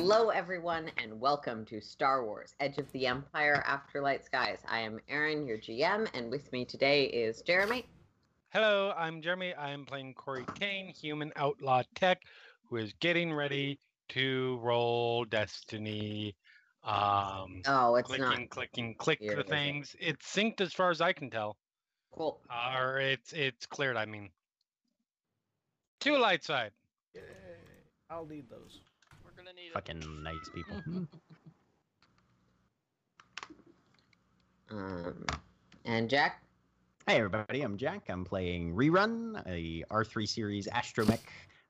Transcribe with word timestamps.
Hello, 0.00 0.28
everyone, 0.28 0.92
and 0.96 1.20
welcome 1.20 1.64
to 1.66 1.80
Star 1.80 2.24
Wars 2.24 2.54
Edge 2.60 2.78
of 2.78 2.90
the 2.92 3.04
Empire 3.08 3.64
Afterlight 3.66 4.24
Skies. 4.24 4.60
I 4.68 4.78
am 4.78 5.00
Erin, 5.08 5.44
your 5.44 5.58
GM, 5.58 6.08
and 6.14 6.30
with 6.30 6.52
me 6.52 6.64
today 6.64 7.06
is 7.06 7.42
Jeremy. 7.42 7.84
Hello, 8.50 8.94
I'm 8.96 9.20
Jeremy. 9.20 9.56
I'm 9.56 9.84
playing 9.84 10.14
Cori 10.14 10.44
Tane, 10.54 10.94
human 10.94 11.32
outlaw 11.34 11.82
tech, 11.96 12.22
who 12.70 12.76
is 12.76 12.92
getting 13.00 13.32
ready 13.32 13.80
to 14.10 14.60
roll 14.62 15.24
Destiny. 15.24 16.36
Um, 16.84 17.62
Oh, 17.66 17.96
it's 17.96 18.06
clicking, 18.06 18.24
not 18.24 18.50
clicking, 18.50 18.94
click 18.94 19.18
here, 19.20 19.34
the 19.34 19.40
is 19.40 19.46
it? 19.46 19.50
things. 19.50 19.96
It's 19.98 20.32
synced 20.32 20.60
as 20.60 20.72
far 20.72 20.90
as 20.90 21.00
I 21.00 21.12
can 21.12 21.28
tell, 21.28 21.56
cool. 22.12 22.40
or 22.78 23.00
it's 23.00 23.32
it's 23.32 23.66
cleared. 23.66 23.96
I 23.96 24.06
mean, 24.06 24.30
to 26.00 26.16
light 26.16 26.44
side. 26.44 26.70
Yay. 27.16 27.22
I'll 28.08 28.24
need 28.26 28.48
those. 28.48 28.80
We're 29.48 29.54
gonna 29.54 29.60
need 29.62 29.68
it. 29.68 29.74
Fucking 29.74 30.22
nice 30.22 30.50
people. 30.54 31.08
Um, 34.70 35.24
and 35.86 36.10
Jack. 36.10 36.42
Hey 37.06 37.16
everybody, 37.16 37.62
I'm 37.62 37.78
Jack. 37.78 38.02
I'm 38.10 38.22
playing 38.22 38.74
Rerun, 38.74 39.42
a 39.46 39.82
R3 39.90 40.28
series 40.28 40.68
astromech 40.68 41.20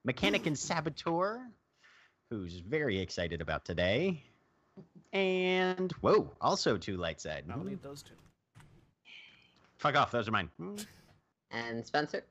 mechanic 0.05 0.47
and 0.47 0.59
saboteur, 0.59 1.47
who's 2.29 2.59
very 2.59 2.99
excited 2.99 3.41
about 3.41 3.65
today. 3.65 4.25
And 5.13 5.93
whoa, 6.01 6.29
also 6.41 6.77
two 6.77 6.97
light 6.97 7.21
side. 7.21 7.45
I'll 7.49 7.63
need 7.63 7.85
those 7.85 8.03
two. 8.03 8.15
Fuck 9.77 9.95
off, 9.95 10.11
those 10.11 10.27
are 10.27 10.33
mine. 10.33 10.51
Hmm. 10.59 10.75
And 11.53 11.87
Spencer. 11.87 12.25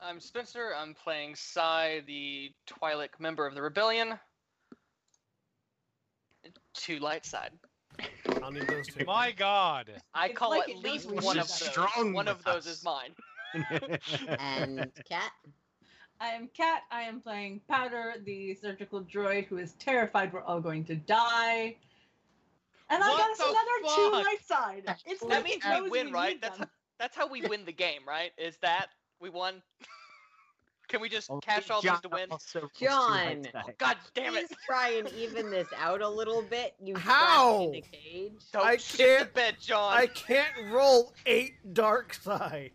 I'm 0.00 0.20
Spencer. 0.20 0.74
I'm 0.78 0.94
playing 0.94 1.34
Sai, 1.34 2.04
the 2.06 2.52
Twi'lek 2.68 3.18
member 3.18 3.44
of 3.44 3.56
the 3.56 3.62
Rebellion. 3.62 4.16
To 6.76 6.98
light 7.00 7.26
side. 7.26 7.58
I'll 8.42 8.52
need 8.52 8.68
those 8.68 8.88
too. 8.88 9.04
My 9.04 9.32
God. 9.32 10.02
I 10.14 10.28
It's 10.28 10.38
call 10.38 10.50
like 10.50 10.68
at 10.68 10.70
it 10.70 10.82
least 10.82 11.10
knows 11.10 11.24
one 11.24 11.38
of 11.38 11.48
should 11.48 11.48
those. 11.48 11.60
strong 11.60 12.12
one 12.12 12.28
of 12.28 12.44
those 12.44 12.66
us. 12.66 12.66
is 12.66 12.84
mine. 12.84 13.16
And 14.38 14.92
cat. 15.04 15.32
I 16.20 16.28
am 16.30 16.48
Kat. 16.48 16.84
I 16.90 17.02
am 17.02 17.20
playing 17.22 17.60
Powder, 17.68 18.16
the 18.24 18.54
surgical 18.54 19.04
droid 19.04 19.46
who 19.46 19.58
is 19.58 19.74
terrified 19.74 20.32
we're 20.32 20.42
all 20.42 20.60
going 20.60 20.84
to 20.86 20.96
die. 20.96 21.78
And 22.88 23.02
I 23.04 23.08
What 23.08 23.16
got 23.16 23.30
us 23.32 23.38
the 23.38 23.44
another 23.44 23.94
two 23.94 24.10
fuck? 24.12 24.24
light 24.24 24.40
side. 24.42 24.96
It's 25.04 25.26
That 25.28 25.42
like 25.42 25.44
means 25.44 25.64
it 25.66 25.68
knows 25.68 25.90
we 25.90 25.90
win, 25.90 26.12
right? 26.12 26.40
That's 26.40 26.58
them. 26.58 26.70
that's 26.98 27.16
how 27.16 27.26
we 27.28 27.42
win 27.42 27.64
the 27.64 27.72
game, 27.72 28.06
right? 28.06 28.32
Is 28.38 28.58
that 28.58 28.88
we 29.20 29.30
won? 29.30 29.62
Can 30.88 31.00
we 31.00 31.08
just 31.08 31.30
Only 31.30 31.40
cash 31.40 31.68
all 31.70 31.80
John 31.82 31.94
these 31.94 32.00
to 32.02 32.08
win? 32.16 32.30
also 32.30 32.70
John. 32.78 33.42
light. 33.52 33.78
God 33.78 33.96
damn 34.14 34.34
it! 34.36 34.46
Please 34.48 34.56
try 34.66 34.90
and 34.90 35.08
even 35.14 35.50
this 35.50 35.66
out 35.78 36.00
a 36.02 36.08
little 36.08 36.42
bit. 36.42 36.74
You 36.82 36.96
How? 36.96 37.62
in 37.68 37.74
a 37.76 37.80
cage. 37.80 38.32
Don't 38.52 38.64
I 38.66 38.76
can't- 38.76 39.26
the 39.28 39.32
bed, 39.34 39.56
John. 39.60 39.96
I 39.96 40.06
can't 40.06 40.52
roll 40.72 41.12
eight 41.26 41.54
dark 41.72 42.14
side. 42.14 42.70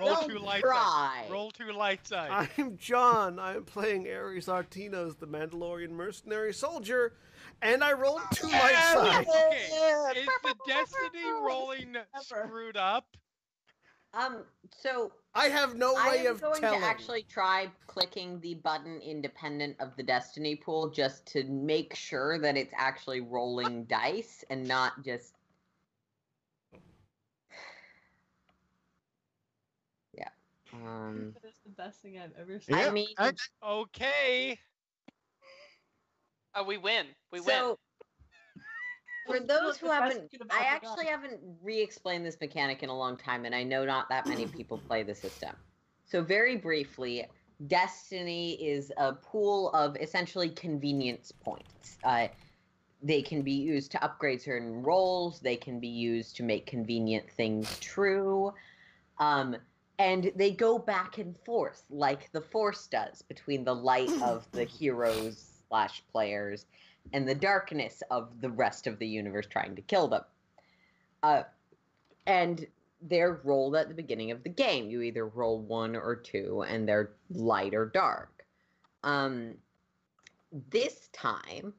Roll 0.00 0.08
Don't 0.14 0.30
two 0.30 0.38
light 0.38 0.62
try. 0.62 0.74
side. 0.74 1.30
Roll 1.30 1.50
two 1.52 1.70
light 1.72 2.04
side. 2.06 2.48
I'm 2.58 2.76
John. 2.76 3.38
I'm 3.38 3.64
playing 3.64 4.08
Ares 4.08 4.46
Artinos, 4.46 5.18
the 5.18 5.26
Mandalorian 5.26 5.90
mercenary 5.90 6.52
soldier, 6.52 7.14
and 7.62 7.84
I 7.84 7.92
rolled 7.92 8.22
two 8.32 8.48
light 8.48 8.72
Yeah, 8.72 8.94
sides. 8.94 9.28
okay. 9.28 10.20
Is 10.20 10.28
the 10.42 10.54
Destiny 10.66 11.24
rolling 11.40 11.96
screwed 12.22 12.76
up? 12.76 13.06
Um, 14.14 14.44
so 14.70 15.12
I 15.34 15.46
have 15.48 15.74
no 15.76 15.94
I 15.96 16.10
way 16.10 16.26
am 16.26 16.34
of 16.34 16.40
going 16.40 16.62
to 16.62 16.68
actually 16.76 17.24
try 17.24 17.70
clicking 17.86 18.40
the 18.40 18.54
button 18.54 19.00
independent 19.00 19.76
of 19.80 19.96
the 19.96 20.02
destiny 20.04 20.54
pool 20.54 20.90
just 20.90 21.26
to 21.28 21.42
make 21.44 21.94
sure 21.94 22.38
that 22.38 22.56
it's 22.56 22.72
actually 22.76 23.20
rolling 23.20 23.84
dice 23.84 24.44
and 24.48 24.66
not 24.68 25.04
just 25.04 25.34
yeah 30.16 30.28
um 30.72 31.32
That 31.42 31.48
is 31.48 31.58
the 31.64 31.70
best 31.70 32.00
thing 32.00 32.18
I've 32.18 32.32
ever 32.38 32.60
seen. 32.60 32.76
I 32.76 32.90
mean 32.90 33.08
I- 33.18 33.32
Okay. 33.62 34.60
Oh, 36.54 36.62
we 36.62 36.76
win. 36.78 37.06
We 37.32 37.40
win. 37.40 37.74
For 39.26 39.40
those 39.40 39.78
who 39.78 39.90
haven't 39.90 40.30
i 40.50 40.64
actually 40.64 41.06
haven't 41.06 41.40
re-explained 41.62 42.24
this 42.24 42.36
mechanic 42.40 42.82
in 42.82 42.88
a 42.88 42.96
long 42.96 43.16
time 43.16 43.44
and 43.44 43.54
i 43.54 43.62
know 43.62 43.84
not 43.84 44.08
that 44.08 44.26
many 44.26 44.46
people 44.56 44.78
play 44.78 45.02
the 45.02 45.14
system. 45.14 45.54
So 46.04 46.22
very 46.22 46.56
briefly 46.56 47.26
destiny 47.66 48.54
is 48.54 48.92
a 48.96 49.12
pool 49.12 49.70
of 49.70 49.96
essentially 49.96 50.50
convenience 50.50 51.32
points. 51.32 51.98
Uh, 52.04 52.28
they 53.02 53.22
can 53.22 53.42
be 53.42 53.52
used 53.52 53.90
to 53.92 54.04
upgrade 54.04 54.40
certain 54.40 54.82
roles. 54.82 55.40
They 55.40 55.56
can 55.56 55.78
be 55.78 55.88
used 55.88 56.36
to 56.36 56.42
make 56.42 56.66
convenient 56.66 57.30
things 57.30 57.78
true. 57.80 58.52
Um, 59.18 59.56
and 59.98 60.32
they 60.34 60.50
go 60.50 60.78
back 60.78 61.18
and 61.18 61.36
forth 61.38 61.84
like 61.90 62.32
the 62.32 62.40
force 62.40 62.86
does 62.86 63.22
between 63.22 63.64
the 63.64 63.74
light 63.74 64.10
of 64.22 64.46
the 64.52 64.64
heroes 64.78 65.60
slash 65.68 66.02
players 66.10 66.66
and 67.12 67.28
the 67.28 67.34
darkness 67.34 68.02
of 68.10 68.40
the 68.40 68.50
rest 68.50 68.86
of 68.86 68.98
the 68.98 69.06
universe 69.06 69.46
trying 69.46 69.76
to 69.76 69.82
kill 69.82 70.08
them. 70.08 70.22
Uh, 71.22 71.42
and 72.26 72.66
they're 73.02 73.40
rolled 73.44 73.76
at 73.76 73.88
the 73.88 73.94
beginning 73.94 74.30
of 74.30 74.42
the 74.42 74.48
game. 74.48 74.88
You 74.88 75.02
either 75.02 75.26
roll 75.26 75.60
one 75.60 75.94
or 75.94 76.16
two, 76.16 76.64
and 76.66 76.88
they're 76.88 77.12
light 77.30 77.74
or 77.74 77.86
dark. 77.86 78.44
Um, 79.02 79.54
this 80.70 81.08
time, 81.12 81.74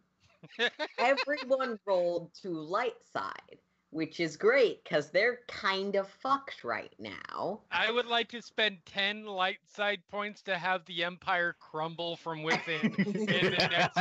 everyone 1.00 1.80
rolled 1.86 2.34
to 2.42 2.50
light 2.50 3.02
side, 3.12 3.58
which 3.96 4.20
is 4.20 4.36
great 4.36 4.84
because 4.84 5.10
they're 5.10 5.40
kind 5.48 5.96
of 5.96 6.10
fucked 6.10 6.66
right 6.66 6.94
now. 7.00 7.62
I 7.72 7.90
would 7.90 8.08
like 8.08 8.28
to 8.30 8.42
spend 8.42 8.80
10 8.86 9.26
light 9.26 9.60
side 9.74 10.02
points 10.12 10.42
to 10.44 10.58
have 10.58 10.84
the 10.86 11.06
Empire 11.06 11.56
crumble 11.62 12.18
from 12.18 12.44
within 12.44 12.82
in 12.98 13.14
the 13.14 13.70
next 13.72 13.98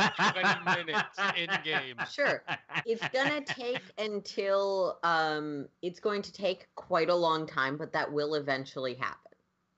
20 0.65 0.83
minutes 0.83 1.17
in 1.37 1.49
game. 1.63 1.95
Sure. 2.11 2.43
it's 2.85 3.07
gonna 3.07 3.41
take 3.45 3.79
until 3.97 4.99
um 5.03 5.67
it's 5.81 6.01
going 6.01 6.21
to 6.23 6.33
take 6.33 6.67
quite 6.75 7.09
a 7.09 7.15
long 7.15 7.47
time 7.47 7.77
but 7.77 7.93
that 7.93 8.11
will 8.11 8.35
eventually 8.35 8.95
happen 8.95 9.31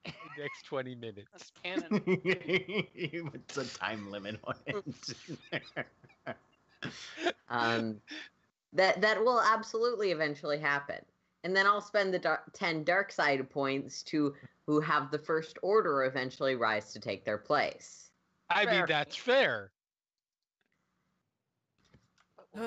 The 0.03 0.41
next 0.41 0.63
20 0.65 0.95
minutes. 0.95 1.27
That's 1.31 1.51
canon. 1.63 3.29
What's 3.31 3.57
a 3.57 3.77
time 3.77 4.09
limit 4.09 4.39
on 4.43 4.55
it? 4.65 6.35
um 7.49 8.01
that 8.73 9.01
that 9.01 9.23
will 9.23 9.41
absolutely 9.41 10.11
eventually 10.11 10.59
happen 10.59 10.99
and 11.43 11.55
then 11.55 11.65
I'll 11.65 11.81
spend 11.81 12.13
the 12.13 12.19
dar- 12.19 12.43
10 12.51 12.83
dark 12.83 13.11
side 13.11 13.49
points 13.49 14.03
to 14.03 14.35
who 14.65 14.81
have 14.81 15.11
the 15.11 15.17
first 15.17 15.57
order 15.61 16.03
eventually 16.03 16.55
rise 16.55 16.91
to 16.91 16.99
take 16.99 17.23
their 17.23 17.37
place. 17.37 18.11
I 18.49 18.65
mean, 18.65 18.85
that's 18.87 19.15
fair. 19.15 19.71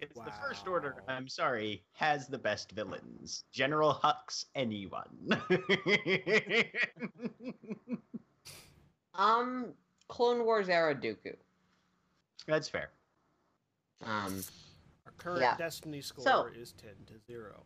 It's 0.00 0.18
the 0.18 0.32
first 0.42 0.66
order. 0.66 0.96
I'm 1.06 1.28
sorry, 1.28 1.84
has 1.92 2.26
the 2.26 2.36
best 2.36 2.72
villains. 2.72 3.44
General 3.52 4.00
Hux, 4.02 4.46
anyone. 4.56 5.40
Um, 9.14 9.74
Clone 10.08 10.46
Wars 10.46 10.70
era 10.70 10.94
Dooku. 10.94 11.36
That's 12.46 12.66
fair. 12.66 12.92
Um, 14.02 14.42
Our 15.06 15.12
current 15.18 15.40
Yeah. 15.40 15.56
Destiny 15.56 16.00
score 16.02 16.24
So- 16.24 16.46
is 16.46 16.72
10 16.72 17.04
to 17.06 17.18
0. 17.26 17.64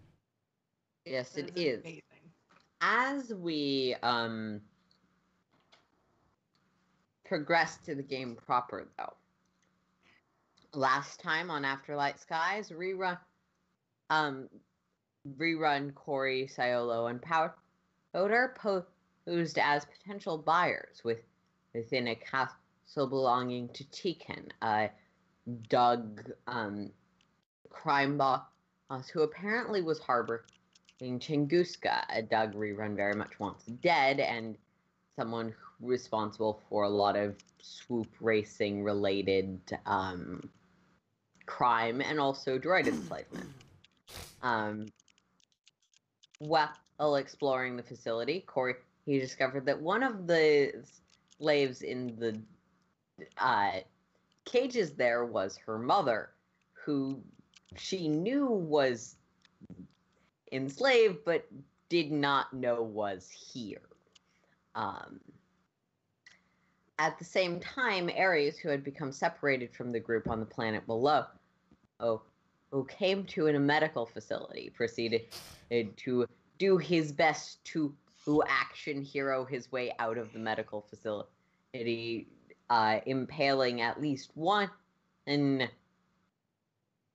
yes, 1.04 1.32
That 1.32 1.48
it 1.48 1.58
is. 1.58 1.80
Amazing. 1.80 2.02
As 2.80 3.32
we 3.34 3.94
um 4.02 4.60
progress 7.24 7.78
to 7.78 7.94
the 7.94 8.02
game 8.02 8.36
proper, 8.36 8.86
though, 8.98 9.16
last 10.72 11.18
time 11.20 11.50
on 11.50 11.62
Afterlight 11.62 12.18
Skies, 12.18 12.70
rerun, 12.70 13.18
um, 14.10 14.48
rerun 15.36 15.94
Cori, 15.94 16.46
Siolo, 16.46 17.10
and 17.10 17.20
Powder 17.22 18.54
posed 18.56 19.58
as 19.58 19.84
potential 19.86 20.38
buyers 20.38 21.02
with 21.02 21.22
within 21.74 22.08
a 22.08 22.14
castle 22.14 23.06
belonging 23.08 23.68
to 23.70 23.84
Tikan, 23.86 24.50
a 24.62 24.90
Dug 25.68 26.32
um, 26.46 26.90
crime 27.70 28.18
boss 28.18 28.42
who 29.12 29.22
apparently 29.22 29.82
was 29.82 29.98
harboring 29.98 30.40
Chinguska, 31.00 32.04
a 32.08 32.22
Doug 32.22 32.54
rerun 32.54 32.96
very 32.96 33.14
much 33.14 33.38
wants 33.38 33.64
dead, 33.66 34.20
and 34.20 34.56
someone 35.14 35.54
responsible 35.80 36.62
for 36.68 36.84
a 36.84 36.88
lot 36.88 37.16
of 37.16 37.36
swoop 37.60 38.08
racing 38.20 38.82
related 38.82 39.60
um, 39.84 40.48
crime 41.46 42.00
and 42.00 42.18
also 42.18 42.58
droid 42.58 42.86
enslavement. 42.86 43.50
Um, 44.42 44.86
while 46.38 47.16
exploring 47.16 47.76
the 47.76 47.82
facility, 47.82 48.44
Cori 48.46 48.74
he 49.04 49.18
discovered 49.20 49.66
that 49.66 49.80
one 49.80 50.02
of 50.02 50.26
the 50.26 50.84
slaves 51.38 51.82
in 51.82 52.16
the 52.18 52.40
uh, 53.38 53.80
cages 54.46 54.92
there 54.92 55.26
was 55.26 55.58
her 55.66 55.78
mother, 55.78 56.30
who 56.72 57.20
she 57.76 58.08
knew 58.08 58.46
was 58.46 59.16
enslaved 60.52 61.18
but 61.24 61.46
did 61.88 62.10
not 62.10 62.52
know 62.52 62.82
was 62.82 63.28
here. 63.28 63.82
Um, 64.74 65.20
at 66.98 67.18
the 67.18 67.24
same 67.24 67.60
time, 67.60 68.10
Ares, 68.16 68.58
who 68.58 68.68
had 68.68 68.82
become 68.82 69.12
separated 69.12 69.74
from 69.74 69.92
the 69.92 70.00
group 70.00 70.30
on 70.30 70.40
the 70.40 70.46
planet 70.46 70.86
below, 70.86 71.24
oh, 72.00 72.22
who 72.70 72.84
came 72.86 73.24
to 73.24 73.46
in 73.46 73.56
a 73.56 73.60
medical 73.60 74.06
facility, 74.06 74.70
proceeded 74.74 75.26
to 75.96 76.26
do 76.58 76.78
his 76.78 77.12
best 77.12 77.62
to 77.64 77.94
who 78.24 78.42
action 78.48 79.02
hero 79.02 79.44
his 79.44 79.70
way 79.70 79.92
out 79.98 80.18
of 80.18 80.32
the 80.32 80.38
medical 80.38 80.80
facility, 80.80 82.26
uh, 82.70 82.98
impaling 83.06 83.80
at 83.80 84.00
least 84.00 84.30
one 84.34 84.70
an 85.26 85.68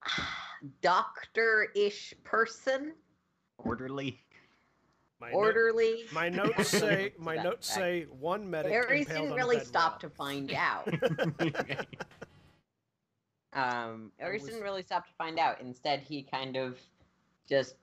doctor-ish 0.82 2.14
person, 2.24 2.94
Orderly. 3.58 4.20
My 5.20 5.30
no- 5.32 5.38
orderly. 5.38 6.06
my 6.14 6.30
notes 6.40 6.70
say 6.70 7.14
my 7.20 7.36
notes 7.36 7.68
that- 7.68 7.76
say 7.76 8.06
one 8.20 8.50
medic. 8.50 8.72
Ares 8.72 9.06
didn't 9.06 9.32
on 9.32 9.38
really 9.38 9.60
stop 9.60 9.92
wall. 9.94 10.00
to 10.00 10.10
find 10.10 10.52
out. 10.58 10.88
Um, 13.54 14.12
I 14.24 14.30
was- 14.32 14.44
didn't 14.44 14.62
really 14.62 14.82
stop 14.82 15.06
to 15.08 15.14
find 15.18 15.38
out. 15.38 15.60
Instead, 15.60 16.00
he 16.00 16.24
kind 16.24 16.56
of 16.56 16.80
just 17.48 17.76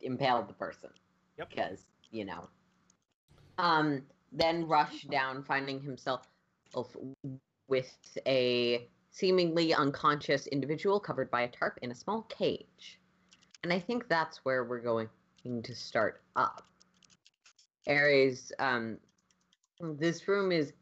impaled 0.00 0.48
the 0.48 0.52
person. 0.52 0.90
Yep. 1.36 1.50
Because, 1.50 1.84
you 2.12 2.24
know. 2.24 2.48
Um, 3.58 4.02
then 4.32 4.68
rushed 4.68 5.10
down, 5.10 5.42
finding 5.42 5.80
himself 5.80 6.28
with 7.68 7.96
a 8.26 8.88
seemingly 9.10 9.72
unconscious 9.72 10.46
individual 10.48 11.00
covered 11.00 11.30
by 11.30 11.42
a 11.42 11.48
tarp 11.48 11.78
in 11.82 11.90
a 11.90 11.94
small 11.94 12.22
cage. 12.22 13.00
And 13.62 13.72
I 13.72 13.78
think 13.78 14.08
that's 14.08 14.44
where 14.44 14.64
we're 14.64 14.80
going 14.80 15.08
to 15.44 15.74
start 15.74 16.22
up. 16.36 16.62
Ares, 17.88 18.52
um, 18.58 18.98
this 19.80 20.28
room 20.28 20.52
is, 20.52 20.72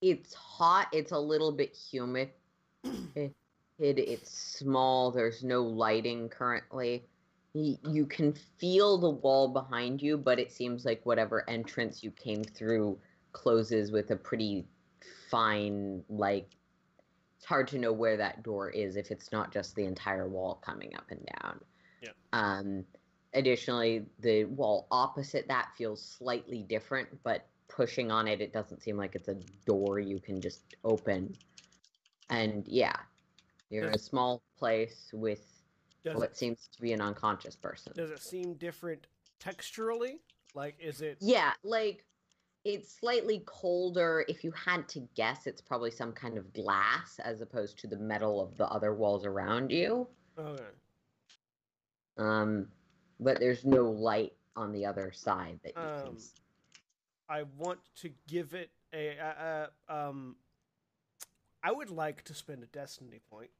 it's 0.00 0.34
hot, 0.34 0.88
it's 0.92 1.12
a 1.12 1.18
little 1.18 1.52
bit 1.52 1.74
humid. 1.74 2.30
It, 2.84 3.34
it, 3.78 3.98
it's 3.98 4.30
small, 4.30 5.10
there's 5.10 5.42
no 5.42 5.62
lighting 5.62 6.28
currently. 6.28 7.04
You 7.54 8.06
can 8.06 8.34
feel 8.58 8.98
the 8.98 9.10
wall 9.10 9.48
behind 9.48 10.02
you, 10.02 10.18
but 10.18 10.38
it 10.38 10.52
seems 10.52 10.84
like 10.84 11.00
whatever 11.04 11.48
entrance 11.48 12.02
you 12.02 12.10
came 12.10 12.44
through 12.44 12.98
closes 13.32 13.90
with 13.90 14.10
a 14.10 14.16
pretty 14.16 14.66
fine, 15.30 16.02
like, 16.08 16.48
it's 17.36 17.44
hard 17.44 17.68
to 17.68 17.78
know 17.78 17.92
where 17.92 18.16
that 18.16 18.42
door 18.42 18.70
is 18.70 18.96
if 18.96 19.10
it's 19.10 19.32
not 19.32 19.52
just 19.52 19.74
the 19.74 19.84
entire 19.84 20.28
wall 20.28 20.60
coming 20.64 20.94
up 20.96 21.10
and 21.10 21.20
down. 21.40 21.60
Yeah. 22.02 22.10
Um, 22.32 22.84
additionally, 23.34 24.06
the 24.20 24.44
wall 24.44 24.86
opposite 24.90 25.46
that 25.48 25.68
feels 25.76 26.02
slightly 26.02 26.62
different, 26.62 27.08
but 27.22 27.46
pushing 27.68 28.10
on 28.10 28.26
it, 28.26 28.40
it 28.40 28.52
doesn't 28.52 28.82
seem 28.82 28.96
like 28.96 29.14
it's 29.14 29.28
a 29.28 29.36
door 29.66 29.98
you 29.98 30.18
can 30.18 30.40
just 30.40 30.62
open. 30.84 31.34
And 32.30 32.64
yeah, 32.66 32.96
you're 33.70 33.88
in 33.88 33.94
a 33.94 33.98
small 33.98 34.42
place 34.58 35.10
with 35.12 35.44
what 36.02 36.30
it, 36.30 36.36
seems 36.36 36.68
to 36.74 36.80
be 36.80 36.92
an 36.92 37.00
unconscious 37.00 37.56
person. 37.56 37.92
does 37.94 38.10
it 38.10 38.22
seem 38.22 38.54
different 38.54 39.06
texturally? 39.40 40.20
Like, 40.54 40.76
is 40.80 41.02
it? 41.02 41.18
Yeah, 41.20 41.52
like 41.62 42.05
it's 42.66 42.92
slightly 42.98 43.42
colder. 43.46 44.24
If 44.28 44.42
you 44.42 44.50
had 44.52 44.88
to 44.88 45.00
guess, 45.14 45.46
it's 45.46 45.60
probably 45.60 45.90
some 45.90 46.12
kind 46.12 46.36
of 46.36 46.52
glass 46.52 47.18
as 47.22 47.40
opposed 47.40 47.78
to 47.80 47.86
the 47.86 47.96
metal 47.96 48.40
of 48.40 48.56
the 48.56 48.66
other 48.66 48.92
walls 48.94 49.24
around 49.24 49.70
you. 49.70 50.08
Okay. 50.38 50.62
Um, 52.18 52.68
but 53.20 53.38
there's 53.38 53.64
no 53.64 53.84
light 53.84 54.32
on 54.56 54.72
the 54.72 54.84
other 54.86 55.12
side 55.12 55.60
that 55.62 55.74
you 55.76 55.82
can. 55.82 56.08
Um, 56.08 56.14
s- 56.16 56.34
I 57.28 57.44
want 57.56 57.78
to 58.02 58.10
give 58.26 58.54
it 58.54 58.70
a, 58.92 59.16
a, 59.16 59.68
a 59.88 59.94
um. 59.94 60.36
I 61.62 61.72
would 61.72 61.90
like 61.90 62.22
to 62.24 62.34
spend 62.34 62.62
a 62.62 62.66
destiny 62.66 63.20
point, 63.28 63.50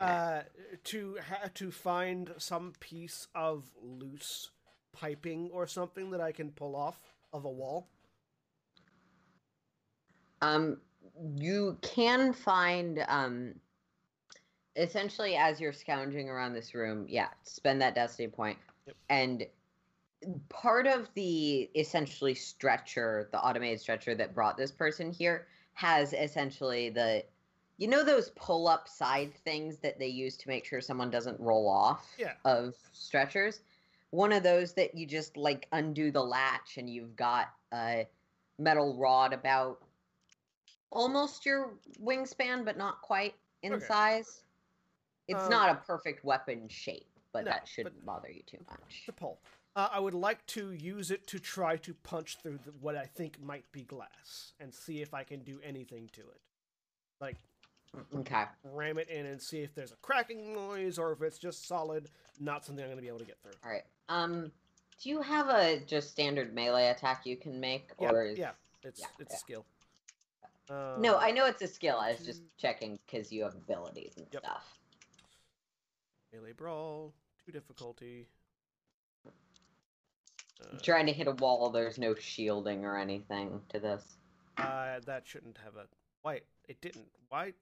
uh, 0.00 0.42
to 0.84 1.18
ha- 1.28 1.50
to 1.54 1.70
find 1.70 2.32
some 2.38 2.72
piece 2.80 3.28
of 3.34 3.64
loose 3.82 4.50
piping 4.92 5.50
or 5.52 5.66
something 5.66 6.10
that 6.10 6.20
I 6.20 6.32
can 6.32 6.50
pull 6.50 6.74
off 6.74 6.98
of 7.32 7.44
a 7.44 7.50
wall. 7.50 7.88
Um, 10.42 10.80
you 11.36 11.78
can 11.82 12.32
find 12.32 13.04
um, 13.08 13.54
essentially 14.76 15.36
as 15.36 15.60
you're 15.60 15.72
scounging 15.72 16.28
around 16.28 16.54
this 16.54 16.74
room, 16.74 17.06
yeah, 17.08 17.28
spend 17.42 17.80
that 17.82 17.94
destiny 17.94 18.28
point, 18.28 18.58
Yep. 18.86 18.96
and 19.10 19.46
part 20.48 20.86
of 20.86 21.08
the 21.14 21.70
essentially 21.74 22.34
stretcher, 22.34 23.28
the 23.32 23.40
automated 23.40 23.80
stretcher 23.80 24.14
that 24.14 24.34
brought 24.34 24.56
this 24.56 24.70
person 24.70 25.10
here, 25.12 25.46
has 25.74 26.12
essentially 26.12 26.90
the, 26.90 27.24
you 27.78 27.88
know, 27.88 28.04
those 28.04 28.30
pull-up 28.30 28.88
side 28.88 29.32
things 29.44 29.78
that 29.78 29.98
they 29.98 30.06
use 30.06 30.36
to 30.38 30.48
make 30.48 30.64
sure 30.64 30.80
someone 30.80 31.10
doesn't 31.10 31.38
roll 31.40 31.68
off 31.68 32.14
Yeah. 32.18 32.34
of 32.44 32.74
stretchers. 32.92 33.60
One 34.10 34.32
of 34.32 34.42
those 34.42 34.74
that 34.74 34.94
you 34.94 35.06
just 35.06 35.36
like 35.36 35.68
undo 35.72 36.10
the 36.10 36.22
latch 36.22 36.76
and 36.76 36.90
you've 36.90 37.16
got 37.16 37.54
a 37.72 38.06
metal 38.58 38.96
rod 38.98 39.32
about 39.32 39.82
almost 40.90 41.46
your 41.46 41.70
wingspan, 42.02 42.64
but 42.64 42.76
not 42.76 43.00
quite 43.02 43.34
in 43.62 43.74
Okay. 43.74 43.84
size. 43.86 44.42
It's 45.28 45.44
Um, 45.44 45.50
not 45.50 45.70
a 45.70 45.74
perfect 45.86 46.24
weapon 46.24 46.68
shape, 46.68 47.06
but 47.32 47.44
no, 47.44 47.52
that 47.52 47.68
shouldn't 47.68 47.94
but- 47.96 48.04
bother 48.06 48.30
you 48.30 48.42
too 48.42 48.64
much. 48.68 49.04
The 49.06 49.12
pole. 49.12 49.40
Uh, 49.76 49.88
I 49.92 50.00
would 50.00 50.14
like 50.14 50.44
to 50.46 50.72
use 50.72 51.12
it 51.12 51.28
to 51.28 51.38
try 51.38 51.76
to 51.76 51.94
punch 51.94 52.38
through 52.38 52.58
the, 52.58 52.72
what 52.72 52.96
I 52.96 53.06
think 53.06 53.40
might 53.40 53.70
be 53.70 53.84
glass 53.84 54.52
and 54.58 54.74
see 54.74 55.00
if 55.00 55.14
I 55.14 55.22
can 55.22 55.44
do 55.44 55.60
anything 55.62 56.08
to 56.08 56.22
it. 56.22 56.40
Like 57.20 57.36
Okay. 58.14 58.46
ram 58.64 58.98
it 58.98 59.08
in 59.08 59.26
and 59.26 59.40
see 59.40 59.60
if 59.62 59.74
there's 59.74 59.92
a 59.92 59.96
cracking 59.96 60.52
noise 60.52 60.98
or 60.98 61.12
if 61.12 61.22
it's 61.22 61.38
just 61.38 61.66
solid, 61.66 62.10
not 62.40 62.64
something 62.64 62.82
I'm 62.84 62.88
going 62.90 62.98
to 62.98 63.02
be 63.02 63.08
able 63.08 63.18
to 63.20 63.24
get 63.24 63.40
through. 63.42 63.52
All 63.64 63.70
right. 63.70 63.84
Um, 64.08 64.52
do 65.00 65.08
you 65.08 65.22
have 65.22 65.48
a 65.48 65.78
just 65.80 66.10
standard 66.10 66.52
melee 66.52 66.88
attack 66.88 67.24
you 67.24 67.36
can 67.36 67.58
make, 67.60 67.90
Yeah, 68.00 68.10
or 68.10 68.24
is... 68.24 68.38
yeah, 68.38 68.52
it's 68.82 69.00
yeah, 69.00 69.06
it's 69.20 69.30
yeah. 69.32 69.36
a 69.36 69.38
skill. 69.38 69.66
No, 70.70 71.16
Um, 71.16 71.20
I 71.20 71.30
know 71.32 71.46
it's 71.46 71.62
a 71.62 71.66
skill. 71.66 71.98
I 71.98 72.12
was 72.12 72.24
just 72.24 72.42
checking 72.56 72.98
because 73.06 73.32
you 73.32 73.42
have 73.42 73.54
abilities 73.54 74.16
and 74.16 74.26
Yep. 74.32 74.44
stuff. 74.44 74.76
melee 76.32 76.52
brawl 76.52 77.12
Two 77.44 77.50
difficulty. 77.50 78.28
Uh, 79.26 80.78
Trying 80.82 81.06
to 81.06 81.12
hit 81.12 81.26
a 81.26 81.32
wall, 81.32 81.70
there's 81.70 81.98
no 81.98 82.14
shielding 82.14 82.84
or 82.84 82.96
anything 82.96 83.64
to 83.70 83.80
this. 83.80 84.16
uh, 84.58 85.00
that 85.06 85.26
shouldn't 85.26 85.56
have 85.58 85.76
a. 85.76 85.86
Why? 86.22 86.42
It 86.68 86.80
didn't. 86.82 87.10
Why? 87.30 87.54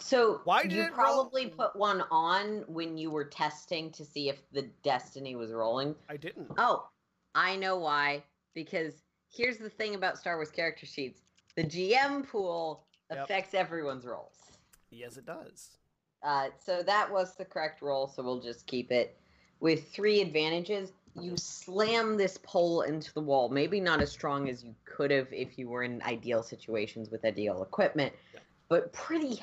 So 0.00 0.42
Why 0.44 0.62
did 0.62 0.72
you 0.72 0.82
it 0.82 0.86
roll- 0.88 0.94
probably 1.24 1.48
put 1.48 1.74
one 1.74 2.02
on 2.10 2.60
when 2.68 2.98
you 2.98 3.10
were 3.10 3.24
testing 3.24 3.90
to 3.92 4.04
see 4.04 4.28
if 4.28 4.48
the 4.50 4.62
destiny 4.82 5.34
was 5.36 5.52
rolling. 5.52 5.96
I 6.08 6.18
didn't. 6.18 6.50
Oh, 6.58 6.88
I 7.34 7.56
know 7.56 7.78
why. 7.78 8.22
Because 8.54 9.02
here's 9.30 9.56
the 9.56 9.70
thing 9.70 9.94
about 9.94 10.18
Star 10.18 10.36
Wars 10.36 10.50
character 10.50 10.84
sheets: 10.86 11.23
the 11.56 11.64
GM 11.64 12.26
pool 12.28 12.84
Yep. 13.10 13.24
affects 13.24 13.54
everyone's 13.54 14.06
rolls. 14.06 14.50
Yes, 14.90 15.16
it 15.18 15.26
does. 15.26 15.76
Uh, 16.22 16.48
so 16.58 16.82
that 16.82 17.10
was 17.10 17.34
the 17.36 17.44
correct 17.44 17.82
roll. 17.82 18.08
So 18.08 18.22
we'll 18.22 18.40
just 18.40 18.66
keep 18.66 18.90
it 18.90 19.16
with 19.60 19.92
three 19.92 20.20
advantages. 20.22 20.92
You 21.20 21.36
slam 21.36 22.16
this 22.16 22.38
pole 22.42 22.80
into 22.82 23.12
the 23.12 23.20
wall. 23.20 23.50
Maybe 23.50 23.78
not 23.78 24.00
as 24.00 24.10
strong 24.10 24.48
as 24.48 24.64
you 24.64 24.74
could 24.86 25.10
have 25.10 25.30
if 25.32 25.58
you 25.58 25.68
were 25.68 25.82
in 25.82 26.00
ideal 26.02 26.42
situations 26.42 27.10
with 27.10 27.24
ideal 27.26 27.62
equipment, 27.62 28.14
Yeah. 28.32 28.40
but 28.68 28.92
pretty 28.92 29.40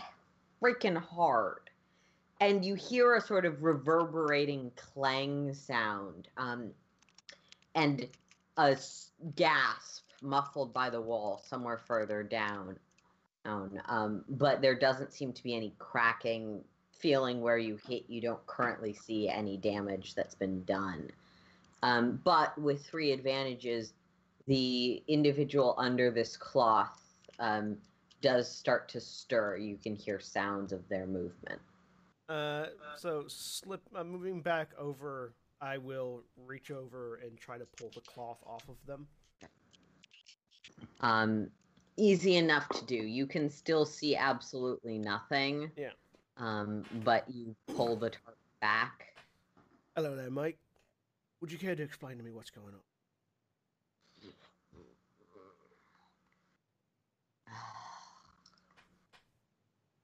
freaking 0.61 0.97
hard. 0.97 1.69
And 2.41 2.65
you 2.65 2.73
hear 2.73 3.15
a 3.15 3.21
sort 3.21 3.45
of 3.45 3.61
reverberating 3.61 4.71
clang 4.75 5.53
sound, 5.53 6.27
um, 6.37 6.73
and 7.75 8.09
a 8.57 8.71
s- 8.71 9.11
muffled 10.21 10.73
by 10.73 10.89
the 10.89 11.01
wall 11.01 11.41
somewhere 11.45 11.77
further 11.77 12.23
down. 12.23 12.77
down. 13.45 13.81
Um, 13.87 14.23
but 14.29 14.61
there 14.61 14.77
doesn't 14.77 15.13
seem 15.13 15.33
to 15.33 15.43
be 15.43 15.55
any 15.55 15.73
cracking 15.79 16.63
feeling 16.91 17.41
where 17.41 17.57
you 17.57 17.79
hit. 17.87 18.03
You 18.07 18.21
don't 18.21 18.45
currently 18.45 18.93
see 18.93 19.27
any 19.27 19.57
damage 19.57 20.15
that's 20.15 20.35
been 20.35 20.63
done. 20.63 21.09
Um, 21.83 22.21
but 22.23 22.57
with 22.59 22.85
three 22.85 23.11
advantages, 23.11 23.93
the 24.47 25.01
individual 25.07 25.75
under 25.77 26.11
this 26.11 26.37
cloth 26.37 27.01
um, 27.39 27.77
does 28.21 28.49
start 28.49 28.87
to 28.89 29.01
stir. 29.01 29.57
You 29.57 29.77
can 29.77 29.95
hear 29.95 30.19
sounds 30.19 30.71
of 30.71 30.87
their 30.89 31.07
movement. 31.07 31.59
Uh, 32.29 32.67
so 32.95 33.25
slip. 33.27 33.81
Uh, 33.95 34.03
moving 34.03 34.41
back 34.41 34.69
over, 34.77 35.33
I 35.59 35.77
will 35.77 36.23
reach 36.37 36.71
over 36.71 37.19
and 37.23 37.37
try 37.37 37.57
to 37.57 37.65
pull 37.77 37.91
the 37.93 38.01
cloth 38.01 38.37
off 38.45 38.63
of 38.69 38.77
them. 38.85 39.07
Um, 41.01 41.49
easy 41.97 42.37
enough 42.37 42.67
to 42.69 42.85
do. 42.85 42.95
You 42.95 43.25
can 43.27 43.49
still 43.49 43.85
see 43.85 44.15
absolutely 44.15 44.97
nothing. 44.97 45.71
Yeah. 45.75 45.89
Um, 46.37 46.83
but 47.03 47.29
you 47.29 47.55
pull 47.75 47.95
the 47.95 48.09
tarp 48.09 48.37
back. 48.61 49.15
Hello 49.95 50.15
there, 50.15 50.31
Mike. 50.31 50.57
Would 51.41 51.51
you 51.51 51.57
care 51.57 51.75
to 51.75 51.83
explain 51.83 52.17
to 52.17 52.23
me 52.23 52.31
what's 52.31 52.49
going 52.49 52.73
on? 52.73 52.81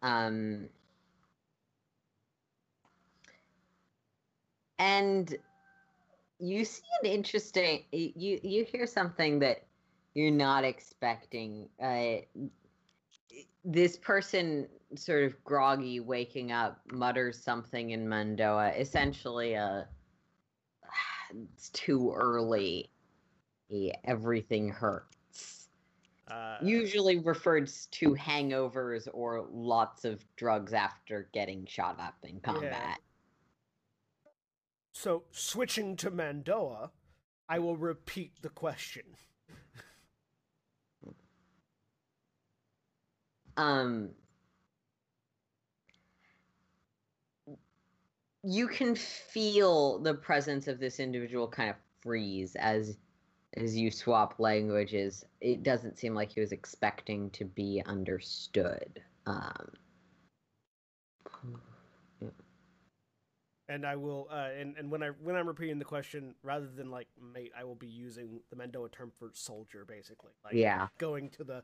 Um, 0.03 0.69
and 4.77 5.35
you 6.39 6.65
see 6.65 6.83
an 7.01 7.09
interesting. 7.09 7.83
You 7.91 8.39
you 8.43 8.63
hear 8.63 8.85
something 8.85 9.39
that 9.39 9.66
you're 10.17 10.31
not 10.31 10.63
expecting. 10.63 11.69
Uh, 11.79 12.15
this 13.63 13.97
person, 13.97 14.67
sort 14.95 15.25
of 15.25 15.43
groggy, 15.43 15.99
waking 15.99 16.51
up, 16.51 16.81
mutters 16.91 17.39
something 17.39 17.91
in 17.91 18.07
Mando'a. 18.07 18.75
Essentially, 18.79 19.53
a 19.53 19.87
it's 21.53 21.69
too 21.69 22.11
early. 22.15 22.89
Everything 24.05 24.69
hurts 24.69 25.67
Uh, 26.29 26.57
usually 26.63 27.19
referred 27.19 27.69
to 27.91 28.15
hangovers 28.15 29.07
or 29.13 29.47
lots 29.51 30.03
of 30.03 30.25
drugs 30.35 30.73
after 30.73 31.29
getting 31.31 31.65
shot 31.67 31.99
up 31.99 32.15
in 32.23 32.39
combat. 32.39 32.99
So 34.93 35.25
switching 35.31 35.95
to 35.97 36.09
Mando'a, 36.09 36.89
I 37.47 37.59
will 37.59 37.77
repeat 37.77 38.31
the 38.41 38.49
question. 38.49 39.03
Um 43.57 44.11
you 48.43 48.67
can 48.67 48.95
feel 48.95 49.99
the 49.99 50.13
presence 50.13 50.67
of 50.67 50.79
this 50.79 50.99
individual 50.99 51.47
kind 51.47 51.69
of 51.69 51.75
freeze 52.01 52.55
as 52.55 52.97
as 53.55 53.75
you 53.75 53.89
swap 53.91 54.39
languages. 54.39 55.25
It 55.41 55.63
doesn't 55.63 55.97
seem 55.97 56.13
like 56.13 56.31
he 56.31 56.39
was 56.39 56.51
expecting 56.51 57.29
to 57.31 57.45
be 57.45 57.81
understood. 57.85 59.01
Um 59.25 59.73
And 63.69 63.85
I 63.85 63.97
will, 63.97 64.29
uh, 64.31 64.49
and, 64.57 64.77
and 64.77 64.89
when 64.89 65.03
I 65.03 65.09
when 65.09 65.35
I'm 65.35 65.47
repeating 65.47 65.77
the 65.77 65.83
question, 65.85 66.35
rather 66.41 66.67
than 66.67 66.89
like 66.89 67.09
mate, 67.21 67.51
I 67.57 67.65
will 67.65 67.75
be 67.75 67.87
using 67.87 68.39
the 68.49 68.55
Mando'a 68.55 68.89
term 68.89 69.11
for 69.11 69.31
soldier, 69.33 69.83
basically. 69.85 70.31
Like 70.45 70.53
yeah. 70.53 70.87
going 70.97 71.29
to 71.31 71.43
the 71.43 71.63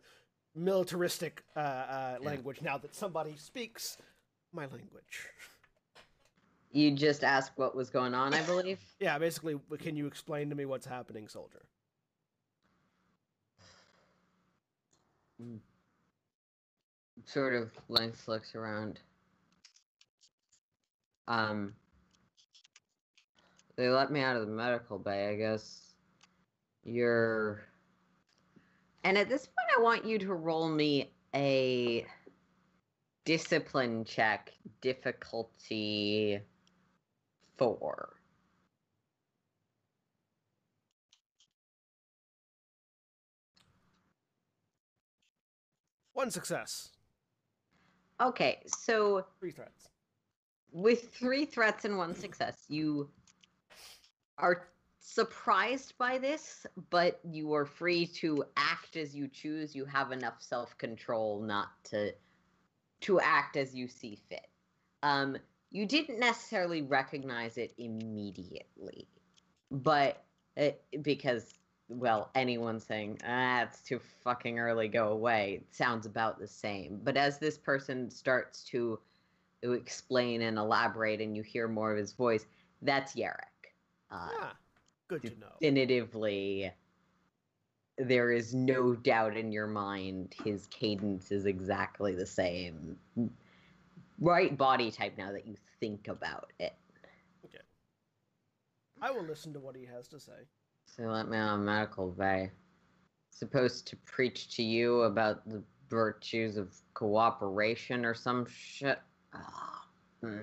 militaristic 0.55 1.43
uh, 1.55 1.59
uh, 1.59 2.17
Yeah. 2.21 2.27
language 2.27 2.61
now 2.61 2.77
that 2.77 2.95
somebody 2.95 3.35
speaks 3.37 3.97
my 4.51 4.65
language. 4.67 5.29
You 6.71 6.91
just 6.91 7.23
asked 7.23 7.51
what 7.55 7.75
was 7.75 7.89
going 7.89 8.13
on, 8.13 8.33
I 8.33 8.41
believe. 8.45 8.79
Yeah, 8.99 9.17
basically, 9.19 9.59
can 9.79 9.95
you 9.95 10.07
explain 10.07 10.49
to 10.49 10.55
me 10.55 10.65
what's 10.65 10.85
happening, 10.85 11.27
soldier? 11.27 11.65
sort 17.25 17.53
of 17.53 17.71
Lance 17.89 18.27
looks 18.27 18.55
around. 18.55 18.99
Um, 21.27 21.73
they 23.75 23.89
let 23.89 24.11
me 24.11 24.21
out 24.21 24.35
of 24.35 24.45
the 24.45 24.51
medical 24.53 24.99
bay, 24.99 25.29
I 25.29 25.35
guess. 25.35 25.93
You're. 26.83 27.63
And 29.03 29.17
at 29.17 29.27
this 29.29 29.45
point, 29.45 29.67
I 29.77 29.81
want 29.81 30.05
you 30.05 30.17
to 30.19 30.33
roll 30.33 30.69
me 30.69 31.11
a 31.35 32.05
discipline 33.25 34.05
check, 34.05 34.51
difficulty 34.81 36.39
four. 37.57 38.15
One 46.13 46.31
success, 46.31 46.89
Okay, 48.21 48.61
so 48.67 49.25
three 49.39 49.51
threats. 49.51 49.89
with 50.71 51.13
three 51.13 51.45
threats 51.45 51.83
and 51.83 51.97
one 51.97 52.15
success, 52.15 52.63
you 52.69 53.09
are 54.37 54.69
surprised 55.03 55.97
by 55.97 56.17
this, 56.17 56.65
but 56.89 57.19
you 57.29 57.53
are 57.53 57.65
free 57.65 58.07
to 58.07 58.45
act 58.55 58.95
as 58.95 59.13
you 59.13 59.27
choose. 59.27 59.75
You 59.75 59.85
have 59.85 60.11
enough 60.11 60.41
self-control 60.41 61.41
not 61.41 61.67
to 61.91 62.13
to 63.01 63.19
act 63.19 63.57
as 63.57 63.75
you 63.75 63.85
see 63.89 64.17
fit. 64.29 64.47
Um, 65.03 65.37
you 65.71 65.85
didn't 65.85 66.19
necessarily 66.19 66.81
recognize 66.81 67.57
it 67.57 67.73
immediately, 67.77 69.09
but 69.69 70.23
it, 70.55 70.81
because 71.01 71.53
well, 71.89 72.31
anyone 72.33 72.79
saying 72.79 73.19
ah, 73.27 73.63
it's 73.63 73.81
too 73.81 73.99
fucking 74.23 74.57
early, 74.57 74.87
go 74.87 75.09
away 75.09 75.63
sounds 75.69 76.05
about 76.05 76.39
the 76.39 76.47
same. 76.47 77.01
But 77.03 77.17
as 77.17 77.39
this 77.39 77.57
person 77.57 78.09
starts 78.09 78.63
to 78.65 78.99
explain 79.63 80.43
and 80.43 80.57
elaborate, 80.57 81.19
and 81.19 81.35
you 81.35 81.43
hear 81.43 81.67
more 81.67 81.91
of 81.91 81.97
his 81.97 82.13
voice, 82.13 82.45
that's 82.81 83.15
Yarek. 83.15 83.41
Uh, 84.09 84.29
ah, 84.39 84.53
good 85.07 85.21
to 85.23 85.39
know. 85.39 85.47
definitively 85.59 86.71
there 87.99 88.31
is 88.31 88.55
no 88.55 88.93
doubt 88.93 89.37
in 89.37 89.51
your 89.51 89.67
mind 89.67 90.33
his 90.43 90.65
cadence 90.67 91.31
is 91.31 91.45
exactly 91.45 92.15
the 92.15 92.25
same 92.25 92.97
right 94.19 94.57
body 94.57 94.89
type 94.89 95.15
now 95.17 95.31
that 95.31 95.45
you 95.45 95.55
think 95.79 96.07
about 96.07 96.51
it 96.59 96.73
Okay. 97.45 97.63
I 99.01 99.11
will 99.11 99.23
listen 99.23 99.53
to 99.53 99.59
what 99.59 99.75
he 99.75 99.85
has 99.85 100.07
to 100.09 100.19
say. 100.19 100.47
so 100.85 101.03
let 101.03 101.27
me 101.29 101.37
on 101.37 101.63
medical 101.65 102.09
bay 102.11 102.49
supposed 103.29 103.85
to 103.87 103.95
preach 103.97 104.55
to 104.55 104.63
you 104.63 105.01
about 105.01 105.47
the 105.47 105.61
virtues 105.89 106.57
of 106.57 106.73
cooperation 106.95 108.05
or 108.05 108.13
some 108.15 108.45
shit 108.47 108.99
Ah, 109.35 109.85
hmm. 110.21 110.37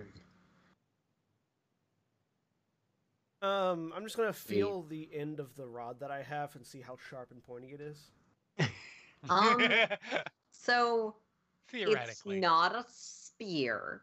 Um, 3.42 3.92
I'm 3.97 4.04
just 4.04 4.16
gonna 4.16 4.32
feel 4.32 4.82
the 4.82 5.09
end 5.14 5.40
of 5.40 5.56
the 5.56 5.66
rod 5.66 6.00
that 6.00 6.11
I 6.11 6.23
have 6.23 6.54
and 6.56 6.66
see 6.66 6.80
how 6.80 6.97
sharp 7.09 7.30
and 7.30 7.42
pointy 7.42 7.68
it 7.68 7.80
is. 7.80 8.11
um 9.30 9.61
so 10.50 11.16
Theoretically. 11.68 12.37
It's 12.37 12.42
not 12.42 12.75
a 12.75 12.85
spear. 12.88 14.02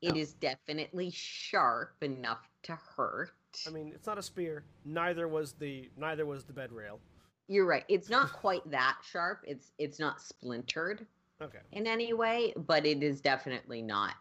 It 0.00 0.14
No. 0.14 0.20
is 0.20 0.32
definitely 0.34 1.10
sharp 1.10 2.02
enough 2.02 2.48
to 2.62 2.76
hurt. 2.76 3.32
I 3.66 3.70
mean, 3.70 3.90
it's 3.92 4.06
not 4.06 4.18
a 4.18 4.22
spear. 4.22 4.62
Neither 4.84 5.26
was 5.26 5.52
the 5.52 5.90
neither 5.96 6.24
was 6.24 6.44
the 6.44 6.52
bed 6.52 6.72
rail. 6.72 7.00
You're 7.48 7.66
right. 7.66 7.84
It's 7.88 8.08
not 8.08 8.32
quite 8.32 8.68
that 8.70 8.98
sharp. 9.02 9.40
It's 9.46 9.72
it's 9.78 9.98
not 9.98 10.20
splintered 10.22 11.06
Okay. 11.42 11.58
in 11.72 11.86
any 11.86 12.12
way, 12.14 12.52
but 12.56 12.86
it 12.86 13.02
is 13.02 13.20
definitely 13.20 13.82
not 13.82 14.14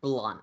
blunt. 0.00 0.40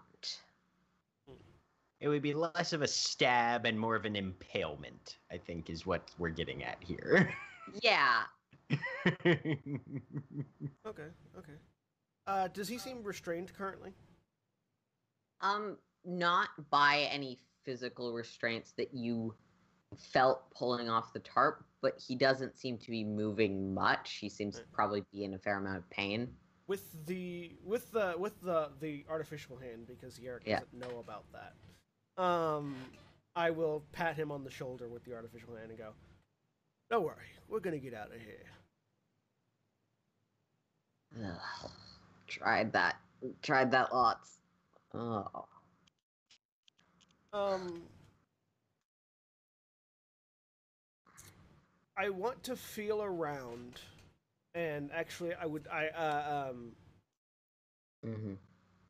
It 2.00 2.08
would 2.08 2.22
be 2.22 2.34
less 2.34 2.72
of 2.74 2.82
a 2.82 2.88
stab 2.88 3.66
and 3.66 3.78
more 3.78 3.96
of 3.96 4.06
an 4.06 4.16
impalement, 4.16 5.18
I 5.32 5.38
think, 5.38 5.70
is 5.70 5.86
what 5.86 6.10
we're 6.18 6.30
getting 6.30 6.64
at 6.64 6.78
here. 6.82 7.34
Yeah. 7.82 8.24
Okay. 10.88 11.08
Okay. 11.38 11.54
Uh, 12.28 12.48
does 12.50 12.68
he 12.68 12.78
seem 12.78 13.04
restrained 13.04 13.54
currently? 13.54 13.92
Um, 15.42 15.78
not 16.06 16.50
by 16.70 17.08
any 17.12 17.40
physical 17.66 18.14
restraints 18.14 18.72
that 18.78 18.94
you 18.94 19.34
felt 19.98 20.50
pulling 20.52 20.90
off 20.90 21.14
the 21.14 21.20
tarp, 21.20 21.64
but 21.82 22.00
he 22.00 22.16
doesn't 22.16 22.58
seem 22.58 22.78
to 22.80 22.92
be 22.92 23.04
moving 23.04 23.74
much. 23.74 24.14
He 24.16 24.30
seems 24.30 24.58
to 24.58 24.64
probably 24.72 25.04
be 25.12 25.24
in 25.24 25.34
a 25.34 25.38
fair 25.40 25.58
amount 25.58 25.78
of 25.78 25.90
pain. 25.90 26.28
With 26.68 27.06
the 27.08 27.54
with 27.64 27.92
the 27.92 28.14
with 28.18 28.40
the 28.42 28.70
the 28.80 29.06
artificial 29.10 29.58
hand 29.58 29.88
because 29.88 30.20
Yerrick 30.20 30.42
Yeah. 30.46 30.60
doesn't 30.60 30.74
know 30.92 31.00
about 31.00 31.26
that. 31.34 31.54
Um, 32.20 32.76
I 33.36 33.50
will 33.50 33.82
pat 33.94 34.16
him 34.18 34.30
on 34.30 34.44
the 34.44 34.52
shoulder 34.52 34.90
with 34.90 35.06
the 35.06 35.14
artificial 35.14 35.56
hand 35.56 35.70
and 35.70 35.78
go, 35.78 35.94
"Don't 36.90 37.04
worry, 37.04 37.30
we're 37.48 37.62
gonna 37.62 37.80
get 37.80 37.94
out 37.94 38.14
of 38.14 38.20
here." 38.22 38.46
Ugh. 41.24 41.72
Tried 42.28 42.74
that. 42.74 42.98
Tried 43.42 43.72
that 43.72 43.94
lots. 43.94 44.40
Oh. 44.94 45.46
Um, 47.32 47.84
I 51.98 52.10
want 52.10 52.44
to 52.44 52.56
feel 52.56 53.02
around, 53.02 53.80
and 54.54 54.92
actually, 54.92 55.34
I 55.36 55.46
would 55.46 55.68
I 55.72 55.88
uh, 55.88 56.50
um 56.50 56.76
hmm 58.04 58.34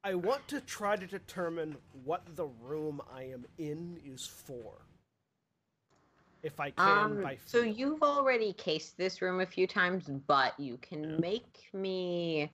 I 0.03 0.15
want 0.15 0.47
to 0.47 0.61
try 0.61 0.95
to 0.95 1.05
determine 1.05 1.75
what 2.05 2.23
the 2.35 2.45
room 2.45 3.01
I 3.13 3.23
am 3.23 3.45
in 3.57 3.99
is 4.05 4.25
for. 4.25 4.85
If 6.41 6.59
I 6.59 6.71
can, 6.71 6.97
Um, 7.17 7.21
by 7.21 7.37
so 7.45 7.59
you've 7.61 8.01
already 8.01 8.53
cased 8.53 8.95
this 8.97 9.21
room 9.21 9.41
a 9.41 9.45
few 9.45 9.67
times, 9.67 10.09
but 10.27 10.57
you 10.57 10.77
can 10.77 11.03
Yeah. 11.03 11.17
make 11.17 11.69
me. 11.73 12.49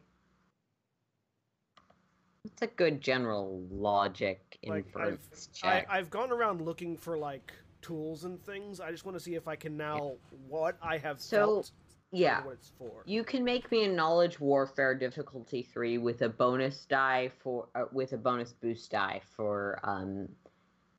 It's 2.45 2.61
a 2.63 2.67
good 2.67 2.99
general 3.01 3.61
logic 3.69 4.57
Like, 4.63 4.71
I've- 4.71 4.87
inference 4.87 5.49
I, 5.49 5.53
check. 5.81 5.87
I've 5.89 6.09
gone 6.09 6.31
around 6.31 6.61
looking 6.61 6.97
for 6.97 7.15
like 7.17 7.53
tools 7.81 8.23
and 8.23 8.43
things. 8.43 8.79
I 8.79 8.89
just 8.91 9.05
want 9.05 9.15
to 9.17 9.19
see 9.23 9.35
if 9.35 9.47
I 9.47 9.55
can 9.55 9.77
now 9.77 10.17
what 10.47 10.77
I 10.81 10.97
have 10.97 11.21
So, 11.21 11.37
felt. 11.37 11.71
Yeah. 12.15 12.43
what 12.43 12.53
it's 12.53 12.71
for. 12.77 13.03
You 13.05 13.23
can 13.23 13.43
make 13.43 13.71
me 13.71 13.85
a 13.85 13.89
knowledge 13.89 14.39
warfare 14.39 14.95
difficulty 14.95 15.61
three 15.61 15.97
with 15.97 16.21
a 16.21 16.29
bonus 16.29 16.85
die 16.85 17.31
for 17.43 17.67
uh, 17.75 17.85
with 17.91 18.13
a 18.13 18.17
bonus 18.17 18.53
boost 18.53 18.91
die 18.91 19.21
for 19.35 19.79
um 19.83 20.29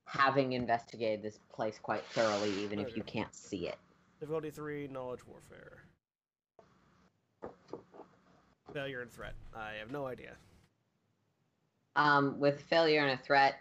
having 0.04 0.52
investigated 0.52 1.22
this 1.22 1.38
place 1.52 1.78
quite 1.82 2.04
thoroughly, 2.06 2.50
even 2.62 2.78
if 2.78 2.96
you 2.96 3.02
can't 3.02 3.34
see 3.34 3.66
it. 3.66 3.76
Difficulty 4.20 4.50
three, 4.50 4.88
knowledge 4.88 5.20
warfare. 5.26 5.82
Failure 8.72 9.02
and 9.02 9.10
threat. 9.10 9.34
I 9.54 9.72
have 9.80 9.90
no 9.90 10.06
idea. 10.06 10.32
Um, 11.96 12.38
with 12.38 12.60
failure 12.62 13.00
and 13.00 13.18
a 13.18 13.22
threat, 13.22 13.56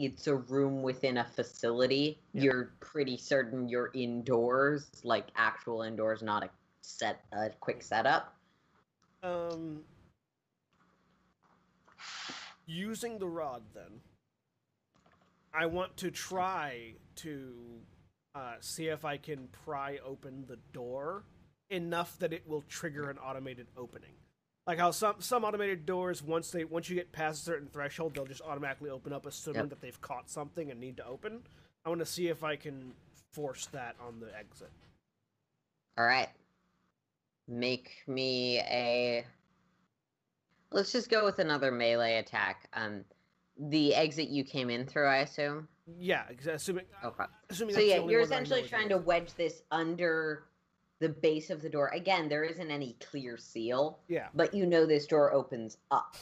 it's 0.00 0.26
a 0.26 0.34
room 0.34 0.82
within 0.82 1.18
a 1.18 1.24
facility. 1.24 2.18
Yeah. 2.32 2.42
You're 2.42 2.72
pretty 2.80 3.18
certain 3.18 3.68
you're 3.68 3.90
indoors, 3.92 4.88
like 5.04 5.26
actual 5.36 5.82
indoors, 5.82 6.22
not 6.22 6.42
a 6.42 6.50
set 6.80 7.22
a 7.32 7.50
quick 7.60 7.82
setup. 7.82 8.34
Um, 9.22 9.82
using 12.66 13.18
the 13.18 13.28
rod, 13.28 13.62
then, 13.74 14.00
I 15.52 15.66
want 15.66 15.98
to 15.98 16.10
try 16.10 16.94
to 17.16 17.52
uh, 18.34 18.54
see 18.60 18.86
if 18.86 19.04
I 19.04 19.18
can 19.18 19.48
pry 19.64 19.98
open 20.04 20.44
the 20.48 20.58
door 20.72 21.24
enough 21.68 22.18
that 22.20 22.32
it 22.32 22.48
will 22.48 22.62
trigger 22.62 23.10
an 23.10 23.18
automated 23.18 23.66
opening. 23.76 24.14
Like 24.70 24.78
how 24.78 24.92
some 24.92 25.16
some 25.18 25.42
automated 25.42 25.84
doors, 25.84 26.22
once 26.22 26.52
they 26.52 26.64
once 26.64 26.88
you 26.88 26.94
get 26.94 27.10
past 27.10 27.40
a 27.40 27.44
certain 27.44 27.66
threshold, 27.72 28.14
they'll 28.14 28.24
just 28.24 28.40
automatically 28.40 28.88
open 28.88 29.12
up, 29.12 29.26
assuming 29.26 29.62
Yep. 29.62 29.70
that 29.70 29.80
they've 29.80 30.00
caught 30.00 30.30
something 30.30 30.70
and 30.70 30.78
need 30.78 30.96
to 30.98 31.06
open. 31.06 31.42
I 31.84 31.88
want 31.88 31.98
to 31.98 32.06
see 32.06 32.28
if 32.28 32.44
I 32.44 32.54
can 32.54 32.92
force 33.32 33.66
that 33.72 33.96
on 34.00 34.20
the 34.20 34.28
exit. 34.38 34.70
All 35.98 36.04
right. 36.04 36.28
Make 37.48 38.04
me 38.06 38.60
a. 38.60 39.26
Let's 40.70 40.92
just 40.92 41.10
go 41.10 41.24
with 41.24 41.40
another 41.40 41.72
melee 41.72 42.18
attack. 42.18 42.68
Um, 42.72 43.04
the 43.58 43.92
exit 43.96 44.28
you 44.28 44.44
came 44.44 44.70
in 44.70 44.86
through, 44.86 45.08
I 45.08 45.16
assume. 45.16 45.66
Yeah, 45.98 46.26
assuming 46.48 46.84
Okay. 47.02 47.24
assuming 47.48 47.74
So 47.74 47.80
yeah, 47.80 47.96
you're 47.96 48.20
one 48.20 48.28
that 48.28 48.36
I 48.36 48.38
know 48.38 48.42
essentially 48.44 48.68
trying 48.68 48.88
to 48.90 48.98
wedge 48.98 49.34
this 49.34 49.64
under 49.72 50.44
the 51.00 51.08
base 51.08 51.50
of 51.50 51.62
the 51.62 51.68
door. 51.68 51.88
Again, 51.88 52.28
there 52.28 52.44
isn't 52.44 52.70
any 52.70 52.94
clear 53.00 53.36
seal, 53.36 53.98
Yeah, 54.08 54.28
but 54.34 54.54
you 54.54 54.66
know 54.66 54.86
this 54.86 55.06
door 55.06 55.32
opens 55.32 55.78
up. 55.90 56.14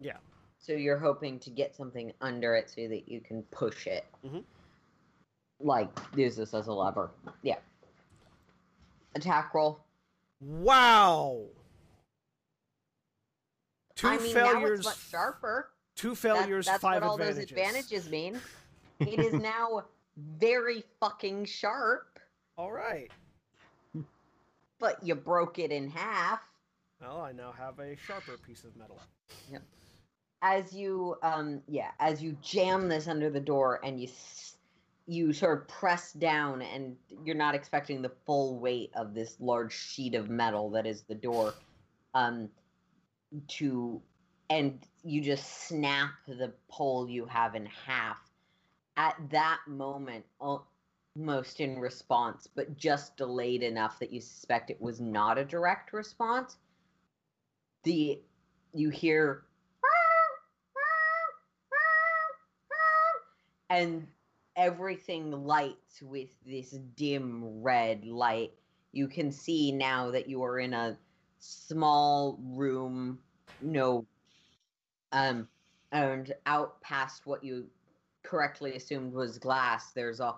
yeah. 0.00 0.16
So 0.58 0.72
you're 0.72 0.98
hoping 0.98 1.38
to 1.40 1.50
get 1.50 1.74
something 1.76 2.12
under 2.20 2.56
it 2.56 2.68
so 2.68 2.88
that 2.88 3.08
you 3.08 3.20
can 3.20 3.42
push 3.52 3.86
it. 3.86 4.04
Mm-hmm. 4.24 4.40
Like 5.60 5.88
use 6.16 6.34
this 6.36 6.54
as 6.54 6.66
a 6.66 6.72
lever. 6.72 7.12
Yeah. 7.42 7.58
Attack 9.14 9.54
roll. 9.54 9.78
Wow. 10.40 11.44
Two 13.94 14.08
I 14.08 14.18
mean, 14.18 14.34
failures. 14.34 14.84
now 14.84 14.90
it's 14.90 15.08
sharper. 15.08 15.70
Two 15.94 16.14
failures. 16.16 16.66
That- 16.66 16.72
that's 16.72 16.82
five 16.82 17.02
what 17.02 17.08
all 17.10 17.14
advantages. 17.14 17.48
those 17.50 17.58
advantages 17.58 18.10
mean. 18.10 18.40
It 18.98 19.18
is 19.20 19.34
now 19.34 19.84
very 20.16 20.82
fucking 21.00 21.44
sharp, 21.44 22.18
All 22.56 22.72
right. 22.72 23.10
But 24.78 25.02
you 25.02 25.14
broke 25.14 25.58
it 25.58 25.70
in 25.70 25.90
half. 25.90 26.40
Well, 27.00 27.20
I 27.20 27.32
now 27.32 27.52
have 27.52 27.78
a 27.78 27.96
sharper 27.96 28.36
piece 28.46 28.64
of 28.64 28.76
metal. 28.76 29.00
as 30.42 30.72
you 30.72 31.16
um 31.22 31.62
yeah 31.66 31.90
as 31.98 32.22
you 32.22 32.36
jam 32.42 32.88
this 32.88 33.08
under 33.08 33.30
the 33.30 33.40
door 33.40 33.80
and 33.82 34.00
you 34.00 34.08
you 35.06 35.32
sort 35.32 35.60
of 35.62 35.68
press 35.68 36.12
down 36.12 36.62
and 36.62 36.96
you're 37.24 37.34
not 37.36 37.54
expecting 37.54 38.02
the 38.02 38.12
full 38.26 38.58
weight 38.58 38.90
of 38.94 39.14
this 39.14 39.36
large 39.40 39.72
sheet 39.72 40.14
of 40.14 40.28
metal 40.28 40.70
that 40.70 40.84
is 40.86 41.02
the 41.02 41.14
door 41.14 41.54
um 42.14 42.48
to 43.48 44.00
and 44.50 44.78
you 45.02 45.20
just 45.22 45.66
snap 45.68 46.10
the 46.28 46.52
pole 46.68 47.08
you 47.08 47.24
have 47.26 47.54
in 47.54 47.66
half 47.66 48.18
at 48.96 49.16
that 49.30 49.58
moment 49.66 50.24
almost 51.16 51.60
in 51.60 51.78
response 51.78 52.46
but 52.54 52.76
just 52.76 53.16
delayed 53.16 53.62
enough 53.62 53.98
that 53.98 54.12
you 54.12 54.20
suspect 54.20 54.70
it 54.70 54.80
was 54.80 55.00
not 55.00 55.38
a 55.38 55.44
direct 55.44 55.92
response 55.92 56.56
the 57.84 58.20
you 58.74 58.90
hear 58.90 59.44
and 63.70 64.06
everything 64.56 65.30
lights 65.30 66.02
with 66.02 66.28
this 66.46 66.70
dim 66.96 67.62
red 67.62 68.04
light. 68.04 68.52
You 68.92 69.08
can 69.08 69.30
see 69.30 69.72
now 69.72 70.10
that 70.10 70.28
you 70.28 70.42
are 70.42 70.58
in 70.58 70.72
a 70.72 70.96
small 71.38 72.38
room, 72.42 73.18
no, 73.60 74.06
um, 75.12 75.48
and 75.92 76.32
out 76.46 76.80
past 76.80 77.26
what 77.26 77.44
you 77.44 77.66
correctly 78.22 78.74
assumed 78.74 79.12
was 79.12 79.38
glass. 79.38 79.92
There's 79.92 80.20
a 80.20 80.34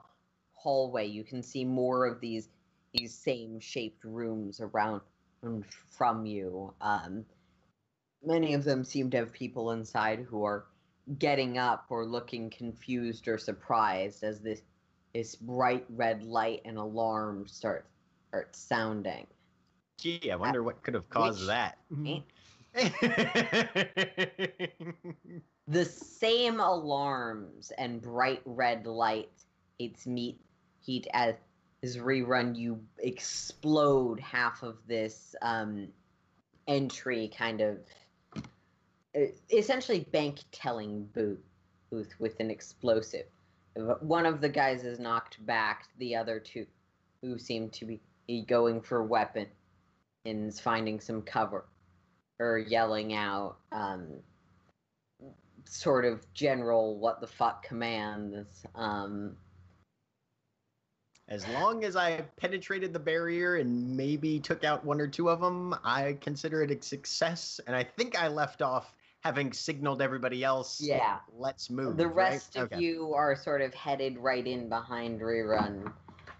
hallway. 0.58 1.06
You 1.06 1.24
can 1.24 1.42
see 1.42 1.64
more 1.64 2.06
of 2.06 2.20
these 2.20 2.48
these 2.92 3.14
same 3.14 3.60
shaped 3.60 4.04
rooms 4.04 4.60
around 4.60 5.00
and 5.42 5.64
from 5.90 6.26
you. 6.26 6.74
Um, 6.80 7.24
many 8.24 8.54
of 8.54 8.64
them 8.64 8.84
seem 8.84 9.10
to 9.10 9.18
have 9.18 9.32
people 9.32 9.72
inside 9.72 10.20
who 10.20 10.44
are 10.44 10.66
getting 11.18 11.58
up 11.58 11.86
or 11.90 12.04
looking 12.04 12.50
confused 12.50 13.28
or 13.28 13.38
surprised 13.38 14.24
as 14.24 14.40
this 14.40 14.62
this 15.14 15.36
bright 15.36 15.86
red 15.90 16.22
light 16.22 16.62
and 16.64 16.76
alarm 16.76 17.46
start 17.46 17.86
start 18.28 18.54
sounding. 18.54 19.26
Gee, 19.98 20.30
I 20.30 20.36
wonder 20.36 20.62
what 20.62 20.82
could 20.82 20.94
have 20.94 21.08
caused 21.10 21.40
which- 21.40 21.48
that. 21.48 21.78
The 25.70 25.84
same 25.84 26.60
alarms 26.60 27.72
and 27.76 28.00
bright 28.00 28.40
red 28.46 28.86
lights 28.86 29.44
it's 29.78 30.06
meet 30.06 30.40
heat 30.88 31.06
as 31.12 31.34
is 31.82 31.96
rerun 31.96 32.56
you 32.56 32.80
explode 32.98 34.18
half 34.18 34.62
of 34.62 34.76
this 34.86 35.36
um 35.42 35.88
entry 36.68 37.30
kind 37.36 37.60
of 37.60 37.78
uh, 39.16 39.20
essentially 39.50 40.00
bank 40.12 40.40
telling 40.52 41.04
booth, 41.14 41.40
booth 41.90 42.14
with 42.18 42.38
an 42.40 42.50
explosive. 42.50 43.26
One 44.00 44.26
of 44.26 44.40
the 44.40 44.48
guys 44.48 44.84
is 44.84 44.98
knocked 44.98 45.44
back. 45.46 45.88
The 45.98 46.16
other 46.16 46.40
two, 46.40 46.66
who 47.22 47.38
seem 47.38 47.70
to 47.70 47.98
be 48.26 48.42
going 48.42 48.80
for 48.82 49.02
weapon, 49.02 49.46
is 50.24 50.60
finding 50.60 51.00
some 51.00 51.22
cover, 51.22 51.64
or 52.40 52.58
yelling 52.58 53.14
out, 53.14 53.56
um, 53.72 54.06
sort 55.64 56.04
of 56.04 56.32
general 56.34 56.98
what 56.98 57.20
the 57.20 57.26
fuck 57.26 57.62
commands. 57.62 58.64
Um, 58.74 59.36
As 61.28 61.46
long 61.48 61.84
as 61.84 61.94
I 61.94 62.22
penetrated 62.36 62.94
the 62.94 62.98
barrier 62.98 63.56
and 63.56 63.94
maybe 63.96 64.40
took 64.40 64.64
out 64.64 64.84
one 64.84 64.98
or 64.98 65.06
two 65.06 65.28
of 65.28 65.40
them, 65.40 65.74
I 65.84 66.16
consider 66.22 66.62
it 66.62 66.70
a 66.70 66.82
success. 66.82 67.60
And 67.66 67.76
I 67.76 67.84
think 67.84 68.18
I 68.18 68.28
left 68.28 68.62
off 68.62 68.94
having 69.20 69.52
signaled 69.52 70.00
everybody 70.00 70.42
else. 70.42 70.80
Yeah. 70.80 71.18
Let's 71.36 71.68
move. 71.68 71.98
the 71.98 72.06
right? 72.06 72.32
rest 72.32 72.56
of 72.56 72.72
Okay. 72.72 72.80
you 72.80 73.12
are 73.14 73.36
sort 73.36 73.60
of 73.60 73.74
headed 73.74 74.16
right 74.16 74.46
in 74.46 74.70
behind 74.70 75.20
Rerun. 75.20 75.92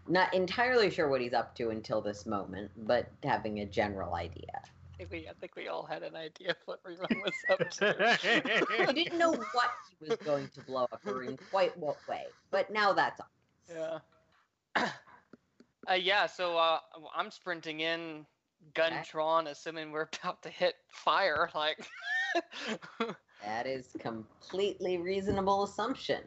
Not 0.07 0.33
entirely 0.33 0.89
sure 0.91 1.09
what 1.09 1.21
he's 1.21 1.35
up 1.35 1.55
to 1.57 1.69
until 1.69 2.01
this 2.01 2.25
moment, 2.25 2.71
but 2.87 3.11
having 3.23 3.61
a 3.61 3.67
general 3.67 4.15
idea. 4.15 4.63
I 4.95 4.97
think 4.97 5.11
we, 5.11 5.29
I 5.29 5.33
think 5.39 5.55
we 5.55 5.69
all 5.69 5.85
had 5.85 6.03
an 6.03 6.17
idea 6.17 6.53
of 6.53 6.57
what 6.65 6.83
Rerun 6.83 7.23
was 7.23 7.35
up 7.51 7.71
to. 7.71 8.19
You 8.87 8.93
didn't 8.95 9.19
know 9.19 9.33
what 9.33 9.71
he 10.01 10.09
was 10.09 10.17
going 10.25 10.49
to 10.55 10.63
blow 10.63 10.85
up 10.85 11.03
or 11.05 11.25
in 11.25 11.37
quite 11.51 11.77
what 11.77 11.99
way, 12.09 12.25
but 12.51 12.73
now 12.73 12.95
that's 12.95 13.21
all. 13.21 13.29
Yeah. 13.71 13.99
Uh, 15.91 15.95
yeah. 15.95 16.27
So 16.27 16.57
uh, 16.57 16.79
I'm 17.17 17.31
sprinting 17.31 17.81
in, 17.81 18.27
gun 18.75 18.93
Okay. 18.93 19.03
drawn, 19.11 19.47
assuming 19.49 19.91
we're 19.93 20.09
about 20.23 20.43
to 20.43 20.51
hit 20.51 20.75
fire. 20.91 21.51
Like, 21.55 21.87
That 23.45 23.67
is 23.67 23.95
completely 24.01 24.99
reasonable 24.99 25.63
assumption. 25.65 26.23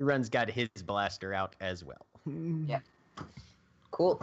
Rerun's 0.00 0.28
got 0.28 0.50
his 0.50 0.68
blaster 0.84 1.32
out 1.32 1.56
as 1.60 1.84
well. 1.84 2.06
Yeah. 2.66 2.80
Cool. 3.92 4.20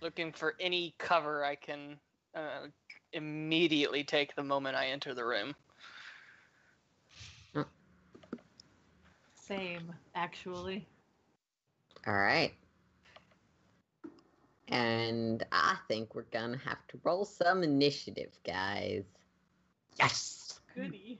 looking 0.00 0.32
for 0.32 0.54
any 0.58 0.94
cover 0.98 1.44
I 1.44 1.54
can 1.54 1.98
uh, 2.34 2.66
immediately 3.12 4.02
take 4.02 4.34
the 4.34 4.42
moment 4.42 4.74
I 4.76 4.86
enter 4.88 5.14
the 5.14 5.24
room. 5.24 5.54
Same, 9.34 9.92
actually. 10.14 10.88
All 12.06 12.14
right. 12.14 12.52
And 14.68 15.44
I 15.52 15.76
think 15.88 16.14
we're 16.14 16.22
gonna 16.32 16.56
have 16.58 16.86
to 16.88 16.98
roll 17.04 17.24
some 17.24 17.62
initiative, 17.62 18.38
guys. 18.44 19.04
Yes. 19.98 20.60
Goody. 20.74 21.18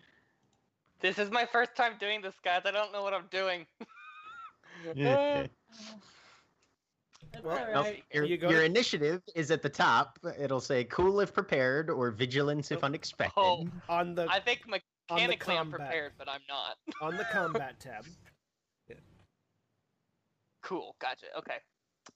This 1.00 1.18
is 1.18 1.30
my 1.30 1.44
first 1.44 1.74
time 1.76 1.94
doing 2.00 2.22
this, 2.22 2.34
guys. 2.44 2.62
I 2.64 2.70
don't 2.70 2.92
know 2.92 3.02
what 3.02 3.12
I'm 3.14 3.26
doing. 3.30 3.66
Yeah. 4.94 5.46
Uh, 7.34 7.34
That's 7.34 7.44
Well, 7.44 7.76
all 7.76 7.82
Well, 7.84 7.92
your, 8.12 8.24
You 8.24 8.36
your 8.36 8.62
initiative 8.62 9.22
is 9.34 9.50
at 9.50 9.62
the 9.62 9.68
top. 9.68 10.18
It'll 10.38 10.60
say 10.60 10.84
cool 10.84 11.20
if 11.20 11.32
prepared 11.32 11.88
or 11.88 12.10
vigilance 12.10 12.70
if 12.70 12.82
Oh. 12.82 12.86
unexpected. 12.86 13.32
Oh. 13.36 13.66
On 13.88 14.14
the 14.14 14.26
I 14.28 14.40
think 14.40 14.62
mechanically 14.68 15.56
I'm 15.56 15.70
prepared, 15.70 16.12
but 16.18 16.28
I'm 16.28 16.40
not. 16.48 16.76
on 17.00 17.16
the 17.16 17.24
combat 17.32 17.78
tab. 17.80 18.04
Cool, 20.62 20.94
gotcha. 21.00 21.26
Okay. 21.38 21.56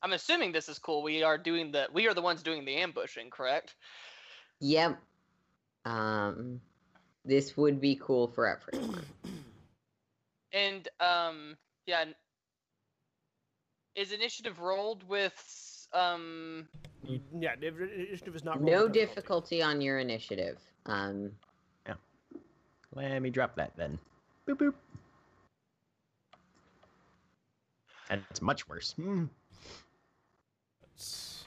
I'm 0.03 0.13
assuming 0.13 0.53
this 0.53 0.69
is 0.69 0.79
cool. 0.79 1.03
We 1.03 1.23
are 1.23 1.39
doing 1.39 1.73
the 1.73 1.89
we 1.93 2.09
are 2.09 2.15
the 2.15 2.23
ones 2.23 2.43
doing 2.43 2.65
the 2.65 2.77
ambushing, 2.77 3.31
correct? 3.31 3.75
Yep. 4.61 4.99
Um, 5.85 6.61
this 7.25 7.57
would 7.57 7.81
be 7.81 7.99
cool 8.01 8.29
for 8.29 8.47
everyone. 8.47 9.05
And 10.53 10.89
um 11.01 11.57
yeah, 11.87 12.05
is 13.95 14.13
initiative 14.13 14.59
rolled 14.61 15.07
with 15.07 15.35
s- 15.37 15.89
um 15.93 16.69
Yeah, 17.05 17.57
the 17.57 17.67
initiative 17.67 18.37
is 18.37 18.45
not 18.45 18.61
rolled 18.61 18.67
no 18.73 18.85
with 18.85 18.93
difficulty 18.93 19.61
on 19.61 19.81
your 19.81 19.99
initiative. 19.99 20.59
Um, 20.87 21.33
Yeah. 21.87 21.95
Let 22.95 23.21
me 23.21 23.29
drop 23.31 23.55
that 23.57 23.73
then. 23.77 23.99
Boop 24.49 24.59
boop. 24.59 24.75
And 28.11 28.23
it's 28.31 28.41
much 28.43 28.69
worse. 28.69 28.93
Hmm. 28.93 29.25
That's 30.81 31.45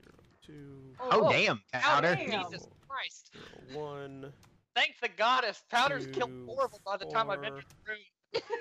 zero, 0.00 0.14
two, 0.44 0.78
Oh, 1.00 1.26
Oh, 1.26 1.32
damn, 1.32 1.60
Powder, 1.72 2.14
powder. 2.14 2.30
Damn. 2.30 2.44
Jesus 2.44 2.66
Christ. 2.88 3.30
zero, 3.68 3.80
one. 3.80 4.32
Thank 4.74 4.94
the 5.00 5.08
goddess. 5.08 5.62
Powder's 5.70 6.06
killed 6.08 6.30
Two, 6.30 6.46
horrible 6.48 6.80
by 6.84 6.96
the 6.96 7.06
time 7.06 7.30
I've 7.30 7.44
entered 7.44 7.64
the 7.84 7.92
room. 7.92 8.42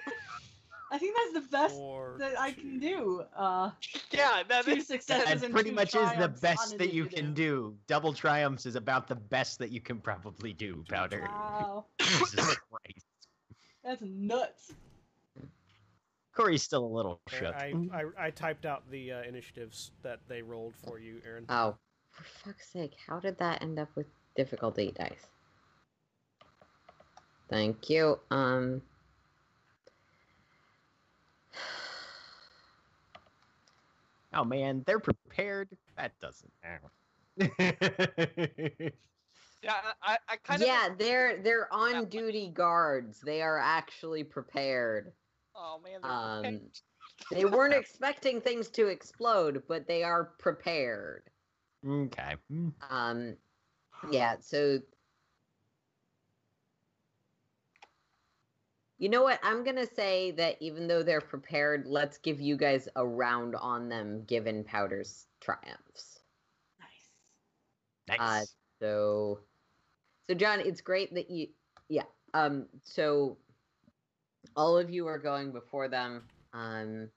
I 0.92 1.00
think 1.00 1.16
that's 1.18 1.34
the 1.46 1.50
best 1.52 1.74
Four, 1.74 2.18
that 2.20 2.40
I 2.40 2.52
can 2.52 2.80
do. 2.80 3.24
Uh, 3.36 3.72
Yeah, 4.12 4.44
that 4.48 4.66
two 4.66 4.74
is 4.74 4.86
successes 4.88 5.26
That 5.42 5.44
and 5.44 5.52
pretty 5.52 5.72
two 5.72 5.76
much 5.76 5.96
is 5.96 6.12
the 6.20 6.28
best 6.28 6.78
that 6.78 6.94
you 6.94 7.06
can 7.08 7.34
do. 7.34 7.76
Double 7.88 8.14
triumphs 8.14 8.68
is 8.68 8.76
about 8.76 9.08
the 9.08 9.16
best 9.16 9.58
that 9.58 9.72
you 9.72 9.82
can 9.82 9.98
probably 9.98 10.54
do, 10.54 10.86
powder. 10.88 11.22
Wow, 11.28 11.86
Jesus 12.00 12.36
Christ. 12.36 13.08
that's 13.84 14.02
nuts. 14.04 14.74
Cori's 16.36 16.64
still 16.64 16.84
a 16.84 16.88
little 16.88 17.22
There, 17.30 17.40
shook. 17.40 17.56
I, 17.56 17.74
I 17.94 18.26
I 18.28 18.30
typed 18.32 18.66
out 18.66 18.90
the 18.90 19.12
uh, 19.12 19.22
initiatives 19.24 19.92
that 20.02 20.20
they 20.28 20.42
rolled 20.42 20.74
for 20.84 21.00
you, 21.00 21.22
Erin. 21.26 21.46
oh, 21.50 21.76
for 22.12 22.24
fuck's 22.24 22.70
sake, 22.72 22.94
how 23.08 23.20
did 23.20 23.38
that 23.38 23.62
end 23.62 23.78
up 23.80 23.90
with 23.96 24.08
difficulty 24.36 24.92
dice? 24.98 25.28
Thank 27.50 27.90
you. 27.90 28.20
Um, 28.32 28.82
Oh 34.36 34.44
man, 34.44 34.82
they're 34.88 34.98
prepared. 35.00 35.70
That 35.96 36.12
doesn't 36.20 36.52
matter. 36.64 36.92
yeah, 39.62 39.74
I, 40.02 40.18
I 40.28 40.36
kind 40.44 40.62
of 40.62 40.68
yeah, 40.68 40.90
they're 40.98 41.38
they're 41.44 41.72
on 41.72 42.06
duty 42.06 42.50
guards. 42.52 43.22
They 43.22 43.44
are 43.44 43.60
actually 43.60 44.24
prepared. 44.24 45.12
Oh 45.56 45.80
man, 45.84 46.02
they're 46.02 46.12
Um, 46.12 46.60
they 47.32 47.46
weren't 47.46 47.74
expecting 47.74 48.42
things 48.42 48.70
to 48.72 48.88
explode, 48.88 49.64
but 49.68 49.88
they 49.88 50.04
are 50.04 50.24
prepared. 50.26 51.30
okay. 51.86 52.36
Um, 52.90 53.38
yeah, 54.12 54.38
so 54.40 54.80
you 58.98 59.10
know 59.10 59.24
what? 59.24 59.40
I'm 59.44 59.64
gonna 59.64 59.86
say 59.86 60.32
that 60.32 60.58
even 60.62 60.88
though 60.88 61.04
they're 61.04 61.22
prepared, 61.22 61.86
let's 61.88 62.18
give 62.18 62.40
you 62.42 62.58
guys 62.58 62.88
a 62.96 63.06
round 63.06 63.56
on 63.56 63.90
them, 63.90 64.24
given 64.26 64.64
Powder's 64.64 65.28
triumphs. 65.42 66.20
Nice. 66.80 67.12
Nice. 68.08 68.20
Uh, 68.20 68.46
So, 68.80 69.40
so 70.30 70.36
John, 70.36 70.60
it's 70.60 70.82
great 70.82 71.14
that 71.16 71.30
you, 71.30 71.48
yeah. 71.90 72.04
Um, 72.34 72.68
so 72.84 73.38
all 74.56 74.78
of 74.78 74.90
you 74.90 75.08
are 75.08 75.18
going 75.18 75.52
before 75.52 75.88
them. 75.88 76.24
Um, 76.54 77.10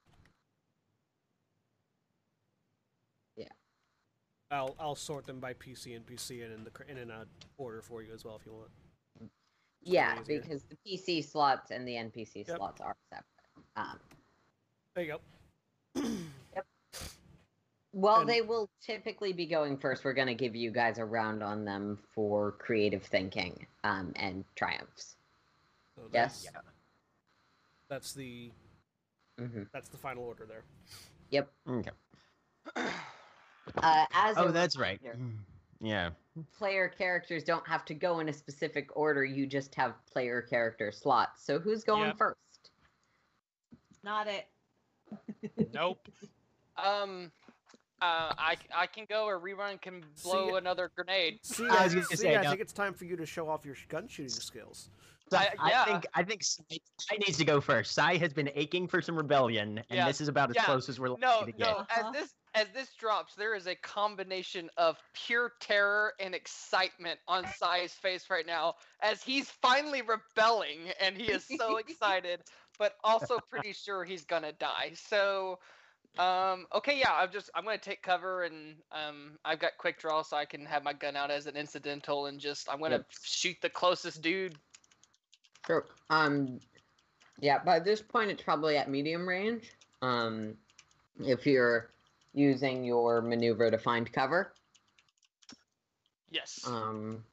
yeah. 3.36 3.48
I'll 4.50 4.74
I'll 4.78 4.94
sort 4.94 5.26
them 5.26 5.40
by 5.40 5.54
PC 5.54 5.96
and 5.96 6.06
PC 6.06 6.44
and 6.44 6.52
in 6.54 6.64
the 6.64 6.70
and 6.88 6.98
in 6.98 7.10
a 7.10 7.26
order 7.58 7.82
for 7.82 8.02
you 8.02 8.12
as 8.14 8.24
well 8.24 8.36
if 8.40 8.46
you 8.46 8.52
want. 8.52 8.70
yeah, 9.82 10.18
because 10.26 10.64
the 10.64 10.76
PC 10.86 11.24
slots 11.24 11.70
and 11.70 11.86
the 11.86 11.92
NPC 11.94 12.46
Yep. 12.48 12.56
slots 12.56 12.80
are 12.80 12.96
separate. 13.10 13.26
Um, 13.76 13.98
There 14.94 15.04
you 15.04 15.18
go. 15.94 16.02
Well, 17.92 18.20
And- 18.20 18.28
they 18.28 18.42
will 18.42 18.68
typically 18.82 19.32
be 19.32 19.46
going 19.46 19.78
first. 19.78 20.04
We're 20.04 20.12
going 20.12 20.26
to 20.28 20.34
give 20.34 20.54
you 20.54 20.70
guys 20.70 20.98
a 20.98 21.04
round 21.06 21.42
on 21.42 21.64
them 21.64 21.98
for 22.14 22.52
creative 22.52 23.02
thinking 23.02 23.66
um, 23.84 24.12
and 24.16 24.44
triumphs. 24.54 25.16
So 25.94 26.02
Yes. 26.12 26.42
that's, 26.52 26.66
that's 27.88 28.12
the 28.14 28.50
hmm 29.38 29.62
that's 29.72 29.88
the 29.88 29.96
final 29.98 30.24
order 30.24 30.46
there. 30.46 30.64
Yep. 31.30 31.50
Okay. 31.68 31.90
Uh, 32.76 34.04
as 34.12 34.36
Oh, 34.38 34.50
that's 34.50 34.76
right. 34.78 35.00
Mm. 35.04 35.32
Yeah. 35.80 36.10
Player 36.56 36.88
characters 36.88 37.42
don't 37.44 37.66
have 37.66 37.84
to 37.86 37.94
go 37.94 38.20
in 38.20 38.28
a 38.28 38.32
specific 38.32 38.90
order. 38.96 39.24
You 39.24 39.46
just 39.46 39.74
have 39.74 39.94
player 40.06 40.40
character 40.40 40.90
slots. 40.92 41.44
So 41.44 41.58
who's 41.58 41.84
going 41.84 42.06
Yep. 42.08 42.18
first? 42.18 42.70
Not 44.02 44.26
it. 44.28 44.46
Nope. 45.72 45.98
Um, 46.78 47.32
uh, 48.02 48.34
I 48.36 48.56
I 48.74 48.86
can 48.86 49.06
go 49.08 49.24
or 49.24 49.40
rerun 49.40 49.80
can 49.80 50.04
blow 50.22 50.50
See- 50.50 50.56
another 50.58 50.90
grenade. 50.94 51.38
See, 51.42 51.66
I 51.66 51.84
was 51.84 51.94
gonna 51.94 52.04
see, 52.06 52.16
say, 52.16 52.36
I 52.36 52.42
no. 52.42 52.50
think 52.50 52.60
it's 52.60 52.74
time 52.74 52.92
for 52.92 53.06
you 53.06 53.16
to 53.16 53.24
show 53.24 53.48
off 53.48 53.64
your 53.64 53.76
gun 53.88 54.06
shooting 54.08 54.28
skills. 54.28 54.90
I- 55.32 55.52
I, 55.58 55.70
yeah. 55.70 55.84
think 55.84 56.06
I 56.14 56.22
think 56.22 56.42
Sai 56.44 57.16
needs 57.18 57.36
to 57.38 57.44
go 57.44 57.60
first. 57.60 57.92
Sai 57.94 58.16
has 58.16 58.32
been 58.32 58.50
aching 58.54 58.86
for 58.86 59.02
some 59.02 59.16
rebellion, 59.16 59.78
and 59.90 59.96
Yeah, 59.96 60.06
this 60.06 60.20
is 60.20 60.28
about 60.28 60.50
as 60.50 60.56
yeah. 60.56 60.64
close 60.64 60.88
as 60.88 61.00
we're 61.00 61.08
likely 61.08 61.26
No, 61.26 61.44
to 61.46 61.52
get. 61.52 61.58
no. 61.66 61.72
Uh-huh. 61.78 62.08
As 62.08 62.12
this 62.12 62.34
as 62.54 62.68
this 62.72 62.94
drops, 62.94 63.34
there 63.34 63.54
is 63.54 63.66
a 63.66 63.74
combination 63.74 64.70
of 64.78 64.96
pure 65.12 65.52
terror 65.60 66.14
and 66.20 66.34
excitement 66.34 67.20
on 67.28 67.44
Sai's 67.58 67.92
face 67.92 68.30
right 68.30 68.46
now, 68.46 68.74
as 69.02 69.22
he's 69.22 69.50
finally 69.50 70.00
rebelling, 70.02 70.90
and 71.00 71.16
he 71.16 71.24
is 71.30 71.44
so 71.58 71.76
excited, 71.78 72.40
but 72.78 72.94
also 73.04 73.38
pretty 73.50 73.72
sure 73.72 74.04
he's 74.04 74.24
gonna 74.24 74.52
die. 74.52 74.92
So, 74.94 75.58
um, 76.18 76.66
okay, 76.74 76.98
yeah, 76.98 77.12
I'm 77.12 77.30
just 77.30 77.50
I'm 77.54 77.64
gonna 77.64 77.76
take 77.78 78.02
cover, 78.02 78.44
and 78.44 78.76
um, 78.92 79.38
I've 79.44 79.58
got 79.58 79.72
quick 79.76 79.98
draw, 79.98 80.22
so 80.22 80.36
I 80.36 80.46
can 80.46 80.64
have 80.64 80.82
my 80.82 80.92
gun 80.94 81.14
out 81.16 81.30
as 81.30 81.46
an 81.46 81.56
incidental, 81.56 82.26
and 82.26 82.40
just 82.40 82.70
I'm 82.70 82.80
gonna 82.80 82.96
Yep. 82.98 83.06
shoot 83.22 83.56
the 83.60 83.68
closest 83.70 84.22
dude. 84.22 84.56
Sure. 85.66 85.86
Um, 86.10 86.60
yeah, 87.40 87.58
by 87.58 87.80
this 87.80 88.00
point, 88.00 88.30
it's 88.30 88.42
probably 88.42 88.76
at 88.76 88.88
medium 88.88 89.28
range. 89.28 89.72
Um, 90.02 90.54
if 91.18 91.46
you're 91.46 91.90
using 92.32 92.84
your 92.84 93.22
maneuver 93.22 93.70
to 93.70 93.78
find 93.78 94.12
cover. 94.12 94.52
Yes. 96.30 96.60
Um, 96.66 97.24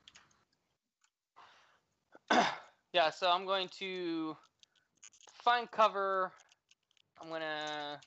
yeah, 2.93 3.09
so 3.09 3.29
I'm 3.29 3.45
going 3.45 3.69
to 3.79 4.35
find 5.43 5.69
cover. 5.69 6.31
I'm 7.21 7.29
gonna. 7.29 7.99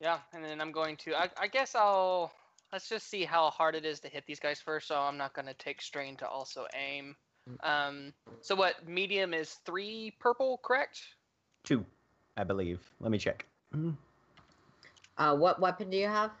Yeah, 0.00 0.18
and 0.34 0.44
then 0.44 0.60
I'm 0.60 0.72
going 0.72 0.96
to. 0.98 1.14
I, 1.14 1.30
I 1.40 1.46
guess 1.46 1.74
I'll. 1.74 2.32
Let's 2.76 2.90
just 2.90 3.08
see 3.08 3.24
how 3.24 3.48
hard 3.48 3.74
it 3.74 3.86
is 3.86 4.00
to 4.00 4.08
hit 4.08 4.26
these 4.26 4.38
guys 4.38 4.60
first. 4.60 4.88
So 4.88 4.98
I'm 4.98 5.16
not 5.16 5.32
gonna 5.32 5.54
take 5.54 5.80
strain 5.80 6.14
to 6.18 6.28
also 6.28 6.66
aim. 6.74 7.16
Um. 7.62 8.12
So 8.42 8.54
what? 8.54 8.86
Medium 8.86 9.32
is 9.32 9.54
three 9.64 10.12
purple, 10.20 10.60
correct? 10.62 11.00
Two, 11.64 11.86
I 12.36 12.44
believe. 12.44 12.80
Let 13.00 13.10
me 13.10 13.16
check. 13.16 13.46
Mm. 13.74 13.96
uh, 15.16 15.34
what 15.36 15.58
weapon 15.58 15.88
do 15.88 15.96
you 15.96 16.06
have? 16.06 16.32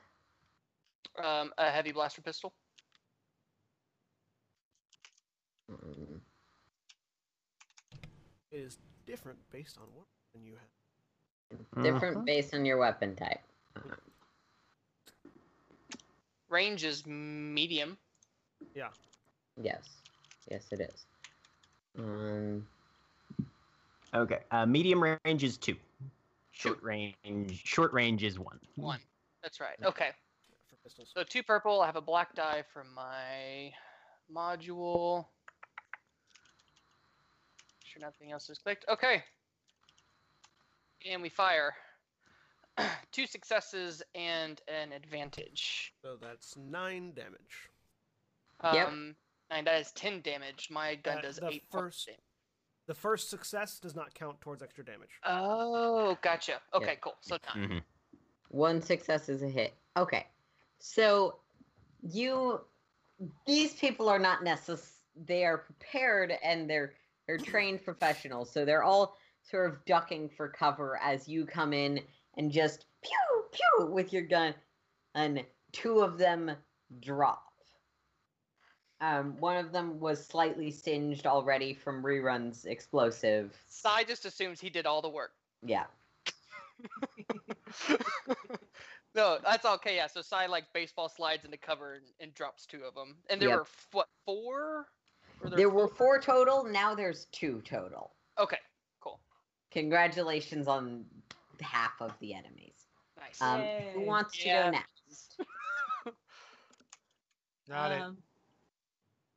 Um, 1.24 1.54
a 1.56 1.70
heavy 1.70 1.92
blaster 1.92 2.20
pistol. 2.20 2.52
Mm, 5.72 6.20
It 8.50 8.56
is 8.58 8.76
different 9.06 9.38
based 9.50 9.78
on 9.78 9.84
what 9.94 10.04
than 10.34 10.44
you 10.44 10.52
have. 10.52 11.82
Different 11.82 12.18
Mhm. 12.18 12.26
based 12.26 12.52
on 12.52 12.66
your 12.66 12.76
weapon 12.76 13.16
type. 13.16 13.40
Uh, 13.74 13.96
Range 16.48 16.84
is 16.84 17.06
medium. 17.06 17.96
Yeah. 18.74 18.88
Yes. 19.60 19.82
Yes, 20.50 20.66
it 20.70 20.80
is. 20.80 21.06
Um, 21.98 22.66
Okay. 24.14 24.38
Uh, 24.50 24.64
medium 24.64 25.02
range 25.02 25.44
is 25.44 25.58
two. 25.58 25.76
Short 26.52 26.82
range. 26.82 27.62
Short 27.64 27.92
range 27.92 28.22
is 28.22 28.38
one. 28.38 28.58
One. 28.76 29.00
That's 29.42 29.60
right. 29.60 29.76
Okay. 29.84 30.10
For 30.70 30.76
pistols. 30.84 31.10
So 31.14 31.22
two 31.22 31.42
purple. 31.42 31.82
I 31.82 31.86
have 31.86 31.96
a 31.96 32.00
black 32.00 32.34
die 32.34 32.62
from 32.72 32.86
my 32.94 33.72
module. 34.34 35.26
Sure, 37.84 38.00
nothing 38.00 38.32
else 38.32 38.48
is 38.48 38.58
clicked. 38.58 38.86
Okay. 38.88 39.22
And 41.08 41.20
we 41.20 41.28
fire. 41.28 41.74
two 43.12 43.26
successes 43.26 44.02
and 44.14 44.60
an 44.68 44.92
advantage. 44.92 45.92
So 46.02 46.16
that's 46.20 46.56
nine 46.56 47.12
damage. 47.14 47.70
Yep. 48.64 48.88
Um, 48.88 49.14
and 49.50 49.66
that 49.66 49.80
is 49.80 49.92
ten 49.92 50.20
damage. 50.22 50.68
My 50.70 50.94
gun 50.96 51.18
Uh, 51.18 51.22
does 51.22 51.36
the 51.36 51.46
eight 51.48 51.70
points 51.70 51.72
first- 51.72 52.06
damage. 52.06 52.20
The 52.86 52.94
first 52.94 53.30
success 53.30 53.80
does 53.80 53.96
not 53.96 54.14
count 54.14 54.40
towards 54.40 54.62
extra 54.62 54.84
damage. 54.84 55.10
Oh, 55.24 56.16
gotcha. 56.22 56.60
Okay, 56.72 56.96
cool. 57.00 57.16
So 57.20 57.36
nine. 57.54 57.68
Mhm. 57.68 57.82
One 58.50 58.80
success 58.80 59.28
is 59.28 59.42
a 59.42 59.48
hit. 59.48 59.74
Okay. 59.96 60.26
So 60.78 61.40
you 62.02 62.60
these 63.46 63.74
people 63.74 64.08
are 64.08 64.18
not 64.20 64.40
necess 64.44 64.98
they 65.16 65.44
are 65.44 65.58
prepared 65.58 66.32
and 66.44 66.70
they're 66.70 66.94
they're 67.26 67.38
trained 67.38 67.82
professionals. 67.84 68.52
So 68.52 68.64
they're 68.64 68.84
all 68.84 69.16
sort 69.42 69.68
of 69.68 69.84
ducking 69.84 70.28
for 70.28 70.48
cover 70.48 70.96
as 70.98 71.26
you 71.26 71.44
come 71.44 71.72
in 71.72 72.06
and 72.36 72.50
just 72.50 72.86
pew 73.02 73.44
pew 73.52 73.86
with 73.86 74.12
your 74.12 74.22
gun 74.22 74.54
and 75.14 75.44
two 75.72 76.00
of 76.00 76.18
them 76.18 76.52
drop. 77.00 77.42
Um, 79.00 79.36
one 79.38 79.56
of 79.58 79.72
them 79.72 80.00
was 80.00 80.24
slightly 80.24 80.70
singed 80.70 81.26
already 81.26 81.74
from 81.74 82.02
reruns 82.02 82.64
explosive. 82.64 83.54
Sai 83.66 84.04
just 84.04 84.24
assumes 84.24 84.58
he 84.60 84.70
did 84.70 84.86
all 84.86 85.02
the 85.02 85.08
work. 85.08 85.32
Yeah. 85.62 85.84
no, 89.14 89.38
that's 89.44 89.64
okay. 89.66 89.96
Yeah, 89.96 90.06
so 90.06 90.22
Sai 90.22 90.46
like 90.46 90.64
baseball 90.72 91.08
slides 91.10 91.44
into 91.44 91.58
cover 91.58 91.94
and, 91.94 92.04
and 92.20 92.34
drops 92.34 92.64
two 92.66 92.82
of 92.84 92.94
them, 92.94 93.16
and 93.28 93.40
there 93.40 93.48
Yep. 93.50 93.58
were 93.58 93.66
what 93.92 94.08
four? 94.24 94.86
Or 95.42 95.50
There 95.50 95.68
were 95.68 95.88
four 95.88 96.18
total, 96.18 96.64
now 96.64 96.94
there's 96.94 97.26
two 97.26 97.60
total. 97.62 98.14
Okay, 98.38 98.58
cool, 99.00 99.20
Congratulations 99.70 100.66
on 100.68 101.04
half 101.60 102.00
of 102.00 102.12
the 102.20 102.34
enemies. 102.34 102.74
nice. 103.18 103.40
Um, 103.40 103.60
who 103.94 104.00
wants 104.06 104.36
to 104.38 104.44
go 104.48 104.70
next? 104.70 105.40
Not 107.68 107.92
it. 107.92 108.00
um, 108.00 108.16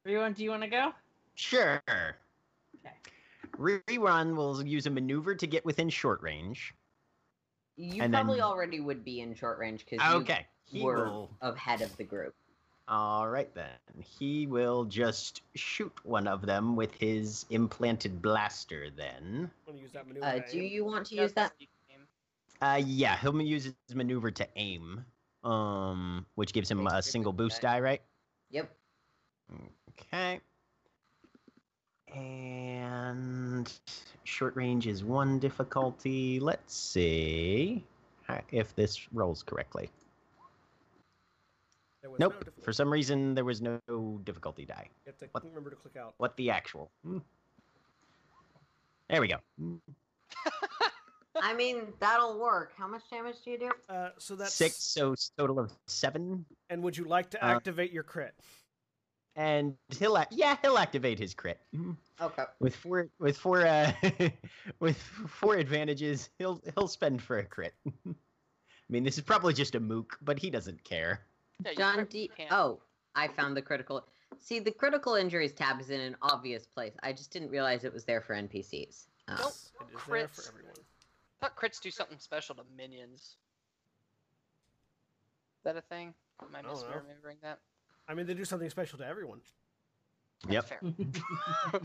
Everyone, 0.06 0.34
do 0.34 0.44
you 0.44 0.50
want 0.50 0.64
to 0.64 0.70
go? 0.70 0.94
Sure. 1.36 1.82
Okay. 1.88 2.96
Rerun 3.58 4.36
will 4.36 4.66
use 4.66 4.86
a 4.86 4.90
maneuver 4.90 5.36
to 5.36 5.48
get 5.48 5.66
within 5.66 5.90
short 5.90 6.22
range. 6.22 6.74
You 7.76 8.04
And 8.04 8.14
probably 8.14 8.36
then- 8.36 8.44
already 8.44 8.80
would 8.80 9.04
be 9.04 9.22
in 9.22 9.34
short 9.36 9.58
range 9.60 9.86
because 9.90 10.16
Okay. 10.22 10.46
you 10.70 10.80
He 10.82 10.86
were 10.86 11.06
will. 11.06 11.32
ahead 11.42 11.82
of 11.82 11.96
the 11.98 12.04
group. 12.04 12.36
All 12.88 13.28
right 13.30 13.54
then. 13.54 13.70
He 14.20 14.48
will 14.48 14.84
just 14.86 15.42
shoot 15.56 15.94
one 16.04 16.28
of 16.28 16.42
them 16.46 16.76
with 16.76 16.94
his 16.96 17.46
implanted 17.52 18.22
blaster. 18.22 18.90
Then. 18.90 19.52
I'm 19.68 19.78
use 19.78 19.92
that 19.92 20.08
maneuver. 20.08 20.26
Uh, 20.26 20.40
do 20.52 20.60
you 20.60 20.84
want 20.86 21.06
to 21.08 21.16
use 21.16 21.34
that? 21.34 21.54
The 22.60 22.66
game. 22.66 22.72
Uh, 22.74 22.76
yeah, 22.86 23.18
he'll 23.18 23.42
use 23.42 23.66
his 23.66 23.96
maneuver 23.96 24.32
to 24.32 24.48
aim. 24.56 25.06
Um, 25.44 26.26
which 26.36 26.52
gives 26.52 26.70
him 26.70 26.86
a 26.88 27.02
single 27.02 27.32
boost 27.32 27.62
die. 27.62 27.76
die, 27.76 27.80
right? 27.80 28.02
Yep. 28.52 28.70
Okay. 29.92 30.42
And 32.14 33.72
short 34.26 34.56
range 34.58 34.86
is 34.88 35.04
one 35.04 35.40
difficulty. 35.40 36.40
Let's 36.42 36.76
see 36.76 37.86
if 38.52 38.76
this 38.76 39.08
rolls 39.14 39.44
correctly. 39.44 39.90
There 42.02 42.10
was 42.10 42.20
Nope. 42.20 42.44
no. 42.46 42.52
For 42.64 42.74
some 42.74 42.92
reason, 42.92 43.34
there 43.34 43.46
was 43.46 43.62
no 43.62 43.80
difficulty 44.26 44.66
die. 44.66 44.90
You 45.06 45.12
have 45.12 45.18
to 45.20 45.28
what- 45.32 45.46
remember 45.46 45.70
to 45.70 45.76
click 45.78 45.96
out. 45.98 46.16
What 46.18 46.36
the 46.36 46.50
actual? 46.50 46.92
Hmm. 47.06 47.20
There 49.10 49.22
we 49.22 49.28
go. 49.30 49.38
I 51.42 51.54
mean, 51.54 51.94
that'll 52.00 52.40
work. 52.40 52.74
How 52.78 52.88
much 52.88 53.10
damage 53.10 53.36
do 53.44 53.52
you 53.52 53.60
do? 53.60 53.72
Uh, 53.90 54.10
so 54.18 54.36
that's 54.36 54.54
Six, 54.54 54.76
so 54.78 55.16
total 55.38 55.60
of 55.60 55.72
seven. 55.88 56.46
And 56.70 56.82
would 56.84 56.96
you 56.98 57.06
like 57.06 57.30
to 57.32 57.44
Uh, 57.46 57.50
activate 57.50 57.92
your 57.92 58.04
crit? 58.04 58.34
And 59.36 59.76
he'll, 59.98 60.18
ac- 60.18 60.28
yeah, 60.32 60.58
he'll 60.62 60.78
activate 60.78 61.18
his 61.20 61.34
crit. 61.34 61.60
Hmm. 61.74 61.92
Okay. 62.22 62.44
with 62.60 62.76
four 62.76 63.08
with 63.20 63.38
four 63.38 63.66
uh 63.66 63.94
with 64.82 64.98
four 64.98 65.56
advantages 65.56 66.30
he'll 66.38 66.62
he'll 66.76 66.90
spend 66.90 67.22
for 67.22 67.38
a 67.38 67.46
crit 67.46 67.74
i 67.88 68.14
mean 68.90 69.04
this 69.06 69.18
is 69.18 69.24
probably 69.24 69.54
just 69.54 69.74
a 69.76 69.80
mook 69.80 70.18
but 70.22 70.38
he 70.38 70.50
doesn't 70.50 70.84
care 70.84 71.22
Yeah, 71.64 71.72
John 71.78 72.06
D. 72.10 72.30
Oh, 72.52 72.82
I 73.16 73.30
found 73.30 73.56
the 73.56 73.62
critical. 73.62 74.06
See, 74.38 74.60
the 74.60 74.72
critical 74.72 75.16
injuries 75.16 75.54
tab 75.54 75.80
is 75.80 75.90
in 75.92 76.02
an 76.02 76.18
obvious 76.22 76.66
place. 76.68 76.94
I 77.02 77.14
just 77.14 77.32
didn't 77.32 77.52
realize 77.52 77.86
it 77.86 77.94
was 77.94 78.04
there 78.04 78.20
for 78.20 78.34
NPCs. 78.36 79.06
Oh. 79.30 79.36
Nope. 79.38 79.48
It 79.48 79.96
is 79.96 80.06
there 80.10 80.28
for 80.28 80.42
crits. 80.42 80.52
Everyone. 81.42 81.42
I 81.42 81.48
thought 81.48 81.58
crits 81.58 81.82
do 81.82 81.92
something 81.92 82.20
special 82.20 82.56
to 82.56 82.64
minions. 82.76 83.22
Is 83.22 83.36
that 85.66 85.78
a 85.78 85.82
thing? 85.82 86.14
Am 86.42 86.48
I 86.56 86.60
I 86.60 86.62
misremembering 86.62 87.42
that? 87.44 87.60
I 88.08 88.14
mean, 88.14 88.26
they 88.26 88.34
do 88.34 88.46
something 88.46 88.70
special 88.70 88.98
to 89.00 89.06
everyone. 89.06 89.42
Yep. 90.50 90.66
Fair. 90.66 90.80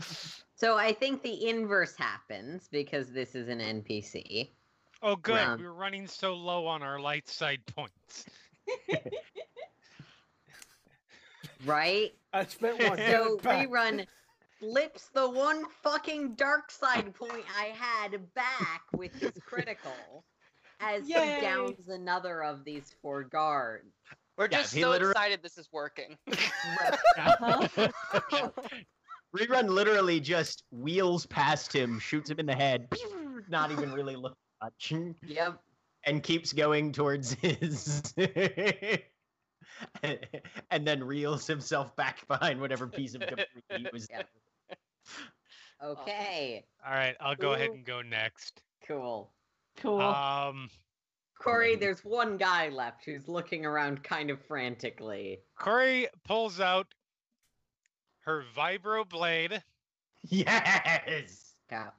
So 0.57 0.77
I 0.77 0.93
think 0.93 1.21
the 1.21 1.49
inverse 1.49 1.97
happens 1.97 2.69
because 2.71 3.11
this 3.11 3.35
is 3.35 3.49
an 3.49 3.59
NPC. 3.59 4.51
Oh, 5.01 5.17
good. 5.17 5.33
Wow. 5.33 5.57
We 5.57 5.65
were 5.65 5.73
running 5.73 6.07
so 6.07 6.33
low 6.33 6.65
on 6.65 6.81
our 6.81 6.97
light 6.97 7.27
side 7.27 7.59
points. 7.75 8.25
Right? 11.65 12.13
I 12.33 12.45
spent 12.45 12.81
one. 12.87 12.97
So 12.97 13.35
it 13.35 13.43
back. 13.43 13.67
rerun 13.67 14.05
flips 14.59 15.09
the 15.13 15.29
one 15.29 15.63
fucking 15.83 16.35
dark 16.35 16.71
side 16.71 17.13
point 17.13 17.43
I 17.59 17.65
had 17.65 18.33
back 18.33 18.83
with 18.95 19.13
his 19.13 19.33
critical 19.45 20.23
as 20.79 21.07
Yay. 21.07 21.35
he 21.35 21.41
downs 21.41 21.87
another 21.89 22.43
of 22.43 22.63
these 22.63 22.95
four 23.01 23.23
guards. 23.23 23.93
We're 24.37 24.49
Yeah, 24.51 24.59
just 24.61 24.73
so 24.73 24.89
literally- 24.89 25.11
excited 25.11 25.41
this 25.43 25.57
is 25.57 25.69
working. 25.71 26.17
Uh-huh. 27.17 27.67
Rerun 29.37 29.67
literally 29.69 30.19
just 30.19 30.63
wheels 30.71 31.25
past 31.25 31.73
him, 31.73 31.99
shoots 31.99 32.29
him 32.29 32.39
in 32.39 32.45
the 32.45 32.55
head, 32.55 32.87
not 33.49 33.71
even 33.71 33.91
really 33.91 34.15
looking 34.15 34.35
much, 34.61 34.93
Yep. 35.25 35.59
and 36.05 36.21
keeps 36.23 36.51
going 36.53 36.91
towards 36.93 37.33
his. 37.33 38.13
and 40.03 40.87
then 40.87 41.03
reels 41.03 41.47
himself 41.47 41.95
back 41.95 42.25
behind 42.27 42.59
whatever 42.61 42.87
piece 42.87 43.13
of 43.15 43.21
debris 43.21 43.45
he 43.77 43.87
was. 43.91 44.07
Yep. 44.09 44.27
Okay. 45.83 46.63
All 46.85 46.93
right, 46.93 47.15
I'll 47.19 47.35
go 47.35 47.53
ahead 47.53 47.71
and 47.71 47.85
go 47.85 48.01
next. 48.01 48.61
Cool. 48.87 49.31
Cool. 49.77 49.99
Um, 50.01 50.69
Cori, 51.39 51.75
there's 51.75 52.03
one 52.05 52.37
guy 52.37 52.69
left 52.69 53.03
who's 53.05 53.27
looking 53.27 53.65
around 53.65 54.03
kind 54.03 54.29
of 54.29 54.41
frantically. 54.45 55.39
Cori 55.57 56.07
pulls 56.23 56.59
out 56.59 56.87
her 58.21 58.43
vibro 58.55 59.07
blade 59.07 59.61
Yes. 60.23 61.55
Yeah. 61.69 61.89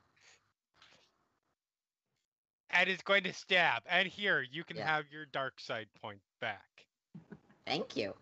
and 2.71 2.89
is 2.89 3.03
going 3.03 3.23
to 3.25 3.33
stab. 3.33 3.83
And 3.89 4.09
here, 4.09 4.41
you 4.51 4.65
can 4.65 4.77
Yeah. 4.79 4.87
have 4.97 5.05
your 5.13 5.27
dark 5.27 5.61
side 5.61 5.89
point 6.01 6.21
back. 6.41 6.87
Thank 7.67 7.97
you. 7.97 8.15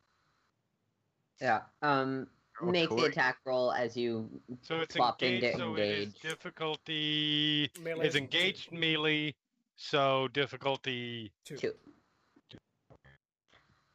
Yeah. 1.41 1.63
Um. 1.83 2.29
Oh, 2.63 2.67
make 2.67 2.89
the 2.89 3.05
attack 3.05 3.39
roll 3.45 3.73
as 3.73 3.97
you 3.97 4.31
so 4.63 4.81
it's 4.81 4.95
swap 4.95 5.21
engaged, 5.23 5.45
into 5.45 5.59
so 5.59 5.71
engage. 5.71 5.99
It 5.99 6.09
is 6.09 6.15
difficulty 6.15 7.71
melee 7.83 8.07
is 8.07 8.15
engaged 8.15 8.71
two. 8.71 8.77
melee, 8.77 9.35
so 9.77 10.29
difficulty 10.29 11.33
two. 11.45 11.57
two. 11.57 11.73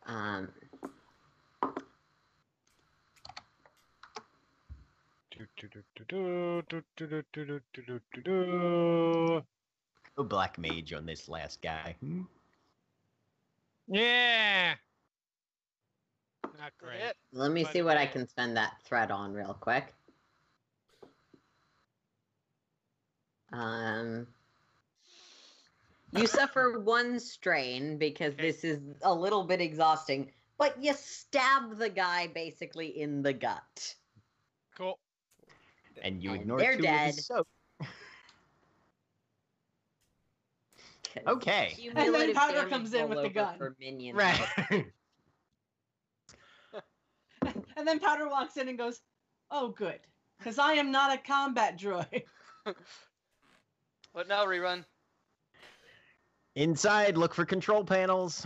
Um. 0.06 0.50
Oh, 10.18 10.24
black 10.24 10.58
mage 10.58 10.92
on 10.92 11.06
this 11.06 11.30
last 11.30 11.62
guy. 11.62 11.96
Hmm? 12.02 12.24
Yeah. 13.88 14.76
Not 16.60 16.78
great. 16.78 17.14
Let 17.32 17.52
me 17.52 17.64
By 17.64 17.72
see 17.72 17.82
what 17.82 17.96
I 17.98 18.06
can 18.06 18.28
spend 18.28 18.58
that 18.58 18.82
thread 18.84 19.12
on 19.12 19.34
real 19.34 19.54
quick. 19.54 19.94
Um, 23.54 24.28
you 26.12 26.28
suffer 26.28 26.80
one 26.84 27.20
strain 27.20 27.98
because 27.98 28.34
Okay. 28.34 28.42
this 28.44 28.64
is 28.66 28.82
a 29.04 29.14
little 29.14 29.46
bit 29.46 29.62
exhausting, 29.62 30.32
but 30.58 30.84
you 30.84 30.94
stab 30.94 31.78
the 31.78 31.90
guy 31.90 32.28
basically 32.28 33.00
in 33.00 33.22
the 33.22 33.34
gut. 33.34 33.96
Cool. 34.76 35.00
And 36.04 36.22
you 36.22 36.32
And 36.32 36.42
ignore 36.42 36.60
they're 36.60 36.76
two 36.76 36.84
dead. 36.84 37.10
of 37.10 37.16
his 37.16 37.26
soap. 37.26 37.48
'cause 41.14 41.24
Okay. 41.26 41.74
cumulative 41.76 42.36
Powder 42.36 42.54
damage 42.54 42.70
comes 42.70 42.94
in 42.94 43.10
with 43.10 43.24
the 43.24 43.30
gun. 43.30 43.58
for 43.58 43.76
minions. 43.80 44.18
Right. 44.18 44.86
and 47.78 47.88
then 47.88 48.00
Powder 48.00 48.28
walks 48.28 48.58
in 48.58 48.68
and 48.70 48.78
goes, 48.78 49.02
"Oh, 49.52 49.70
good, 49.70 50.00
because 50.38 50.60
I 50.60 50.74
am 50.74 50.92
not 50.92 51.14
a 51.14 51.18
combat 51.18 51.78
droid." 51.80 52.24
What 54.12 54.28
now, 54.28 54.44
rerun? 54.46 54.84
Inside, 56.56 57.16
look 57.16 57.34
for 57.34 57.46
control 57.46 57.84
panels. 57.84 58.46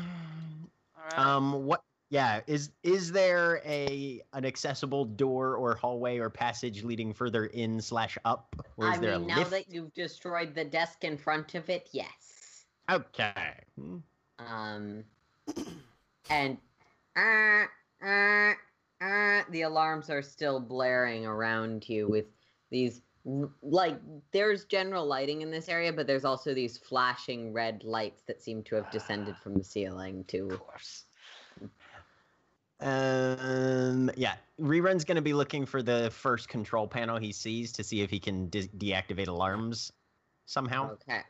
All 0.97 1.03
right. 1.17 1.17
Um, 1.17 1.63
what? 1.63 1.81
Yeah, 2.09 2.41
is 2.45 2.69
is 2.83 3.11
there 3.11 3.61
a 3.65 4.21
an 4.33 4.45
accessible 4.45 5.05
door 5.05 5.55
or 5.55 5.73
hallway 5.73 6.19
or 6.19 6.29
passage 6.29 6.83
leading 6.83 7.11
further 7.13 7.45
in 7.47 7.81
slash 7.81 8.17
up, 8.25 8.53
or 8.77 8.87
is 8.87 8.97
I 8.97 8.97
there 8.99 9.13
mean, 9.13 9.23
a 9.23 9.25
now 9.25 9.37
lift? 9.39 9.51
that 9.51 9.69
you've 9.69 9.93
destroyed 9.93 10.53
the 10.53 10.65
desk 10.65 11.03
in 11.05 11.17
front 11.17 11.55
of 11.55 11.69
it, 11.69 11.89
yes. 11.91 12.65
Okay. 12.91 13.53
Um, 14.37 15.03
and 16.29 16.57
uh, 17.15 17.65
uh, 18.05 18.53
uh, 19.03 19.43
the 19.49 19.63
alarms 19.63 20.09
are 20.09 20.21
still 20.21 20.59
blaring 20.59 21.25
around 21.25 21.87
you 21.89 22.07
with 22.07 22.25
these 22.71 23.01
like 23.61 23.97
there's 24.31 24.65
general 24.65 25.05
lighting 25.05 25.41
in 25.41 25.51
this 25.51 25.69
area, 25.69 25.93
but 25.93 26.07
there's 26.07 26.25
also 26.25 26.53
these 26.53 26.77
flashing 26.77 27.53
red 27.53 27.83
lights 27.83 28.23
that 28.27 28.41
seem 28.41 28.63
to 28.63 28.75
have 28.75 28.89
descended 28.91 29.35
from 29.37 29.53
the 29.55 29.63
ceiling 29.63 30.25
too 30.27 30.49
of 30.51 30.59
course. 30.59 31.05
Um. 32.81 34.11
Yeah. 34.17 34.35
Rerun's 34.59 35.05
gonna 35.05 35.21
be 35.21 35.33
looking 35.33 35.65
for 35.65 35.81
the 35.81 36.09
first 36.11 36.49
control 36.49 36.87
panel 36.87 37.17
he 37.17 37.31
sees 37.31 37.71
to 37.73 37.83
see 37.83 38.01
if 38.01 38.09
he 38.09 38.19
can 38.19 38.49
de- 38.49 38.67
deactivate 38.67 39.27
alarms 39.27 39.91
somehow. 40.45 40.91
Okay. 40.91 41.21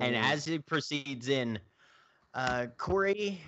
And 0.00 0.14
Mm, 0.14 0.22
as 0.22 0.44
he 0.44 0.58
proceeds 0.58 1.28
in, 1.28 1.58
uh, 2.34 2.66
Cori, 2.76 3.40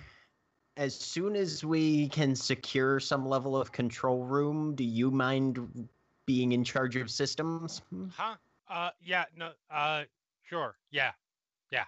as 0.77 0.95
soon 0.95 1.35
as 1.35 1.63
we 1.63 2.07
can 2.09 2.35
secure 2.35 2.99
some 2.99 3.27
level 3.27 3.55
of 3.59 3.71
control 3.71 4.23
room, 4.23 4.75
do 4.75 4.83
you 4.83 5.11
mind 5.11 5.87
being 6.25 6.51
in 6.53 6.63
charge 6.63 6.95
of 6.95 7.09
systems? 7.11 7.81
Hmm? 7.89 8.07
Huh? 8.15 8.35
Uh, 8.69 8.89
yeah. 9.03 9.25
No. 9.35 9.51
Uh, 9.69 10.03
sure. 10.43 10.75
Yeah. 10.91 11.11
Yeah. 11.71 11.85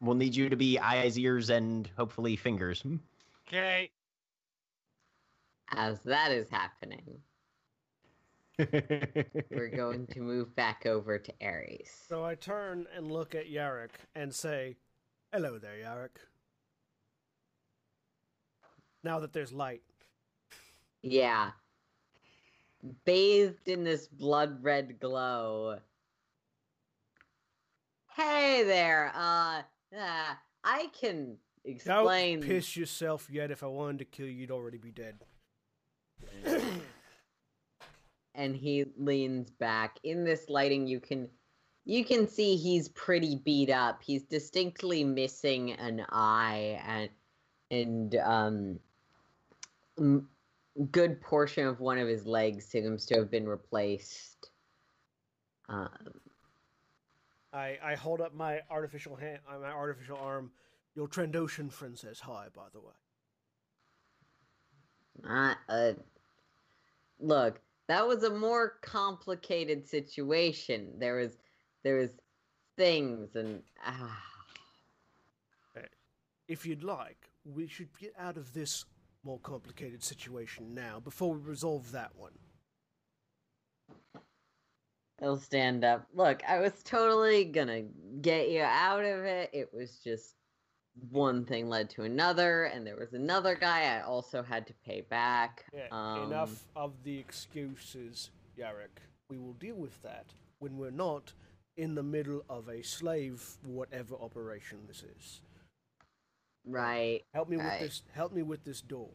We'll 0.00 0.16
need 0.16 0.34
you 0.34 0.48
to 0.48 0.56
be 0.56 0.78
eyes, 0.78 1.18
ears, 1.18 1.50
and 1.50 1.88
hopefully 1.96 2.36
fingers. 2.36 2.80
Hmm? 2.82 2.96
Okay. 3.48 3.90
as 5.70 6.00
that 6.02 6.32
is 6.32 6.48
happening, 6.50 7.20
we're 8.58 9.70
going 9.74 10.06
to 10.08 10.20
move 10.20 10.54
back 10.56 10.86
over 10.86 11.18
to 11.18 11.32
Ares. 11.42 11.88
So 12.08 12.24
I 12.24 12.34
turn 12.34 12.86
and 12.96 13.10
look 13.12 13.34
at 13.34 13.46
Yarrick 13.50 13.92
and 14.14 14.34
say, 14.34 14.76
Hello 15.32 15.58
there, 15.58 15.76
Yarrick. 15.76 16.16
Now 19.04 19.20
that 19.20 19.32
there's 19.32 19.52
light. 19.52 19.82
Yeah. 21.02 21.50
Bathed 23.04 23.68
in 23.68 23.84
this 23.84 24.06
blood 24.08 24.62
red 24.62 25.00
glow. 25.00 25.78
Hey 28.14 28.64
there. 28.64 29.12
Uh, 29.14 29.62
uh 29.96 30.34
I 30.64 30.90
can 31.00 31.36
explain. 31.64 32.40
Don't 32.40 32.48
piss 32.48 32.76
yourself 32.76 33.28
yet. 33.30 33.50
If 33.50 33.62
I 33.62 33.66
wanted 33.66 33.98
to 33.98 34.04
kill 34.04 34.26
you, 34.26 34.32
you'd 34.32 34.50
already 34.50 34.78
be 34.78 34.90
dead. 34.90 35.18
and 38.34 38.56
he 38.56 38.84
leans 38.96 39.50
back. 39.50 39.98
In 40.04 40.24
this 40.24 40.48
lighting 40.48 40.86
you 40.86 41.00
can 41.00 41.28
you 41.84 42.04
can 42.04 42.28
see 42.28 42.56
he's 42.56 42.88
pretty 42.90 43.36
beat 43.36 43.70
up. 43.70 44.02
He's 44.02 44.22
distinctly 44.22 45.04
missing 45.04 45.72
an 45.72 46.04
eye 46.10 46.80
and 46.86 47.10
and 47.70 48.16
um 48.16 48.80
m- 49.98 50.28
good 50.90 51.20
portion 51.20 51.66
of 51.66 51.80
one 51.80 51.98
of 51.98 52.08
his 52.08 52.26
legs 52.26 52.64
seems 52.64 53.06
to 53.06 53.16
have 53.16 53.30
been 53.30 53.48
replaced. 53.48 54.50
Um, 55.68 55.88
I, 57.52 57.78
I 57.82 57.94
hold 57.94 58.20
up 58.20 58.34
my 58.34 58.60
artificial 58.70 59.16
hand, 59.16 59.40
uh, 59.48 59.58
my 59.58 59.70
artificial 59.70 60.18
arm. 60.18 60.50
Your 60.94 61.08
Trandoshan 61.08 61.70
friend 61.70 61.98
says 61.98 62.20
hi, 62.20 62.46
by 62.54 62.64
the 62.72 62.80
way. 62.80 62.92
a 65.68 65.94
look 67.20 67.60
that 67.88 68.06
was 68.06 68.22
a 68.22 68.30
more 68.30 68.74
complicated 68.82 69.84
situation 69.84 70.92
there 70.98 71.16
was 71.16 71.36
there 71.82 71.96
was 71.96 72.10
things 72.76 73.34
and 73.34 73.60
ah, 73.84 74.22
If 76.48 76.64
you'd 76.64 76.82
like, 76.82 77.30
we 77.44 77.66
should 77.68 77.88
get 77.98 78.14
out 78.18 78.38
of 78.38 78.54
this 78.54 78.86
more 79.28 79.38
complicated 79.40 80.02
situation 80.02 80.74
now 80.74 80.98
before 80.98 81.34
we 81.34 81.40
resolve 81.46 81.92
that 81.92 82.10
one. 82.16 82.32
he'll 85.20 85.36
stand 85.36 85.84
up 85.84 86.06
look 86.14 86.40
i 86.48 86.58
was 86.58 86.72
totally 86.82 87.44
gonna 87.44 87.82
get 88.22 88.48
you 88.48 88.62
out 88.62 89.04
of 89.04 89.24
it 89.24 89.50
it 89.52 89.68
was 89.74 89.98
just 90.02 90.34
one 91.10 91.44
thing 91.44 91.68
led 91.68 91.90
to 91.90 92.04
another 92.04 92.64
and 92.64 92.86
there 92.86 92.96
was 92.96 93.12
another 93.12 93.54
guy 93.54 93.98
i 93.98 94.00
also 94.00 94.42
had 94.42 94.66
to 94.66 94.72
pay 94.86 95.02
back 95.02 95.66
Yeah, 95.74 95.88
um, 95.92 96.22
enough 96.32 96.64
of 96.74 96.94
the 97.04 97.18
excuses, 97.18 98.30
Yarrick. 98.58 98.96
We 99.28 99.36
will 99.36 99.52
deal 99.52 99.76
with 99.76 100.00
that 100.02 100.24
when 100.58 100.78
we're 100.78 100.90
not 100.90 101.34
in 101.76 101.94
the 101.94 102.02
middle 102.02 102.44
of 102.48 102.68
a 102.70 102.82
slave 102.82 103.58
whatever 103.66 104.14
operation 104.16 104.78
this 104.88 105.02
is. 105.02 105.42
Right 106.68 107.22
Help 107.34 107.48
me 107.48 107.56
with 107.56 107.80
this. 107.80 108.02
Help 108.12 108.32
me 108.32 108.42
with 108.42 108.64
this 108.64 108.80
door. 108.80 109.10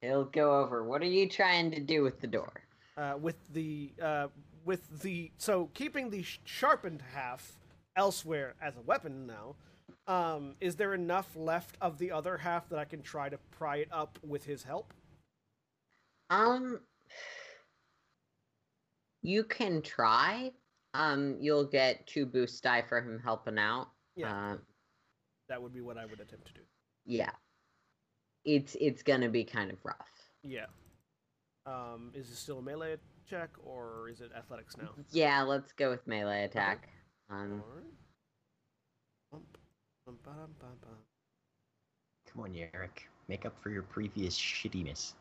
he'll 0.00 0.24
go 0.24 0.60
over 0.60 0.82
what 0.84 1.00
are 1.00 1.06
you 1.06 1.28
trying 1.28 1.70
to 1.70 1.80
do 1.80 2.02
with 2.02 2.20
the 2.20 2.26
door 2.26 2.62
uh, 2.96 3.14
with 3.20 3.36
the 3.52 3.92
uh, 4.02 4.28
with 4.64 5.00
the 5.02 5.30
so 5.38 5.70
keeping 5.74 6.10
the 6.10 6.24
sharpened 6.44 7.02
half 7.14 7.52
elsewhere 7.96 8.54
as 8.60 8.76
a 8.76 8.80
weapon 8.82 9.26
now. 9.26 9.56
Um, 10.06 10.56
is 10.60 10.76
there 10.76 10.94
enough 10.94 11.36
left 11.36 11.76
of 11.80 11.98
the 11.98 12.10
other 12.10 12.36
half 12.38 12.68
that 12.70 12.78
I 12.78 12.84
can 12.84 13.02
try 13.02 13.28
to 13.28 13.38
pry 13.50 13.76
it 13.76 13.88
up 13.92 14.18
with 14.26 14.44
his 14.44 14.64
help? 14.64 14.92
Um, 16.30 16.80
you 19.22 19.44
can 19.44 19.82
try. 19.82 20.50
Um, 20.94 21.36
you'll 21.40 21.66
get 21.66 22.06
two 22.06 22.26
boost 22.26 22.62
die 22.62 22.82
for 22.88 23.00
him 23.00 23.20
helping 23.22 23.58
out. 23.58 23.88
Yeah, 24.16 24.52
Um, 24.52 24.60
that 25.48 25.60
would 25.62 25.72
be 25.72 25.80
what 25.80 25.96
I 25.98 26.04
would 26.06 26.20
attempt 26.20 26.46
to 26.46 26.52
do. 26.54 26.60
yeah. 27.04 27.30
It's 28.44 28.76
it's 28.80 29.02
gonna 29.04 29.28
be 29.28 29.44
kind 29.44 29.70
of 29.70 29.78
rough. 29.84 29.96
Yeah. 30.42 30.66
Um, 31.64 32.10
is 32.12 32.28
it 32.28 32.34
still 32.36 32.58
a 32.58 32.62
melee 32.62 32.96
check 33.28 33.50
or 33.64 34.08
is 34.08 34.20
it 34.20 34.32
athletics 34.36 34.76
now? 34.76 34.90
Yeah, 35.12 35.42
let's 35.42 35.72
go 35.72 35.90
with 35.90 36.04
melee 36.08 36.44
attack. 36.44 36.88
Um. 37.30 37.62
Come 42.26 42.40
on, 42.44 42.54
Eric. 42.74 43.08
Make 43.28 43.46
up 43.46 43.54
for 43.62 43.70
your 43.70 43.82
previous 43.82 44.36
shittiness. 44.36 45.12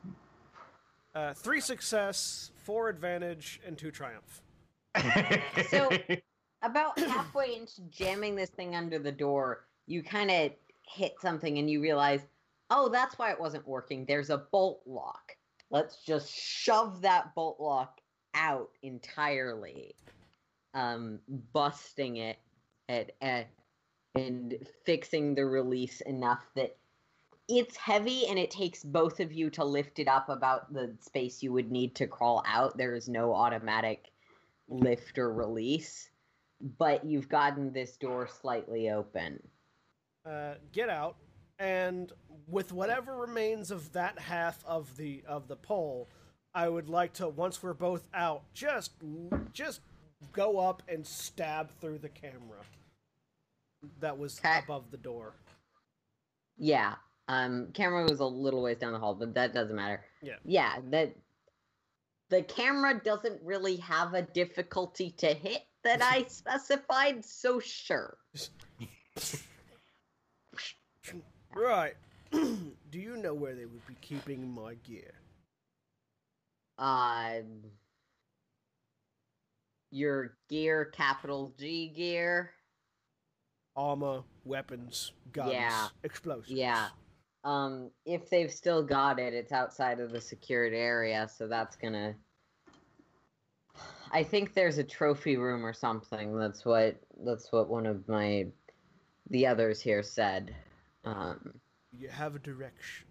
Uh, 1.14 1.34
three 1.34 1.60
success, 1.62 2.52
four 2.64 2.90
advantage, 2.90 3.60
and 3.66 3.78
two 3.78 3.92
triumph. 3.92 4.42
So- 5.70 5.90
about 6.62 6.98
halfway 7.00 7.56
into 7.56 7.82
jamming 7.90 8.36
this 8.36 8.50
thing 8.50 8.76
under 8.76 9.00
the 9.00 9.12
door, 9.12 9.66
you 9.88 10.04
kind 10.04 10.32
of 10.32 10.52
hit 10.84 11.16
something 11.22 11.58
and 11.58 11.70
you 11.70 11.82
realize, 11.82 12.22
oh, 12.70 12.90
that's 12.90 13.18
why 13.18 13.32
it 13.32 13.40
wasn't 13.40 13.68
working. 13.68 14.06
There's 14.06 14.30
a 14.30 14.38
bolt 14.38 14.82
lock. 14.86 15.36
Let's 15.70 16.04
just 16.04 16.34
shove 16.34 17.02
that 17.02 17.34
bolt 17.34 17.60
lock 17.60 18.02
out 18.34 18.70
entirely, 18.82 19.96
um, 20.74 21.20
busting 21.54 22.18
it 22.18 22.38
at, 22.90 23.12
at 23.22 23.48
and 24.16 24.56
fixing 24.86 25.36
the 25.36 25.46
release 25.46 26.02
enough 26.02 26.44
that 26.56 26.76
it's 27.48 27.76
heavy 27.76 28.28
and 28.28 28.38
it 28.38 28.52
takes 28.52 28.84
both 28.84 29.20
of 29.20 29.34
you 29.34 29.50
to 29.50 29.64
lift 29.64 30.00
it 30.00 30.08
up 30.08 30.30
about 30.30 30.72
the 30.74 30.94
space 31.02 31.42
you 31.42 31.52
would 31.52 31.72
need 31.72 31.96
to 31.96 32.08
crawl 32.08 32.44
out. 32.48 32.78
There 32.78 32.96
is 32.96 33.10
no 33.10 33.34
automatic 33.34 34.12
lift 34.70 35.18
or 35.18 35.34
release, 35.34 36.10
but 36.78 37.04
you've 37.06 37.30
gotten 37.30 37.72
this 37.74 37.98
door 37.98 38.28
slightly 38.28 38.90
open. 38.90 39.42
uh, 40.26 40.56
get 40.72 40.90
out, 40.90 41.16
and 41.60 42.12
with 42.48 42.72
whatever 42.72 43.16
remains 43.18 43.72
of 43.72 43.92
that 43.94 44.20
half 44.20 44.64
of 44.66 44.96
the 44.98 45.24
of 45.28 45.48
the 45.48 45.56
pole, 45.56 46.08
I 46.54 46.70
would 46.70 46.90
like 46.90 47.14
to 47.14 47.28
once 47.28 47.62
we're 47.64 47.74
both 47.74 48.08
out, 48.14 48.44
just 48.54 48.92
just 49.54 49.82
go 50.32 50.60
up 50.60 50.84
and 50.88 51.06
stab 51.06 51.72
through 51.80 51.98
the 51.98 52.10
camera 52.10 52.60
that 54.00 54.18
was 54.18 54.38
Okay. 54.40 54.60
above 54.64 54.92
the 54.92 54.98
door. 54.98 55.34
Yeah. 56.58 56.96
Um 57.28 57.70
camera 57.74 58.04
was 58.04 58.20
a 58.20 58.26
little 58.26 58.62
ways 58.62 58.78
down 58.78 58.94
the 58.94 59.00
hall, 59.00 59.16
but 59.16 59.34
that 59.34 59.54
doesn't 59.54 59.76
matter. 59.76 60.04
Yeah. 60.22 60.36
Yeah, 60.44 60.80
that 60.92 61.16
the 62.32 62.42
camera 62.44 63.00
doesn't 63.04 63.40
really 63.44 63.76
have 63.76 64.14
a 64.16 64.22
difficulty 64.24 65.12
to 65.18 65.28
hit 65.28 65.62
that 65.84 66.02
I 66.02 66.24
specified, 66.30 67.24
so 67.24 67.60
sure. 67.60 68.18
Right. 71.54 71.94
Do 72.32 73.00
you 73.00 73.18
know 73.18 73.34
where 73.34 73.54
they 73.54 73.66
would 73.66 73.86
be 73.86 73.96
keeping 74.02 74.50
my 74.50 74.76
gear? 74.76 75.12
Uh 76.80 77.42
your 79.92 80.38
gear, 80.50 80.86
capital 80.86 81.54
G 81.60 81.90
gear. 81.90 82.52
Armor, 83.76 84.24
weapons, 84.46 85.12
guns, 85.34 85.52
Yeah. 85.52 85.88
explosives. 86.04 86.50
Yeah. 86.52 86.88
Um, 87.44 87.90
if 88.06 88.30
they've 88.30 88.52
still 88.52 88.84
got 88.84 89.20
it, 89.20 89.34
it's 89.34 89.52
outside 89.52 90.00
of 90.00 90.12
the 90.12 90.22
secured 90.22 90.74
area, 90.74 91.28
so 91.28 91.48
that's 91.48 91.76
gonna. 91.76 92.16
I 94.12 94.24
think 94.24 94.54
there's 94.54 94.78
a 94.78 94.84
trophy 94.84 95.38
room 95.38 95.66
or 95.66 95.74
something. 95.74 96.38
That's 96.38 96.66
what 96.66 96.98
that's 97.26 97.52
what 97.52 97.70
one 97.70 97.86
of 97.86 98.08
my 98.08 98.48
the 99.30 99.48
others 99.48 99.82
here 99.82 100.04
said. 100.04 100.54
Um, 101.06 101.60
You 101.98 102.10
have 102.10 102.36
a 102.36 102.40
direction. 102.40 103.08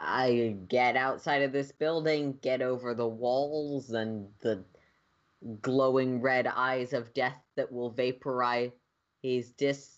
I 0.00 0.56
get 0.68 0.96
outside 0.96 1.42
of 1.42 1.52
this 1.52 1.72
building, 1.72 2.38
get 2.42 2.62
over 2.62 2.94
the 2.94 3.08
walls 3.08 3.90
and 3.90 4.28
the 4.40 4.64
glowing 5.60 6.20
red 6.20 6.46
eyes 6.46 6.92
of 6.92 7.14
death 7.14 7.40
that 7.56 7.72
will 7.72 7.90
vaporize 7.90 8.72
dis 9.56 9.97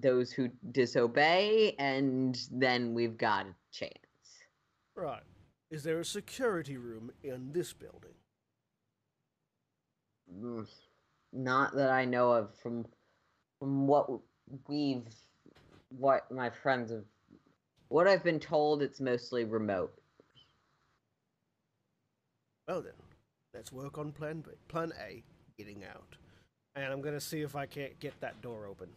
those 0.00 0.32
who 0.32 0.48
disobey, 0.72 1.74
and 1.78 2.38
then 2.50 2.94
we've 2.94 3.16
got 3.18 3.46
a 3.46 3.54
chance. 3.72 3.92
Right. 4.94 5.22
Is 5.70 5.82
there 5.82 6.00
a 6.00 6.04
security 6.04 6.76
room 6.76 7.10
in 7.22 7.52
this 7.52 7.72
building? 7.72 8.14
Mm, 10.32 10.66
Not 11.32 11.74
that 11.76 11.90
I 11.90 12.04
know 12.04 12.32
of 12.32 12.54
from 12.62 12.86
from 13.58 13.86
what 13.86 14.08
we've 14.68 15.06
what 15.90 16.30
my 16.30 16.50
friends 16.50 16.90
have 16.90 17.04
what 17.88 18.08
I've 18.08 18.24
been 18.24 18.40
told 18.40 18.82
it's 18.82 19.00
mostly 19.00 19.44
remote. 19.44 19.92
Well 22.68 22.82
then, 22.82 22.92
let's 23.54 23.72
work 23.72 23.98
on 23.98 24.12
plan 24.12 24.40
B. 24.40 24.50
Plan 24.68 24.92
A, 25.00 25.22
getting 25.58 25.84
out. 25.84 26.16
And 26.74 26.86
I'm 26.92 27.02
gonna 27.02 27.20
see 27.20 27.42
if 27.42 27.56
I 27.56 27.66
can't 27.66 27.98
get 28.00 28.18
that 28.20 28.40
door 28.40 28.66
open. 28.66 28.88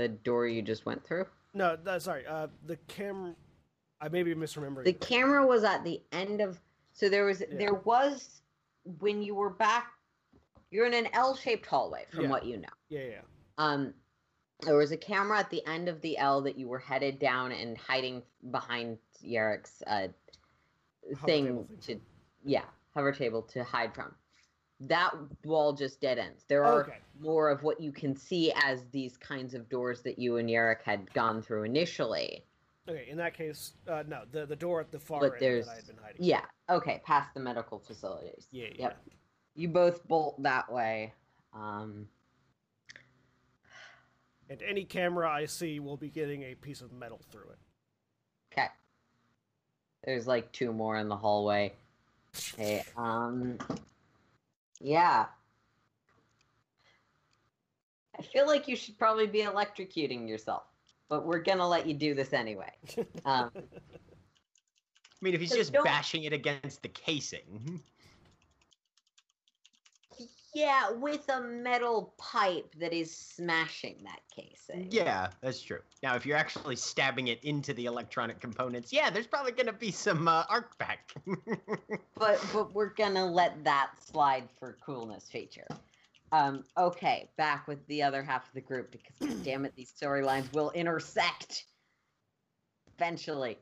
The 0.00 0.08
door 0.08 0.46
you 0.46 0.62
just 0.62 0.86
went 0.86 1.04
through? 1.06 1.26
No, 1.52 1.76
no 1.84 1.98
sorry. 1.98 2.24
Uh, 2.26 2.46
the 2.64 2.76
camera. 2.88 3.34
I 4.00 4.08
may 4.08 4.22
be 4.22 4.34
misremembering. 4.34 4.84
The 4.84 4.94
camera 4.94 5.46
was 5.46 5.62
at 5.62 5.84
the 5.84 6.00
end 6.10 6.40
of 6.40 6.58
so 6.94 7.10
there 7.10 7.26
was 7.26 7.42
there 7.52 7.74
was 7.74 8.40
when 9.00 9.20
you 9.22 9.34
were 9.34 9.50
back 9.50 9.88
you're 10.70 10.86
in 10.86 10.94
an 10.94 11.08
L-shaped 11.12 11.66
hallway 11.66 12.06
from 12.10 12.22
Yeah. 12.24 12.30
what 12.30 12.46
you 12.46 12.56
know. 12.56 12.68
Yeah, 12.88 13.00
yeah. 13.10 13.20
Um 13.58 13.92
there 14.62 14.76
was 14.78 14.90
a 14.90 14.96
camera 14.96 15.38
at 15.38 15.50
the 15.50 15.62
end 15.66 15.90
of 15.90 16.00
the 16.00 16.16
L 16.16 16.40
that 16.42 16.56
you 16.56 16.66
were 16.66 16.78
headed 16.78 17.18
down 17.18 17.52
and 17.52 17.76
hiding 17.76 18.22
behind 18.50 18.96
Yarek's 19.22 19.82
uh 19.86 20.08
Hover 21.14 21.26
thing 21.26 21.66
to 21.82 21.86
thing. 21.86 22.00
yeah, 22.42 22.64
hover 22.94 23.12
table 23.12 23.42
to 23.42 23.64
hide 23.64 23.94
from. 23.94 24.14
That 24.80 25.12
wall 25.44 25.72
just 25.74 26.00
dead 26.00 26.18
ends. 26.18 26.44
There 26.48 26.64
are 26.64 26.82
Okay. 26.84 26.98
more 27.18 27.50
of 27.50 27.62
what 27.62 27.80
you 27.80 27.92
can 27.92 28.16
see 28.16 28.50
as 28.64 28.86
these 28.92 29.16
kinds 29.18 29.52
of 29.54 29.68
doors 29.68 30.00
that 30.02 30.18
you 30.18 30.38
and 30.38 30.48
Yarek 30.48 30.80
had 30.82 31.12
gone 31.12 31.42
through 31.42 31.64
initially. 31.64 32.44
Okay. 32.88 33.06
In 33.08 33.18
that 33.18 33.34
case, 33.34 33.74
uh, 33.86 34.04
no. 34.08 34.24
The 34.32 34.46
the 34.46 34.56
door 34.56 34.80
at 34.80 34.90
the 34.90 34.98
far 34.98 35.20
But 35.20 35.32
end 35.34 35.42
there's- 35.42 35.66
that 35.66 35.72
I 35.72 35.76
had 35.76 35.86
been 35.86 35.96
hiding. 35.98 36.24
Yeah, 36.24 36.44
okay, 36.70 37.02
past 37.04 37.34
the 37.34 37.40
medical 37.40 37.78
facilities. 37.78 38.48
Yeah. 38.50 38.68
Yeah. 38.68 38.74
Yep. 38.78 39.04
You 39.54 39.68
both 39.68 40.06
bolt 40.08 40.42
that 40.42 40.70
way. 40.72 41.12
Um, 41.52 42.08
And 44.48 44.62
any 44.62 44.84
camera 44.84 45.30
I 45.30 45.44
see 45.44 45.78
will 45.78 45.96
be 45.96 46.08
getting 46.10 46.42
a 46.42 46.54
piece 46.56 46.80
of 46.80 46.90
metal 46.92 47.20
through 47.30 47.50
it. 47.50 47.58
okay. 48.52 48.68
There's 50.04 50.26
like 50.26 50.50
two 50.52 50.72
more 50.72 50.96
in 50.96 51.08
the 51.08 51.16
hallway. 51.16 51.74
Okay. 52.54 52.82
Um. 52.96 53.58
Yeah. 54.80 55.26
I 58.18 58.22
feel 58.22 58.46
like 58.46 58.68
you 58.68 58.76
should 58.76 58.98
probably 58.98 59.26
be 59.26 59.40
electrocuting 59.42 60.28
yourself, 60.28 60.64
but 61.08 61.24
we're 61.26 61.38
gonna 61.42 61.66
let 61.66 61.86
you 61.86 61.94
do 61.94 62.14
this 62.14 62.32
anyway. 62.32 62.72
Um, 63.24 63.50
I 63.54 65.24
mean, 65.24 65.34
if 65.34 65.40
he's 65.40 65.50
just 65.52 65.72
don't- 65.72 65.84
bashing 65.84 66.24
it 66.24 66.32
against 66.32 66.82
the 66.82 66.88
casing. 66.88 67.82
Yeah, 70.54 70.90
with 70.90 71.28
a 71.28 71.40
metal 71.40 72.14
pipe 72.18 72.74
that 72.78 72.92
is 72.92 73.14
smashing 73.14 73.96
that 74.04 74.20
casing. 74.34 74.88
Yeah, 74.90 75.28
that's 75.40 75.62
true. 75.62 75.80
Now, 76.02 76.16
if 76.16 76.26
you're 76.26 76.36
actually 76.36 76.76
stabbing 76.76 77.28
it 77.28 77.42
into 77.44 77.72
the 77.74 77.86
electronic 77.86 78.40
components, 78.40 78.92
yeah, 78.92 79.10
there's 79.10 79.26
probably 79.26 79.52
going 79.52 79.66
to 79.66 79.72
be 79.72 79.90
some 79.92 80.26
uh, 80.26 80.44
arc 80.48 80.76
back. 80.78 81.12
but 82.16 82.44
but 82.52 82.74
we're 82.74 82.94
gonna 82.94 83.24
let 83.24 83.62
that 83.64 83.92
slide 84.00 84.48
for 84.58 84.76
coolness 84.84 85.28
feature. 85.30 85.66
Um, 86.32 86.64
okay, 86.76 87.28
back 87.36 87.66
with 87.68 87.84
the 87.86 88.02
other 88.02 88.22
half 88.22 88.46
of 88.46 88.54
the 88.54 88.60
group 88.60 88.92
because 88.92 89.34
damn 89.44 89.64
it, 89.64 89.74
these 89.76 89.92
storylines 89.92 90.52
will 90.52 90.70
intersect 90.72 91.64
eventually. 92.96 93.58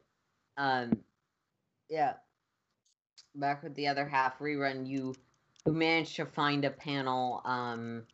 Um, 0.56 0.98
yeah, 1.88 2.14
back 3.34 3.62
with 3.62 3.74
the 3.74 3.88
other 3.88 4.06
half. 4.06 4.38
Rerun, 4.38 4.86
you 4.86 5.14
who 5.64 5.72
managed 5.72 6.16
to 6.16 6.26
find 6.26 6.64
a 6.64 6.70
panel 6.70 7.42
um 7.44 8.04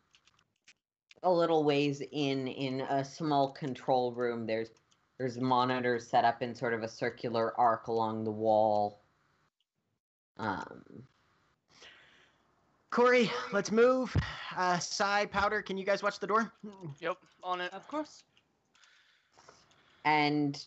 a 1.23 1.31
little 1.31 1.63
ways 1.63 2.01
in 2.11 2.47
in 2.47 2.81
a 2.81 3.03
small 3.03 3.51
control 3.51 4.11
room. 4.13 4.45
There's 4.45 4.69
there's 5.17 5.39
monitors 5.39 6.07
set 6.07 6.25
up 6.25 6.41
in 6.41 6.53
sort 6.53 6.73
of 6.73 6.83
a 6.83 6.87
circular 6.87 7.57
arc 7.59 7.87
along 7.87 8.25
the 8.25 8.31
wall. 8.31 9.01
Um, 10.37 10.83
Cori, 12.91 13.31
let's 13.53 13.71
move. 13.71 14.15
Uh, 14.55 14.77
Sai 14.79 15.25
powder, 15.25 15.61
can 15.61 15.77
you 15.77 15.85
guys 15.85 16.03
watch 16.03 16.19
the 16.19 16.27
door? 16.27 16.51
Yep, 16.99 17.17
on 17.43 17.61
it. 17.61 17.73
Of 17.73 17.87
course. 17.87 18.23
and 20.05 20.65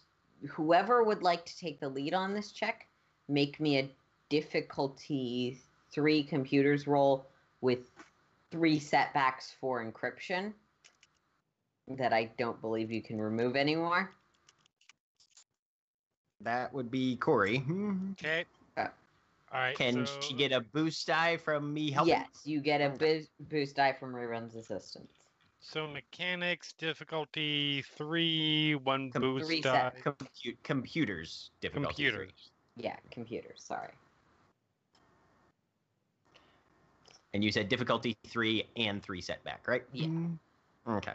whoever 0.49 1.03
would 1.05 1.23
like 1.23 1.45
to 1.47 1.57
take 1.59 1.81
the 1.81 1.89
lead 1.89 2.15
on 2.15 2.33
this 2.35 2.53
check, 2.53 2.87
make 3.29 3.61
me 3.61 3.79
a 3.79 3.91
difficulty 4.31 5.61
three 5.93 6.23
computers 6.23 6.87
roll 6.87 7.27
with 7.61 7.91
three 8.51 8.79
setbacks 8.79 9.55
for 9.61 9.85
encryption 9.85 10.53
that 11.97 12.13
I 12.13 12.31
don't 12.39 12.61
believe 12.61 12.91
you 12.91 13.03
can 13.03 13.21
remove 13.21 13.57
anymore. 13.57 14.13
That 16.41 16.73
would 16.73 16.91
be 16.91 17.17
Cori. 17.17 17.65
Okay. 18.13 18.45
Uh, 18.77 18.87
All 19.53 19.61
right. 19.61 19.77
Can 19.77 20.07
so, 20.07 20.21
she 20.21 20.35
get 20.35 20.53
a 20.53 20.61
boost 20.61 21.07
die 21.07 21.37
from 21.37 21.73
me 21.73 21.91
helping? 21.91 22.15
Yes, 22.15 22.29
you 22.45 22.61
get 22.61 22.81
a 22.81 22.91
boost, 22.91 23.31
boost 23.49 23.77
die 23.77 23.93
from 23.93 24.13
reruns 24.13 24.57
assistance. 24.57 25.11
So 25.61 25.89
mechanics 25.89 26.73
difficulty 26.75 27.83
three, 27.97 28.77
one 28.77 29.11
Com- 29.11 29.23
boost 29.23 29.47
three 29.47 29.61
die. 29.61 29.91
set- 30.05 30.17
computers 30.63 31.51
difficulty. 31.61 31.95
three. 31.95 32.11
Computers. 32.13 32.51
Yeah, 32.77 32.97
computers. 33.11 33.61
Sorry. 33.65 33.91
And 37.35 37.45
you 37.45 37.53
said 37.53 37.69
difficulty 37.69 38.17
three 38.27 38.65
and 38.77 39.03
three 39.03 39.21
setback, 39.21 39.69
right? 39.69 39.85
Yeah. 39.93 40.07
Mm. 40.07 40.39
Okay. 40.89 41.13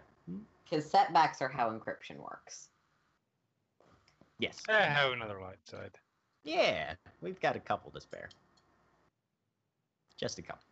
Because 0.64 0.90
setbacks 0.90 1.42
are 1.42 1.48
how 1.48 1.72
encryption 1.72 2.18
works. 2.18 2.70
Yes. 4.40 4.62
I 4.70 4.82
have 4.82 5.12
another 5.12 5.40
light 5.40 5.58
side. 5.66 5.98
Yeah, 6.44 6.94
we've 7.22 7.40
got 7.40 7.56
a 7.56 7.60
couple 7.60 7.92
to 7.92 8.02
spare. 8.02 8.30
Just 10.20 10.40
a 10.40 10.42
couple. 10.42 10.64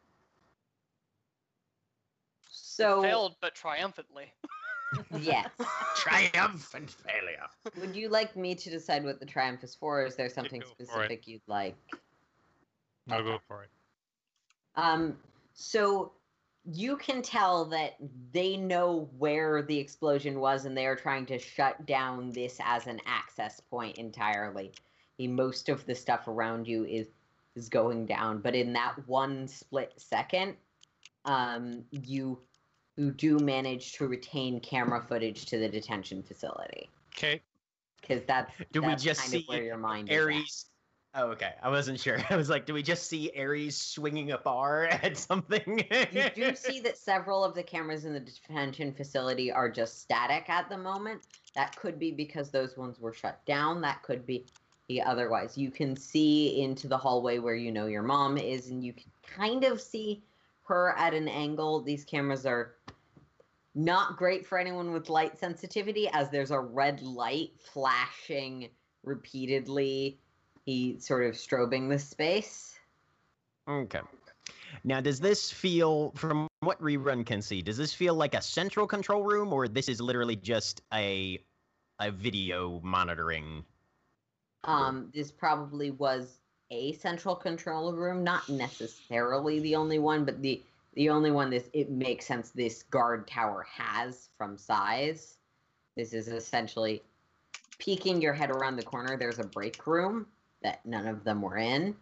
So 2.50 3.02
Failed, 3.02 3.36
but 3.42 3.56
triumphantly. 3.56 4.34
yes. 5.20 5.50
Triumphant 5.96 6.90
failure. 6.92 7.48
Would 7.80 7.96
you 7.96 8.10
like 8.10 8.36
me 8.36 8.56
to 8.56 8.70
decide 8.70 9.04
what 9.04 9.20
the 9.20 9.26
triumph 9.26 9.64
is 9.64 9.76
for, 9.76 10.02
or 10.02 10.06
is 10.06 10.16
there 10.16 10.30
something 10.30 10.62
go 10.62 10.68
for 10.68 10.84
it. 10.84 10.88
specific 10.90 11.28
you'd 11.28 11.42
like? 11.48 11.76
I'll 13.10 13.24
go 13.24 13.40
for 13.48 13.64
it. 13.64 13.70
Um, 14.76 15.18
so 15.54 16.14
you 16.64 16.96
can 16.98 17.22
tell 17.22 17.66
that 17.66 17.96
they 18.32 18.56
know 18.56 19.10
where 19.18 19.64
the 19.64 19.78
explosion 19.78 20.40
was, 20.40 20.66
and 20.66 20.78
they 20.78 20.86
are 20.86 20.96
trying 20.96 21.26
to 21.28 21.40
shut 21.40 21.86
down 21.86 22.30
this 22.32 22.60
as 22.64 22.88
an 22.88 23.00
access 23.06 23.60
point 23.60 23.98
entirely. 23.98 24.72
Most 25.20 25.70
of 25.70 25.86
the 25.86 25.94
stuff 25.94 26.28
around 26.28 26.68
you 26.68 26.86
is 26.86 27.08
is 27.56 27.70
going 27.70 28.06
down, 28.06 28.40
but 28.42 28.56
in 28.56 28.74
that 28.74 28.96
one 29.08 29.48
split 29.48 29.94
second, 29.98 30.56
um, 31.26 31.84
you 31.92 32.40
you 32.98 33.12
do 33.12 33.38
manage 33.40 33.94
to 33.94 34.08
retain 34.08 34.60
camera 34.60 35.04
footage 35.08 35.46
to 35.46 35.58
the 35.58 35.70
detention 35.70 36.22
facility 36.24 36.90
Okay. 37.16 37.42
because 38.00 38.24
that's 38.26 38.52
Do 38.72 38.82
we 38.82 38.96
just 38.96 39.22
kind 39.22 39.32
see 39.32 39.44
where 39.48 39.64
your 39.64 39.78
mind. 39.78 40.12
Ares. 40.12 40.71
Oh, 41.14 41.28
okay. 41.32 41.54
I 41.62 41.70
wasn't 41.70 42.00
sure. 42.00 42.18
I 42.30 42.36
was 42.36 42.50
like, 42.50 42.66
do 42.66 42.74
we 42.74 42.84
just 42.84 43.08
see 43.08 43.32
Ares 43.38 43.78
swinging 43.78 44.32
a 44.32 44.38
bar 44.38 44.86
at 45.04 45.18
something? 45.18 45.86
you 46.12 46.30
do 46.34 46.56
see 46.56 46.80
that 46.82 46.98
several 46.98 47.44
of 47.44 47.54
the 47.54 47.64
cameras 47.64 48.06
in 48.06 48.14
the 48.14 48.20
detention 48.20 48.94
facility 48.94 49.52
are 49.52 49.70
just 49.70 50.02
static 50.02 50.50
at 50.50 50.70
the 50.70 50.78
moment. 50.78 51.22
That 51.56 51.76
could 51.76 52.00
be 52.00 52.12
because 52.12 52.50
those 52.50 52.78
ones 52.78 53.00
were 53.00 53.14
shut 53.14 53.44
down. 53.46 53.82
That 53.82 54.04
could 54.04 54.26
be 54.26 54.46
otherwise. 55.00 55.58
You 55.58 55.72
can 55.72 55.96
see 55.96 56.62
into 56.62 56.88
the 56.88 56.98
hallway 56.98 57.40
where 57.40 57.56
you 57.56 57.72
know 57.72 57.86
your 57.86 58.02
mom 58.02 58.38
is, 58.38 58.70
and 58.70 58.84
you 58.84 58.92
can 58.92 59.10
kind 59.26 59.64
of 59.64 59.80
see 59.80 60.24
her 60.64 60.94
at 60.98 61.14
an 61.14 61.30
angle. 61.30 61.82
These 61.82 62.04
cameras 62.04 62.46
are 62.46 62.76
not 63.74 64.18
great 64.18 64.46
for 64.46 64.58
anyone 64.58 64.92
with 64.92 65.10
light 65.10 65.40
sensitivity, 65.40 66.10
as 66.12 66.30
there's 66.30 66.52
a 66.52 66.60
red 66.60 67.02
light 67.02 67.52
flashing 67.60 68.70
repeatedly. 69.04 70.20
He 70.66 71.00
sort 71.00 71.26
of 71.26 71.34
strobing 71.34 71.90
the 71.90 72.00
space. 72.00 72.76
Okay. 73.68 74.02
Now, 74.84 75.02
does 75.02 75.20
this 75.20 75.52
feel, 75.52 76.12
from 76.16 76.48
what 76.62 76.82
rerun 76.82 77.26
can 77.26 77.42
see, 77.42 77.62
does 77.62 77.78
this 77.78 77.94
feel 77.94 78.16
like 78.16 78.34
a 78.36 78.42
central 78.42 78.88
control 78.88 79.24
room, 79.24 79.54
or 79.54 79.68
this 79.68 79.90
is 79.90 80.02
literally 80.02 80.36
just 80.36 80.82
a 80.94 81.40
a 82.00 82.12
video 82.12 82.80
monitoring? 82.84 83.64
Um, 84.64 85.12
this 85.14 85.32
probably 85.32 85.92
was 85.92 86.40
a 86.72 86.94
central 86.94 87.36
control 87.36 87.94
room, 87.94 88.24
not 88.24 88.48
necessarily 88.50 89.60
the 89.60 89.76
only 89.76 90.00
one, 90.00 90.26
but 90.26 90.42
the 90.42 90.64
the 90.94 91.10
only 91.10 91.32
one 91.32 91.50
this 91.50 91.70
it 91.74 91.90
makes 91.90 92.26
sense 92.26 92.50
this 92.50 92.84
guard 92.84 93.28
tower 93.28 93.66
has 93.70 94.30
from 94.38 94.58
size. 94.58 95.38
This 95.96 96.14
is 96.14 96.28
essentially 96.28 97.04
peeking 97.78 98.22
your 98.22 98.34
head 98.34 98.52
around 98.52 98.78
the 98.78 98.84
corner. 98.84 99.18
There's 99.18 99.40
a 99.40 99.44
break 99.44 99.86
room 99.86 100.28
that 100.64 100.86
none 100.86 101.08
of 101.08 101.24
them 101.24 101.42
were 101.42 101.58
in. 101.58 101.96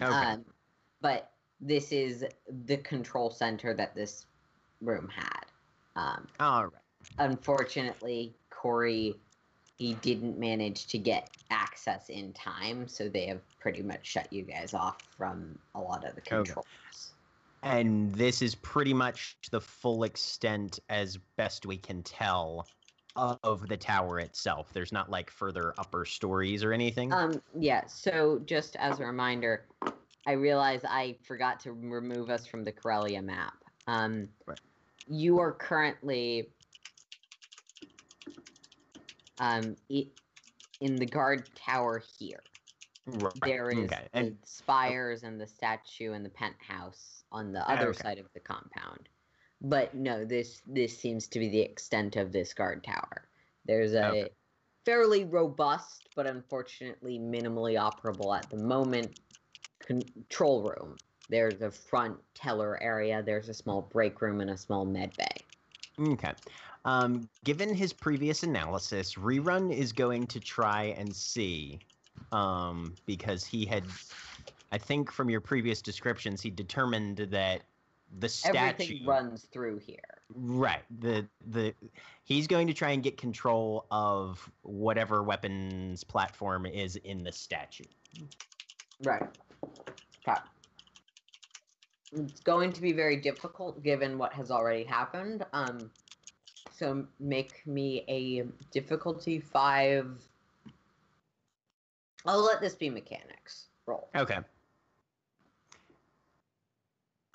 Okay. 0.00 0.12
Um, 0.12 0.44
but 1.00 1.30
this 1.60 1.92
is 1.92 2.24
the 2.66 2.76
control 2.78 3.30
center 3.30 3.74
that 3.74 3.94
this 3.94 4.26
room 4.80 5.08
had. 5.14 5.44
Um, 5.94 6.26
All 6.40 6.64
right. 6.64 6.72
unfortunately, 7.18 8.34
Cori, 8.50 9.14
he 9.76 9.94
didn't 9.94 10.38
manage 10.38 10.86
to 10.88 10.98
get 10.98 11.30
access 11.50 12.08
in 12.08 12.32
time, 12.32 12.88
so 12.88 13.08
they 13.08 13.26
have 13.26 13.40
pretty 13.58 13.82
much 13.82 14.06
shut 14.06 14.32
you 14.32 14.42
guys 14.42 14.74
off 14.74 14.98
from 15.16 15.58
a 15.74 15.80
lot 15.80 16.06
of 16.06 16.14
the 16.14 16.20
controls. 16.20 16.66
And 17.62 18.12
this 18.12 18.42
is 18.42 18.56
pretty 18.56 18.92
much 18.92 19.36
the 19.52 19.60
full 19.60 20.02
extent, 20.02 20.80
as 20.88 21.18
best 21.36 21.64
we 21.64 21.76
can 21.76 22.02
tell, 22.02 22.66
of 23.16 23.68
the 23.68 23.76
tower 23.76 24.18
itself. 24.18 24.72
There's 24.72 24.92
not 24.92 25.10
like 25.10 25.30
further 25.30 25.74
upper 25.78 26.04
stories 26.04 26.64
or 26.64 26.72
anything. 26.72 27.12
Um, 27.12 27.42
yeah. 27.58 27.86
So 27.86 28.40
just 28.44 28.76
as 28.76 29.00
a 29.00 29.04
reminder, 29.06 29.66
I 30.26 30.32
realize 30.32 30.82
I 30.84 31.18
forgot 31.26 31.60
to 31.60 31.72
remove 31.72 32.30
us 32.30 32.46
from 32.46 32.64
the 32.64 32.72
Corellia 32.72 33.20
map. 33.22 33.54
Um, 33.86 34.28
Right. 34.46 34.58
you 35.10 35.38
are 35.40 35.52
currently 35.52 36.54
um 39.38 39.76
in 40.80 40.98
the 40.98 41.06
guard 41.06 41.54
tower 41.56 42.02
here. 42.18 42.42
right. 43.06 43.34
There 43.44 43.70
is 43.70 43.90
okay. 43.92 44.08
the 44.12 44.18
And 44.18 44.38
spires 44.44 45.22
and 45.22 45.40
the 45.40 45.46
statue 45.46 46.12
and 46.12 46.24
the 46.24 46.30
penthouse 46.30 47.24
on 47.32 47.52
the 47.52 47.68
other 47.68 47.88
Okay. 47.88 48.02
side 48.02 48.18
of 48.18 48.26
the 48.32 48.40
compound. 48.40 49.08
But 49.62 49.94
no, 49.94 50.24
this 50.24 50.60
this 50.66 50.98
seems 50.98 51.28
to 51.28 51.38
be 51.38 51.48
the 51.48 51.60
extent 51.60 52.16
of 52.16 52.32
this 52.32 52.52
guard 52.52 52.82
tower. 52.84 53.28
There's 53.64 53.94
a 53.94 54.08
Okay. 54.08 54.30
fairly 54.84 55.24
robust, 55.24 56.08
but 56.16 56.26
unfortunately 56.26 57.18
minimally 57.18 57.78
operable 57.78 58.36
at 58.36 58.50
the 58.50 58.56
moment 58.56 59.12
control 59.78 60.62
room. 60.62 60.98
There's 61.28 61.62
a 61.62 61.70
front 61.70 62.18
teller 62.34 62.82
area. 62.82 63.22
There's 63.22 63.48
a 63.48 63.54
small 63.54 63.82
break 63.82 64.20
room 64.20 64.40
and 64.40 64.50
a 64.50 64.56
small 64.56 64.84
med 64.84 65.16
bay. 65.16 65.46
Okay. 66.00 66.32
Um, 66.84 67.28
given 67.44 67.74
his 67.74 67.92
previous 67.92 68.42
analysis, 68.42 69.14
Rerun 69.14 69.72
is 69.72 69.92
going 69.92 70.26
to 70.28 70.40
try 70.40 70.84
and 70.98 71.14
see, 71.14 71.80
um, 72.32 72.96
because 73.06 73.44
he 73.44 73.64
had, 73.64 73.84
I 74.72 74.78
think 74.78 75.12
from 75.12 75.30
your 75.30 75.40
previous 75.40 75.80
descriptions, 75.80 76.42
he 76.42 76.50
determined 76.50 77.18
that 77.30 77.62
the 78.18 78.28
statue, 78.28 78.58
Everything 78.58 79.06
runs 79.06 79.46
through 79.52 79.78
here. 79.78 79.98
right? 80.34 80.82
The 81.00 81.26
the 81.46 81.74
he's 82.24 82.46
going 82.46 82.66
to 82.66 82.74
try 82.74 82.90
and 82.90 83.02
get 83.02 83.16
control 83.16 83.86
of 83.90 84.50
whatever 84.62 85.22
weapons 85.22 86.04
platform 86.04 86.66
is 86.66 86.96
in 86.96 87.22
the 87.24 87.32
statue. 87.32 87.84
Right. 89.02 89.22
Okay. 90.28 90.40
It's 92.14 92.40
going 92.40 92.72
to 92.72 92.80
be 92.82 92.92
very 92.92 93.16
difficult 93.16 93.82
given 93.82 94.18
what 94.18 94.32
has 94.34 94.50
already 94.50 94.84
happened. 94.84 95.46
Um, 95.52 95.90
so 96.70 97.06
make 97.18 97.66
me 97.66 98.04
a 98.08 98.44
difficulty 98.70 99.40
five. 99.40 100.10
I'll 102.26 102.44
let 102.44 102.60
this 102.60 102.74
be 102.74 102.90
mechanics 102.90 103.66
roll. 103.86 104.08
Okay. 104.14 104.38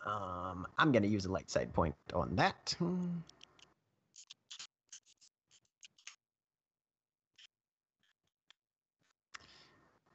Um, 0.07 0.65
I'm 0.77 0.91
gonna 0.91 1.07
use 1.07 1.25
a 1.25 1.31
light 1.31 1.49
side 1.49 1.73
point 1.73 1.95
on 2.13 2.35
that. 2.37 2.75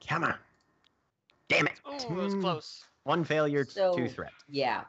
Come 0.09 0.25
on. 0.25 0.35
Damn 1.49 1.67
it. 1.67 1.75
Ooh, 1.89 1.95
it 1.95 2.11
was 2.11 2.35
close. 2.35 2.85
One 3.05 3.25
failure, 3.25 3.65
So- 3.65 3.97
two 3.97 4.09
threats. 4.09 4.35
Yeah. 4.49 4.85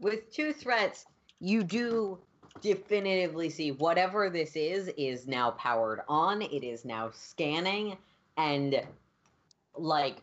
With 0.00 0.30
two 0.30 0.52
threats, 0.52 1.04
you 1.40 1.62
do 1.62 2.18
definitively 2.60 3.48
see 3.50 3.72
whatever 3.72 4.28
this 4.28 4.56
is 4.56 4.88
is 4.96 5.26
now 5.26 5.52
powered 5.52 6.00
on. 6.08 6.42
It 6.42 6.64
is 6.64 6.84
now 6.84 7.10
scanning 7.10 7.96
and 8.36 8.86
like 9.74 10.22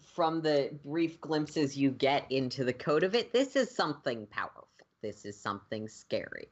from 0.00 0.42
the 0.42 0.70
brief 0.84 1.20
glimpses 1.20 1.76
you 1.76 1.90
get 1.90 2.30
into 2.30 2.64
the 2.64 2.72
code 2.72 3.02
of 3.02 3.14
it, 3.14 3.32
this 3.32 3.56
is 3.56 3.70
something 3.70 4.26
powerful. 4.26 4.68
This 5.02 5.24
is 5.24 5.38
something 5.38 5.88
scary. 5.88 6.48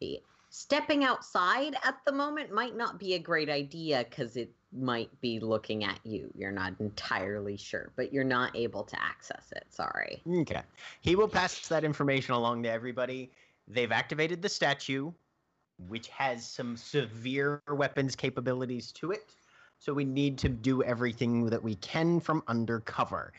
The- 0.00 0.22
stepping 0.50 1.04
outside 1.04 1.76
at 1.84 1.98
the 2.06 2.12
moment 2.12 2.50
might 2.52 2.76
not 2.76 2.98
be 2.98 3.14
a 3.14 3.18
great 3.18 3.48
idea 3.50 4.06
because 4.08 4.36
it 4.36 4.50
might 4.72 5.10
be 5.20 5.40
looking 5.40 5.84
at 5.84 5.98
you. 6.04 6.30
You're 6.34 6.52
not 6.52 6.74
entirely 6.80 7.56
sure, 7.56 7.92
but 7.96 8.12
you're 8.12 8.24
not 8.24 8.56
able 8.56 8.82
to 8.84 9.02
access 9.02 9.52
it. 9.52 9.66
Sorry. 9.70 10.22
Okay. 10.26 10.62
He 11.00 11.16
will 11.16 11.28
pass 11.28 11.68
that 11.68 11.84
information 11.84 12.34
along 12.34 12.62
to 12.64 12.70
everybody. 12.70 13.30
They've 13.68 13.92
activated 13.92 14.42
the 14.42 14.48
statue, 14.48 15.12
which 15.88 16.08
has 16.08 16.46
some 16.46 16.76
severe 16.76 17.62
weapons 17.68 18.16
capabilities 18.16 18.92
to 18.92 19.12
it. 19.12 19.34
So 19.78 19.92
we 19.92 20.04
need 20.04 20.38
to 20.38 20.48
do 20.48 20.82
everything 20.82 21.46
that 21.46 21.62
we 21.62 21.76
can 21.76 22.20
from 22.20 22.42
undercover. 22.48 23.32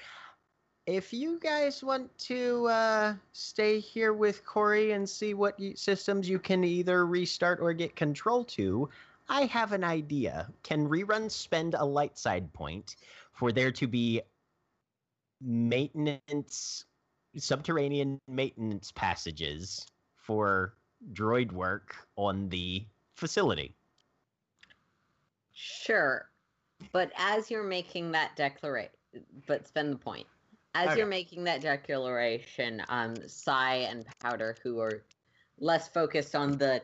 If 0.85 1.11
you 1.11 1.39
guys 1.41 1.83
want 1.83 2.17
to 2.19 2.67
uh, 2.67 3.13
stay 3.33 3.79
here 3.79 4.13
with 4.13 4.45
Cori 4.45 4.93
and 4.93 5.09
see 5.09 5.33
what 5.33 5.59
systems 5.75 6.29
you 6.29 6.39
can 6.39 6.63
either 6.63 7.05
restart 7.05 7.59
or 7.59 7.73
get 7.73 7.97
control 7.97 8.45
to, 8.45 8.89
I 9.27 9.45
have 9.45 9.73
an 9.73 9.83
idea. 9.83 10.47
Can 10.63 10.87
reruns 10.87 11.31
spend 11.31 11.73
a 11.73 11.83
light 11.83 12.17
side 12.17 12.53
point 12.53 12.95
for 13.33 13.51
there 13.51 13.71
to 13.73 13.87
be 13.87 14.21
maintenance, 15.41 16.85
subterranean 17.35 18.21
maintenance 18.27 18.91
passages 18.93 19.85
for 20.15 20.73
droid 21.11 21.51
work 21.51 21.95
on 22.15 22.47
the 22.47 22.85
facility? 23.15 23.75
Sure. 25.59 26.29
But 26.91 27.11
as 27.17 27.49
you're 27.49 27.63
making 27.63 28.11
that 28.11 28.35
declaration, 28.35 28.91
but 29.47 29.67
spend 29.67 29.91
the 29.91 29.97
point. 29.97 30.27
As 30.75 30.89
Okay. 30.89 30.97
you're 30.99 31.07
making 31.07 31.43
that 31.45 31.61
declaration, 31.61 32.83
um, 32.89 33.15
Sai 33.27 33.77
and 33.89 34.05
Powder, 34.19 34.55
who 34.61 34.79
are 34.79 35.03
less 35.57 35.87
focused 35.87 36.35
on 36.35 36.51
the 36.57 36.83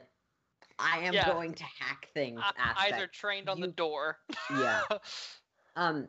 I 0.79 0.97
am 1.01 1.13
Yeah. 1.13 1.27
going 1.31 1.53
to 1.53 1.63
hack 1.63 2.09
things 2.15 2.41
I- 2.43 2.51
aspect. 2.57 2.93
either 2.93 3.05
trained 3.07 3.47
on 3.47 3.61
the 3.61 3.67
door. 3.67 4.17
Yeah. 4.49 4.81
um 5.75 6.07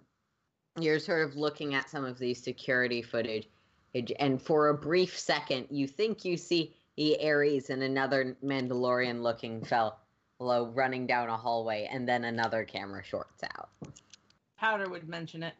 you're 0.81 0.99
sort 0.99 1.29
of 1.29 1.37
looking 1.37 1.75
at 1.75 1.89
some 1.91 2.05
of 2.05 2.19
the 2.19 2.33
security 2.35 3.03
footage 3.03 3.49
and 4.19 4.41
for 4.43 4.69
a 4.71 4.75
brief 4.75 5.17
second 5.19 5.67
you 5.71 5.87
think 5.87 6.25
you 6.25 6.37
see 6.37 6.75
the 6.97 7.17
ares 7.25 7.71
and 7.71 7.83
another 7.83 8.37
mandalorian 8.43 9.23
looking 9.23 9.63
fellow 10.39 10.71
running 10.75 11.07
down 11.07 11.29
a 11.29 11.37
hallway 11.37 11.89
and 11.91 12.09
then 12.09 12.25
another 12.25 12.65
camera 12.65 13.03
shorts 13.05 13.43
out 13.57 13.71
Powder 14.59 14.89
would 14.89 15.09
mention 15.09 15.43
it. 15.43 15.55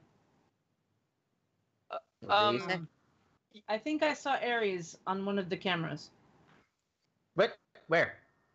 What 2.21 2.53
did 2.53 2.61
you 2.61 2.67
say? 2.67 2.75
Um, 2.75 2.89
I 3.69 3.79
think 3.79 4.03
I 4.03 4.15
saw 4.15 4.37
Ares 4.37 4.97
on 5.07 5.25
one 5.25 5.39
of 5.39 5.49
the 5.49 5.57
cameras 5.57 6.11
What? 7.35 7.57
Where? 7.89 8.15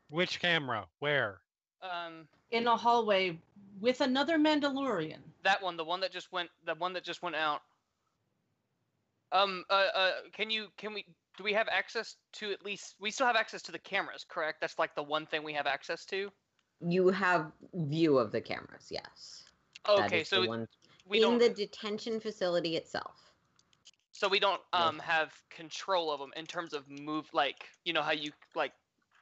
Which 0.10 0.40
camera? 0.40 0.88
Where? 1.00 1.40
um, 1.82 2.28
in 2.52 2.68
a 2.68 2.76
hallway 2.76 3.38
with 3.80 4.02
another 4.02 4.38
Mandalorian. 4.38 5.20
that 5.44 5.62
one, 5.62 5.78
the 5.78 5.84
one 5.84 6.02
that 6.02 6.12
just 6.12 6.32
went, 6.32 6.50
the 6.66 6.76
one 6.76 6.94
that 6.94 7.04
just 7.04 7.22
went 7.22 7.36
out. 7.36 7.62
Um, 9.32 9.64
uh, 9.70 9.88
uh, 9.96 10.12
can 10.34 10.50
you, 10.50 10.68
can 10.78 10.94
we, 10.94 11.06
do 11.40 11.46
we 11.46 11.54
have 11.54 11.70
access 11.70 12.18
to 12.34 12.52
at 12.52 12.66
least? 12.66 12.98
We 13.00 13.12
still 13.12 13.28
have 13.28 13.38
access 13.38 13.64
to 13.64 13.72
the 13.72 13.80
cameras, 13.80 14.26
correct? 14.28 14.60
That's 14.60 14.78
like 14.78 14.94
the 14.94 15.04
one 15.04 15.26
thing 15.26 15.44
we 15.46 15.54
have 15.54 15.68
access 15.68 16.06
to. 16.08 16.34
you 16.82 17.10
have 17.10 17.52
view 17.74 18.18
of 18.18 18.32
the 18.32 18.42
cameras 18.42 18.92
yes 18.92 19.46
Okay, 19.88 20.24
so 20.24 20.46
one 20.48 20.68
we 21.08 21.24
in 21.24 21.38
the 21.40 21.50
detention 21.50 22.20
facility 22.20 22.76
itself 22.76 23.34
So 24.12 24.28
we 24.28 24.40
don't 24.40 24.62
um 24.74 25.00
have 25.00 25.34
control 25.50 26.12
of 26.12 26.20
them 26.20 26.34
in 26.36 26.46
terms 26.46 26.74
of 26.74 26.90
move 26.90 27.34
like 27.34 27.70
you 27.86 27.94
know 27.94 28.02
how 28.02 28.12
you 28.12 28.32
like 28.56 28.74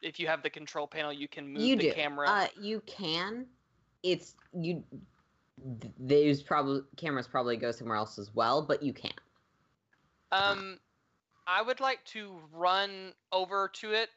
if 0.02 0.20
you 0.20 0.28
have 0.28 0.44
the 0.44 0.50
control 0.50 0.88
panel 0.88 1.14
you 1.14 1.28
can 1.28 1.48
move 1.48 1.64
you 1.64 1.76
the 1.76 1.84
do 1.84 1.94
camera. 1.94 2.28
uh 2.28 2.48
you 2.60 2.82
can 2.82 3.48
it's 4.04 4.36
you 4.54 4.84
th- 5.82 5.94
those 6.00 6.42
probably 6.44 6.82
cameras 6.98 7.28
probably 7.28 7.58
go 7.58 7.72
somewhere 7.72 7.98
else 7.98 8.18
as 8.20 8.34
well 8.34 8.62
but 8.66 8.84
you 8.84 8.94
can 8.94 9.14
um 10.32 10.80
I 11.48 11.62
would 11.62 11.80
like 11.80 12.04
to 12.06 12.40
run 12.52 13.14
over 13.32 13.72
to 13.76 13.94
it 13.94 14.10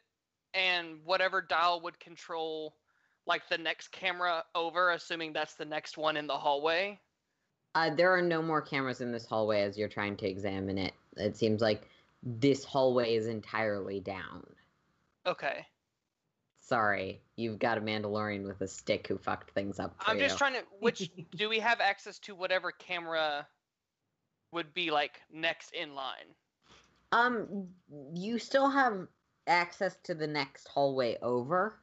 and 0.53 0.99
whatever 1.05 1.41
dial 1.41 1.81
would 1.83 2.01
control 2.01 2.75
like 3.27 3.49
the 3.49 3.59
next 3.59 3.93
camera 3.93 4.45
over 4.55 4.91
assuming 4.91 5.33
that's 5.33 5.55
the 5.55 5.65
next 5.65 5.97
one 5.97 6.17
in 6.17 6.27
the 6.27 6.37
hallway. 6.37 6.99
Uh, 7.77 7.91
there 7.95 8.13
are 8.13 8.23
no 8.23 8.43
more 8.43 8.61
cameras 8.61 9.01
in 9.01 9.13
this 9.13 9.27
hallway 9.27 9.63
as 9.63 9.79
you're 9.79 9.89
trying 9.89 10.17
to 10.17 10.29
examine 10.29 10.77
it. 10.77 10.93
It 11.17 11.37
seems 11.37 11.61
like 11.61 11.89
this 12.23 12.65
hallway 12.65 13.15
is 13.15 13.29
entirely 13.29 14.01
down. 14.01 14.45
Okay. 15.25 15.67
Sorry, 16.61 17.21
you've 17.37 17.59
got 17.59 17.79
a 17.79 17.81
Mandalorian 17.81 18.45
with 18.47 18.61
a 18.61 18.69
stick 18.69 19.07
who 19.07 19.19
fucked 19.19 19.53
things 19.53 19.79
up 19.79 19.95
I'm 20.05 20.19
you. 20.19 20.25
just 20.25 20.39
trying 20.39 20.55
to 20.55 20.63
which 20.81 21.11
do 21.37 21.49
we 21.49 21.61
have 21.61 21.81
access 21.81 22.19
to 22.21 22.35
whatever 22.35 22.73
camera 22.73 23.47
would 24.53 24.75
be 24.75 24.91
like 24.91 25.21
next 25.33 25.73
in 25.73 25.95
line? 25.95 26.35
Um, 27.13 27.69
you 28.15 28.39
still 28.39 28.71
have 28.71 29.07
access 29.47 29.97
to 30.05 30.15
the 30.15 30.27
next 30.27 30.69
hallway 30.69 31.19
over. 31.23 31.79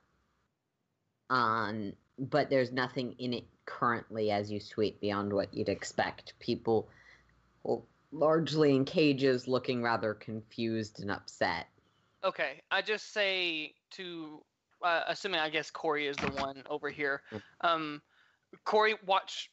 Um, 1.29 1.93
but 2.17 2.49
there's 2.49 2.71
nothing 2.71 3.15
in 3.19 3.33
it 3.33 3.45
currently 3.65 4.31
as 4.31 4.51
you 4.51 4.59
sweep 4.59 4.99
beyond 5.01 5.33
what 5.33 5.53
you'd 5.53 5.69
expect. 5.69 6.33
People, 6.39 6.89
well, 7.63 7.85
largely 8.11 8.75
in 8.75 8.85
cages, 8.85 9.47
looking 9.47 9.83
rather 9.83 10.13
confused 10.13 11.01
and 11.01 11.11
upset. 11.11 11.67
Okay, 12.23 12.61
I 12.71 12.81
just 12.81 13.13
say 13.13 13.73
to, 13.91 14.41
uh, 14.81 15.01
assuming 15.07 15.39
I 15.39 15.49
guess 15.49 15.69
Cori 15.69 16.07
is 16.07 16.17
the 16.17 16.31
one 16.31 16.63
over 16.69 16.89
here. 16.89 17.21
Um, 17.61 18.01
Cori, 18.63 18.95
watch, 19.05 19.51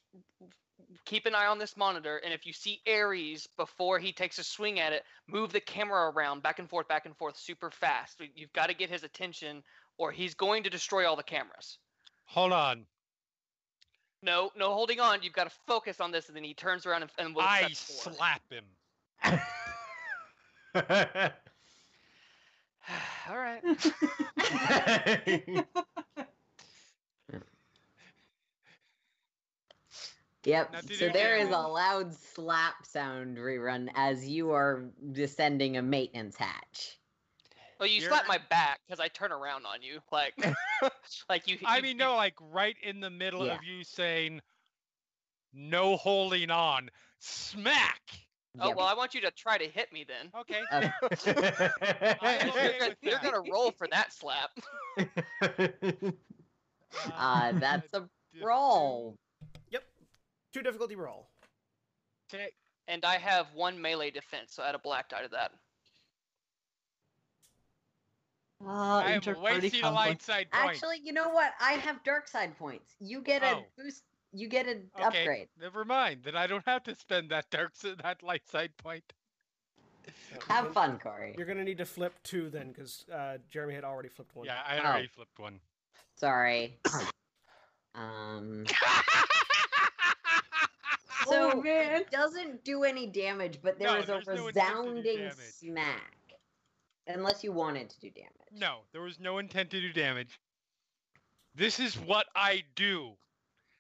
keep 1.04 1.26
an 1.26 1.34
eye 1.34 1.46
on 1.46 1.58
this 1.58 1.76
monitor, 1.76 2.20
and 2.24 2.32
if 2.32 2.46
you 2.46 2.52
see 2.52 2.80
Ares 2.88 3.48
before 3.56 3.98
he 3.98 4.12
takes 4.12 4.38
a 4.38 4.44
swing 4.44 4.78
at 4.80 4.92
it, 4.92 5.04
move 5.26 5.52
the 5.52 5.60
camera 5.60 6.10
around 6.10 6.42
back 6.42 6.58
and 6.58 6.68
forth, 6.68 6.88
back 6.88 7.06
and 7.06 7.16
forth, 7.16 7.36
super 7.36 7.70
fast. 7.70 8.20
You've 8.34 8.52
got 8.52 8.68
to 8.68 8.74
get 8.74 8.90
his 8.90 9.04
attention, 9.04 9.62
or 9.98 10.12
he's 10.12 10.34
going 10.34 10.62
to 10.64 10.70
destroy 10.70 11.08
all 11.08 11.16
the 11.16 11.22
cameras. 11.22 11.78
Hold 12.26 12.52
on. 12.52 12.84
No, 14.22 14.50
no 14.56 14.72
holding 14.72 15.00
on. 15.00 15.22
You've 15.22 15.34
got 15.34 15.50
to 15.50 15.56
focus 15.66 16.00
on 16.00 16.10
this, 16.10 16.28
and 16.28 16.36
then 16.36 16.44
he 16.44 16.54
turns 16.54 16.86
around 16.86 17.02
and, 17.02 17.10
and 17.18 17.34
will 17.34 17.42
I 17.42 17.68
set 17.68 17.76
forward. 17.76 18.16
slap 18.16 18.40
him. 18.50 18.64
all 23.28 23.36
right. 23.36 23.62
Yep. 30.44 30.76
So 30.92 31.06
you 31.06 31.12
there 31.12 31.38
get- 31.38 31.46
is 31.46 31.54
a 31.54 31.58
loud 31.58 32.14
slap 32.14 32.84
sound 32.86 33.38
rerun 33.38 33.88
as 33.94 34.28
you 34.28 34.50
are 34.52 34.84
descending 35.12 35.76
a 35.76 35.82
maintenance 35.82 36.36
hatch. 36.36 36.98
Well, 37.80 37.88
you 37.88 37.96
You're- 38.00 38.08
slap 38.08 38.26
my 38.28 38.38
back 38.50 38.80
because 38.86 39.00
I 39.00 39.08
turn 39.08 39.32
around 39.32 39.66
on 39.66 39.82
you, 39.82 40.00
like, 40.12 40.34
like 41.28 41.48
you. 41.48 41.58
I 41.64 41.80
mean, 41.80 41.96
no, 41.96 42.14
like 42.16 42.34
right 42.40 42.76
in 42.82 43.00
the 43.00 43.10
middle 43.10 43.46
Yeah. 43.46 43.56
of 43.56 43.64
you 43.64 43.82
saying, 43.84 44.40
"No 45.52 45.96
holding 45.96 46.50
on." 46.50 46.90
Smack. 47.18 48.00
Oh 48.60 48.68
Yep. 48.68 48.76
well, 48.76 48.86
I 48.86 48.94
want 48.94 49.14
you 49.14 49.20
to 49.22 49.30
try 49.32 49.58
to 49.58 49.66
hit 49.66 49.92
me 49.92 50.04
then. 50.06 50.30
Okay. 50.40 50.62
Uh, 50.70 50.88
I'm 52.22 52.46
You're 52.46 52.56
okay 52.56 52.78
gonna, 52.78 52.96
you're 53.02 53.18
gonna 53.18 53.50
roll 53.50 53.72
for 53.72 53.88
that 53.88 54.12
slap. 54.12 54.50
uh, 57.16 57.52
that's 57.58 57.92
a 57.94 58.04
roll. 58.42 59.16
Two 60.54 60.62
difficulty 60.62 60.94
roll. 60.94 61.26
Okay. 62.32 62.48
And 62.86 63.04
I 63.04 63.16
have 63.18 63.48
one 63.54 63.80
melee 63.80 64.10
defense, 64.12 64.52
so 64.54 64.62
I 64.62 64.68
add 64.68 64.76
a 64.76 64.78
black 64.78 65.08
die 65.08 65.22
to 65.22 65.28
that. 65.30 65.50
Uh, 68.64 68.68
I 68.70 69.08
am 69.10 69.14
inter-party 69.16 69.60
wasting 69.62 69.82
a 69.84 69.90
light 69.90 70.22
side 70.22 70.48
point. 70.52 70.70
Actually, 70.70 70.98
you 71.02 71.12
know 71.12 71.28
what? 71.30 71.52
I 71.60 71.72
have 71.72 72.02
dark 72.04 72.28
side 72.28 72.56
points. 72.56 72.94
You 73.00 73.20
get 73.20 73.42
a 73.42 73.56
Oh. 73.56 73.66
boost. 73.76 74.04
You 74.32 74.48
get 74.48 74.66
an 74.68 74.88
okay. 74.96 75.04
upgrade. 75.22 75.48
Never 75.60 75.84
mind. 75.84 76.22
Then 76.22 76.36
I 76.36 76.46
don't 76.46 76.64
have 76.66 76.84
to 76.84 76.94
spend 76.94 77.30
that 77.30 77.50
dark 77.50 77.72
s- 77.74 77.96
that 78.02 78.22
light 78.22 78.46
side 78.48 78.76
point. 78.76 79.12
Have 80.48 80.72
fun, 80.72 80.98
Cori. 81.00 81.34
You're 81.36 81.46
gonna 81.46 81.64
need 81.64 81.78
to 81.78 81.86
flip 81.86 82.14
two 82.22 82.48
then, 82.50 82.68
because 82.68 83.04
uh, 83.12 83.38
Jeremy 83.50 83.74
had 83.74 83.84
already 83.84 84.08
flipped 84.08 84.34
one. 84.36 84.46
Yeah, 84.46 84.62
I 84.66 84.74
had 84.76 84.84
Oh. 84.84 84.88
already 84.88 85.08
flipped 85.08 85.38
one. 85.38 85.60
Sorry. 86.16 86.78
um. 87.96 88.64
Oh, 91.26 91.50
So 91.52 91.62
man. 91.62 92.00
it 92.00 92.10
doesn't 92.10 92.64
do 92.64 92.84
any 92.84 93.06
damage, 93.06 93.60
but 93.62 93.78
there 93.78 93.88
No, 93.88 93.96
is 93.98 94.04
a 94.04 94.06
there's 94.06 94.26
no 94.26 94.48
intent 94.48 94.84
to 94.84 95.02
do 95.02 95.02
resounding 95.02 95.30
smack. 95.30 96.14
Unless 97.06 97.44
you 97.44 97.52
wanted 97.52 97.90
to 97.90 98.00
do 98.00 98.10
damage. 98.10 98.30
No, 98.52 98.86
there 98.92 99.02
was 99.02 99.20
no 99.20 99.38
intent 99.38 99.70
to 99.70 99.80
do 99.80 99.92
damage. 99.92 100.40
This 101.54 101.78
is 101.78 101.98
what 101.98 102.26
I 102.34 102.64
do. 102.74 103.18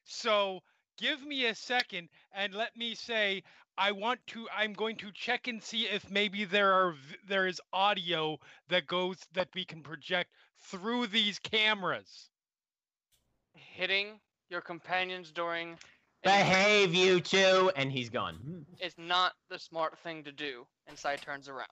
So 0.04 0.62
give 0.96 1.22
me 1.22 1.46
a 1.46 1.54
second 1.54 2.08
and 2.32 2.54
let 2.54 2.76
me 2.76 2.94
say 2.94 3.42
I 3.76 3.92
want 3.92 4.26
to 4.28 4.48
I'm 4.54 4.72
going 4.72 4.96
to 4.96 5.10
check 5.12 5.48
and 5.48 5.62
see 5.62 5.86
if 5.86 6.10
maybe 6.10 6.44
there 6.44 6.72
are 6.72 6.94
there 7.26 7.46
is 7.46 7.60
audio 7.72 8.38
that 8.68 8.86
goes 8.86 9.26
that 9.32 9.48
we 9.54 9.64
can 9.64 9.82
project 9.82 10.30
through 10.58 11.06
these 11.08 11.38
cameras. 11.38 12.30
Hitting 13.54 14.20
your 14.48 14.60
companions 14.60 15.32
during 15.32 15.70
an 15.72 15.78
Behave, 16.24 16.94
you 16.94 17.20
two! 17.20 17.70
And 17.76 17.92
he's 17.92 18.08
gone. 18.08 18.64
It's 18.80 18.96
not 18.98 19.34
the 19.50 19.58
smart 19.58 19.98
thing 19.98 20.24
to 20.24 20.32
do. 20.32 20.66
And 20.88 20.98
Sai 20.98 21.16
turns 21.16 21.48
around. 21.48 21.68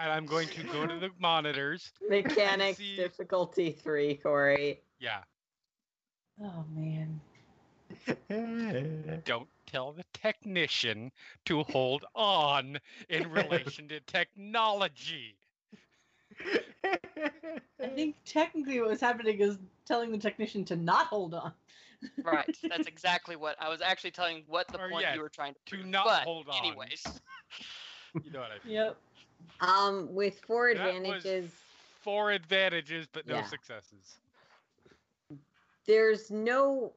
And 0.00 0.12
I'm 0.12 0.26
going 0.26 0.48
to 0.48 0.62
go 0.64 0.86
to 0.86 0.98
the 0.98 1.10
monitors. 1.18 1.90
Mechanics 2.08 2.78
See- 2.78 2.96
difficulty 2.96 3.72
three, 3.72 4.14
Cori. 4.16 4.80
Yeah. 5.00 5.20
Oh 6.42 6.64
man. 6.76 7.20
Don't 9.24 9.48
tell 9.66 9.92
the 9.92 10.04
technician 10.12 11.10
to 11.46 11.62
hold 11.64 12.04
on 12.14 12.78
in 13.08 13.30
relation 13.30 13.88
to 13.88 14.00
technology. 14.00 15.34
I 17.80 17.86
think 17.94 18.16
technically 18.24 18.80
what 18.80 18.90
was 18.90 19.00
happening 19.00 19.40
is 19.40 19.58
telling 19.88 20.12
the 20.12 20.18
technician 20.18 20.64
to 20.66 20.76
not 20.76 21.06
hold 21.06 21.34
on. 21.34 21.52
Right. 22.22 22.56
That's 22.68 22.86
exactly 22.86 23.34
what 23.34 23.56
I 23.60 23.68
was 23.68 23.80
actually 23.80 24.12
telling 24.12 24.44
what 24.46 24.68
the 24.68 24.78
Or 24.78 24.88
point 24.90 25.02
yes, 25.02 25.16
you 25.16 25.22
were 25.22 25.28
trying 25.28 25.54
to 25.54 25.60
to 25.66 25.76
prove. 25.76 25.86
not 25.88 26.04
but 26.04 26.22
hold 26.24 26.48
on. 26.48 26.64
Anyways, 26.64 27.04
You 28.24 28.30
know 28.30 28.40
what 28.40 28.50
I 28.50 28.66
mean? 28.66 28.74
Yep. 28.74 28.96
Um, 29.60 30.14
with 30.14 30.38
four 30.46 30.72
That 30.74 30.84
was 30.84 31.24
advantages, 31.24 31.52
Four 32.02 32.30
advantages, 32.32 33.06
but 33.12 33.26
no 33.26 33.36
Yeah. 33.36 33.44
successes. 33.44 34.18
there's 35.86 36.30
no 36.30 36.92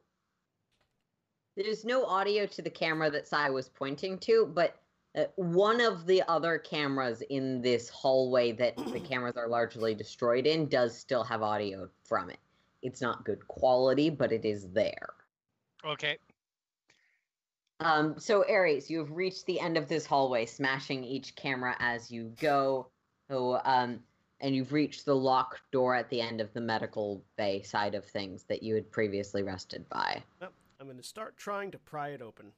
there's 1.56 1.84
no 1.84 2.04
audio 2.06 2.46
to 2.46 2.62
the 2.62 2.70
camera 2.70 3.10
that 3.10 3.28
Sai 3.28 3.50
was 3.50 3.68
pointing 3.68 4.18
to, 4.20 4.46
but 4.54 4.76
uh, 5.14 5.24
one 5.36 5.82
of 5.82 6.06
the 6.06 6.22
other 6.28 6.56
cameras 6.58 7.20
in 7.28 7.60
this 7.60 7.90
hallway 7.90 8.52
that 8.52 8.74
the 8.76 9.00
cameras 9.00 9.36
are 9.36 9.48
largely 9.48 9.94
destroyed 9.94 10.46
in 10.46 10.66
does 10.68 10.96
still 10.96 11.22
have 11.22 11.42
audio 11.42 11.90
from 12.04 12.30
it. 12.30 12.38
It's 12.82 13.00
not 13.00 13.24
good 13.24 13.46
quality, 13.48 14.10
but 14.10 14.32
it 14.32 14.44
is 14.44 14.68
there. 14.70 15.14
Okay. 15.84 16.18
Um, 17.80 18.18
so 18.18 18.44
Ares, 18.48 18.90
you 18.90 18.98
have 18.98 19.10
reached 19.10 19.46
the 19.46 19.58
end 19.58 19.76
of 19.76 19.88
this 19.88 20.06
hallway, 20.06 20.46
smashing 20.46 21.04
each 21.04 21.34
camera 21.34 21.76
as 21.80 22.10
you 22.10 22.32
go. 22.40 22.88
So, 23.28 23.60
um, 23.64 24.00
and 24.40 24.54
you've 24.54 24.72
reached 24.72 25.04
the 25.04 25.14
locked 25.14 25.60
door 25.70 25.94
at 25.94 26.08
the 26.10 26.20
end 26.20 26.40
of 26.40 26.52
the 26.52 26.60
medical 26.60 27.24
bay 27.36 27.62
side 27.62 27.94
of 27.94 28.04
things 28.04 28.44
that 28.44 28.62
you 28.62 28.74
had 28.74 28.90
previously 28.90 29.42
rested 29.42 29.88
by. 29.88 30.22
I'm 30.40 30.86
going 30.86 30.96
to 30.96 31.02
start 31.02 31.36
trying 31.36 31.70
to 31.72 31.78
pry 31.78 32.10
it 32.10 32.22
open. 32.22 32.52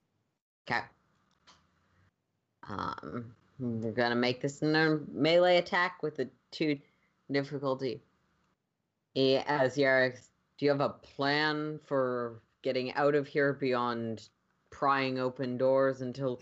Okay. 0.66 0.80
Um, 2.68 3.34
we're 3.58 3.92
gonna 3.92 4.16
make 4.16 4.40
this 4.40 4.62
a 4.62 4.98
melee 5.12 5.58
attack 5.58 6.02
with 6.02 6.18
a 6.18 6.28
two 6.50 6.78
difficulty. 7.30 8.00
Eh, 9.16 9.42
As 9.46 9.76
Yarek, 9.76 10.18
do 10.58 10.64
you 10.66 10.70
have 10.70 10.80
a 10.80 10.88
plan 10.90 11.78
for 11.84 12.40
getting 12.62 12.92
out 12.94 13.14
of 13.14 13.26
here 13.26 13.52
beyond 13.52 14.28
prying 14.70 15.18
open 15.18 15.56
doors 15.56 16.00
until, 16.00 16.40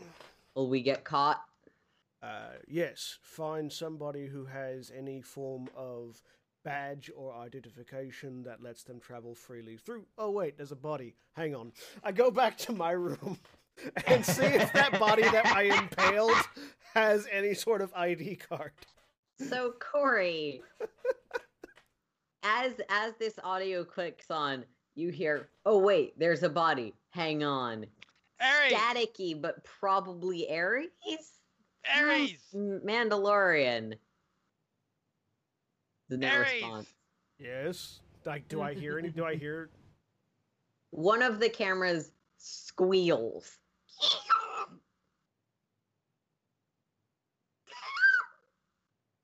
until 0.54 0.68
we 0.68 0.82
get 0.82 1.04
caught? 1.04 1.42
Uh, 2.22 2.52
yes, 2.68 3.18
find 3.22 3.70
somebody 3.72 4.26
who 4.26 4.44
has 4.46 4.92
any 4.96 5.20
form 5.20 5.68
of 5.76 6.22
badge 6.64 7.10
or 7.16 7.34
identification 7.34 8.44
that 8.44 8.62
lets 8.62 8.84
them 8.84 9.00
travel 9.00 9.34
freely 9.34 9.76
through. 9.76 10.06
Oh, 10.16 10.30
wait, 10.30 10.56
there's 10.56 10.70
a 10.72 10.76
body. 10.76 11.16
Hang 11.34 11.54
on. 11.54 11.72
I 12.04 12.12
go 12.12 12.30
back 12.30 12.56
to 12.58 12.72
my 12.72 12.92
room 12.92 13.38
and 14.06 14.24
see 14.24 14.44
if 14.44 14.72
that 14.72 14.98
body 15.00 15.22
that 15.22 15.46
I 15.46 15.62
impaled 15.64 16.36
has 16.94 17.26
any 17.32 17.54
sort 17.54 17.82
of 17.82 17.92
ID 17.94 18.36
card. 18.36 18.70
So 19.38 19.74
Cori, 19.80 20.62
as 22.42 22.72
as 22.88 23.14
this 23.18 23.38
audio 23.42 23.84
clicks 23.84 24.30
on, 24.30 24.64
you 24.94 25.10
hear, 25.10 25.48
"Oh 25.64 25.78
wait, 25.78 26.18
there's 26.18 26.42
a 26.42 26.48
body. 26.48 26.94
Hang 27.10 27.42
on." 27.42 27.86
Ares! 28.40 28.72
Staticky, 28.72 29.40
but 29.40 29.62
probably 29.64 30.50
Ares. 30.50 30.88
Ares! 31.96 32.34
M- 32.54 32.80
Mandalorian. 32.84 33.94
The 36.08 36.16
no 36.16 36.28
Ares! 36.28 36.52
response. 36.52 36.88
Yes. 37.38 38.00
Like, 38.24 38.48
do 38.48 38.60
I 38.60 38.74
hear 38.74 38.98
any? 38.98 39.10
Do 39.10 39.24
I 39.24 39.34
hear? 39.36 39.70
One 40.90 41.22
of 41.22 41.40
the 41.40 41.48
cameras 41.48 42.12
squeals. 42.38 43.58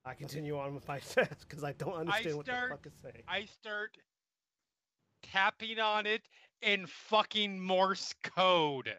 I 0.09 0.14
continue 0.14 0.59
on 0.59 0.74
with 0.74 0.88
my 0.88 0.98
test 1.14 1.46
because 1.46 1.62
I 1.62 1.72
don't 1.72 1.94
understand 1.94 2.36
what 2.38 2.46
the 2.46 2.52
fuck 2.70 2.86
is 2.86 2.94
saying. 3.02 3.22
I 3.28 3.44
start 3.44 3.98
tapping 5.22 5.78
on 5.78 6.06
it 6.06 6.22
in 6.62 6.86
fucking 6.86 7.61
Morse 7.61 8.14
code. 8.22 8.94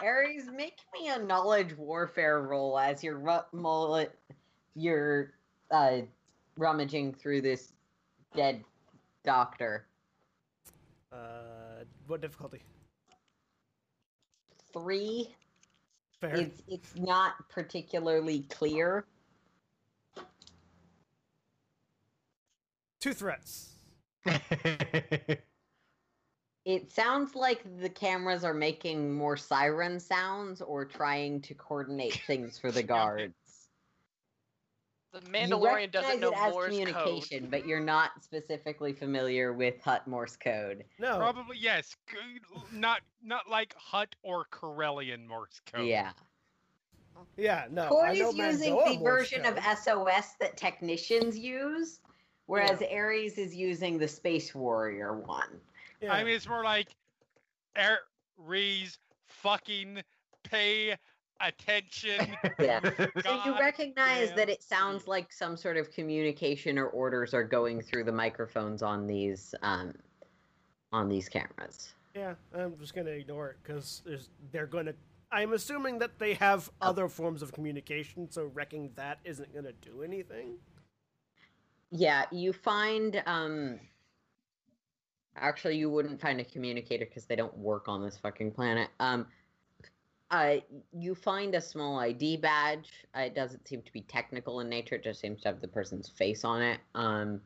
Ares, 0.00 0.44
make 0.54 0.78
me 0.98 1.10
a 1.10 1.18
knowledge 1.18 1.76
warfare 1.76 2.42
roll 2.42 2.78
as 2.78 3.04
you're 3.04 3.18
ru- 3.18 3.44
mullet, 3.52 4.18
you're 4.74 5.34
uh, 5.70 5.98
rummaging 6.56 7.12
through 7.12 7.42
this 7.42 7.72
dead 8.34 8.64
doctor. 9.22 9.86
Uh, 11.12 11.84
what 12.06 12.22
difficulty? 12.22 12.62
Three. 14.72 15.34
Fair. 16.20 16.36
It's 16.36 16.62
it's 16.68 16.96
not 16.96 17.48
particularly 17.48 18.40
clear. 18.50 19.04
Two 23.00 23.12
threats. 23.12 23.70
It 26.64 26.90
sounds 26.90 27.34
like 27.34 27.62
the 27.78 27.90
cameras 27.90 28.42
are 28.42 28.54
making 28.54 29.12
more 29.12 29.36
siren 29.36 30.00
sounds 30.00 30.62
or 30.62 30.86
trying 30.86 31.42
to 31.42 31.54
coordinate 31.54 32.22
things 32.26 32.58
for 32.58 32.72
the 32.72 32.82
guards. 32.94 33.34
The 35.14 35.20
You 35.20 35.28
Mandalorian 35.32 35.92
doesn't 35.92 36.20
recognize 36.20 36.20
know 36.20 36.30
it 36.32 36.36
as 36.36 36.52
Morse 36.52 36.68
communication, 36.70 37.40
code. 37.42 37.50
but 37.52 37.66
you're 37.68 37.78
not 37.78 38.10
specifically 38.20 38.92
familiar 38.92 39.52
with 39.52 39.80
Hutt 39.80 40.08
Morse 40.08 40.34
code. 40.36 40.84
No. 40.98 41.18
Probably 41.18 41.56
yes. 41.56 41.94
Not 42.72 43.00
not 43.22 43.48
like 43.48 43.76
Hutt 43.78 44.16
or 44.24 44.46
Corellian 44.50 45.24
Morse 45.28 45.60
code. 45.72 45.86
Yeah. 45.86 46.10
Yeah, 47.36 47.66
no. 47.70 47.84
I 47.84 47.88
Cori's 47.88 48.18
know 48.18 48.30
using 48.32 48.74
the 48.74 48.98
version 49.04 49.42
code. 49.42 49.56
of 49.56 49.78
SOS 49.78 50.34
that 50.40 50.56
technicians 50.56 51.38
use, 51.38 52.00
whereas 52.46 52.82
Ares 52.82 53.38
is 53.38 53.54
using 53.54 53.98
the 53.98 54.08
Space 54.08 54.52
Warrior 54.52 55.14
one. 55.20 55.60
Yeah. 56.00 56.12
I 56.12 56.24
mean, 56.24 56.34
it's 56.34 56.48
more 56.48 56.64
like 56.64 56.88
Ares 57.76 58.98
fucking 59.28 60.02
pay 60.42 60.96
attention. 61.40 62.36
Yeah. 62.58 62.80
So 63.22 63.42
you 63.44 63.58
recognize 63.58 64.28
damn 64.28 64.36
that 64.36 64.48
it 64.48 64.62
sounds 64.62 65.06
like 65.06 65.32
some 65.32 65.56
sort 65.56 65.76
of 65.76 65.90
communication 65.90 66.78
or 66.78 66.86
orders 66.88 67.34
are 67.34 67.42
going 67.42 67.80
through 67.80 68.04
the 68.04 68.12
microphones 68.12 68.82
on 68.82 69.06
these 69.06 69.54
um, 69.62 69.94
on 70.92 71.08
these 71.08 71.28
cameras. 71.28 71.94
Yeah, 72.14 72.34
I'm 72.54 72.78
just 72.78 72.94
gonna 72.94 73.10
ignore 73.10 73.50
it 73.50 73.56
because 73.62 74.02
they're 74.52 74.66
gonna. 74.66 74.94
I'm 75.32 75.52
assuming 75.52 75.98
that 75.98 76.18
they 76.18 76.34
have 76.34 76.70
other 76.80 77.08
forms 77.08 77.42
of 77.42 77.52
communication, 77.52 78.30
so 78.30 78.50
wrecking 78.54 78.90
that 78.94 79.18
isn't 79.24 79.52
gonna 79.52 79.72
do 79.72 80.02
anything. 80.02 80.58
Yeah, 81.90 82.24
you 82.30 82.52
find 82.52 83.22
um 83.26 83.80
actually 85.36 85.76
you 85.76 85.90
wouldn't 85.90 86.20
find 86.20 86.40
a 86.40 86.44
communicator 86.44 87.04
because 87.04 87.24
they 87.24 87.36
don't 87.36 87.56
work 87.56 87.88
on 87.88 88.02
this 88.02 88.16
fucking 88.16 88.52
planet. 88.52 88.90
Um 89.00 89.26
uh 90.34 90.56
you 90.92 91.14
find 91.14 91.54
a 91.54 91.60
small 91.60 91.98
ID 91.98 92.38
badge. 92.38 92.90
Uh, 93.16 93.20
it 93.20 93.34
doesn't 93.34 93.66
seem 93.68 93.82
to 93.82 93.92
be 93.92 94.00
technical 94.02 94.60
in 94.60 94.68
nature, 94.68 94.96
it 94.96 95.04
just 95.04 95.20
seems 95.20 95.40
to 95.42 95.48
have 95.48 95.60
the 95.60 95.68
person's 95.68 96.08
face 96.08 96.44
on 96.44 96.60
it. 96.62 96.80
Um 96.94 97.40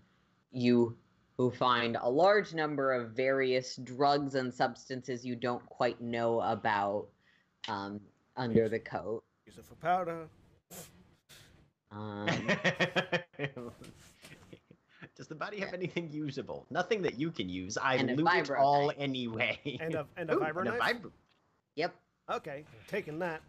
you 0.53 0.97
who 1.37 1.51
find 1.51 1.97
a 2.01 2.09
large 2.09 2.55
number 2.55 2.93
of 2.93 3.11
various 3.13 3.77
drugs 3.77 4.35
and 4.35 4.53
substances 4.53 5.25
you 5.25 5.37
don't 5.37 5.65
quite 5.67 6.01
know 6.01 6.41
about 6.41 7.09
um 7.69 8.01
under 8.37 8.69
the 8.69 8.79
coat. 8.79 9.23
Use 9.47 9.59
it 9.59 9.65
for 9.67 9.75
powder. 9.77 10.29
Um 11.91 12.27
Does 15.17 15.27
the 15.27 15.35
body 15.35 15.59
have 15.61 15.75
anything 15.75 16.09
usable? 16.11 16.65
Nothing 16.71 17.03
that 17.03 17.19
you 17.19 17.31
can 17.33 17.49
use. 17.49 17.77
I 17.77 17.97
And 17.97 18.11
a 18.11 18.15
loot 18.15 18.29
it 18.35 18.51
all 18.51 18.87
knife. 18.89 18.97
anyway. 18.99 19.59
And 19.81 19.95
a 19.97 20.07
and 20.17 20.31
a 20.31 20.35
Ooh, 20.37 20.41
vibro 20.41 20.59
and 20.61 20.69
a 20.69 20.79
knife. 20.79 20.97
vibro- 21.03 21.13
yep. 21.75 21.95
Okay, 22.31 22.65
taking 22.89 23.19
that. 23.21 23.41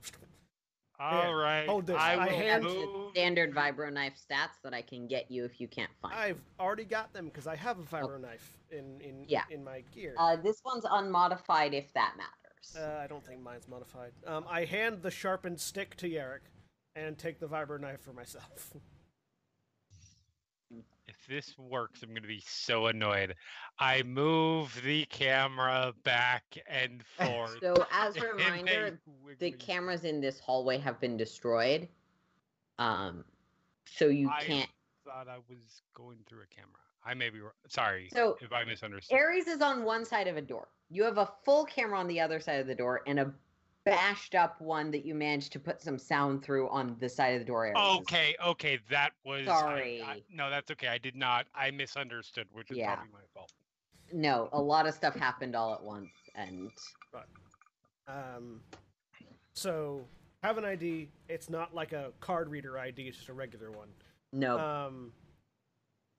All 1.01 1.33
right. 1.33 1.65
hold 1.67 1.87
this. 1.87 1.95
I 1.97 2.13
I 2.15 2.25
will 2.27 2.33
hand- 2.37 2.63
move. 2.65 3.11
standard 3.11 3.53
vibro 3.55 3.91
knife 3.91 4.15
stats 4.15 4.61
that 4.63 4.73
I 4.73 4.81
can 4.81 5.07
get 5.07 5.31
you 5.31 5.45
if 5.45 5.61
you 5.61 5.67
can't 5.67 5.91
find. 6.01 6.13
I've 6.13 6.41
already 6.59 6.83
got 6.83 7.13
them 7.13 7.25
because 7.25 7.47
I 7.47 7.55
have 7.55 7.79
a 7.79 7.83
vibro 7.83 8.19
knife 8.19 8.57
in 8.69 8.99
in 9.01 9.23
Yeah. 9.27 9.43
in 9.49 9.63
my 9.63 9.81
gear. 9.93 10.13
Uh, 10.17 10.35
this 10.35 10.61
one's 10.65 10.83
unmodified 10.89 11.73
if 11.73 11.93
that 11.93 12.15
matters. 12.17 12.75
Uh, 12.77 12.99
I 13.01 13.07
don't 13.07 13.25
think 13.25 13.41
mine's 13.41 13.67
modified. 13.69 14.11
Um, 14.27 14.45
I 14.49 14.65
hand 14.65 15.01
the 15.01 15.11
sharpened 15.11 15.59
stick 15.61 15.95
to 15.97 16.09
Yarrick. 16.09 16.41
and 16.95 17.17
take 17.17 17.39
the 17.39 17.47
vibro 17.47 17.79
knife 17.79 18.01
for 18.01 18.11
myself. 18.13 18.73
This 21.29 21.55
works, 21.59 22.01
I'm 22.01 22.09
going 22.09 22.23
to 22.23 22.27
be 22.27 22.41
so 22.45 22.87
annoyed. 22.87 23.35
I 23.77 24.01
move 24.01 24.81
the 24.83 25.05
camera 25.05 25.93
back 26.03 26.43
and 26.67 27.03
forth. 27.17 27.57
So, 27.61 27.85
as 27.91 28.17
a 28.17 28.21
reminder, 28.33 28.99
the 29.37 29.51
cameras 29.51 30.05
in 30.05 30.19
this 30.21 30.39
hallway 30.39 30.79
have 30.79 30.99
been 30.99 31.17
destroyed. 31.17 31.87
Um, 32.79 33.23
so 33.85 34.07
you 34.07 34.27
I- 34.29 34.43
can't. 34.43 34.69
thought 35.05 35.27
I 35.27 35.37
was 35.47 35.83
going 35.93 36.17
through 36.27 36.41
a 36.41 36.47
camera. 36.47 36.71
I 37.05 37.13
may 37.13 37.29
be 37.29 37.39
wrong. 37.41 37.51
Sorry 37.67 38.09
So, 38.11 38.35
if 38.41 38.51
I 38.51 38.63
misunderstood. 38.65 39.15
Ares 39.17 39.47
is 39.47 39.61
on 39.61 39.83
one 39.83 40.05
side 40.05 40.27
of 40.27 40.35
a 40.35 40.41
door. 40.41 40.67
You 40.89 41.03
have 41.03 41.19
a 41.19 41.29
full 41.45 41.63
camera 41.65 41.99
on 41.99 42.07
the 42.07 42.19
other 42.19 42.39
side 42.39 42.59
of 42.59 42.65
the 42.67 42.75
door 42.75 43.01
and 43.05 43.19
a 43.19 43.31
bashed 43.89 44.35
up 44.35 44.61
one 44.61 44.91
that 44.91 45.03
you 45.05 45.15
managed 45.15 45.51
to 45.53 45.59
put 45.59 45.81
some 45.81 45.97
sound 45.97 46.43
through 46.43 46.69
on 46.69 46.95
the 46.99 47.09
side 47.09 47.33
of 47.33 47.39
the 47.39 47.45
door. 47.45 47.65
Ares 47.75 47.95
is- 47.95 48.01
Okay, 48.01 48.35
okay, 48.45 48.79
that 48.89 49.13
was. 49.25 49.45
Sorry. 49.45 50.01
I- 50.03 50.21
no, 50.29 50.49
that's 50.49 50.69
okay. 50.71 50.87
I 50.87 50.97
did 50.99 51.15
not. 51.15 51.47
I 51.55 51.71
misunderstood, 51.71 52.47
which 52.51 52.69
is 52.71 52.77
Yeah. 52.77 52.95
probably 52.95 53.13
my 53.13 53.25
fault. 53.33 53.51
No, 54.13 54.49
a 54.53 54.61
lot 54.61 54.87
of 54.87 54.93
stuff 54.93 55.15
happened 55.15 55.55
all 55.55 55.73
at 55.73 55.81
once, 55.83 56.11
and 56.35 56.71
Um, 58.07 58.63
so 59.53 60.07
have 60.41 60.57
an 60.57 60.65
ID. 60.65 61.11
It's 61.27 61.47
not 61.47 61.75
like 61.75 61.93
a 61.93 62.11
card 62.19 62.49
reader 62.49 62.79
ID. 62.79 63.07
It's 63.07 63.17
just 63.17 63.29
a 63.29 63.33
regular 63.33 63.71
one. 63.71 63.93
no. 64.31 64.57
Um, 64.59 65.13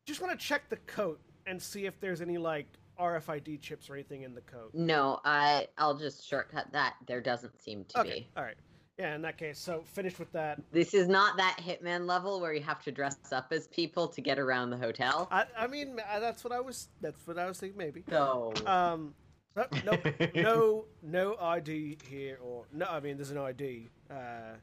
just 0.07 0.21
want 0.21 0.39
to 0.39 0.45
check 0.47 0.69
the 0.69 0.77
coat 0.79 1.21
and 1.47 1.61
see 1.63 1.87
if 1.87 1.99
there's 2.01 2.21
any 2.21 2.39
like 2.39 2.67
RFID 3.01 3.61
chips 3.61 3.89
or 3.89 3.95
anything 3.95 4.23
in 4.23 4.35
the 4.35 4.41
coat. 4.43 4.71
No, 4.75 5.21
I 5.25 5.69
I'll 5.79 5.97
just 5.97 6.27
shortcut 6.29 6.67
that. 6.73 6.95
There 7.07 7.21
doesn't 7.21 7.61
seem 7.61 7.85
to 7.91 8.01
Okay, 8.01 8.11
be. 8.21 8.29
all 8.37 8.45
right. 8.45 8.57
Yeah, 8.99 9.15
in 9.15 9.23
that 9.23 9.39
case, 9.39 9.59
so 9.59 9.83
finished 9.87 10.19
with 10.19 10.31
that. 10.33 10.61
This 10.73 10.93
is 10.93 11.09
not 11.09 11.39
that 11.39 11.57
hitman 11.59 12.05
level 12.07 12.39
where 12.39 12.53
you 12.53 12.61
have 12.63 12.83
to 12.83 12.93
dress 12.93 13.17
up 13.33 13.47
as 13.51 13.67
people 13.69 14.07
to 14.09 14.21
get 14.21 14.39
around 14.39 14.69
the 14.69 14.77
hotel. 14.77 15.27
I, 15.31 15.47
I 15.57 15.67
mean, 15.69 15.97
uh, 16.13 16.21
that's 16.21 16.45
what 16.45 16.53
I 16.53 16.61
was. 16.61 16.89
That's 17.01 17.27
what 17.27 17.39
I 17.39 17.47
was 17.47 17.59
thinking. 17.59 17.79
Maybe. 17.79 18.05
So 18.11 18.53
Um, 18.67 19.15
no, 19.57 19.65
no, 19.85 19.99
no, 20.35 20.85
no 21.03 21.37
ID 21.41 21.97
here, 22.09 22.39
or 22.43 22.67
no. 22.75 22.87
I 22.91 23.01
mean, 23.01 23.17
there's 23.17 23.31
an 23.31 23.39
ID. 23.39 23.89
Uh, 24.11 24.57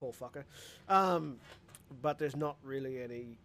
poor 0.00 0.12
fucker. 0.12 0.42
Um, 0.88 1.36
but 2.02 2.18
there's 2.18 2.34
not 2.36 2.56
really 2.64 3.00
any 3.02 3.38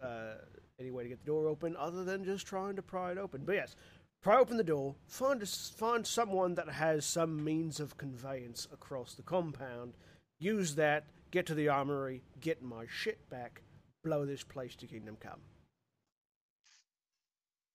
uh, 0.00 0.34
any 0.78 0.90
way 0.90 1.02
to 1.02 1.08
get 1.08 1.20
the 1.20 1.26
door 1.26 1.48
open 1.48 1.74
other 1.76 2.04
than 2.04 2.24
just 2.24 2.46
trying 2.46 2.76
to 2.76 2.82
pry 2.82 3.12
it 3.12 3.18
open. 3.18 3.42
But 3.44 3.54
yes, 3.54 3.76
pry 4.22 4.38
open 4.38 4.56
the 4.56 4.64
door. 4.64 4.94
Find 5.06 5.42
a 5.42 5.46
find 5.46 6.06
someone 6.06 6.54
that 6.54 6.68
has 6.68 7.04
some 7.04 7.42
means 7.42 7.80
of 7.80 7.96
conveyance 7.96 8.68
across 8.72 9.14
the 9.14 9.22
compound. 9.22 9.94
Use 10.38 10.74
that. 10.74 11.04
Get 11.30 11.46
to 11.46 11.54
the 11.54 11.68
armory. 11.68 12.22
Get 12.40 12.62
my 12.62 12.84
shit 12.88 13.28
back. 13.30 13.62
Blow 14.04 14.24
this 14.26 14.44
place 14.44 14.76
to 14.76 14.86
kingdom 14.86 15.16
come. 15.18 15.40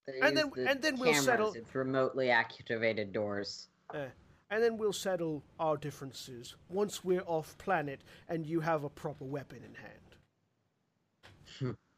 they 0.08 0.20
and 0.22 0.38
then- 0.38 0.52
the 0.56 0.70
and 0.70 0.82
then 0.82 0.98
we'll 1.00 1.14
settle- 1.14 1.54
It's 1.54 1.74
remotely 1.76 2.30
activated 2.30 3.12
doors. 3.14 3.68
Eh, 3.94 4.08
and 4.50 4.64
then 4.64 4.78
we'll 4.78 4.94
settle 4.94 5.44
our 5.60 5.78
differences 5.78 6.56
once 6.70 7.04
we're 7.04 7.24
off 7.26 7.58
planet 7.58 8.02
and 8.30 8.46
you 8.46 8.62
have 8.62 8.84
a 8.84 8.90
proper 8.90 9.26
weapon 9.26 9.64
in 9.64 9.76
hand. 9.76 11.76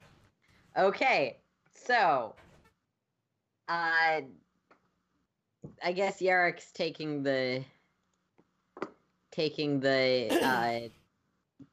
Okay, 0.78 1.38
so 1.74 2.34
uh 3.68 4.22
I 5.84 5.92
guess 5.94 6.20
Yarek's 6.20 6.72
taking 6.72 7.24
the 7.24 7.64
taking 9.32 9.80
the 9.80 10.30
uh 10.44 10.88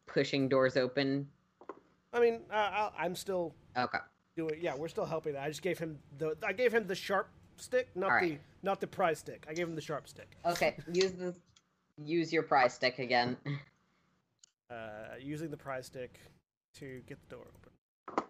pushing 0.06 0.48
doors 0.48 0.76
open. 0.76 1.28
I 2.12 2.20
mean, 2.20 2.40
uh, 2.50 2.70
I'll, 2.72 2.92
I'm 2.98 3.14
still 3.14 3.54
Okay. 3.76 3.98
doing. 4.36 4.58
Yeah, 4.60 4.74
we're 4.74 4.88
still 4.88 5.06
helping. 5.06 5.36
I 5.36 5.48
just 5.48 5.62
gave 5.62 5.78
him 5.78 5.98
the. 6.18 6.36
I 6.44 6.52
gave 6.52 6.74
him 6.74 6.86
the 6.86 6.94
sharp 6.94 7.28
stick, 7.56 7.88
not 7.94 8.20
the 8.20 8.38
not 8.62 8.80
the 8.80 8.86
prize 8.86 9.20
stick. 9.20 9.46
I 9.48 9.54
gave 9.54 9.68
him 9.68 9.76
the 9.76 9.80
sharp 9.80 10.08
stick. 10.08 10.36
Okay, 10.44 10.76
use 10.92 11.12
the 11.12 11.34
use 12.04 12.32
your 12.32 12.42
prize 12.42 12.74
stick 12.74 12.98
again. 12.98 13.36
Uh, 14.70 15.14
using 15.20 15.50
the 15.50 15.56
prize 15.56 15.86
stick 15.86 16.18
to 16.74 17.00
get 17.06 17.18
the 17.28 17.36
door 17.36 17.46
open. 17.48 18.24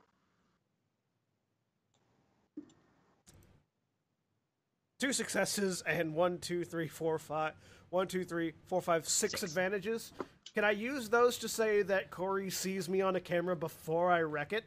Two 5.01 5.13
successes 5.15 5.83
and 5.87 6.15
one, 6.15 6.39
two, 6.39 6.63
three, 6.65 6.87
four, 6.87 7.19
five. 7.19 7.55
One, 7.89 8.07
two, 8.07 8.23
three, 8.23 8.53
four, 8.67 8.83
five, 8.83 9.09
six 9.09 9.33
Six. 9.41 9.43
advantages. 9.43 10.13
Can 10.55 10.65
I 10.65 10.73
use 10.73 11.09
those 11.09 11.39
to 11.39 11.49
say 11.49 11.83
that 11.83 12.11
Cori 12.11 12.51
sees 12.51 12.89
me 12.89 13.01
on 13.01 13.17
a 13.17 13.21
camera 13.21 13.57
before 13.57 14.13
I 14.13 14.21
wreck 14.21 14.53
it? 14.53 14.65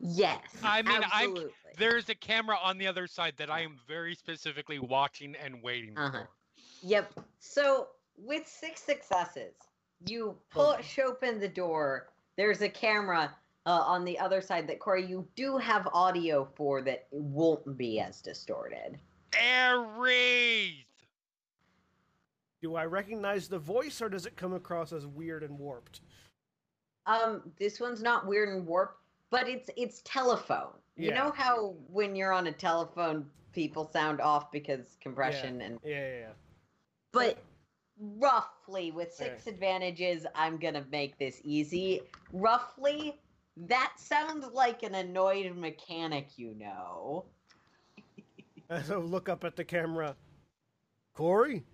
Yes. 0.00 0.40
I 0.62 0.82
mean, 0.82 1.02
I'm- 1.12 1.50
There's 1.78 2.08
a 2.08 2.14
camera 2.16 2.58
on 2.60 2.78
the 2.78 2.86
other 2.88 3.06
side 3.06 3.34
that 3.36 3.48
I 3.48 3.60
am 3.60 3.78
very 3.86 4.14
specifically 4.14 4.78
watching 4.80 5.36
and 5.36 5.62
waiting 5.62 5.96
Uh-huh. 5.96 6.10
for. 6.24 6.28
Yep. 6.82 7.12
So 7.38 7.88
with 8.16 8.46
six 8.48 8.82
successes, 8.82 9.54
you 10.06 10.36
push 10.50 10.98
open 10.98 11.38
the 11.38 11.48
door. 11.48 12.12
There's 12.36 12.60
a 12.60 12.68
camera 12.68 13.34
uh, 13.66 13.82
on 13.86 14.04
the 14.04 14.18
other 14.18 14.40
side 14.40 14.66
that 14.68 14.78
Cori, 14.80 15.04
you 15.04 15.26
do 15.36 15.56
have 15.58 15.88
audio 15.92 16.48
for 16.54 16.80
that 16.82 16.92
it 16.92 17.06
won't 17.12 17.76
be 17.76 18.00
as 18.00 18.20
distorted. 18.20 18.98
Ares! 19.36 20.84
Do 22.62 22.76
I 22.76 22.84
recognize 22.84 23.48
the 23.48 23.58
voice 23.58 24.02
or 24.02 24.08
does 24.08 24.26
it 24.26 24.36
come 24.36 24.52
across 24.52 24.92
as 24.92 25.06
weird 25.06 25.42
and 25.42 25.58
warped? 25.58 26.00
Um, 27.06 27.52
this 27.58 27.80
one's 27.80 28.02
not 28.02 28.26
weird 28.26 28.50
and 28.50 28.66
warped, 28.66 28.98
but 29.30 29.48
it's 29.48 29.70
it's 29.76 30.02
telephone. 30.04 30.72
You 30.96 31.14
know 31.14 31.32
how 31.34 31.76
when 31.90 32.14
you're 32.14 32.32
on 32.32 32.48
a 32.48 32.52
telephone, 32.52 33.24
people 33.52 33.88
sound 33.90 34.20
off 34.20 34.52
because 34.52 34.98
compression 35.00 35.62
and 35.62 35.78
Yeah, 35.82 35.96
yeah, 35.96 36.18
yeah. 36.18 36.32
but 37.12 37.38
roughly 37.98 38.90
with 38.90 39.08
Okay. 39.08 39.30
six 39.30 39.46
advantages 39.46 40.24
i'm 40.34 40.56
gonna 40.56 40.86
make 40.90 41.18
this 41.18 41.38
easy 41.44 42.00
roughly 42.32 43.20
that 43.68 43.92
sounds 43.96 44.46
like 44.52 44.82
an 44.82 44.94
annoyed 44.94 45.54
mechanic 45.56 46.28
you 46.36 46.54
know 46.54 47.24
So 48.84 49.00
look 49.00 49.28
up 49.28 49.44
at 49.44 49.56
the 49.56 49.64
camera. 49.64 50.14
Cori? 51.14 51.64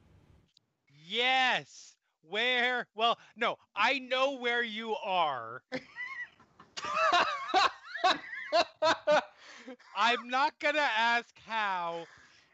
Yes! 1.07 1.95
Where? 2.23 2.87
Well, 2.95 3.19
no, 3.37 3.59
I 3.75 3.99
know 3.99 4.33
where 4.39 4.63
you 4.63 4.97
are. 5.05 5.63
I'm 9.97 10.29
not 10.29 10.59
gonna 10.59 10.89
ask 10.97 11.35
how. 11.47 12.07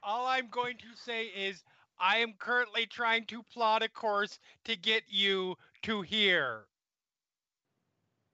All 0.02 0.26
I'm 0.26 0.48
going 0.48 0.76
to 0.78 0.88
say 0.96 1.26
is 1.26 1.62
I 2.00 2.18
am 2.18 2.34
currently 2.38 2.86
trying 2.86 3.26
to 3.26 3.42
plot 3.44 3.82
a 3.84 3.88
course 3.88 4.40
to 4.64 4.76
get 4.76 5.04
you 5.08 5.56
to 5.82 6.02
here. 6.02 6.66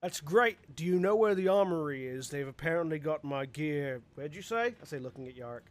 That's 0.03 0.21
great. 0.21 0.59
Do 0.77 0.85
you 0.85 1.01
know 1.01 1.17
where 1.17 1.35
the 1.35 1.49
armory 1.49 2.07
is? 2.07 2.29
They've 2.29 2.47
apparently 2.47 2.99
got 2.99 3.25
my 3.25 3.47
gear. 3.47 4.01
Where'd 4.15 4.35
you 4.35 4.43
say? 4.43 4.75
I 4.81 4.85
say 4.85 4.99
looking 4.99 5.27
at 5.27 5.35
Yark. 5.35 5.65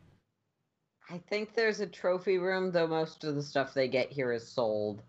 i 1.09 1.17
think 1.29 1.55
there's 1.55 1.79
a 1.79 1.87
trophy 1.87 2.37
room 2.37 2.71
though 2.71 2.87
most 2.87 3.23
of 3.23 3.35
the 3.35 3.41
stuff 3.43 3.73
they 3.73 3.87
get 3.87 4.11
here 4.11 4.33
is 4.33 4.45
sold 4.45 5.01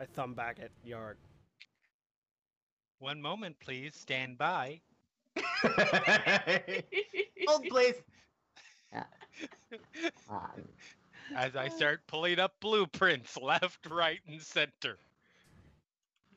I 0.00 0.06
thumb 0.06 0.34
back 0.34 0.58
at 0.60 0.70
Yark. 0.84 1.18
One 2.98 3.20
moment, 3.20 3.56
please. 3.60 3.94
Stand 3.94 4.36
by. 4.38 4.80
Hold, 7.46 7.64
please. 7.68 7.94
um, 10.30 10.50
As 11.36 11.56
I 11.56 11.68
start 11.68 12.06
pulling 12.06 12.38
up 12.38 12.54
blueprints 12.60 13.36
left, 13.36 13.86
right, 13.88 14.20
and 14.26 14.42
center. 14.42 14.98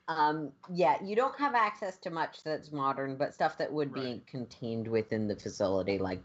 Um 0.07 0.51
yeah 0.71 0.95
you 1.03 1.15
don't 1.15 1.37
have 1.37 1.53
access 1.55 1.97
to 1.97 2.09
much 2.09 2.43
that's 2.43 2.71
modern 2.71 3.15
but 3.17 3.33
stuff 3.33 3.57
that 3.57 3.71
would 3.71 3.93
be 3.93 4.23
contained 4.25 4.87
within 4.87 5.27
the 5.27 5.35
facility 5.35 5.97
like 5.97 6.21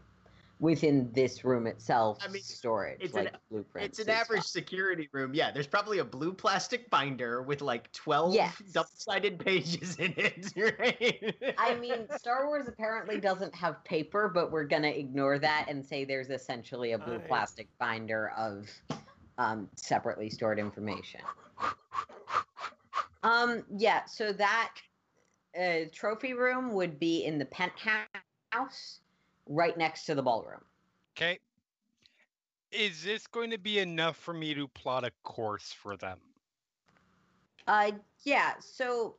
within 0.59 1.11
this 1.13 1.43
room 1.43 1.67
itself 1.67 2.19
I 2.23 2.29
mean, 2.29 2.41
storage 2.41 2.99
it's 3.01 3.17
an- 3.17 3.29
blueprints 3.51 3.99
It's 3.99 4.07
an 4.07 4.13
average 4.13 4.43
stuff. 4.43 4.51
security 4.51 5.09
room. 5.11 5.33
Yeah, 5.33 5.51
there's 5.51 5.67
probably 5.67 5.97
a 5.99 6.05
blue 6.05 6.31
plastic 6.31 6.89
binder 6.89 7.41
with 7.41 7.61
like 7.61 7.91
12 7.91 8.33
Yes. 8.33 8.55
double-sided 8.71 9.39
pages 9.39 9.97
in 9.97 10.13
it, 10.15 10.53
right? 10.79 11.55
I 11.57 11.75
mean, 11.75 12.07
Star 12.17 12.47
Wars 12.47 12.67
apparently 12.69 13.19
doesn't 13.19 13.53
have 13.55 13.83
paper, 13.83 14.31
but 14.33 14.51
we're 14.51 14.63
gonna 14.63 14.87
ignore 14.87 15.37
that 15.39 15.65
and 15.67 15.85
say 15.85 16.05
there's 16.05 16.29
essentially 16.29 16.93
a 16.93 16.97
blue 16.97 17.19
plastic 17.19 17.67
binder 17.77 18.31
of 18.37 18.69
um, 19.37 19.67
separately 19.75 20.29
stored 20.29 20.59
information. 20.59 21.21
Um, 23.23 23.63
yeah. 23.77 24.05
So 24.05 24.33
that 24.33 24.73
uh, 25.59 25.89
trophy 25.91 26.33
room 26.33 26.73
would 26.73 26.99
be 26.99 27.25
in 27.25 27.39
the 27.39 27.45
penthouse, 27.45 28.99
right 29.47 29.77
next 29.77 30.05
to 30.05 30.15
the 30.15 30.21
ballroom. 30.21 30.61
Okay. 31.15 31.39
Is 32.71 33.03
this 33.03 33.27
going 33.27 33.51
to 33.51 33.57
be 33.57 33.79
enough 33.79 34.17
for 34.17 34.33
me 34.33 34.53
to 34.53 34.67
plot 34.67 35.03
a 35.03 35.11
course 35.23 35.71
for 35.71 35.95
them? 35.95 36.19
Uh, 37.67 37.91
yeah. 38.23 38.53
So 38.59 39.15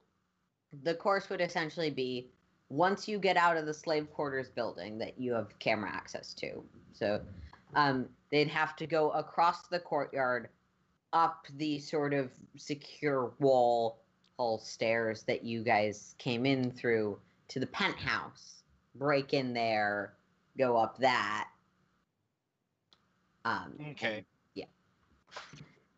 the 0.82 0.94
course 0.94 1.30
would 1.30 1.40
essentially 1.40 1.90
be 1.90 2.28
once 2.68 3.06
you 3.06 3.18
get 3.18 3.36
out 3.36 3.56
of 3.56 3.66
the 3.66 3.74
slave 3.74 4.10
quarters 4.12 4.48
building 4.48 4.98
that 4.98 5.18
you 5.18 5.32
have 5.32 5.56
camera 5.60 5.90
access 5.90 6.34
to. 6.34 6.62
So 6.92 7.20
um, 7.76 8.08
they'd 8.30 8.48
have 8.48 8.74
to 8.76 8.86
go 8.86 9.10
across 9.10 9.68
the 9.68 9.78
courtyard, 9.78 10.48
up 11.14 11.46
the 11.56 11.78
sort 11.78 12.12
of 12.12 12.30
secure 12.56 13.32
wall 13.38 14.00
hall 14.36 14.58
stairs 14.58 15.22
that 15.22 15.44
you 15.44 15.62
guys 15.62 16.14
came 16.18 16.44
in 16.44 16.72
through 16.72 17.18
to 17.48 17.60
the 17.60 17.66
penthouse, 17.68 18.64
break 18.96 19.32
in 19.32 19.54
there, 19.54 20.14
go 20.58 20.76
up 20.76 20.98
that. 20.98 21.48
Um, 23.44 23.74
Okay. 23.92 24.24
yeah. 24.54 24.64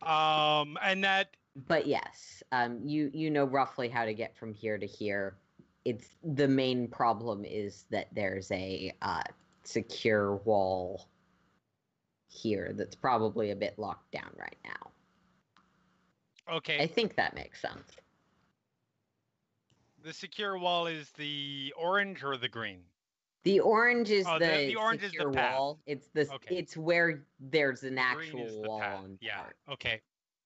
Um, 0.03 0.77
and 0.83 1.03
that 1.03 1.29
but 1.67 1.87
yes, 1.87 2.43
um, 2.53 2.81
you 2.85 3.11
you 3.15 3.31
know 3.31 3.45
roughly 3.45 3.89
how 3.89 4.05
to 4.05 4.13
get 4.13 4.37
from 4.37 4.53
here 4.53 4.77
to 4.77 4.87
here. 4.87 5.37
It's 5.87 6.17
the 6.23 6.49
main 6.49 6.89
problem 6.89 7.45
is 7.45 7.87
that 7.91 8.09
there's 8.15 8.51
a 8.51 8.93
uh, 9.01 9.23
secure 9.65 10.37
wall 10.37 11.09
here 12.29 12.73
that's 12.77 12.95
probably 12.97 13.53
a 13.53 13.57
bit 13.57 13.79
locked 13.79 14.13
down 14.13 14.31
right 14.37 14.59
now. 14.65 14.91
Okay. 16.51 16.81
I 16.81 16.87
think 16.87 17.17
that 17.17 17.35
makes 17.35 17.61
sense. 17.61 17.93
the 20.03 20.13
secure 20.13 20.57
wall 20.57 20.87
is 20.87 21.11
the 21.19 21.75
orange 21.77 22.23
or 22.23 22.37
the 22.37 22.49
green? 22.49 22.79
The 23.43 23.59
orange 23.61 24.11
is 24.11 24.25
Oh, 24.29 24.39
the, 24.39 24.47
the- 24.47 24.67
the 24.69 24.77
orange 24.77 25.03
is 25.03 25.11
the 25.11 25.17
secure 25.19 25.33
path. 25.33 25.55
wall. 25.59 25.79
It's 25.87 26.07
the 26.15 26.33
Okay. 26.33 26.57
it's 26.57 26.77
where 26.77 27.25
there's 27.41 27.83
an 27.83 27.95
Green 27.95 27.99
actual 27.99 28.47
is 28.47 28.53
the 28.55 28.69
wall. 28.69 28.81
path. 28.81 29.01
Yeah. 29.21 29.37
part. 29.41 29.57
Okay. 29.73 30.01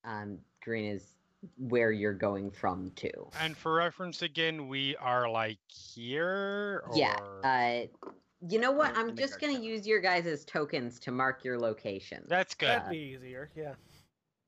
Um, 0.05 0.39
green 0.63 0.87
is 0.91 1.15
where 1.59 1.93
you're 1.93 2.15
going 2.15 2.51
from 2.51 2.91
to. 2.97 3.11
And 3.39 3.55
for 3.57 3.75
reference 3.75 4.23
again, 4.23 4.69
we 4.69 4.97
are 4.97 5.29
like 5.29 5.59
here. 5.71 6.83
Or... 6.87 6.93
Yeah. 6.97 7.17
Uh, 7.45 7.87
you 8.49 8.59
know 8.59 8.73
what? 8.73 8.97
I'm 8.97 9.11
in 9.11 9.15
the 9.15 9.21
just 9.23 9.41
gonna 9.41 9.53
cartel. 9.55 9.69
use 9.69 9.87
your 9.87 10.01
guys' 10.01 10.45
tokens 10.47 10.99
to 11.01 11.11
mark 11.11 11.45
your 11.45 11.59
location. 11.59 12.25
That's 12.29 12.55
good. 12.55 12.69
That'd 12.71 12.91
be 12.91 12.97
easier. 12.99 13.51
Yeah. 13.55 13.75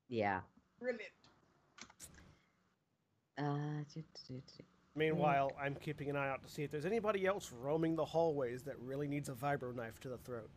Yeah. 0.09 0.41
Brilliant. 0.81 1.13
Uh, 3.43 3.57
do- 3.93 4.05
do- 4.29 4.35
do- 4.35 4.65
Meanwhile, 4.95 5.53
I'm 5.59 5.75
keeping 5.77 6.11
an 6.11 6.17
eye 6.17 6.29
out 6.29 6.43
to 6.43 6.49
see 6.51 6.63
if 6.65 6.71
there's 6.71 6.85
anybody 6.85 7.27
else 7.27 7.51
roaming 7.51 7.97
the 7.97 8.05
hallways 8.05 8.63
that 8.65 8.79
really 8.79 9.09
needs 9.09 9.31
a 9.31 9.33
vibro 9.33 9.75
knife 9.75 9.99
to 10.01 10.09
the 10.09 10.19
throat. 10.19 10.51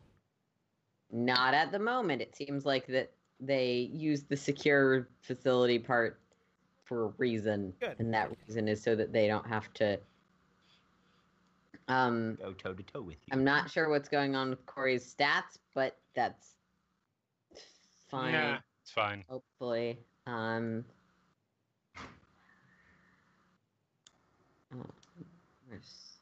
not 1.12 1.54
at 1.54 1.72
the 1.72 1.80
moment. 1.80 2.22
It 2.22 2.36
seems 2.36 2.66
like 2.66 2.86
that 2.88 3.12
they 3.40 3.90
use 3.94 4.24
the 4.24 4.36
secure 4.36 5.08
facility 5.22 5.80
part 5.80 6.20
for 6.84 7.06
a 7.06 7.08
reason, 7.18 7.74
Good. 7.80 7.96
and 8.00 8.14
that 8.14 8.30
reason 8.46 8.68
is 8.68 8.82
so 8.84 8.96
that 8.96 9.14
they 9.14 9.28
don't 9.28 9.48
have 9.48 9.72
to. 9.76 10.00
Um, 11.88 12.36
Go 12.42 12.54
toe 12.54 12.74
to 12.74 12.84
toe 12.84 13.02
with 13.04 13.18
you. 13.26 13.32
I'm 13.32 13.44
not 13.44 13.70
sure 13.72 13.88
what's 13.90 14.10
going 14.10 14.36
on 14.36 14.50
with 14.50 14.66
Cori's 14.66 15.14
stats, 15.16 15.60
but 15.74 15.98
that's 16.16 16.56
fine. 18.10 18.34
Yeah, 18.34 18.58
it's 18.82 18.92
fine. 18.92 19.24
Hopefully. 19.30 20.00
Um. 20.28 20.84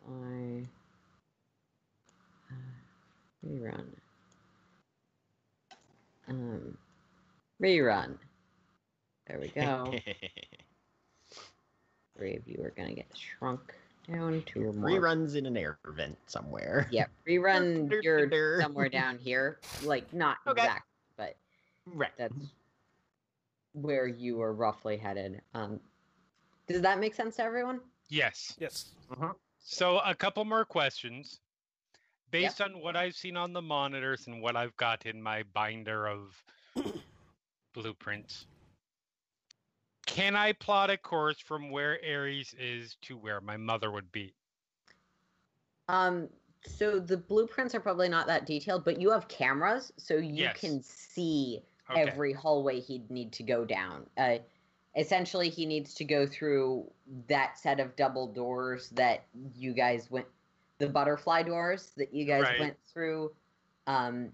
I? 0.09 0.67
Uh, 2.51 2.55
rerun. 3.45 3.85
Um, 6.27 6.77
rerun. 7.61 8.17
There 9.27 9.39
we 9.39 9.47
go. 9.49 9.93
Three 12.17 12.35
of 12.35 12.47
you 12.47 12.61
are 12.63 12.73
gonna 12.75 12.93
get 12.93 13.07
shrunk 13.15 13.73
down 14.07 14.43
to 14.47 14.69
a. 14.69 14.73
Reruns 14.73 15.35
in 15.35 15.45
an 15.45 15.57
air 15.57 15.77
vent 15.85 16.17
somewhere. 16.27 16.87
Yep, 16.91 17.09
rerun. 17.27 17.91
You're 18.03 18.61
somewhere 18.61 18.89
down 18.89 19.17
here, 19.17 19.59
like 19.83 20.13
not 20.13 20.37
Okay. 20.47 20.61
exact, 20.61 20.85
but 21.17 21.35
Right. 21.93 22.11
that's 22.17 22.33
where 23.73 24.07
you 24.07 24.41
are 24.41 24.53
roughly 24.53 24.97
headed. 24.97 25.41
Um, 25.53 25.79
does 26.67 26.81
that 26.81 26.99
make 26.99 27.13
sense 27.15 27.37
to 27.37 27.43
everyone? 27.43 27.81
Yes. 28.13 28.55
Yes. 28.59 28.93
So 29.57 29.99
a 29.99 30.13
couple 30.13 30.45
more 30.45 30.65
questions. 30.65 31.39
Based 32.29 32.61
on 32.61 32.79
what 32.79 32.95
I've 32.95 33.15
seen 33.15 33.35
on 33.37 33.53
the 33.53 33.61
monitors 33.61 34.27
and 34.27 34.41
what 34.41 34.55
I've 34.55 34.75
got 34.77 35.05
in 35.05 35.21
my 35.21 35.43
binder 35.53 36.07
of 36.07 36.43
blueprints, 37.73 38.45
can 40.05 40.35
I 40.35 40.53
plot 40.53 40.91
a 40.91 40.97
course 40.97 41.39
from 41.39 41.71
where 41.71 41.99
Ares 42.07 42.53
is 42.59 42.97
to 43.03 43.17
where 43.17 43.41
my 43.41 43.57
mother 43.57 43.89
would 43.91 44.11
be? 44.11 44.35
Um, 45.87 46.29
so 46.65 46.99
the 46.99 47.17
blueprints 47.17 47.73
are 47.73 47.79
probably 47.79 48.09
not 48.09 48.27
that 48.27 48.45
detailed, 48.45 48.85
but 48.85 48.99
you 49.01 49.09
have 49.11 49.27
cameras, 49.27 49.91
so 49.97 50.15
you 50.15 50.43
Yes. 50.43 50.59
can 50.59 50.81
see 50.83 51.63
Okay. 51.89 52.01
every 52.01 52.33
hallway 52.33 52.79
he'd 52.79 53.09
need 53.09 53.33
to 53.33 53.43
go 53.43 53.65
down. 53.65 54.09
Uh, 54.17 54.37
essentially, 54.95 55.49
he 55.49 55.65
needs 55.65 55.93
to 55.95 56.05
go 56.05 56.25
through 56.25 56.89
that 57.27 57.57
set 57.57 57.79
of 57.79 57.95
double 57.95 58.27
doors 58.27 58.89
that 58.89 59.25
you 59.55 59.73
guys 59.73 60.09
went, 60.11 60.27
the 60.77 60.87
butterfly 60.87 61.43
doors 61.43 61.91
that 61.97 62.13
you 62.13 62.25
guys 62.25 62.43
Right. 62.43 62.59
went 62.59 62.77
through. 62.85 63.33
Um, 63.87 64.31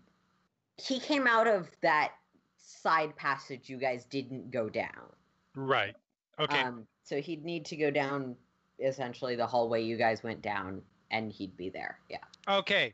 he 0.77 0.99
came 0.99 1.27
out 1.27 1.47
of 1.47 1.69
that 1.81 2.13
side 2.57 3.15
passage 3.15 3.69
you 3.69 3.77
guys 3.77 4.05
didn't 4.05 4.51
go 4.51 4.69
down. 4.69 5.13
Right. 5.55 5.95
Okay. 6.39 6.59
Um, 6.59 6.87
so 7.03 7.19
he'd 7.19 7.43
need 7.43 7.65
to 7.65 7.75
go 7.75 7.91
down 7.91 8.35
essentially 8.79 9.35
the 9.35 9.47
hallway 9.47 9.83
you 9.83 9.97
guys 9.97 10.23
went 10.23 10.41
down, 10.41 10.81
and 11.11 11.31
he'd 11.31 11.57
be 11.57 11.69
there. 11.69 11.99
Yeah. 12.09 12.23
Okay. 12.47 12.93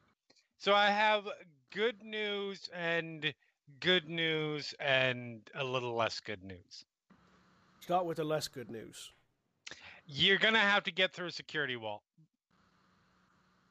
So 0.58 0.74
I 0.74 0.90
have 0.90 1.28
good 1.70 2.02
news 2.04 2.70
and 2.74 3.34
good 3.80 4.10
news 4.10 4.74
and 4.80 5.48
a 5.54 5.64
little 5.64 5.94
less 5.94 6.20
good 6.20 6.44
news. 6.44 6.86
Start 7.86 8.08
with 8.08 8.18
the 8.18 8.24
less 8.24 8.48
good 8.48 8.72
news. 8.72 9.12
You're 10.08 10.40
going 10.40 10.56
to 10.56 10.60
have 10.60 10.84
to 10.86 10.92
get 10.92 11.14
through 11.14 11.28
a 11.28 11.32
security 11.32 11.76
wall. 11.76 12.02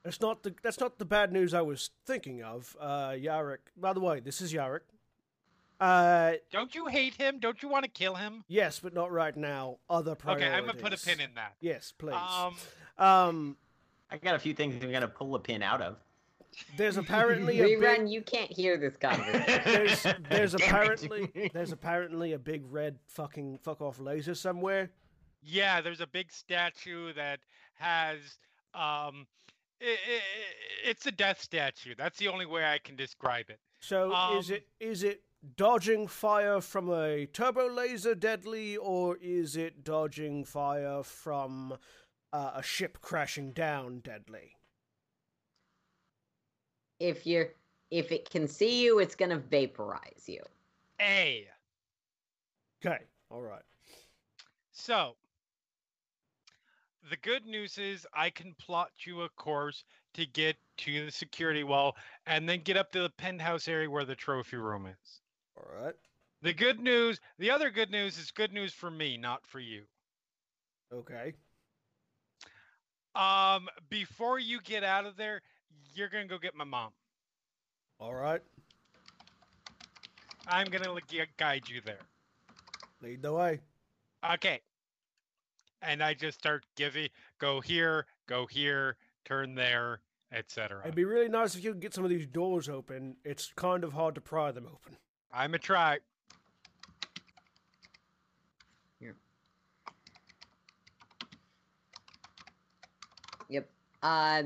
That's 0.05 0.21
not 0.21 0.45
the 0.45 0.55
that's 0.63 0.79
not 0.79 1.01
the 1.01 1.05
bad 1.05 1.33
news 1.33 1.53
I 1.53 1.63
was 1.63 1.91
thinking 2.07 2.41
of. 2.45 2.77
Uh, 2.79 3.09
Yarrick. 3.17 3.59
By 3.77 3.93
the 3.93 3.99
way, 3.99 4.21
this 4.21 4.41
is 4.41 4.53
Yarrick. 4.53 4.83
Uh, 5.81 6.35
Don't 6.53 6.77
you 6.77 6.87
hate 6.87 7.15
him? 7.15 7.41
Don't 7.41 7.61
you 7.61 7.69
want 7.69 7.87
to 7.87 7.91
kill 7.91 8.15
him? 8.15 8.45
yes, 8.47 8.79
but 8.79 8.95
not 8.95 9.11
right 9.11 9.37
now. 9.37 9.79
Other 9.91 10.15
priorities. 10.15 10.47
Okay, 10.47 10.55
I'm 10.57 10.63
going 10.65 10.77
to 10.77 10.83
put 10.83 10.93
a 10.95 11.05
pin 11.05 11.19
in 11.19 11.31
that. 11.35 11.55
Yes, 11.61 11.93
please. 11.99 12.15
Um, 12.15 12.55
Um, 13.05 13.57
I 14.13 14.19
got 14.19 14.37
a 14.37 14.39
few 14.39 14.55
things 14.55 14.77
I'm 14.81 14.93
gonna 14.93 15.09
pull 15.09 15.35
a 15.35 15.41
pin 15.41 15.61
out 15.61 15.83
of. 15.83 15.97
There's 16.77 16.97
apparently 16.97 17.61
a 17.61 17.65
Rerun, 17.67 17.99
big, 18.01 18.09
you 18.11 18.23
can't 18.23 18.51
hear 18.51 18.77
this 18.77 18.97
conversation. 18.97 19.63
there's 19.65 20.07
there's 20.31 20.55
apparently 20.61 21.51
there's 21.55 21.73
apparently 21.73 22.33
a 22.33 22.39
big 22.39 22.63
red 22.71 22.99
fucking 23.07 23.59
fuck 23.59 23.81
off 23.81 23.99
laser 23.99 24.35
somewhere. 24.35 24.91
yeah, 25.43 25.81
there's 25.81 26.01
a 26.01 26.07
big 26.07 26.33
statue 26.33 27.13
that 27.15 27.41
has 27.75 28.19
um 28.75 29.27
i 29.83 29.87
i 29.87 30.21
it's 30.85 31.07
a 31.07 31.13
death 31.13 31.41
statue. 31.41 31.95
That's 31.97 32.19
the 32.19 32.29
only 32.29 32.47
way 32.47 32.65
I 32.65 32.79
can 32.79 32.97
describe 32.97 33.51
it. 33.51 33.61
So 33.81 34.11
is 34.39 34.51
Um, 34.51 34.57
it 34.57 34.69
is 34.81 35.03
it 35.03 35.23
dodging 35.57 36.09
fire 36.09 36.61
from 36.61 36.91
a 36.91 37.27
turbo 37.27 37.69
laser 37.69 38.15
deadly, 38.15 38.77
or 38.77 39.17
is 39.21 39.57
it 39.57 39.85
dodging 39.85 40.45
fire 40.45 41.03
from 41.03 41.77
uh, 42.33 42.53
a 42.55 42.63
ship 42.63 42.99
crashing 43.01 43.53
down 43.53 44.01
deadly? 44.01 44.54
If 47.05 47.27
you're 47.27 47.49
if 47.91 48.11
it 48.11 48.29
can 48.31 48.49
see 48.49 48.83
you, 48.83 48.99
it's 48.99 49.15
gonna 49.15 49.39
vaporize 49.39 50.25
you. 50.27 50.41
A. 51.01 51.47
Okay, 52.85 52.99
all 53.31 53.43
right. 53.43 53.63
So, 54.73 55.15
the 57.11 57.17
good 57.19 57.47
news 57.47 57.79
is 57.79 58.07
I 58.15 58.31
can 58.31 58.55
plot 58.55 58.91
you 59.05 59.23
a 59.23 59.29
course 59.31 59.85
to 60.15 60.27
get 60.27 60.57
to 60.79 61.05
the 61.05 61.13
security 61.13 61.63
wall 61.63 61.97
and 62.27 62.49
then 62.49 62.63
get 62.65 62.77
up 62.77 62.91
to 62.93 63.03
the 63.03 63.11
penthouse 63.11 63.69
area 63.69 63.89
where 63.89 64.05
the 64.05 64.15
trophy 64.15 64.57
room 64.57 64.87
is. 64.87 65.21
All 65.57 65.85
right. 65.85 65.95
The 66.43 66.53
good 66.53 66.81
news, 66.81 67.21
the 67.39 67.51
other 67.51 67.71
good 67.71 67.91
news 67.91 68.19
is 68.19 68.31
good 68.31 68.53
news 68.53 68.73
for 68.73 68.91
me, 68.91 69.17
not 69.17 69.47
for 69.47 69.61
you. 69.61 69.83
Okay. 70.93 71.35
Um, 73.15 73.69
before 73.89 74.39
you 74.39 74.61
get 74.61 74.83
out 74.83 75.07
of 75.07 75.17
there, 75.17 75.41
you're 75.95 76.09
gonna 76.09 76.27
go 76.27 76.39
get 76.39 76.55
my 76.55 76.65
mom. 76.65 76.91
All 78.01 78.15
right. 78.15 78.41
I'm 80.47 80.67
gonna 80.67 80.95
guide 81.37 81.69
you 81.69 81.81
there. 81.85 82.01
Lead 83.03 83.23
the 83.23 83.33
way. 83.33 83.61
Okay. 84.33 84.61
And 85.83 86.03
I 86.03 86.15
just 86.15 86.39
start 86.39 86.65
giving, 86.77 87.09
go 87.39 87.61
here, 87.61 88.07
go 88.27 88.47
here, 88.47 88.97
turn 89.25 89.55
there, 89.55 90.01
etc. 90.33 90.81
It'd 90.83 90.95
be 90.95 91.05
really 91.05 91.29
nice 91.29 91.55
if 91.55 91.63
you 91.63 91.73
could 91.73 91.81
get 91.81 91.95
some 91.95 92.05
of 92.05 92.11
these 92.11 92.27
doors 92.27 92.69
open. 92.69 93.17
It's 93.25 93.53
kind 93.55 93.85
of 93.85 93.93
hard 93.93 94.15
to 94.15 94.21
pry 94.21 94.51
them 94.51 94.67
open. 94.67 94.97
I'm 95.33 95.55
a 95.55 95.59
try. 95.59 95.99
Yep. 103.49 103.69
Uh 104.03 104.43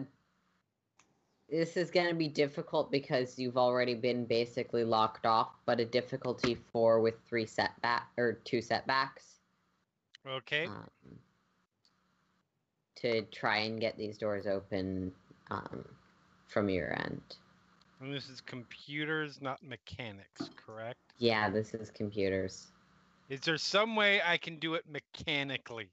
this 1.50 1.76
is 1.76 1.90
going 1.90 2.08
to 2.08 2.14
be 2.14 2.28
difficult 2.28 2.90
because 2.90 3.38
you've 3.38 3.56
already 3.56 3.94
been 3.94 4.26
basically 4.26 4.84
locked 4.84 5.24
off, 5.24 5.48
but 5.64 5.80
a 5.80 5.84
difficulty 5.84 6.56
four 6.72 7.00
with 7.00 7.14
three 7.26 7.46
setback 7.46 8.08
or 8.18 8.34
two 8.44 8.60
setbacks. 8.60 9.24
Okay. 10.26 10.66
Um, 10.66 10.86
to 12.96 13.22
try 13.26 13.58
and 13.58 13.80
get 13.80 13.96
these 13.96 14.18
doors 14.18 14.46
open 14.46 15.12
um, 15.50 15.84
from 16.48 16.68
your 16.68 16.98
end. 17.00 17.22
And 18.00 18.12
this 18.12 18.28
is 18.28 18.40
computers, 18.40 19.38
not 19.40 19.62
mechanics, 19.62 20.50
correct? 20.56 20.98
Yeah, 21.18 21.48
this 21.48 21.74
is 21.74 21.90
computers. 21.90 22.66
Is 23.28 23.40
there 23.40 23.58
some 23.58 23.96
way 23.96 24.20
I 24.24 24.36
can 24.36 24.56
do 24.58 24.74
it 24.74 24.84
mechanically? 24.88 25.88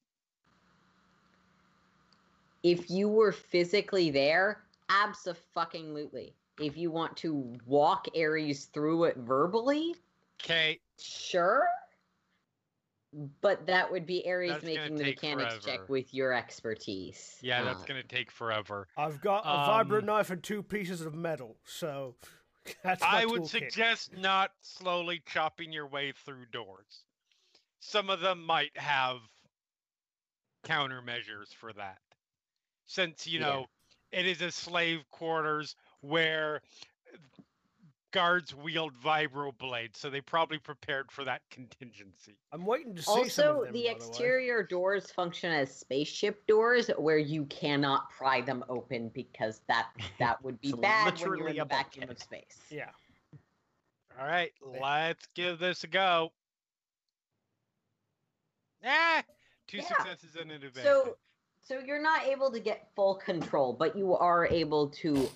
If 2.63 2.89
you 2.89 3.07
were 3.07 3.31
physically 3.31 4.09
there, 4.09 4.64
absolutely. 4.89 6.35
If 6.59 6.77
you 6.77 6.91
want 6.91 7.17
to 7.17 7.33
walk 7.65 8.07
Ares 8.15 8.65
through 8.65 9.05
it 9.05 9.17
verbally, 9.17 9.95
Okay. 10.41 10.79
sure. 10.99 11.67
But 13.41 13.65
that 13.67 13.91
would 13.91 14.05
be 14.05 14.27
Ares 14.29 14.51
That's 14.51 14.63
making 14.65 14.95
the 14.97 15.03
take 15.05 15.15
mechanics 15.15 15.59
check 15.65 15.89
with 15.89 16.13
your 16.13 16.33
expertise. 16.33 17.39
Yeah, 17.43 17.61
that's 17.63 17.81
Uh, 17.81 17.85
gonna 17.85 18.03
take 18.03 18.31
forever. 18.31 18.87
I've 18.97 19.21
got 19.21 19.45
a 19.49 19.57
Um, 19.57 19.87
vibro 19.87 20.03
knife 20.03 20.29
and 20.29 20.43
two 20.43 20.63
pieces 20.63 21.01
of 21.01 21.13
metal, 21.13 21.57
so 21.65 22.15
that's 22.83 23.01
my 23.03 23.21
I 23.21 23.25
would 23.25 23.43
toolkit. 23.43 23.71
suggest 23.71 24.13
not 24.17 24.51
slowly 24.61 25.21
chopping 25.25 25.71
your 25.71 25.87
way 25.87 26.11
through 26.11 26.45
doors. 26.47 27.05
Some 27.79 28.09
of 28.09 28.19
them 28.19 28.43
might 28.43 28.75
have 28.77 29.19
countermeasures 30.63 31.53
for 31.53 31.71
that. 31.73 32.01
Since, 32.85 33.27
you 33.27 33.39
Yeah. 33.39 33.45
know, 33.45 33.65
it 34.15 34.25
is 34.25 34.41
a 34.41 34.49
slave 34.49 35.03
quarters 35.11 35.75
where 35.99 36.61
guards 38.11 38.55
wield 38.55 38.93
vibro 38.95 39.55
blades, 39.57 39.99
so 39.99 40.09
they 40.09 40.21
probably 40.21 40.57
prepared 40.57 41.11
for 41.11 41.25
that 41.25 41.41
contingency. 41.51 42.37
I'm 42.53 42.65
waiting 42.65 42.95
to 42.95 43.01
see 43.01 43.27
some 43.27 43.47
of 43.47 43.55
Also, 43.55 43.63
them, 43.65 43.73
the 43.73 43.83
by 43.83 43.89
way. 43.89 43.91
exterior 43.91 44.63
doors 44.63 45.11
function 45.11 45.51
as 45.51 45.75
spaceship 45.75 46.47
doors, 46.47 46.87
where 46.97 47.17
you 47.17 47.43
cannot 47.45 48.09
pry 48.09 48.39
them 48.39 48.63
open 48.69 49.09
because 49.09 49.59
that 49.67 49.87
that 50.17 50.41
would 50.43 50.61
be 50.61 50.69
It's 50.71 50.79
bad 50.79 51.05
when 51.19 51.19
you're 51.19 51.29
literally 51.31 51.51
in 51.51 51.57
the 51.57 51.75
a 51.75 51.77
vacuum 51.77 52.09
of 52.09 52.17
space. 52.17 52.61
Yeah. 52.71 52.91
All 54.17 54.25
right, 54.25 54.53
let's 54.61 55.27
give 55.35 55.59
this 55.59 55.83
a 55.83 55.87
go. 55.87 56.31
Ah, 58.85 59.23
two 59.67 59.77
Yeah. 59.77 59.87
successes 59.87 60.37
and 60.39 60.51
an 60.51 60.63
advantage. 60.63 60.83
So, 60.85 61.17
so 61.65 61.79
you're 61.79 62.01
not 62.01 62.23
able 62.25 62.51
to 62.51 62.59
get 62.59 62.87
full 62.95 63.15
control, 63.15 63.73
but 63.73 63.97
you 63.97 64.15
are 64.15 64.45
able 64.45 64.87
to 64.89 65.27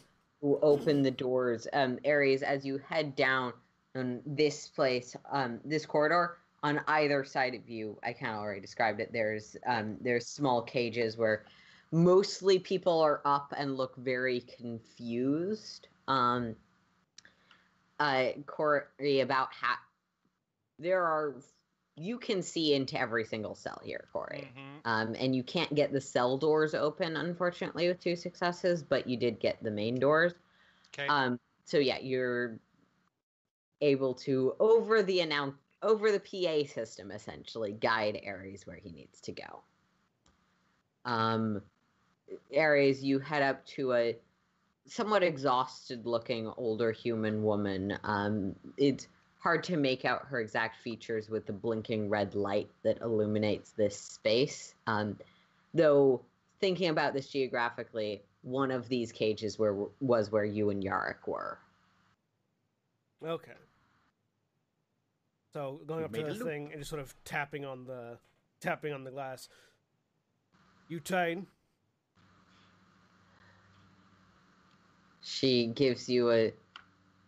open 0.43 1.01
the 1.01 1.11
doors, 1.11 1.67
um, 1.73 1.97
areas 2.05 2.43
as 2.43 2.63
you 2.63 2.77
head 2.77 3.15
down 3.15 3.51
on 3.95 4.21
this 4.25 4.67
place, 4.67 5.15
um, 5.31 5.59
this 5.65 5.85
corridor. 5.85 6.37
On 6.61 6.81
either 6.87 7.23
side 7.23 7.55
of 7.55 7.67
you, 7.69 7.97
I 8.03 8.13
kind 8.13 8.33
of 8.33 8.39
already 8.39 8.61
described 8.61 8.99
it. 8.99 9.11
There's 9.11 9.55
um, 9.65 9.97
there's 10.01 10.27
small 10.27 10.61
cages 10.61 11.17
where 11.17 11.45
mostly 11.91 12.59
people 12.59 12.99
are 12.99 13.21
up 13.25 13.53
and 13.57 13.77
look 13.77 13.95
very 13.95 14.41
confused. 14.41 15.87
Um, 16.07 16.55
uh, 17.99 18.31
Cori, 18.45 19.21
about 19.21 19.49
half. 19.53 19.79
There 20.77 21.03
are. 21.03 21.35
You 21.99 22.17
can 22.17 22.41
see 22.41 22.73
into 22.73 22.97
every 22.97 23.25
single 23.25 23.55
cell 23.55 23.81
here, 23.83 24.07
Cori. 24.13 24.49
Mhm. 24.55 24.81
Um, 24.85 25.15
and 25.19 25.35
you 25.35 25.43
can't 25.43 25.73
get 25.75 25.91
the 25.91 25.99
cell 25.99 26.37
doors 26.37 26.73
open, 26.73 27.17
unfortunately, 27.17 27.89
with 27.89 27.99
two 27.99 28.15
successes, 28.15 28.81
but 28.81 29.07
you 29.07 29.17
did 29.17 29.39
get 29.39 29.61
the 29.61 29.71
main 29.71 29.99
doors. 29.99 30.33
Okay. 30.93 31.07
Um, 31.07 31.39
so 31.65 31.77
yeah, 31.77 31.99
you're 31.99 32.57
able 33.81 34.13
to 34.13 34.55
over 34.59 35.03
the 35.03 35.19
announce 35.19 35.55
over 35.81 36.11
the 36.11 36.19
PA 36.19 36.67
system 36.67 37.11
essentially 37.11 37.71
guide 37.71 38.21
Ares 38.25 38.67
where 38.67 38.75
he 38.75 38.91
needs 38.91 39.21
to 39.21 39.31
go. 39.31 39.63
Um, 41.05 41.61
Ares, 42.55 43.03
you 43.03 43.19
head 43.19 43.41
up 43.41 43.65
to 43.67 43.93
a 43.93 44.17
somewhat 44.87 45.23
exhausted 45.23 46.05
looking 46.05 46.51
older 46.57 46.91
human 46.91 47.43
woman. 47.43 47.97
Um, 48.03 48.55
it's 48.77 49.07
hard 49.39 49.63
to 49.63 49.77
make 49.77 50.05
out 50.05 50.25
her 50.27 50.39
exact 50.39 50.81
features 50.81 51.29
with 51.29 51.45
the 51.45 51.53
blinking 51.53 52.09
red 52.09 52.35
light 52.35 52.69
that 52.83 52.99
illuminates 53.01 53.71
this 53.71 53.97
space. 53.97 54.75
Um, 54.85 55.17
though 55.73 56.21
thinking 56.59 56.89
about 56.89 57.13
this 57.13 57.29
geographically, 57.29 58.21
one 58.41 58.71
of 58.71 58.87
these 58.87 59.11
cages 59.11 59.57
where 59.57 59.75
was 59.99 60.31
where 60.31 60.45
you 60.45 60.69
and 60.69 60.83
Yarrick 60.83 61.27
were. 61.27 61.57
Okay. 63.25 63.51
So 65.53 65.81
going 65.87 66.03
up 66.03 66.13
to 66.13 66.21
made 66.21 66.29
a 66.29 66.33
the 66.33 66.45
thing 66.45 66.69
and 66.71 66.79
just 66.79 66.89
sort 66.89 67.01
of 67.01 67.13
tapping 67.25 67.65
on 67.65 67.85
the 67.85 68.17
tapping 68.61 68.93
on 68.93 69.03
the 69.03 69.11
glass. 69.11 69.49
Utane, 70.91 71.45
She 75.21 75.67
gives 75.67 76.09
you 76.09 76.31
a 76.31 76.53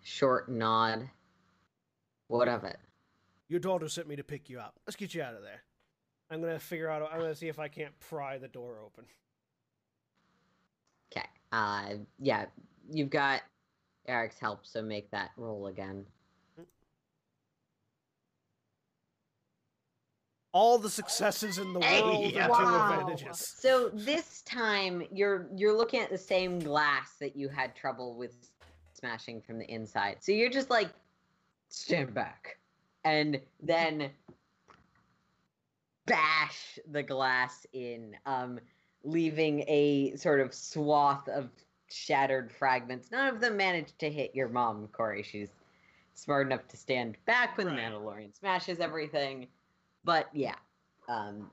short 0.02 0.50
nod. 0.50 1.10
What 2.32 2.48
of 2.48 2.64
it? 2.64 2.78
your 3.50 3.60
daughter 3.60 3.90
sent 3.90 4.08
me 4.08 4.16
to 4.16 4.24
pick 4.24 4.50
you 4.50 4.58
up. 4.60 4.80
Let's 4.88 4.96
get 4.96 5.14
you 5.14 5.22
out 5.22 5.34
of 5.34 5.42
there. 5.42 5.62
I'm 6.30 6.40
gonna 6.40 6.58
figure 6.58 6.88
out. 6.90 7.02
I'm 7.12 7.20
gonna 7.20 7.36
see 7.36 7.50
if 7.50 7.60
I 7.60 7.68
can't 7.68 7.92
pry 8.00 8.38
the 8.38 8.48
door 8.48 8.80
open. 8.86 9.04
Okay. 11.12 11.28
Uh, 11.52 11.96
yeah, 12.18 12.46
you've 12.90 13.10
got 13.10 13.42
Eric's 14.08 14.40
help, 14.40 14.66
so 14.66 14.82
make 14.82 15.12
that 15.12 15.32
roll 15.36 15.68
again. 15.68 16.06
All 20.54 20.78
the 20.78 20.90
successes 20.90 21.58
in 21.58 21.74
the 21.74 21.82
Hey, 21.82 22.02
world 22.02 22.34
two 22.34 22.40
wow. 22.50 23.00
advantages. 23.02 23.38
So 23.60 23.90
this 23.94 24.42
time 24.44 25.04
you're 25.12 25.50
you're 25.54 25.76
looking 25.76 26.00
at 26.00 26.10
the 26.10 26.18
same 26.18 26.60
glass 26.60 27.16
that 27.20 27.36
you 27.36 27.50
had 27.50 27.76
trouble 27.76 28.16
with 28.16 28.50
smashing 28.94 29.42
from 29.42 29.60
the 29.60 29.70
inside. 29.70 30.18
So 30.22 30.32
you're 30.32 30.50
just 30.50 30.70
like 30.70 30.90
stand 31.72 32.14
back 32.14 32.58
and 33.04 33.42
then 33.62 34.12
bash 36.06 36.78
the 36.92 37.02
glass 37.02 37.66
in 37.74 38.16
um 38.26 38.60
leaving 39.04 39.62
a 39.68 40.16
sort 40.16 40.40
of 40.42 40.54
swath 40.54 41.28
of 41.30 41.50
shattered 41.90 42.52
fragments. 42.52 43.12
None 43.12 43.34
of 43.34 43.42
them 43.42 43.58
managed 43.58 43.98
to 44.00 44.10
hit 44.10 44.36
your 44.36 44.48
mom, 44.50 44.88
Cori. 44.90 45.24
She's 45.24 45.50
smart 46.14 46.46
enough 46.48 46.68
to 46.68 46.78
stand 46.78 47.18
back 47.26 47.58
when 47.58 47.68
Right. 47.68 47.76
the 47.76 47.82
Mandalorian 47.82 48.36
smashes 48.36 48.80
everything. 48.80 49.48
But 50.04 50.28
yeah. 50.34 50.56
Um 51.08 51.50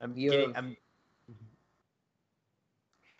I'm 0.00 0.14
You 0.14 0.30
getting 0.30 0.56
I'm 0.56 0.76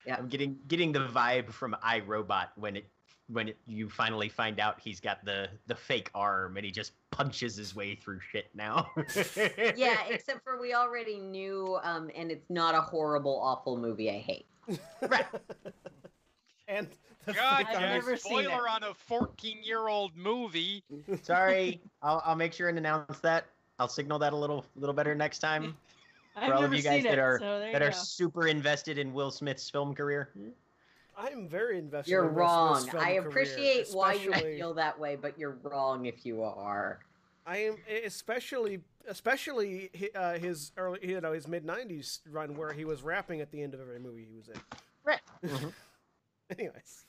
Yeah. 0.05 0.16
I'm 0.19 0.29
getting 0.29 0.59
getting 0.66 0.93
the 0.93 1.01
vibe 1.01 1.53
from 1.53 1.77
iRobot 1.85 2.49
when 2.57 2.77
it 2.77 2.91
when 3.31 3.49
it, 3.49 3.57
you 3.67 3.89
finally 3.89 4.29
find 4.29 4.59
out 4.59 4.81
he's 4.81 5.01
got 5.01 5.25
the 5.25 5.49
the 5.67 5.75
fake 5.75 6.11
arm 6.15 6.57
and 6.57 6.65
he 6.65 6.71
just 6.73 6.93
punches 7.11 7.57
his 7.57 7.75
way 7.75 7.95
through 7.95 8.21
shit 8.21 8.49
now. 8.55 8.91
yeah, 9.77 9.99
except 10.09 10.43
for 10.43 10.61
we 10.61 10.75
already 10.75 11.19
knew, 11.19 11.79
um, 11.83 12.11
and 12.17 12.31
it's 12.31 12.49
not 12.49 12.75
a 12.75 12.81
horrible, 12.81 13.39
awful 13.41 13.77
movie 13.77 14.11
I 14.11 14.19
hate. 14.19 14.47
Right. 15.09 15.25
and 16.67 16.89
the 17.25 17.33
God, 17.33 17.67
I've 17.69 17.81
yeah, 17.81 17.93
never 17.93 18.17
seen 18.17 18.43
spoiler 18.45 18.67
it. 18.67 18.71
on 18.71 18.83
a 18.83 18.93
14-year-old 19.11 20.17
movie. 20.17 20.83
Sorry, 21.23 21.81
I'll 22.03 22.23
I'll 22.25 22.37
make 22.37 22.53
sure 22.53 22.69
and 22.69 22.79
announce 22.79 23.19
that. 23.21 23.47
I'll 23.79 23.89
signal 23.89 24.19
that 24.19 24.33
a 24.33 24.37
little 24.37 24.65
little 24.77 24.95
better 24.95 25.15
next 25.15 25.39
time 25.39 25.77
I've 26.37 26.49
for 26.49 26.55
all 26.55 26.61
never 26.63 26.73
of 26.75 26.79
you 26.79 26.83
guys 26.83 27.03
seen 27.03 27.11
that 27.11 27.19
are 27.19 27.39
so 27.39 27.61
that 27.61 27.83
are 27.83 27.91
go. 27.91 27.97
super 27.97 28.47
invested 28.49 28.99
in 28.99 29.13
Will 29.13 29.31
Smith's 29.31 29.69
film 29.69 29.95
career. 29.95 30.31
I'm 31.19 31.49
very 31.49 31.78
invested. 31.78 32.11
You're 32.12 32.28
in 32.28 32.35
wrong. 32.35 32.77
Smith's 32.77 32.90
film 32.93 33.03
I 33.03 33.07
career, 33.16 33.28
appreciate 33.28 33.89
why 33.93 34.12
you 34.15 34.32
feel 34.32 34.74
that 34.74 34.99
way, 34.99 35.16
but 35.16 35.39
you're 35.39 35.59
wrong 35.62 36.07
if 36.07 36.24
you 36.24 36.43
are. 36.45 37.01
I 37.47 37.59
am 37.59 37.77
especially 38.05 38.81
especially 39.09 39.90
uh, 40.15 40.35
his 40.39 40.70
early 40.77 41.01
you 41.03 41.20
know 41.20 41.32
his 41.32 41.49
mid 41.49 41.66
'90s 41.66 42.20
run 42.31 42.57
where 42.57 42.73
he 42.73 42.85
was 42.85 43.03
rapping 43.03 43.40
at 43.40 43.51
the 43.51 43.62
end 43.62 43.74
of 43.74 43.81
every 43.81 43.99
movie 43.99 44.27
he 44.31 44.36
was 44.36 44.49
in. 44.49 44.61
Right. 45.05 45.20
Anyways, 46.59 47.05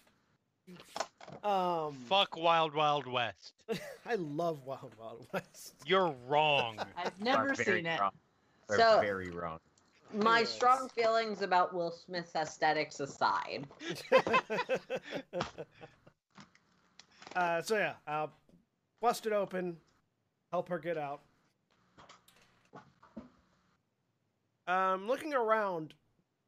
um, 1.43 1.93
Fuck 2.07 2.35
Wild 2.37 2.73
Wild 2.73 3.05
West. 3.05 3.53
I 4.05 4.15
love 4.15 4.63
Wild 4.65 4.93
Wild 4.99 5.27
West. 5.33 5.75
You're 5.85 6.15
wrong. 6.27 6.77
I've 6.97 7.19
never 7.21 7.53
seen 7.55 7.85
it. 7.85 7.99
Wrong. 7.99 8.11
Are 8.69 8.77
So- 8.77 8.99
very 9.01 9.29
wrong. 9.29 9.59
My 10.13 10.37
Anyways. 10.39 10.49
strong 10.49 10.89
feelings 10.89 11.41
about 11.43 11.73
Will 11.73 11.91
Smith's 11.91 12.35
aesthetics 12.35 12.99
aside. 12.99 13.67
uh, 17.35 17.61
so 17.61 17.77
yeah, 17.77 17.93
I'll 18.07 18.31
bust 19.01 19.27
it 19.27 19.33
open, 19.33 19.77
help 20.51 20.69
her 20.69 20.79
get 20.79 20.97
out. 20.97 21.21
Um, 24.67 25.07
looking 25.07 25.33
around, 25.33 25.93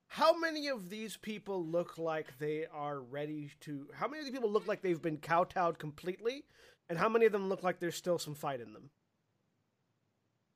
how 0.07 0.38
many 0.38 0.67
of 0.67 0.89
these 0.89 1.17
people 1.17 1.65
look 1.65 1.97
like 1.97 2.38
they 2.39 2.65
are 2.71 2.99
ready 2.99 3.51
to? 3.61 3.88
How 3.93 4.07
many 4.07 4.19
of 4.19 4.25
these 4.25 4.33
people 4.33 4.51
look 4.51 4.67
like 4.67 4.81
they've 4.81 5.01
been 5.01 5.17
kowtowed 5.17 5.79
completely, 5.79 6.43
and 6.89 6.97
how 6.97 7.09
many 7.09 7.25
of 7.25 7.31
them 7.31 7.47
look 7.47 7.63
like 7.63 7.79
there's 7.79 7.95
still 7.95 8.19
some 8.19 8.35
fight 8.35 8.59
in 8.59 8.73
them? 8.73 8.89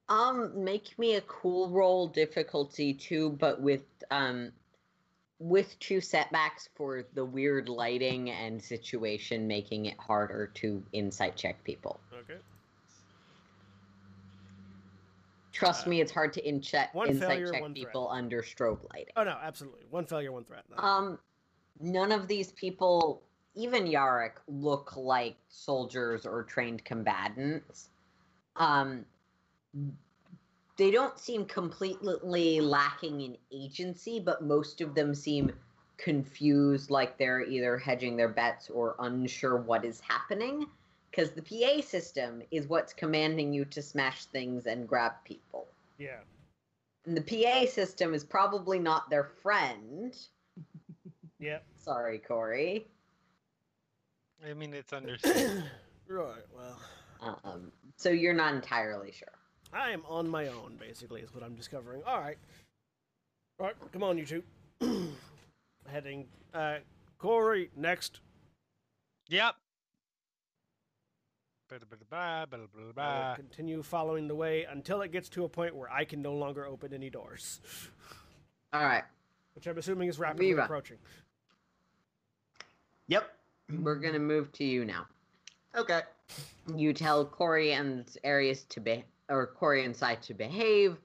Um, 0.07 0.63
make 0.63 0.97
me 0.99 1.15
a 1.15 1.21
cool 1.21 1.69
roll 1.69 2.07
difficulty 2.07 2.93
two, 2.93 3.31
but 3.31 3.59
with 3.59 3.81
um 4.11 4.51
with 5.39 5.77
two 5.79 5.99
setbacks 5.99 6.69
for 6.75 7.03
the 7.13 7.25
weird 7.25 7.67
lighting 7.67 8.29
and 8.29 8.61
situation 8.61 9.47
making 9.47 9.87
it 9.87 9.97
harder 9.99 10.47
to 10.55 10.81
insight 10.93 11.35
check 11.35 11.61
people. 11.63 11.99
Okay. 12.13 12.39
Trust 15.51 15.87
Uh, 15.87 15.89
me, 15.89 16.01
it's 16.01 16.11
hard 16.11 16.33
to 16.33 16.47
inche- 16.47 16.75
one 16.93 17.09
insight 17.09 17.29
failure, 17.29 17.51
check 17.51 17.61
one 17.61 17.73
threat. 17.73 17.87
people 17.87 18.09
under 18.09 18.41
strobe 18.43 18.79
lighting. 18.93 19.13
Oh 19.15 19.23
no, 19.23 19.37
absolutely. 19.41 19.85
One 19.89 20.05
failure, 20.05 20.31
one 20.31 20.43
threat. 20.45 20.63
No. 20.69 20.77
Um, 20.83 21.19
none 21.79 22.11
of 22.11 22.27
these 22.27 22.51
people, 22.51 23.21
even 23.55 23.85
Yarek, 23.85 24.33
look 24.47 24.95
like 24.95 25.35
soldiers 25.49 26.25
or 26.25 26.43
trained 26.43 26.83
combatants. 26.85 27.89
Um, 28.57 29.05
they 30.77 30.91
don't 30.91 31.17
seem 31.19 31.45
completely 31.45 32.59
lacking 32.61 33.21
in 33.21 33.37
agency, 33.51 34.19
but 34.19 34.43
most 34.43 34.81
of 34.81 34.93
them 34.93 35.15
seem 35.15 35.51
confused, 35.97 36.89
like 36.91 37.17
they're 37.17 37.41
either 37.43 37.77
hedging 37.77 38.17
their 38.17 38.27
bets 38.29 38.69
or 38.69 38.95
unsure 38.99 39.57
what 39.57 39.85
is 39.85 39.99
happening. 40.01 40.65
Because 41.11 41.31
the 41.31 41.41
PA 41.41 41.81
system 41.81 42.41
is 42.51 42.67
what's 42.67 42.91
commanding 42.93 43.53
you 43.53 43.63
to 43.65 43.81
smash 43.81 44.25
things 44.25 44.65
and 44.65 44.87
grab 44.87 45.13
people. 45.23 45.67
yeah. 45.97 46.19
And 47.05 47.15
the 47.15 47.21
PA 47.21 47.67
system 47.69 48.13
is 48.15 48.23
probably 48.23 48.79
not 48.79 49.09
their 49.11 49.23
friend. 49.43 50.17
yeah. 51.39 51.59
Sorry, 51.77 52.17
Cori. 52.17 52.87
I 54.45 54.53
mean, 54.55 54.73
it's 54.73 54.91
understandable. 54.99 55.67
right. 56.07 56.43
Well, 56.53 56.79
Um, 57.43 57.71
so 57.95 58.09
you're 58.09 58.33
not 58.33 58.55
entirely 58.55 59.11
sure. 59.11 59.27
I 59.73 59.91
am 59.91 60.03
on 60.07 60.27
my 60.29 60.47
own. 60.47 60.77
Basically, 60.79 61.21
is 61.21 61.33
what 61.33 61.43
I'm 61.43 61.55
discovering. 61.55 62.01
All 62.05 62.19
right. 62.19 62.37
All 63.59 63.67
right. 63.67 63.75
Come 63.91 64.03
on, 64.03 64.17
you 64.17 64.25
two. 64.25 64.43
Heading. 65.87 66.25
Uh, 66.53 66.77
Cori 67.17 67.69
next. 67.75 68.19
yep. 69.29 69.55
Ba-da-ba-da-ba, 71.67 72.47
ba-da-ba-da-ba. 72.49 73.01
I 73.01 73.29
will 73.29 73.35
continue 73.37 73.81
following 73.81 74.27
the 74.27 74.35
way 74.35 74.65
until 74.65 75.01
it 75.01 75.11
gets 75.11 75.29
to 75.29 75.45
a 75.45 75.49
point 75.49 75.75
where 75.75 75.91
I 75.91 76.05
can 76.05 76.21
no 76.21 76.33
longer 76.35 76.63
open 76.67 76.93
any 76.93 77.09
doors, 77.09 77.59
All 78.71 78.83
right, 78.83 79.03
which 79.55 79.65
I'm 79.65 79.75
assuming 79.75 80.07
is 80.07 80.19
rapidly 80.19 80.49
Viva. 80.51 80.65
approaching. 80.65 80.97
Yep. 83.07 83.33
we're 83.81 83.95
gonna 83.95 84.19
move 84.19 84.51
to 84.53 84.63
you 84.63 84.85
now. 84.85 85.07
Okay. 85.75 86.01
You 86.75 86.93
tell 86.93 87.25
Cori 87.25 87.73
and 87.73 88.05
Ares 88.23 88.65
to 88.65 88.79
be, 88.79 89.03
or 89.29 89.47
Cori 89.47 89.85
and 89.85 89.95
Sai 89.95 90.15
to 90.15 90.33
behave. 90.33 90.97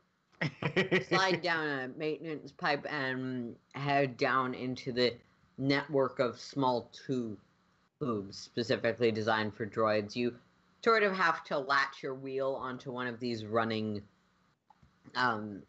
Slide 1.09 1.41
down 1.43 1.69
a 1.69 1.89
maintenance 1.99 2.53
pipe 2.53 2.87
and 2.89 3.57
head 3.75 4.17
down 4.17 4.55
into 4.55 4.93
the 4.93 5.15
network 5.59 6.19
of 6.19 6.39
small 6.41 6.91
tube 7.07 7.39
tubes 8.01 8.39
specifically 8.39 9.13
designed 9.13 9.55
for 9.55 9.67
droids. 9.67 10.17
You 10.17 10.35
sort 10.83 11.03
of 11.03 11.15
have 11.15 11.45
to 11.45 11.59
latch 11.59 12.03
your 12.03 12.15
wheel 12.15 12.59
onto 12.61 12.91
one 12.91 13.07
of 13.07 13.21
these 13.21 13.45
running 13.45 14.03
um 15.15 15.63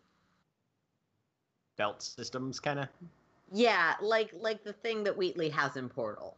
Belt 1.78 2.02
systems, 2.03 2.60
kind 2.60 2.80
of. 2.80 2.88
yeah, 3.52 3.95
like 4.02 4.30
like 4.34 4.64
the 4.64 4.73
thing 4.73 5.03
that 5.03 5.18
Wheatley 5.18 5.49
has 5.49 5.78
in 5.78 5.90
Portal. 5.90 6.38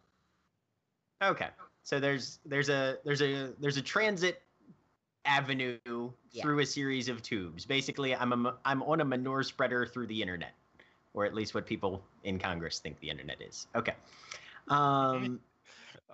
Okay. 1.22 1.50
So 1.84 2.00
there's 2.00 2.40
there's 2.46 2.70
a 2.70 2.98
there's 3.04 3.22
a 3.22 3.54
there's 3.60 3.78
a 3.78 3.82
transit 3.82 4.42
avenue 5.26 5.80
Yeah. 6.32 6.42
through 6.44 6.60
a 6.60 6.66
series 6.66 7.10
of 7.10 7.22
tubes. 7.22 7.66
Basically, 7.66 8.16
I'm 8.16 8.32
a 8.32 8.50
m- 8.50 8.58
I'm 8.66 8.84
on 8.84 9.02
a 9.02 9.06
manure 9.06 9.44
spreader 9.44 9.86
through 9.86 10.08
the 10.08 10.22
internet, 10.22 10.54
or 11.14 11.26
at 11.26 11.34
least 11.34 11.54
what 11.56 11.66
people 11.66 12.04
in 12.24 12.40
Congress 12.40 12.80
think 12.80 13.00
the 13.00 13.10
internet 13.10 13.42
is. 13.42 13.68
Okay. 13.76 13.94
Um, 14.68 15.40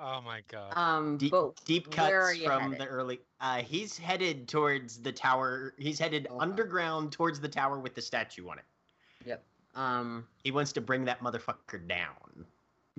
Oh 0.01 0.21
my 0.21 0.41
god. 0.47 0.71
Um 0.77 1.17
deep, 1.17 1.33
deep 1.65 1.91
cuts 1.91 2.37
from 2.41 2.61
headed? 2.71 2.79
the 2.79 2.85
early. 2.85 3.19
Uh, 3.41 3.57
he's 3.57 3.97
headed 3.97 4.47
towards 4.47 4.97
the 5.01 5.11
tower. 5.11 5.73
He's 5.77 5.99
headed 5.99 6.27
Okay. 6.27 6.37
underground 6.39 7.11
towards 7.11 7.41
the 7.41 7.49
tower 7.49 7.79
with 7.79 7.95
the 7.95 8.01
statue 8.01 8.47
on 8.49 8.59
it. 8.59 8.65
Yep. 9.25 9.43
Um 9.75 10.25
He 10.43 10.51
wants 10.51 10.71
to 10.73 10.81
bring 10.81 11.03
that 11.05 11.19
motherfucker 11.21 11.85
down. 11.85 12.45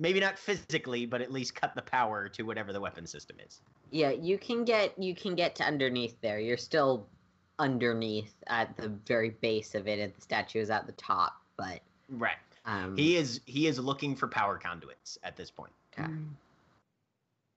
Maybe 0.01 0.19
not 0.19 0.39
physically, 0.39 1.05
but 1.05 1.21
at 1.21 1.31
least 1.31 1.53
cut 1.53 1.75
the 1.75 1.81
power 1.83 2.27
to 2.29 2.41
whatever 2.41 2.73
the 2.73 2.81
weapon 2.81 3.05
system 3.05 3.37
is. 3.45 3.61
Yeah, 3.91 4.09
you 4.09 4.39
can 4.39 4.65
get 4.65 4.97
you 4.97 5.13
can 5.13 5.35
get 5.35 5.53
to 5.57 5.63
underneath 5.63 6.19
there. 6.21 6.39
You're 6.39 6.57
still 6.57 7.05
underneath 7.59 8.33
at 8.47 8.75
the 8.77 8.89
very 9.05 9.29
base 9.29 9.75
of 9.75 9.87
it, 9.87 9.99
and 9.99 10.11
the 10.15 10.21
statue 10.21 10.59
is 10.59 10.71
at 10.71 10.87
the 10.87 10.93
top. 10.93 11.33
But 11.55 11.81
Right. 12.09 12.37
um, 12.65 12.97
He 12.97 13.15
is 13.15 13.41
he 13.45 13.67
is 13.67 13.77
looking 13.77 14.15
for 14.15 14.27
power 14.27 14.57
conduits 14.57 15.19
at 15.23 15.37
this 15.37 15.51
point. 15.51 15.71
okay. 15.93 16.11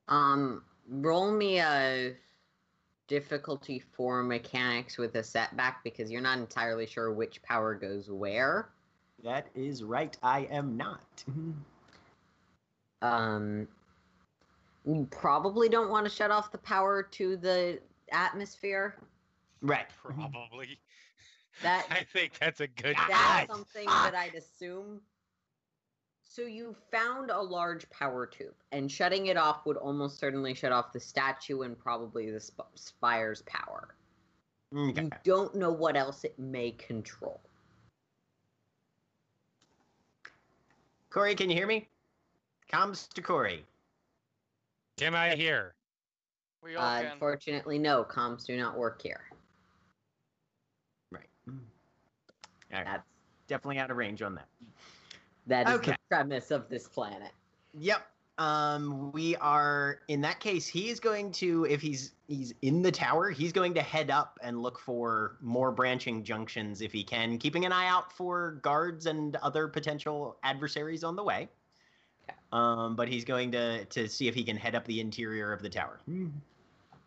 um, 0.08 0.62
roll 0.90 1.32
me 1.32 1.60
a 1.60 2.14
difficulty 3.08 3.78
four 3.78 4.22
mechanics 4.22 4.98
with 4.98 5.14
a 5.14 5.22
setback 5.22 5.82
because 5.82 6.10
you're 6.10 6.20
not 6.20 6.36
entirely 6.36 6.84
sure 6.86 7.10
which 7.10 7.42
power 7.42 7.74
goes 7.74 8.10
where. 8.10 8.68
That 9.22 9.46
is 9.54 9.82
right. 9.82 10.14
I 10.22 10.40
am 10.50 10.76
not. 10.76 11.24
Um, 13.05 13.68
you 14.86 15.06
probably 15.10 15.68
don't 15.68 15.90
want 15.90 16.06
to 16.06 16.10
shut 16.10 16.31
off 16.31 16.51
the 16.51 16.59
power 16.59 17.02
to 17.02 17.36
the 17.36 17.78
atmosphere. 18.12 18.97
Right. 19.60 19.86
Probably. 20.02 20.78
That 21.62 21.86
I 21.89 22.02
think 22.12 22.32
that's 22.40 22.59
a 22.59 22.66
good. 22.66 22.97
Ah, 22.98 23.06
That's 23.09 23.47
guess. 23.47 23.56
something 23.56 23.86
fuck. 23.89 24.10
that 24.10 24.14
I'd 24.16 24.35
assume. 24.35 25.01
So 26.24 26.43
you 26.43 26.74
found 26.90 27.31
a 27.31 27.40
large 27.40 27.89
power 27.90 28.26
tube, 28.26 28.56
and 28.72 28.90
shutting 28.90 29.26
it 29.26 29.36
off 29.36 29.64
would 29.64 29.76
almost 29.76 30.18
certainly 30.18 30.52
shut 30.52 30.72
off 30.72 30.93
the 30.93 30.98
statue 30.98 31.60
and 31.62 31.78
probably 31.78 32.28
the 32.32 32.40
sp- 32.43 32.74
spire's 32.74 33.43
power. 33.43 33.94
Okay. 34.76 35.02
You 35.02 35.10
don't 35.22 35.55
know 35.55 35.70
what 35.70 35.97
else 35.97 36.24
it 36.24 36.36
may 36.40 36.72
control. 36.72 37.40
Cori, 41.09 41.36
can 41.36 41.48
you 41.51 41.55
hear 41.55 41.68
me? 41.68 41.86
Comms 42.74 43.09
to 43.10 43.22
Cori. 43.22 43.64
Can 44.96 45.14
I 45.14 45.36
hear? 45.36 45.74
We 46.60 46.74
all 46.74 46.84
Uh, 46.84 47.02
can. 47.02 47.12
unfortunately, 47.12 47.78
no, 47.78 48.05
comms 48.05 48.44
do 48.46 48.56
not 48.56 48.76
work 48.76 49.01
here. 49.01 49.30
Right. 51.12 51.28
All 51.46 51.55
right. 52.72 52.84
That's 52.84 53.05
Definitely 53.46 53.78
out 53.78 53.90
of 53.92 53.96
range 53.96 54.22
on 54.22 54.34
that. 54.34 54.48
that 55.46 55.68
is 55.68 55.74
Okay. 55.74 55.92
the 55.92 55.98
premise 56.09 56.51
of 56.51 56.68
this 56.68 56.88
planet. 56.88 57.32
Yep. 57.74 58.10
Um, 58.38 59.12
we 59.12 59.36
are 59.36 60.01
in 60.09 60.20
that 60.22 60.40
case. 60.40 60.66
He 60.66 60.88
is 60.88 60.98
going 60.98 61.30
to, 61.32 61.66
if 61.66 61.80
he's 61.80 62.14
he's 62.26 62.55
in 62.62 62.82
the 62.82 62.90
tower, 62.90 63.30
he's 63.30 63.52
going 63.52 63.74
to 63.74 63.82
head 63.82 64.10
up 64.10 64.38
and 64.42 64.60
look 64.60 64.80
for 64.80 65.36
more 65.40 65.70
branching 65.70 66.24
junctions 66.24 66.80
if 66.80 66.90
he 66.90 67.05
can, 67.05 67.38
keeping 67.38 67.64
an 67.66 67.70
eye 67.72 67.86
out 67.86 68.10
for 68.10 68.52
guards 68.62 69.06
and 69.06 69.36
other 69.36 69.68
potential 69.68 70.38
adversaries 70.42 71.05
on 71.05 71.14
the 71.14 71.22
way. 71.22 71.48
Okay. 72.28 72.38
Um, 72.52 72.96
but 72.96 73.09
he's 73.09 73.24
going 73.24 73.51
to 73.52 73.84
to 73.86 74.09
see 74.09 74.28
if 74.28 74.34
he 74.34 74.44
can 74.44 74.56
head 74.56 74.74
up 74.74 74.84
the 74.86 75.01
interior 75.01 75.52
of 75.52 75.62
the 75.62 75.68
tower. 75.68 76.01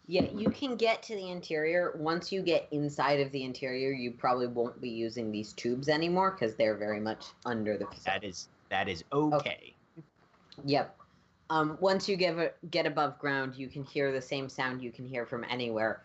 Yeah, 0.09 0.23
you 0.33 0.49
can 0.49 0.75
get 0.77 1.03
to 1.03 1.15
the 1.15 1.29
interior. 1.29 1.93
Once 1.97 2.31
you 2.31 2.41
get 2.41 2.67
inside 2.71 3.19
of 3.19 3.31
the 3.33 3.43
interior, 3.43 3.91
you 3.91 4.11
probably 4.11 4.47
won't 4.47 4.79
be 4.79 4.89
using 4.89 5.31
these 5.31 5.51
tubes 5.53 5.89
anymore 5.89 6.31
because 6.31 6.55
they're 6.55 6.77
very 6.77 6.99
much 7.01 7.25
under 7.45 7.77
the 7.77 7.85
That 7.85 7.93
facility. 7.93 8.27
is 8.27 8.49
that 8.69 8.87
is 8.89 9.03
okay. 9.11 9.73
Yep. 10.65 10.97
Um, 11.49 11.77
once 11.79 12.09
you 12.09 12.15
get 12.17 12.37
a- 12.37 12.53
get 12.71 12.85
above 12.85 13.17
ground, 13.19 13.55
you 13.55 13.67
can 13.69 13.83
hear 13.83 14.11
the 14.11 14.21
same 14.21 14.49
sound 14.49 14.81
you 14.81 14.91
can 14.91 15.05
hear 15.05 15.25
from 15.25 15.45
anywhere, 15.49 16.03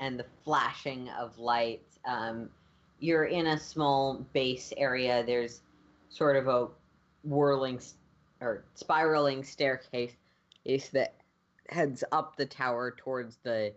and 0.00 0.18
the 0.18 0.26
flashing 0.44 1.08
of 1.10 1.38
lights. 1.38 1.98
Um, 2.04 2.50
you're 3.02 3.24
in 3.24 3.48
a 3.48 3.58
small 3.58 4.24
base 4.32 4.72
area. 4.76 5.24
There's 5.24 5.60
sort 6.08 6.36
of 6.36 6.46
a 6.46 6.68
whirling 7.24 7.80
or 8.40 8.64
spiraling 8.74 9.42
staircase 9.42 10.12
is 10.64 10.88
that 10.90 11.16
heads 11.68 12.04
up 12.12 12.36
the 12.36 12.46
tower 12.46 12.94
towards 12.96 13.38
the 13.42 13.74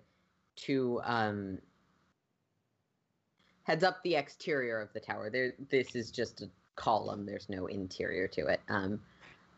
two 0.55 1.01
um, 1.03 1.57
heads 3.63 3.83
up 3.83 3.97
the 4.03 4.15
exterior 4.15 4.79
of 4.79 4.93
the 4.93 4.99
tower. 4.99 5.31
There, 5.31 5.53
this 5.69 5.95
is 5.95 6.11
just 6.11 6.41
a 6.41 6.49
column. 6.75 7.25
There's 7.25 7.49
no 7.49 7.65
interior 7.65 8.27
to 8.27 8.45
it. 8.45 8.61
Um, 8.69 8.99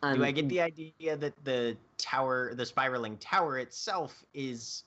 um, 0.01 0.19
Do 0.19 0.23
I 0.23 0.31
get 0.31 0.47
the 0.47 0.61
idea 0.61 1.17
that 1.17 1.33
the 1.43 1.75
tower, 1.97 2.53
the 2.55 2.65
spiraling 2.65 3.17
tower 3.17 3.59
itself, 3.59 4.23
is 4.33 4.83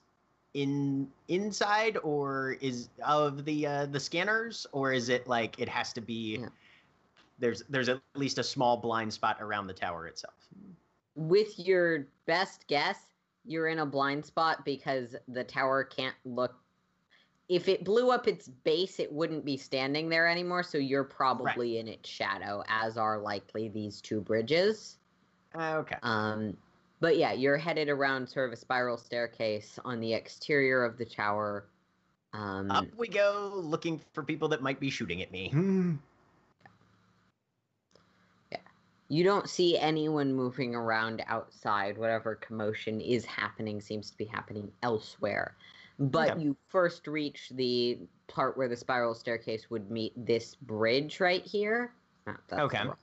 in 0.54 1.08
inside 1.28 1.96
or 2.02 2.56
is 2.60 2.88
of 3.04 3.44
the 3.44 3.66
uh, 3.66 3.86
the 3.86 4.00
scanners 4.00 4.66
or 4.72 4.92
is 4.92 5.08
it 5.08 5.26
like 5.28 5.58
it 5.60 5.68
has 5.68 5.92
to 5.92 6.00
be 6.00 6.38
Yeah. 6.40 6.48
there's 7.38 7.62
there's 7.68 7.88
at 7.88 8.00
least 8.14 8.38
a 8.38 8.44
small 8.44 8.76
blind 8.76 9.12
spot 9.12 9.36
around 9.40 9.66
the 9.66 9.72
tower 9.74 10.06
itself. 10.06 10.34
With 11.14 11.58
your 11.58 12.06
best 12.26 12.66
guess, 12.66 12.98
you're 13.44 13.68
in 13.68 13.78
a 13.78 13.86
blind 13.86 14.24
spot 14.24 14.64
because 14.64 15.14
the 15.28 15.44
tower 15.44 15.84
can't 15.84 16.16
look. 16.24 16.54
If 17.48 17.68
it 17.68 17.84
blew 17.84 18.10
up 18.10 18.28
its 18.28 18.48
base, 18.48 19.00
it 19.00 19.12
wouldn't 19.12 19.44
be 19.44 19.56
standing 19.56 20.08
there 20.08 20.28
anymore. 20.28 20.62
So 20.62 20.78
you're 20.78 21.04
probably 21.04 21.78
in 21.78 21.88
its 21.88 22.08
shadow, 22.08 22.62
as 22.68 22.96
are 22.96 23.18
likely 23.18 23.68
these 23.68 24.00
two 24.00 24.20
bridges. 24.20 24.98
Okay. 25.56 25.96
Um, 26.04 26.56
but 27.00 27.16
yeah, 27.16 27.32
you're 27.32 27.56
headed 27.56 27.88
around 27.88 28.28
sort 28.28 28.48
of 28.48 28.52
a 28.52 28.56
spiral 28.56 28.96
staircase 28.96 29.78
on 29.84 30.00
the 30.00 30.12
exterior 30.12 30.84
of 30.84 30.98
the 30.98 31.04
tower. 31.04 31.64
Um, 32.32 32.70
Up 32.70 32.84
we 32.96 33.08
go 33.08 33.50
looking 33.56 34.00
for 34.12 34.22
people 34.22 34.48
that 34.48 34.62
might 34.62 34.78
be 34.78 34.90
shooting 34.90 35.20
at 35.22 35.32
me. 35.32 35.52
Yeah. 38.52 38.58
You 39.08 39.24
don't 39.24 39.48
see 39.48 39.76
anyone 39.78 40.32
moving 40.32 40.74
around 40.76 41.24
outside. 41.26 41.98
Whatever 41.98 42.36
commotion 42.36 43.00
is 43.00 43.24
happening 43.24 43.80
seems 43.80 44.10
to 44.10 44.16
be 44.16 44.26
happening 44.26 44.70
elsewhere. 44.82 45.56
But 45.98 46.32
Okay. 46.32 46.42
you 46.42 46.56
first 46.68 47.06
reach 47.06 47.50
the 47.54 47.98
part 48.28 48.56
where 48.56 48.68
the 48.68 48.76
spiral 48.76 49.14
staircase 49.14 49.68
would 49.70 49.90
meet 49.90 50.12
this 50.16 50.54
bridge 50.54 51.18
right 51.18 51.44
here. 51.44 51.92
Ah, 52.26 52.36
that's 52.46 52.62
Okay. 52.62 52.84
wrong. 52.84 52.96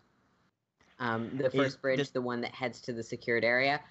Um, 0.99 1.37
the 1.37 1.45
Is 1.47 1.53
first 1.53 1.81
bridge, 1.81 1.99
this- 1.99 2.09
the 2.09 2.21
one 2.21 2.41
that 2.41 2.51
heads 2.53 2.81
to 2.81 2.93
the 2.93 3.03
secured 3.03 3.43
area, 3.43 3.81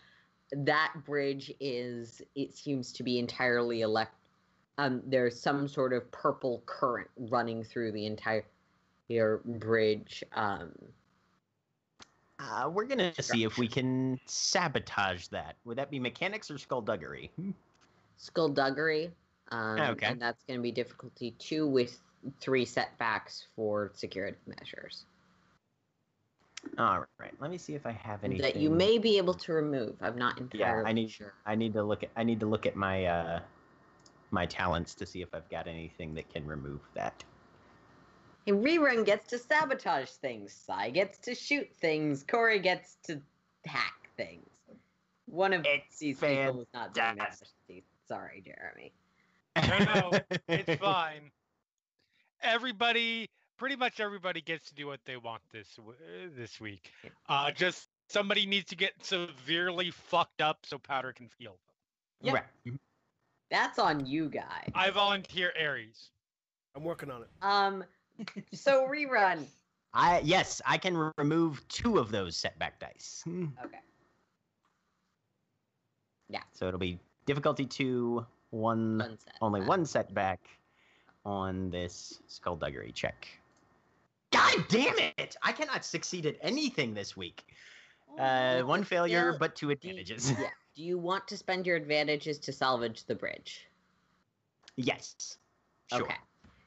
that 0.53 0.93
bridge 1.05 1.53
is. 1.61 2.23
It 2.35 2.55
seems 2.55 2.93
to 2.93 3.03
be 3.03 3.19
entirely 3.19 3.83
elect. 3.83 4.15
Um, 4.79 5.03
there's 5.07 5.41
some 5.41 5.69
sort 5.69 5.93
of 5.93 6.11
purple 6.11 6.63
current 6.67 7.09
running 7.17 7.65
through 7.65 7.93
the 7.93 8.07
entire 8.07 8.45
bridge. 9.45 10.25
Um, 10.33 10.73
Uh, 12.39 12.69
we're 12.71 12.85
gonna 12.85 13.15
see 13.23 13.45
if 13.45 13.57
we 13.57 13.67
can 13.67 14.21
sabotage 14.27 15.29
that. 15.29 15.57
Would 15.65 15.79
that 15.79 15.91
be 15.91 15.99
mechanics 15.99 16.51
or 16.51 16.59
skullduggery? 16.59 17.31
skullduggery. 18.19 19.11
Um, 19.49 19.81
Okay. 19.81 20.07
And 20.07 20.21
that's 20.21 20.43
going 20.43 20.59
to 20.59 20.63
be 20.63 20.73
difficulty 20.73 21.31
two 21.39 21.67
with 21.67 21.99
three 22.41 22.65
setbacks 22.65 23.47
for 23.55 23.91
security 23.95 24.37
measures 24.47 25.07
All 26.79 27.05
right. 27.19 27.33
Let 27.41 27.51
me 27.51 27.59
see 27.59 27.75
if 27.75 27.87
I 27.87 27.93
have 27.93 28.23
anything 28.25 28.43
that 28.43 28.57
you 28.61 28.71
may 28.71 28.99
be 28.99 29.17
able 29.19 29.35
to 29.35 29.53
remove. 29.53 29.97
I'm 30.01 30.19
not 30.19 30.39
entirely 30.39 30.83
Yeah, 30.83 30.89
I 30.89 30.93
need. 30.93 31.11
sure. 31.11 31.33
I 31.47 31.55
need 31.55 31.73
to 31.75 31.83
look 31.83 32.03
at. 32.03 32.11
I 32.17 32.23
need 32.23 32.41
to 32.41 32.47
look 32.47 32.67
at 32.67 32.77
my 32.77 33.05
uh, 33.07 33.41
my 34.31 34.47
talents 34.47 34.95
to 34.97 35.07
see 35.07 35.23
if 35.23 35.29
I've 35.35 35.49
got 35.49 35.67
anything 35.67 36.15
that 36.15 36.29
can 36.33 36.47
remove 36.47 36.81
that. 36.95 37.25
Hey, 38.45 38.53
Rerun 38.53 39.05
gets 39.05 39.29
to 39.29 39.39
sabotage 39.39 40.11
things. 40.11 40.53
Sai 40.53 40.91
gets 40.91 41.19
to 41.19 41.35
shoot 41.35 41.69
things. 41.75 42.23
Cori 42.23 42.59
gets 42.61 42.97
to 43.05 43.21
hack 43.65 44.11
things. 44.17 44.49
One 45.27 45.53
of 45.53 45.65
It's 45.65 45.99
these 45.99 46.19
people 46.21 46.61
is 46.61 46.69
not 46.73 46.95
doing 46.95 47.17
that. 47.17 47.39
Sorry, 48.09 48.41
Jeremy. 48.45 48.93
No, 49.57 49.85
no, 49.85 50.21
it's 50.49 50.75
fine. 50.81 51.31
Everybody, 52.43 53.29
pretty 53.57 53.77
much 53.77 54.01
everybody 54.01 54.41
gets 54.41 54.69
to 54.69 54.75
do 54.75 54.87
what 54.87 55.01
they 55.05 55.17
want 55.17 55.43
this 55.53 55.67
uh, 55.79 55.93
this 56.37 56.61
week. 56.61 56.91
Uh, 57.29 57.51
just 57.51 57.89
somebody 58.09 58.47
needs 58.47 58.67
to 58.71 58.77
get 58.77 58.93
severely 59.03 59.91
fucked 59.91 60.41
up 60.41 60.59
so 60.65 60.79
Powder 60.79 61.13
can 61.13 61.29
feel. 61.29 61.57
Yep. 62.23 62.35
Right. 62.35 62.75
That's 63.51 63.79
on 63.79 64.07
you 64.07 64.29
guys. 64.29 64.71
I 64.75 64.91
volunteer 64.91 65.53
Ares. 65.61 66.11
I'm 66.75 66.85
working 66.85 67.11
on 67.11 67.23
it. 67.23 67.29
Um, 67.43 67.85
so 68.53 68.87
Rerun. 68.91 69.45
I 69.95 70.21
yes, 70.25 70.61
I 70.67 70.77
can 70.79 70.97
re- 70.97 71.13
remove 71.17 71.67
two 71.69 71.99
of 71.99 72.11
those 72.11 72.37
setback 72.37 72.79
dice. 72.81 73.25
Okay. 73.65 73.79
Yeah. 76.29 76.41
So 76.53 76.67
it'll 76.67 76.81
be 76.81 76.99
difficulty 77.25 77.65
two, 77.65 78.27
one, 78.51 78.99
One 78.99 79.19
set. 79.19 79.35
only 79.41 79.61
one 79.61 79.87
setback 79.87 80.41
on 81.25 81.71
this 81.71 82.21
skullduggery 82.27 82.91
check. 82.93 83.29
God 84.33 84.65
damn 84.69 84.99
it! 85.19 85.37
I 85.43 85.53
cannot 85.53 85.85
succeed 85.85 86.27
at 86.27 86.37
anything 86.41 86.95
this 86.95 87.17
week. 87.17 87.45
Uh, 88.19 88.63
one 88.63 88.83
failure, 88.85 89.31
Still, 89.33 89.39
but 89.39 89.55
two 89.57 89.67
Do 89.67 89.71
you- 89.71 89.73
advantages. 89.93 90.31
yeah. 90.33 90.49
Do 90.77 90.83
you 90.83 90.99
want 90.99 91.27
to 91.29 91.37
spend 91.39 91.67
your 91.67 91.77
advantages 91.77 92.39
to 92.41 92.53
salvage 92.53 93.05
the 93.05 93.15
bridge? 93.15 93.67
yes. 94.77 95.39
Sure. 95.91 96.03
Okay. 96.03 96.17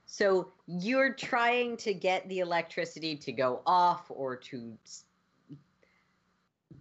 So 0.07 0.51
you're 0.65 1.13
trying 1.13 1.77
to 1.77 1.93
get 1.93 2.27
the 2.29 2.39
electricity 2.39 3.15
to 3.17 3.31
go 3.31 3.61
off 3.67 4.05
or 4.09 4.35
to 4.37 4.75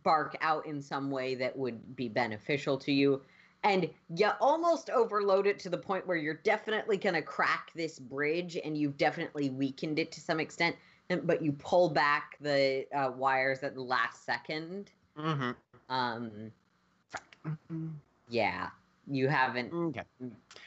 bark 0.03 0.37
out 0.41 0.65
in 0.67 0.81
some 0.81 1.11
way 1.11 1.35
that 1.35 1.57
would 1.57 1.97
be 1.97 2.09
beneficial 2.09 2.79
to 2.79 2.93
you. 2.93 3.21
And 3.65 3.91
you 4.15 4.31
almost 4.41 4.89
overload 4.91 5.47
it 5.47 5.59
to 5.61 5.69
the 5.69 5.79
point 5.79 6.07
where 6.07 6.17
you're 6.17 6.41
definitely 6.45 6.97
going 6.97 7.15
to 7.15 7.23
crack 7.23 7.71
this 7.75 7.99
bridge 7.99 8.57
and 8.65 8.79
you've 8.79 8.97
definitely 8.97 9.51
weakened 9.51 9.99
it 9.99 10.13
to 10.13 10.21
some 10.21 10.39
extent. 10.39 10.77
And, 11.11 11.27
but 11.27 11.43
you 11.43 11.53
pull 11.53 11.89
back 11.89 12.37
the 12.41 12.87
uh, 12.95 13.11
wires 13.17 13.63
at 13.63 13.75
the 13.75 13.83
last 13.83 14.25
second. 14.25 14.91
Mm-hmm. 15.19 15.51
Um, 15.93 16.53
yeah, 18.29 18.69
you 19.11 19.29
haven't. 19.29 19.73
Okay. 19.73 20.03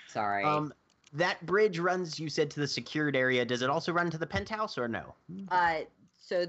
Sorry. 0.07 0.43
Um, 0.43 0.73
that 1.13 1.45
bridge 1.45 1.79
runs. 1.79 2.19
You 2.19 2.29
said 2.29 2.49
to 2.51 2.59
the 2.59 2.67
secured 2.67 3.15
area. 3.15 3.45
Does 3.45 3.61
it 3.61 3.69
also 3.69 3.93
run 3.93 4.09
to 4.11 4.17
the 4.17 4.27
penthouse 4.27 4.77
or 4.77 4.87
no? 4.87 5.13
Uh, 5.49 5.79
so 6.19 6.45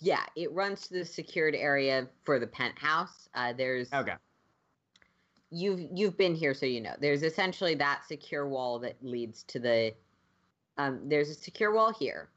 yeah, 0.00 0.24
it 0.36 0.52
runs 0.52 0.86
to 0.88 0.94
the 0.94 1.04
secured 1.04 1.54
area 1.54 2.08
for 2.24 2.38
the 2.38 2.46
penthouse. 2.46 3.28
Uh, 3.34 3.52
there's 3.52 3.92
Okay. 3.92 4.14
You've 5.54 5.80
you've 5.92 6.16
been 6.16 6.34
here, 6.34 6.54
so 6.54 6.66
you 6.66 6.80
know. 6.80 6.94
There's 7.00 7.22
essentially 7.22 7.74
that 7.76 8.04
secure 8.06 8.48
wall 8.48 8.78
that 8.80 8.96
leads 9.02 9.42
to 9.44 9.58
the. 9.58 9.94
Um, 10.76 11.00
there's 11.04 11.30
a 11.30 11.34
secure 11.34 11.72
wall 11.72 11.92
here. 11.92 12.28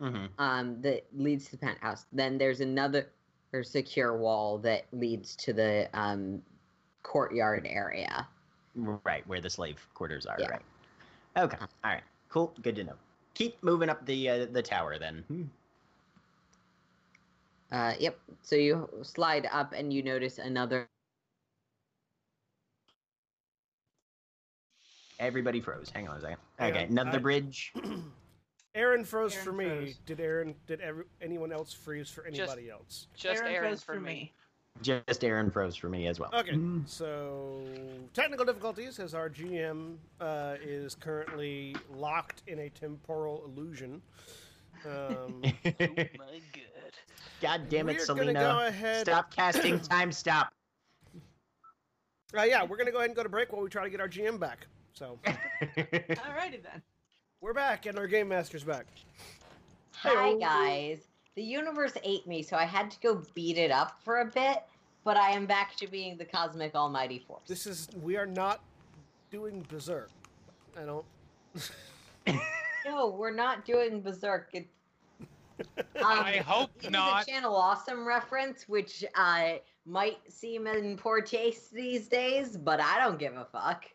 Mm-hmm. 0.00 0.26
Um, 0.38 0.82
that 0.82 1.06
leads 1.16 1.46
to 1.46 1.52
the 1.52 1.58
penthouse. 1.58 2.04
Then 2.12 2.36
there's 2.36 2.60
another 2.60 3.08
or 3.52 3.62
secure 3.62 4.16
wall 4.16 4.58
that 4.58 4.86
leads 4.92 5.34
to 5.36 5.52
the 5.52 5.88
um 5.94 6.42
courtyard 7.02 7.66
area. 7.68 8.28
Right 8.74 9.26
where 9.26 9.40
the 9.40 9.48
slave 9.48 9.86
quarters 9.94 10.26
are. 10.26 10.36
Yeah. 10.38 10.50
Right. 10.50 10.62
Okay. 11.38 11.56
All 11.60 11.90
right. 11.92 12.02
Cool. 12.28 12.52
Good 12.60 12.76
to 12.76 12.84
know. 12.84 12.94
Keep 13.34 13.62
moving 13.62 13.88
up 13.88 14.04
the 14.04 14.28
uh, 14.28 14.46
the 14.52 14.62
tower 14.62 14.98
then. 14.98 15.24
Hmm. 15.28 15.42
Uh, 17.72 17.94
yep. 17.98 18.18
So 18.42 18.56
you 18.56 18.88
slide 19.02 19.48
up 19.50 19.72
and 19.72 19.92
you 19.92 20.02
notice 20.02 20.38
another. 20.38 20.88
Everybody 25.18 25.60
froze. 25.60 25.90
Hang 25.94 26.08
on 26.08 26.18
a 26.18 26.20
second. 26.20 26.36
Hang 26.58 26.72
Okay. 26.72 26.84
on, 26.84 26.90
Another 26.90 27.18
I- 27.18 27.22
bridge. 27.22 27.72
Erin 28.74 29.04
froze 29.04 29.32
Erin 29.34 29.44
for 29.44 29.52
me. 29.52 29.64
froze. 29.68 29.98
Did 30.04 30.20
Erin? 30.20 30.54
Did 30.66 30.80
every, 30.82 31.04
anyone 31.22 31.50
else 31.50 31.72
freeze 31.72 32.10
for 32.10 32.26
anybody 32.26 32.68
else? 32.68 33.06
Just 33.14 33.40
Erin 33.42 33.54
Erin, 33.54 33.68
froze 33.70 33.82
for 33.82 33.98
me. 33.98 34.32
Just 34.82 35.24
Erin 35.24 35.50
froze 35.50 35.74
for 35.76 35.88
me 35.88 36.06
as 36.08 36.20
well. 36.20 36.30
Okay, 36.34 36.50
Mm. 36.52 36.86
so 36.86 37.64
technical 38.12 38.44
difficulties 38.44 38.98
as 38.98 39.14
our 39.14 39.30
GM 39.30 39.96
uh, 40.20 40.56
is 40.62 40.94
currently 40.94 41.74
locked 41.94 42.42
in 42.48 42.58
a 42.58 42.68
temporal 42.68 43.42
illusion. 43.46 44.02
Um, 44.84 45.40
My 45.64 46.40
god. 46.52 46.92
God 47.40 47.68
damn 47.70 47.88
it, 47.88 47.94
we're 47.96 48.04
Selena. 48.04 48.34
gonna 48.34 48.60
go 48.60 48.66
ahead. 48.66 49.00
Stop 49.06 49.34
casting 49.34 49.80
time 49.88 50.12
stop. 50.12 50.52
Uh, 52.36 52.42
yeah, 52.42 52.62
we're 52.62 52.76
gonna 52.76 52.90
go 52.92 52.98
ahead 52.98 53.08
and 53.08 53.16
go 53.16 53.22
to 53.22 53.28
break 53.30 53.50
while 53.54 53.62
we 53.62 53.70
try 53.70 53.84
to 53.84 53.88
get 53.90 54.02
our 54.02 54.08
GM 54.08 54.38
back. 54.38 54.66
So 54.96 55.18
Alrighty 55.26 56.62
then. 56.62 56.80
we're 57.42 57.52
back, 57.52 57.84
and 57.84 57.98
our 57.98 58.06
game 58.06 58.28
master's 58.28 58.64
back. 58.64 58.86
Hi 59.96 60.34
guys. 60.38 61.00
The 61.34 61.42
universe 61.42 61.92
ate 62.02 62.26
me, 62.26 62.42
so 62.42 62.56
I 62.56 62.64
had 62.64 62.90
to 62.92 63.00
go 63.00 63.22
beat 63.34 63.58
it 63.58 63.70
up 63.70 64.00
for 64.02 64.20
a 64.20 64.24
bit. 64.24 64.62
But 65.04 65.18
I 65.18 65.32
am 65.32 65.44
back 65.44 65.76
to 65.76 65.86
being 65.86 66.16
the 66.16 66.24
cosmic 66.24 66.74
almighty 66.74 67.18
force. 67.18 67.42
This 67.46 67.66
is 67.66 67.88
we 68.02 68.16
are 68.16 68.24
not 68.24 68.60
doing 69.30 69.66
berserk. 69.68 70.10
I 70.80 70.84
don't. 70.84 71.04
No, 72.86 73.08
we're 73.08 73.34
not 73.34 73.64
doing 73.64 74.00
berserk. 74.00 74.50
It, 74.52 74.68
I 76.04 76.36
hope 76.36 76.70
it 76.78 76.86
is 76.86 76.90
not. 76.92 77.24
a 77.24 77.26
Channel 77.26 77.56
Awesome 77.56 78.06
reference, 78.06 78.68
which 78.68 79.04
uh, 79.16 79.54
might 79.86 80.18
seem 80.28 80.68
in 80.68 80.96
poor 80.96 81.20
taste 81.20 81.72
these 81.72 82.06
days, 82.06 82.56
but 82.56 82.78
I 82.78 83.00
don't 83.00 83.18
give 83.18 83.34
a 83.34 83.44
fuck. 83.44 83.86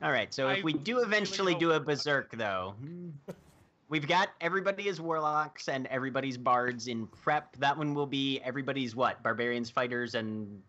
All 0.00 0.12
right, 0.12 0.32
so 0.32 0.48
if 0.48 0.58
I 0.58 0.62
we 0.62 0.72
do 0.72 1.00
eventually 1.00 1.52
hope 1.52 1.60
do 1.60 1.72
a 1.72 1.80
berserk, 1.80 2.36
though, 2.36 2.74
we've 3.88 4.06
got 4.06 4.28
everybody 4.40 4.88
as 4.88 5.00
warlocks 5.00 5.68
and 5.68 5.86
everybody's 5.88 6.36
bards 6.36 6.86
in 6.86 7.06
prep. 7.08 7.56
That 7.56 7.76
one 7.76 7.94
will 7.94 8.06
be 8.06 8.40
everybody's 8.44 8.94
what? 8.94 9.22
Barbarians, 9.22 9.70
fighters, 9.70 10.14
and 10.14 10.62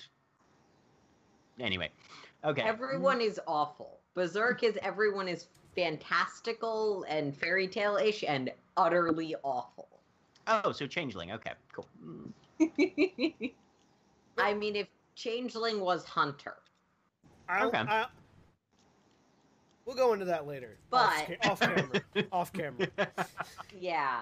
anyway. 1.60 1.89
Okay. 2.43 2.61
Everyone 2.61 3.22
is 3.22 3.39
awful, 3.47 3.99
Berserk 4.15 4.64
is 4.64 4.77
everyone 4.81 5.27
is 5.27 5.47
fantastical 5.76 7.06
and 7.07 7.35
fairy 7.38 7.68
tale 7.68 7.97
ish 7.97 8.23
and 8.27 8.51
utterly 8.77 9.35
awful. 9.43 9.88
Oh, 10.47 10.72
so 10.72 10.88
changeling. 10.88 11.31
Okay, 11.31 11.51
cool. 11.72 11.88
I 14.38 14.53
mean, 14.53 14.76
if 14.76 14.88
Changeling 15.15 15.80
was 15.81 16.06
Hunter, 16.06 16.56
I, 17.47 17.65
Okay. 17.65 17.77
I, 17.77 18.07
we'll 19.90 19.98
go 19.98 20.14
into 20.14 20.26
that 20.26 20.45
later. 20.45 20.78
But- 20.91 20.98
off, 20.99 21.28
ca- 21.28 21.49
off 21.49 21.60
camera. 21.60 22.02
off 22.32 22.53
camera. 22.53 22.88
yeah, 23.80 24.22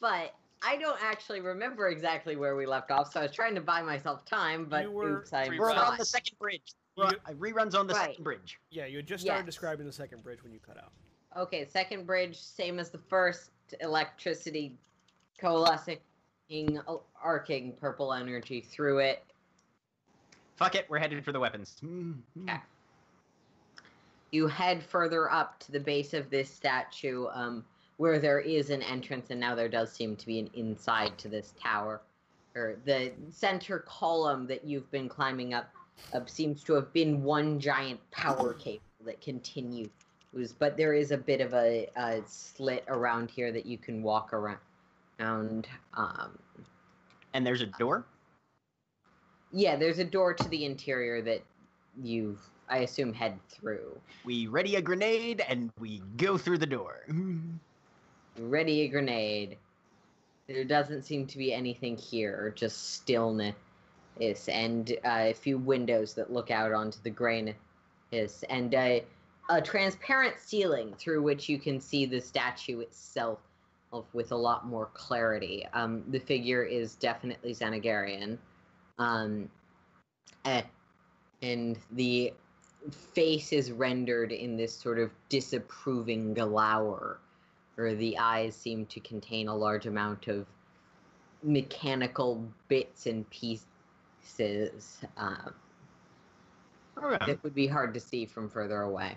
but 0.00 0.34
I 0.62 0.76
don't 0.76 0.98
actually 1.00 1.40
remember 1.40 1.88
exactly 1.88 2.34
where 2.34 2.56
we 2.56 2.66
left 2.66 2.90
off, 2.90 3.12
so 3.12 3.20
I 3.20 3.22
was 3.24 3.32
trying 3.32 3.54
to 3.54 3.60
buy 3.60 3.80
myself 3.80 4.24
time, 4.24 4.64
but 4.64 4.84
You 4.84 4.90
were- 4.90 5.18
oops, 5.18 5.32
I 5.32 5.48
We're 5.50 5.58
We're 5.60 5.72
on 5.72 5.96
the 5.98 6.04
second 6.04 6.36
bridge. 6.40 6.62
You- 6.96 7.04
We're 7.36 7.52
reruns 7.52 7.78
on 7.78 7.86
the 7.86 7.94
Right. 7.94 8.10
second 8.10 8.24
bridge. 8.24 8.58
Yeah, 8.70 8.86
you 8.86 8.96
had 8.96 9.06
just 9.06 9.22
started 9.22 9.40
Yes. 9.42 9.46
describing 9.46 9.86
the 9.86 9.92
second 9.92 10.24
bridge 10.24 10.42
when 10.42 10.52
you 10.52 10.58
cut 10.58 10.76
out. 10.78 10.90
Okay, 11.36 11.64
second 11.66 12.04
bridge, 12.06 12.36
same 12.40 12.78
as 12.80 12.90
the 12.90 12.98
first. 12.98 13.50
Electricity 13.80 14.74
coalescing, 15.38 15.98
arcing 17.22 17.72
purple 17.74 18.12
energy 18.14 18.62
through 18.62 18.98
it. 19.00 19.22
Fuck 20.56 20.74
it, 20.74 20.86
we're 20.88 20.98
headed 20.98 21.22
for 21.24 21.30
the 21.32 21.38
weapons. 21.38 21.76
Mm, 21.84 22.16
mm. 22.36 22.60
You 24.30 24.46
head 24.46 24.82
further 24.82 25.30
up 25.30 25.58
to 25.60 25.72
the 25.72 25.80
base 25.80 26.12
of 26.14 26.28
this 26.30 26.50
statue, 26.50 27.26
um, 27.32 27.64
where 27.96 28.18
there 28.18 28.40
is 28.40 28.70
an 28.70 28.82
entrance, 28.82 29.30
and 29.30 29.40
now 29.40 29.54
there 29.54 29.68
does 29.68 29.92
seem 29.92 30.16
to 30.16 30.26
be 30.26 30.38
an 30.38 30.50
inside 30.54 31.16
to 31.18 31.28
this 31.28 31.54
tower. 31.62 32.02
Or 32.54 32.76
the 32.84 33.12
center 33.30 33.80
column 33.80 34.46
that 34.48 34.64
you've 34.64 34.90
been 34.90 35.08
climbing 35.08 35.54
up, 35.54 35.70
up 36.12 36.28
seems 36.28 36.62
to 36.64 36.74
have 36.74 36.92
been 36.92 37.22
one 37.22 37.58
giant 37.58 38.00
power 38.10 38.52
cable 38.54 38.82
that 39.04 39.20
continues. 39.20 39.88
But 40.58 40.76
there 40.76 40.92
is 40.92 41.10
a 41.10 41.16
bit 41.16 41.40
of 41.40 41.54
a, 41.54 41.88
a 41.96 42.20
slit 42.26 42.84
around 42.88 43.30
here 43.30 43.50
that 43.52 43.64
you 43.66 43.78
can 43.78 44.02
walk 44.02 44.32
around. 44.32 44.58
And 45.18 45.66
um, 45.96 46.38
And 47.34 47.46
there's 47.46 47.62
a 47.62 47.66
door. 47.66 48.04
yeah, 49.52 49.74
there's 49.76 49.98
a 49.98 50.04
door 50.04 50.34
to 50.34 50.48
the 50.48 50.64
interior 50.64 51.22
that 51.22 51.42
you, 52.00 52.38
I 52.70 52.78
assume, 52.78 53.12
head 53.12 53.38
through. 53.48 53.98
We 54.24 54.46
ready 54.46 54.76
a 54.76 54.82
grenade 54.82 55.42
and 55.48 55.70
we 55.78 56.02
go 56.16 56.38
through 56.38 56.58
the 56.58 56.66
door. 56.66 57.04
Ready 58.38 58.82
a 58.82 58.88
grenade. 58.88 59.56
There 60.46 60.64
doesn't 60.64 61.02
seem 61.02 61.26
to 61.26 61.38
be 61.38 61.52
anything 61.52 61.96
here, 61.96 62.52
just 62.56 62.94
stillness, 62.94 63.54
and 64.48 64.90
uh, 65.04 65.26
a 65.26 65.34
few 65.34 65.58
windows 65.58 66.14
that 66.14 66.32
look 66.32 66.50
out 66.50 66.72
onto 66.72 66.98
the 67.02 67.10
grayness, 67.10 67.54
and 68.48 68.74
uh, 68.74 69.00
a 69.50 69.60
transparent 69.60 70.36
ceiling 70.38 70.94
through 70.98 71.22
which 71.22 71.48
you 71.48 71.58
can 71.58 71.80
see 71.80 72.06
the 72.06 72.20
statue 72.20 72.80
itself 72.80 73.38
with 74.12 74.32
a 74.32 74.36
lot 74.36 74.66
more 74.66 74.90
clarity. 74.94 75.66
Um, 75.72 76.02
the 76.08 76.18
figure 76.18 76.62
is 76.62 76.94
definitely 76.94 77.54
Xenagarian, 77.54 78.38
um, 78.98 79.50
eh, 80.44 80.62
and 81.42 81.78
the 81.92 82.32
face 82.90 83.52
is 83.52 83.72
rendered 83.72 84.32
in 84.32 84.56
this 84.56 84.74
sort 84.74 84.98
of 84.98 85.10
disapproving 85.28 86.34
glower 86.34 87.18
or 87.76 87.94
the 87.94 88.18
eyes 88.18 88.56
seem 88.56 88.86
to 88.86 89.00
contain 89.00 89.48
a 89.48 89.54
large 89.54 89.86
amount 89.86 90.26
of 90.28 90.46
mechanical 91.42 92.44
bits 92.68 93.06
and 93.06 93.28
pieces 93.30 94.98
um, 95.16 95.54
Okay. 97.02 97.26
that 97.26 97.42
would 97.44 97.54
be 97.54 97.66
hard 97.66 97.94
to 97.94 98.00
see 98.00 98.26
from 98.26 98.48
further 98.48 98.82
away. 98.82 99.16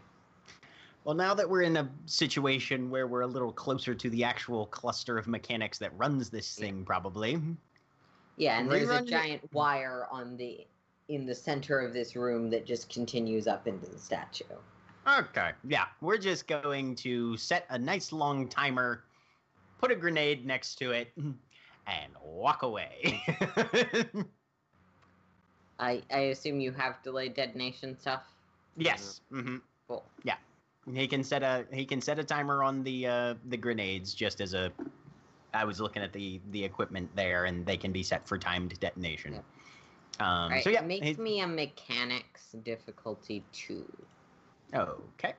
Well, 1.03 1.15
now 1.15 1.33
that 1.33 1.49
we're 1.49 1.63
in 1.63 1.77
a 1.77 1.89
situation 2.05 2.91
where 2.91 3.07
we're 3.07 3.21
a 3.21 3.27
little 3.27 3.51
closer 3.51 3.95
to 3.95 4.09
the 4.09 4.23
actual 4.23 4.67
cluster 4.67 5.17
of 5.17 5.27
mechanics 5.27 5.79
that 5.79 5.97
runs 5.97 6.29
this 6.29 6.55
thing, 6.55 6.85
probably. 6.85 7.41
Yeah, 8.37 8.59
and 8.59 8.71
there's 8.71 8.89
a 8.89 9.03
giant 9.03 9.51
wire 9.51 10.07
on 10.11 10.37
the 10.37 10.65
in 11.11 11.25
the 11.25 11.35
center 11.35 11.79
of 11.79 11.93
this 11.93 12.15
room 12.15 12.49
that 12.49 12.65
just 12.65 12.89
continues 12.89 13.45
up 13.45 13.67
into 13.67 13.85
the 13.85 13.99
statue. 13.99 14.45
Okay, 15.05 15.51
yeah, 15.67 15.85
we're 15.99 16.17
just 16.17 16.47
going 16.47 16.95
to 16.95 17.35
set 17.35 17.65
a 17.69 17.77
nice 17.77 18.13
long 18.13 18.47
timer, 18.47 19.03
put 19.79 19.91
a 19.91 19.95
grenade 19.95 20.45
next 20.45 20.75
to 20.75 20.91
it, 20.91 21.11
and 21.17 22.13
walk 22.23 22.63
away. 22.63 23.21
I 25.79 26.01
I 26.11 26.19
assume 26.19 26.61
you 26.61 26.71
have 26.71 27.03
delayed 27.03 27.33
detonation 27.33 27.99
stuff. 27.99 28.23
yes. 28.77 29.19
Mm-hmm. 29.33 29.57
Cool. 29.87 30.05
Yeah, 30.23 30.37
he 30.93 31.07
can 31.07 31.23
set 31.23 31.43
a 31.43 31.65
he 31.73 31.85
can 31.85 31.99
set 31.99 32.19
a 32.19 32.23
timer 32.23 32.63
on 32.63 32.83
the 32.83 33.07
uh, 33.07 33.33
the 33.49 33.57
grenades 33.57 34.13
just 34.13 34.39
as 34.39 34.53
a. 34.53 34.71
I 35.53 35.65
was 35.65 35.81
looking 35.81 36.03
at 36.03 36.13
the 36.13 36.39
the 36.51 36.63
equipment 36.63 37.09
there, 37.15 37.45
and 37.45 37.65
they 37.65 37.75
can 37.75 37.91
be 37.91 38.03
set 38.03 38.25
for 38.25 38.37
timed 38.37 38.79
detonation. 38.79 39.41
Um, 40.19 40.51
right, 40.51 40.63
so 40.63 40.69
yeah, 40.69 40.81
make 40.81 41.03
he- 41.03 41.13
me 41.15 41.41
a 41.41 41.47
mechanics 41.47 42.55
difficulty 42.63 43.43
two. 43.51 43.85
Okay. 44.73 45.33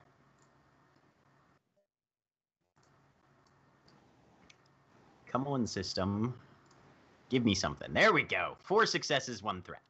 Come 5.30 5.46
on, 5.46 5.66
system. 5.66 6.34
Give 7.30 7.44
me 7.44 7.54
something. 7.54 7.92
There 7.94 8.12
we 8.12 8.22
go. 8.22 8.56
Four 8.62 8.84
successes, 8.84 9.42
one 9.42 9.62
threat. 9.62 9.80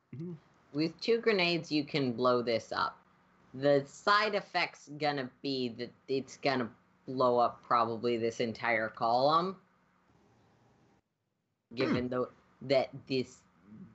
With 0.72 0.98
two 1.00 1.18
grenades, 1.18 1.72
you 1.72 1.84
can 1.84 2.12
blow 2.12 2.42
this 2.42 2.70
up. 2.70 2.96
The 3.54 3.84
side 3.86 4.34
effect's 4.34 4.88
gonna 4.98 5.28
be 5.42 5.70
that 5.78 5.90
it's 6.06 6.36
gonna 6.36 6.70
blow 7.06 7.38
up 7.38 7.62
probably 7.64 8.16
this 8.16 8.40
entire 8.40 8.88
column. 8.88 9.56
Given 11.74 12.08
though 12.08 12.28
that 12.62 12.90
this 13.08 13.38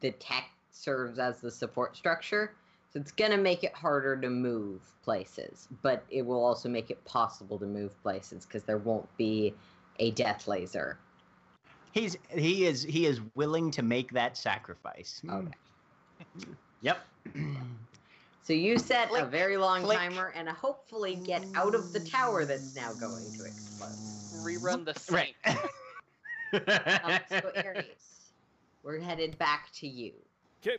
the 0.02 0.12
tech 0.12 0.50
serves 0.78 1.20
as 1.20 1.42
the 1.42 1.52
support 1.52 1.96
structure, 1.96 2.54
so 2.92 3.00
it's 3.00 3.12
gonna 3.12 3.38
make 3.38 3.64
it 3.64 3.74
harder 3.74 4.16
to 4.16 4.30
move 4.30 4.82
places, 5.04 5.68
but 5.82 6.04
it 6.10 6.26
will 6.26 6.44
also 6.44 6.70
make 6.70 6.90
it 6.90 7.04
possible 7.06 7.60
to 7.60 7.66
move 7.66 8.02
places 8.02 8.46
because 8.46 8.64
there 8.64 8.78
won't 8.78 9.08
be 9.18 9.54
a 10.00 10.12
death 10.12 10.48
laser. 10.48 10.98
He's 11.92 12.18
he 12.34 12.66
is 12.66 12.84
he 12.84 13.06
is 13.06 13.22
willing 13.36 13.72
to 13.72 13.82
make 13.82 14.12
that 14.12 14.38
sacrifice. 14.38 15.22
Okay. 15.30 15.52
Yep. 16.82 17.08
So 18.48 18.54
you 18.54 18.80
set 18.80 19.10
a 19.14 19.26
very 19.26 19.58
long 19.58 19.82
flick. 19.82 19.98
timer 19.98 20.32
and 20.34 20.48
hopefully 20.48 21.16
get 21.16 21.46
out 21.54 21.76
of 21.76 21.92
the 21.92 22.00
tower 22.00 22.46
that's 22.46 22.78
now 22.78 22.94
going 22.94 23.30
to 23.34 23.44
explode. 23.44 23.90
Rerun 24.42 24.86
the 24.86 24.96
right. 25.14 25.36
Um, 26.54 27.20
so 27.30 27.52
Ares, 27.58 28.32
we're 28.84 29.02
headed 29.02 29.38
back 29.38 29.70
to 29.74 29.88
you. 29.88 30.14
Okay. 30.68 30.78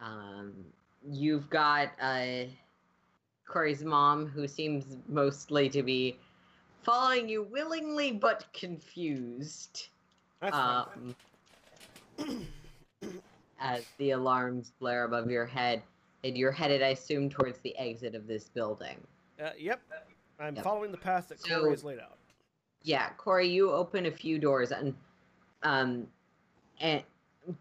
Um, 0.00 0.52
you've 1.10 1.48
got 1.50 1.90
uh, 2.00 2.44
Cori's 3.46 3.82
mom, 3.84 4.26
who 4.26 4.46
seems 4.48 4.96
mostly 5.08 5.68
to 5.70 5.82
be 5.82 6.18
following 6.82 7.28
you 7.28 7.42
willingly 7.44 8.12
but 8.12 8.44
confused. 8.52 9.88
That's. 10.40 10.56
Um, 10.56 11.16
as 13.60 13.84
the 13.98 14.10
alarms 14.10 14.72
blare 14.80 15.04
above 15.04 15.30
your 15.30 15.46
head, 15.46 15.82
and 16.24 16.36
you're 16.36 16.52
headed, 16.52 16.82
I 16.82 16.88
assume, 16.88 17.30
towards 17.30 17.58
the 17.58 17.76
exit 17.78 18.14
of 18.14 18.26
this 18.26 18.48
building. 18.48 18.96
Uh, 19.42 19.50
yep. 19.58 19.80
I'm 20.40 20.56
Yep. 20.56 20.64
following 20.64 20.90
the 20.90 20.98
path 20.98 21.28
that 21.28 21.40
So- 21.40 21.60
Cori 21.60 21.70
has 21.70 21.84
laid 21.84 22.00
out. 22.00 22.18
Yeah, 22.82 23.10
Cori, 23.10 23.48
you 23.48 23.70
open 23.70 24.06
a 24.06 24.10
few 24.10 24.40
doors 24.40 24.72
and 24.72 24.94
um 25.62 26.08
and 26.80 27.04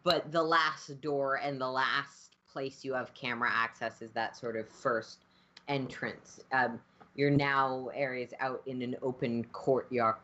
but 0.03 0.32
the 0.32 0.41
last 0.41 0.99
door 1.02 1.36
and 1.36 1.60
the 1.60 1.70
last 1.70 2.36
place 2.52 2.84
you 2.84 2.94
have 2.94 3.14
camera 3.14 3.49
access 3.52 4.02
is 4.02 4.12
that 4.12 4.36
sort 4.38 4.56
of 4.56 4.68
first 4.70 5.26
entrance. 5.68 6.40
Um 6.52 6.80
you're 7.16 7.30
now 7.30 7.90
areas 7.94 8.34
out 8.40 8.62
in 8.66 8.82
an 8.82 8.95
open 9.02 9.44
courtyard 9.52 10.16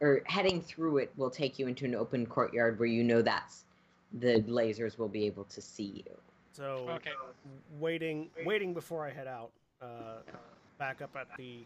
or 0.00 0.22
heading 0.26 0.60
through 0.60 0.98
it 0.98 1.12
will 1.16 1.30
take 1.30 1.58
you 1.58 1.66
into 1.66 1.84
an 1.84 1.94
open 1.94 2.26
courtyard 2.26 2.78
where 2.78 2.88
you 2.88 3.02
know 3.02 3.22
that's 3.22 3.64
the 4.12 4.42
lasers 4.42 4.98
will 4.98 5.08
be 5.08 5.26
able 5.26 5.44
to 5.44 5.60
see 5.60 6.04
you. 6.06 6.16
So 6.52 6.88
Okay. 6.90 7.12
waiting, 7.78 8.30
waiting 8.44 8.72
before 8.72 9.04
I 9.06 9.10
head 9.12 9.26
out, 9.26 9.50
uh, 9.82 10.20
back 10.78 11.02
up 11.02 11.14
at 11.16 11.28
the 11.36 11.64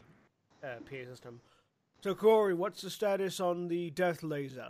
uh, 0.64 0.76
PA 0.88 1.04
system. 1.08 1.40
So 2.02 2.14
Cori, 2.14 2.54
what's 2.54 2.82
the 2.82 2.90
status 2.90 3.40
on 3.40 3.68
the 3.68 3.90
death 3.90 4.22
laser? 4.22 4.68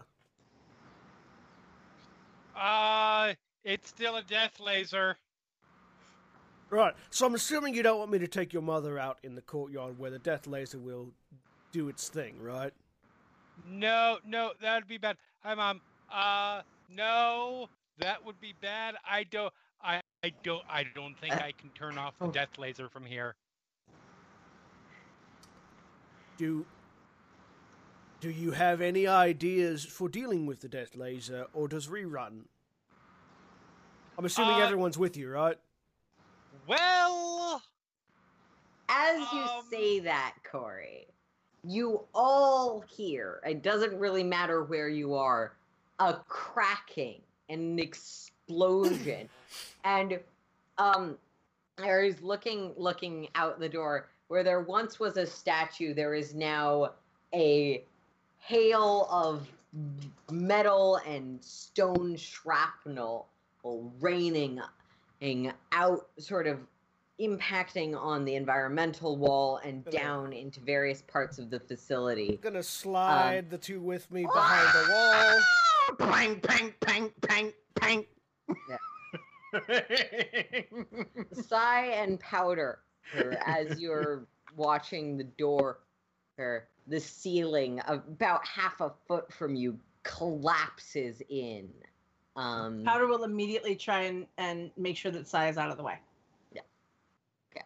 Uh, 2.57 3.35
it's 3.65 3.89
still 3.89 4.17
a 4.17 4.23
death 4.23 4.61
laser. 4.61 5.17
Right. 6.71 6.95
So 7.11 7.27
I'm 7.27 7.35
assuming 7.35 7.75
you 7.75 7.83
don't 7.83 7.99
want 7.99 8.11
me 8.11 8.19
to 8.21 8.29
take 8.29 8.53
your 8.53 8.63
mother 8.63 8.99
out 8.99 9.19
in 9.23 9.35
the 9.35 9.43
courtyard 9.43 9.99
where 9.99 10.11
the 10.11 10.19
death 10.19 10.47
laser 10.47 10.79
will 10.79 11.09
do 11.73 11.89
its 11.89 12.09
thing, 12.09 12.35
right? 12.41 12.73
No, 13.69 14.19
no, 14.25 14.53
that 14.63 14.77
would 14.77 14.89
be 14.89 14.99
bad. 14.99 15.17
Hi, 15.43 15.55
mom. 15.55 15.81
Uh, 16.13 16.63
no, 16.89 17.69
that 17.99 18.25
would 18.25 18.41
be 18.41 18.55
bad. 18.61 18.95
I 19.09 19.25
don't. 19.25 19.53
I 19.83 20.01
I 20.23 20.33
don't. 20.43 20.63
I 20.69 20.85
don't 20.95 21.19
think 21.19 21.35
Uh, 21.35 21.45
I 21.45 21.53
can 21.53 21.71
turn 21.71 21.99
off 21.99 22.19
the 22.19 22.27
oh. 22.27 22.31
death 22.31 22.59
laser 22.59 22.89
from 22.89 23.05
here. 23.05 23.35
Do 26.37 26.65
Do 28.21 28.31
you 28.31 28.51
have 28.51 28.83
any 28.83 29.07
ideas 29.07 29.85
for 29.85 30.09
dealing 30.09 30.45
with 30.45 30.61
the 30.61 30.69
death 30.69 30.95
laser, 30.95 31.47
or 31.55 31.69
does 31.69 31.89
rerun? 31.89 32.43
I'm 34.19 34.25
assuming 34.27 34.57
Uh, 34.61 34.65
everyone's 34.65 34.99
with 34.99 35.17
you, 35.17 35.31
right? 35.31 35.59
Well, 36.67 37.63
As 38.93 39.21
you 39.33 39.39
Um, 39.41 39.65
say 39.71 40.01
that, 40.01 40.35
Cori, 40.43 41.07
you 41.63 42.05
all 42.13 42.81
hear, 42.81 43.41
it 43.47 43.63
doesn't 43.63 43.97
really 43.99 44.25
matter 44.25 44.65
where 44.65 44.89
you 44.89 45.15
are, 45.15 45.57
a 46.01 46.15
cracking 46.29 47.23
and 47.49 47.61
an 47.61 47.79
explosion. 47.79 49.31
and 49.85 50.21
um 50.79 51.17
Ares 51.79 52.21
looking 52.21 52.75
looking 52.77 53.29
out 53.37 53.61
the 53.61 53.69
door 53.69 54.09
where 54.29 54.43
there 54.43 54.61
once 54.61 54.99
was 54.99 55.17
a 55.17 55.27
statue, 55.27 55.95
there 55.95 56.15
is 56.15 56.35
now 56.35 56.93
a 57.33 57.85
hail 58.41 59.07
of 59.11 59.47
metal 60.31 60.97
and 61.07 61.43
stone 61.43 62.17
shrapnel 62.17 63.29
raining 64.01 64.61
out 65.73 66.09
sort 66.19 66.47
of 66.47 66.59
impacting 67.21 67.95
on 67.95 68.25
the 68.25 68.35
environmental 68.35 69.17
wall 69.17 69.59
and 69.59 69.87
Okay. 69.87 69.99
down 69.99 70.33
into 70.33 70.61
various 70.61 71.03
parts 71.03 71.39
of 71.39 71.51
the 71.51 71.61
facility. 71.61 72.31
I'm 72.31 72.41
gonna 72.41 72.59
um, 72.59 72.63
slide 72.63 73.51
the 73.51 73.59
two 73.59 73.81
with 73.81 74.11
me 74.11 74.27
ah! 74.29 74.33
behind 74.33 74.69
the 74.75 74.93
wall. 74.93 75.41
Pang, 76.11 76.41
pang, 76.41 76.75
pang, 76.81 77.13
pang, 77.21 77.53
pang. 77.75 78.07
Sai 81.33 81.87
and 81.87 82.19
powder 82.21 82.79
her 83.13 83.37
as 83.45 83.81
you're 83.81 84.27
watching 84.57 85.17
the 85.17 85.25
door 85.25 85.81
or 86.41 86.67
the 86.87 86.99
ceiling 87.01 87.81
about 87.87 88.45
half 88.47 88.81
a 88.81 88.91
foot 89.07 89.33
from 89.33 89.55
you 89.55 89.79
collapses 90.03 91.23
in. 91.29 91.69
Um 92.37 92.85
Powder 92.85 93.07
will 93.07 93.25
immediately 93.25 93.77
try 93.77 94.03
and, 94.03 94.27
and 94.39 94.71
make 94.77 94.97
sure 94.97 95.13
that 95.13 95.29
Sai 95.29 95.49
is 95.49 95.59
out 95.59 95.71
of 95.71 95.77
the 95.77 95.83
way. 95.83 95.99
Yeah. 96.53 96.63
Okay. 97.53 97.65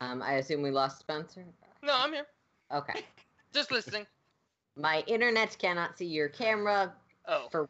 Um 0.00 0.22
I 0.22 0.34
assume 0.34 0.62
we 0.62 0.70
lost 0.70 1.00
Spencer? 1.00 1.44
No, 1.82 1.94
I'm 1.94 2.12
here. 2.12 2.26
Okay. 2.72 3.02
Just 3.52 3.70
listening. 3.70 4.06
My 4.76 5.02
internet 5.06 5.56
cannot 5.58 5.98
see 5.98 6.06
your 6.06 6.28
camera 6.28 6.92
Oh, 7.28 7.46
for 7.50 7.68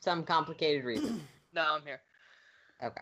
some 0.00 0.22
complicated 0.22 0.84
reason. 0.84 1.20
no, 1.54 1.64
I'm 1.76 1.82
here. 1.82 2.00
Okay. 2.82 3.00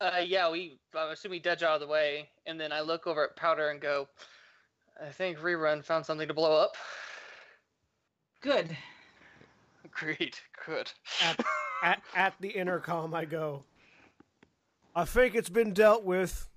Uh, 0.00 0.22
yeah, 0.24 0.50
we. 0.50 0.78
I 0.94 1.10
assume 1.10 1.30
we 1.30 1.40
dodge 1.40 1.62
out 1.62 1.74
of 1.74 1.80
the 1.80 1.86
way, 1.86 2.28
and 2.46 2.60
then 2.60 2.70
I 2.70 2.82
look 2.82 3.06
over 3.06 3.24
at 3.24 3.34
Powder 3.34 3.70
and 3.70 3.80
go, 3.80 4.06
"I 5.02 5.10
think 5.10 5.38
Rerun 5.38 5.84
found 5.84 6.04
something 6.06 6.28
to 6.28 6.34
blow 6.34 6.56
up." 6.60 6.76
Good. 8.40 8.76
Agreed. 9.84 10.38
Good. 10.66 10.90
At, 11.22 11.44
at, 11.82 12.02
at 12.14 12.34
the 12.40 12.48
intercom, 12.50 13.14
I 13.14 13.24
go. 13.24 13.64
I 14.94 15.04
think 15.04 15.34
it's 15.34 15.48
been 15.50 15.72
dealt 15.72 16.04
with. 16.04 16.48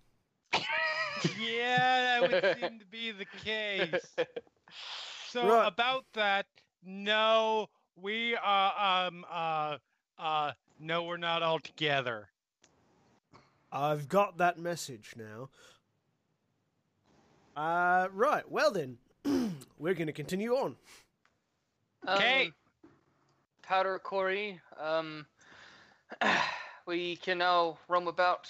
yeah, 1.40 2.20
that 2.20 2.32
would 2.32 2.58
seem 2.60 2.80
to 2.80 2.86
be 2.86 3.12
the 3.12 3.26
case. 3.44 4.16
So 5.30 5.48
Right. 5.48 5.68
about 5.68 6.06
that, 6.14 6.46
no, 6.84 7.68
we 7.96 8.36
are. 8.36 9.08
Um. 9.08 9.26
Uh. 9.32 9.78
Uh. 10.18 10.52
No, 10.80 11.04
we're 11.04 11.18
not 11.18 11.44
all 11.44 11.60
together. 11.60 12.28
I've 13.72 14.10
got 14.10 14.38
that 14.40 14.58
message 14.58 15.14
now. 15.16 15.50
Uh, 17.56 18.08
right. 18.14 18.50
Well 18.50 18.72
then, 18.72 18.98
we're 19.80 19.94
gonna 19.94 20.14
continue 20.14 20.54
on. 20.54 20.76
Okay. 22.08 22.46
Um, 22.48 22.54
Powder 23.62 24.00
Cori, 24.00 24.60
um, 24.80 25.26
we 26.86 27.16
can 27.18 27.38
now 27.38 27.78
roam 27.88 28.08
about 28.08 28.50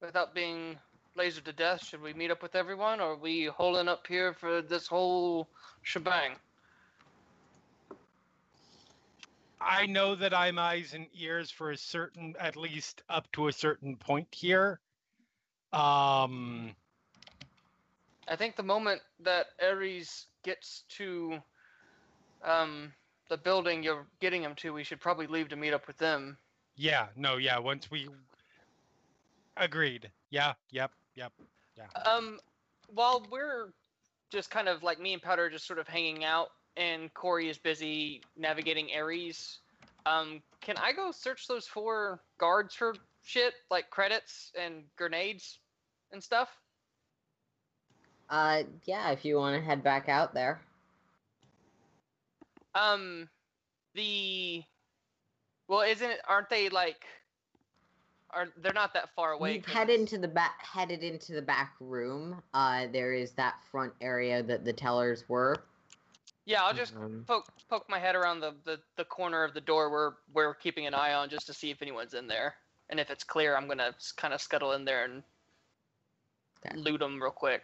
without 0.00 0.34
being 0.34 0.76
lasered 1.16 1.44
to 1.44 1.52
death. 1.52 1.84
Should 1.84 2.02
we 2.02 2.12
meet 2.12 2.30
up 2.30 2.42
with 2.42 2.54
everyone, 2.54 3.00
or 3.00 3.12
are 3.12 3.16
we 3.16 3.46
holding 3.46 3.88
up 3.88 4.06
here 4.06 4.32
for 4.32 4.62
this 4.62 4.86
whole 4.86 5.48
shebang? 5.82 6.32
I 9.60 9.86
know 9.86 10.14
that 10.14 10.32
I'm 10.32 10.58
eyes 10.58 10.94
and 10.94 11.06
ears 11.14 11.50
for 11.50 11.72
a 11.72 11.76
certain, 11.76 12.34
at 12.38 12.54
least 12.54 13.02
up 13.08 13.30
to 13.32 13.48
a 13.48 13.52
certain 13.52 13.96
point 13.96 14.28
here. 14.30 14.80
Um. 15.72 16.74
I 18.30 18.36
think 18.36 18.56
the 18.56 18.62
moment 18.62 19.00
that 19.20 19.46
Ares 19.62 20.26
gets 20.44 20.84
to 20.90 21.38
um, 22.44 22.92
the 23.28 23.36
building 23.36 23.82
you're 23.82 24.06
getting 24.20 24.42
him 24.42 24.54
to, 24.56 24.72
we 24.72 24.84
should 24.84 25.00
probably 25.00 25.26
leave 25.26 25.48
to 25.48 25.56
meet 25.56 25.72
up 25.72 25.86
with 25.86 25.98
them. 25.98 26.36
Yeah. 26.76 27.06
No. 27.16 27.36
Yeah. 27.36 27.58
Once 27.58 27.90
we. 27.90 28.08
Agreed. 29.56 30.10
Yeah. 30.30 30.54
Yep. 30.70 30.92
Yep. 31.16 31.32
yeah. 31.76 32.02
Um, 32.02 32.38
while 32.92 33.26
we're 33.30 33.72
just 34.30 34.50
kind 34.50 34.68
of 34.68 34.82
like 34.82 35.00
me 35.00 35.14
and 35.14 35.22
Powder 35.22 35.50
just 35.50 35.66
sort 35.66 35.78
of 35.78 35.88
hanging 35.88 36.24
out, 36.24 36.48
and 36.76 37.12
Cori 37.12 37.48
is 37.48 37.58
busy 37.58 38.22
navigating 38.36 38.90
Ares, 38.96 39.58
um, 40.06 40.40
can 40.60 40.76
I 40.76 40.92
go 40.92 41.10
search 41.10 41.48
those 41.48 41.66
four 41.66 42.20
guards 42.38 42.74
for 42.74 42.94
shit 43.24 43.54
like 43.70 43.90
credits 43.90 44.52
and 44.58 44.84
grenades 44.96 45.58
and 46.12 46.22
stuff? 46.22 46.48
Uh 48.30 48.64
yeah, 48.84 49.10
if 49.10 49.24
you 49.24 49.36
want 49.36 49.56
to 49.56 49.62
head 49.64 49.82
back 49.82 50.08
out 50.08 50.34
there. 50.34 50.60
Um, 52.74 53.28
the 53.94 54.62
well, 55.68 55.80
isn't? 55.80 56.20
Aren't 56.26 56.50
they 56.50 56.68
like? 56.68 57.04
Are 58.30 58.48
they're 58.58 58.74
not 58.74 58.92
that 58.94 59.08
far 59.14 59.32
away? 59.32 59.54
You've 59.54 59.64
headed 59.66 60.00
into 60.00 60.18
the 60.18 60.28
back 60.28 60.64
headed 60.64 61.02
into 61.02 61.32
the 61.32 61.42
back 61.42 61.74
room. 61.80 62.42
Uh 62.52 62.86
there 62.92 63.14
is 63.14 63.32
that 63.32 63.54
front 63.70 63.94
area 64.00 64.42
that 64.42 64.64
the 64.64 64.72
tellers 64.72 65.24
were. 65.28 65.56
Yeah, 66.44 66.62
I'll 66.64 66.74
just 66.74 66.94
Um, 66.94 67.24
poke 67.26 67.46
poke 67.68 67.88
my 67.88 67.98
head 67.98 68.16
around 68.16 68.40
the, 68.40 68.54
the, 68.64 68.80
the 68.96 69.04
corner 69.04 69.44
of 69.44 69.54
the 69.54 69.60
door 69.60 69.90
where 69.90 70.12
we're 70.32 70.54
keeping 70.54 70.86
an 70.86 70.94
eye 70.94 71.14
on 71.14 71.28
just 71.30 71.46
to 71.46 71.54
see 71.54 71.70
if 71.70 71.82
anyone's 71.82 72.14
in 72.14 72.26
there. 72.26 72.54
And 72.90 72.98
if 73.00 73.10
it's 73.10 73.24
clear, 73.24 73.56
I'm 73.56 73.68
gonna 73.68 73.94
kind 74.16 74.32
of 74.34 74.40
scuttle 74.40 74.72
in 74.72 74.84
there 74.84 75.04
and 75.04 75.22
Okay. 76.66 76.76
loot 76.76 77.00
them 77.00 77.22
real 77.22 77.30
quick. 77.30 77.62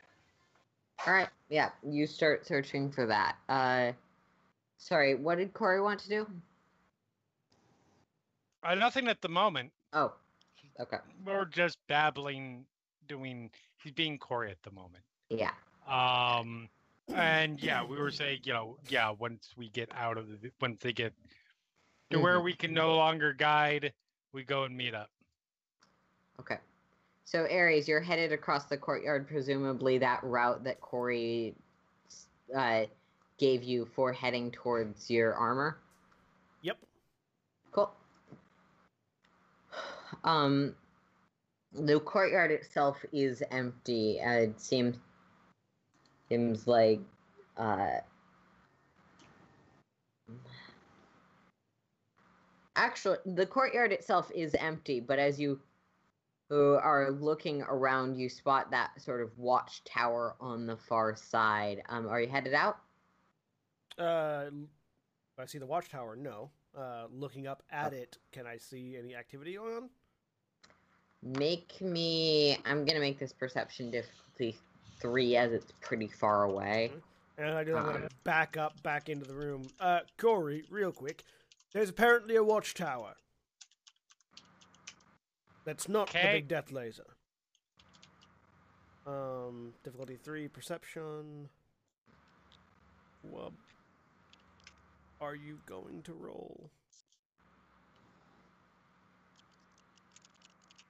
All 1.06 1.12
right. 1.12 1.28
Yeah, 1.48 1.70
you 1.82 2.06
start 2.06 2.46
searching 2.46 2.90
for 2.90 3.06
that. 3.06 3.36
Uh 3.48 3.92
Sorry, 4.84 5.14
what 5.14 5.38
did 5.38 5.54
Cori 5.54 5.80
want 5.80 5.98
to 6.00 6.08
do? 6.10 6.26
Uh, 8.62 8.74
nothing 8.74 9.08
at 9.08 9.22
the 9.22 9.28
moment. 9.28 9.70
Oh. 9.94 10.12
Okay. 10.78 10.98
We're 11.24 11.46
just 11.46 11.78
babbling, 11.88 12.66
doing. 13.08 13.50
He's 13.82 13.92
being 13.92 14.18
Cori 14.18 14.50
at 14.50 14.62
the 14.62 14.70
moment. 14.72 15.04
Yeah. 15.30 15.52
Um, 15.88 16.68
and 17.14 17.62
yeah, 17.62 17.84
we 17.84 17.96
were 17.96 18.10
saying, 18.10 18.40
you 18.44 18.52
know, 18.52 18.76
yeah, 18.88 19.10
once 19.10 19.54
we 19.56 19.70
get 19.70 19.90
out 19.94 20.18
of 20.18 20.28
the, 20.42 20.50
once 20.60 20.80
they 20.82 20.92
get 20.92 21.14
to 22.10 22.18
where 22.18 22.40
we 22.40 22.52
can 22.52 22.74
no 22.74 22.94
longer 22.94 23.32
guide, 23.32 23.92
we 24.32 24.42
go 24.44 24.64
and 24.64 24.76
meet 24.76 24.94
up. 24.94 25.10
Okay. 26.40 26.58
So 27.24 27.46
Ares, 27.50 27.88
you're 27.88 28.00
headed 28.00 28.32
across 28.32 28.66
the 28.66 28.76
courtyard, 28.76 29.26
presumably 29.26 29.98
that 29.98 30.22
route 30.22 30.62
that 30.64 30.80
Cori 30.80 31.54
uh, 32.54 32.84
gave 33.38 33.62
you 33.62 33.86
for 33.86 34.12
heading 34.12 34.50
towards 34.50 35.10
your 35.10 35.34
armor. 35.34 35.78
Yep. 36.62 36.78
Cool. 37.72 37.92
Um, 40.22 40.74
the 41.72 41.98
courtyard 41.98 42.50
itself 42.52 43.04
is 43.12 43.42
empty. 43.50 44.20
Uh, 44.20 44.30
it 44.30 44.60
seems 44.60 44.96
seems 46.28 46.66
like 46.66 47.00
uh, 47.56 47.96
actually 52.76 53.18
the 53.26 53.44
courtyard 53.44 53.92
itself 53.92 54.30
is 54.34 54.54
empty. 54.54 55.00
But 55.00 55.18
as 55.18 55.40
you 55.40 55.60
who 56.54 56.74
are 56.74 57.10
looking 57.10 57.62
around, 57.62 58.16
you 58.16 58.28
spot 58.28 58.70
that 58.70 58.90
sort 59.02 59.20
of 59.20 59.36
watchtower 59.36 60.36
on 60.40 60.66
the 60.66 60.76
far 60.76 61.16
side. 61.16 61.82
Um, 61.88 62.06
are 62.08 62.20
you 62.20 62.28
headed 62.28 62.54
out? 62.54 62.78
Uh, 63.98 64.50
I 65.36 65.46
see 65.46 65.58
the 65.58 65.66
watchtower. 65.66 66.14
No. 66.14 66.50
Uh, 66.78 67.06
looking 67.12 67.48
up 67.48 67.64
at 67.72 67.92
it, 67.92 68.18
can 68.30 68.46
I 68.46 68.56
see 68.56 68.96
any 68.96 69.16
activity 69.16 69.54
going 69.56 69.74
on? 69.74 69.88
Make 71.24 71.80
me. 71.80 72.56
I'm 72.64 72.84
gonna 72.84 73.00
make 73.00 73.18
this 73.18 73.32
perception 73.32 73.90
difficulty 73.90 74.56
three, 75.00 75.36
as 75.36 75.50
it's 75.52 75.72
pretty 75.80 76.06
far 76.08 76.44
away. 76.44 76.92
And 77.36 77.50
I 77.50 77.64
do. 77.64 77.76
I'm 77.76 77.84
gonna 77.86 77.98
Um. 78.04 78.08
back 78.22 78.56
up, 78.56 78.80
back 78.84 79.08
into 79.08 79.24
the 79.26 79.34
room. 79.34 79.66
Uh, 79.80 80.00
Cori, 80.18 80.64
real 80.70 80.92
quick. 80.92 81.24
There's 81.72 81.88
apparently 81.88 82.36
a 82.36 82.44
watchtower. 82.44 83.14
That's 85.64 85.88
not 85.88 86.12
the 86.12 86.18
big 86.22 86.48
death 86.48 86.70
laser. 86.72 87.16
Um, 89.06 89.72
difficulty 89.82 90.16
three, 90.22 90.48
perception. 90.48 91.48
What 93.22 93.52
are 95.20 95.34
you 95.34 95.58
going 95.66 96.02
to 96.02 96.12
roll? 96.12 96.70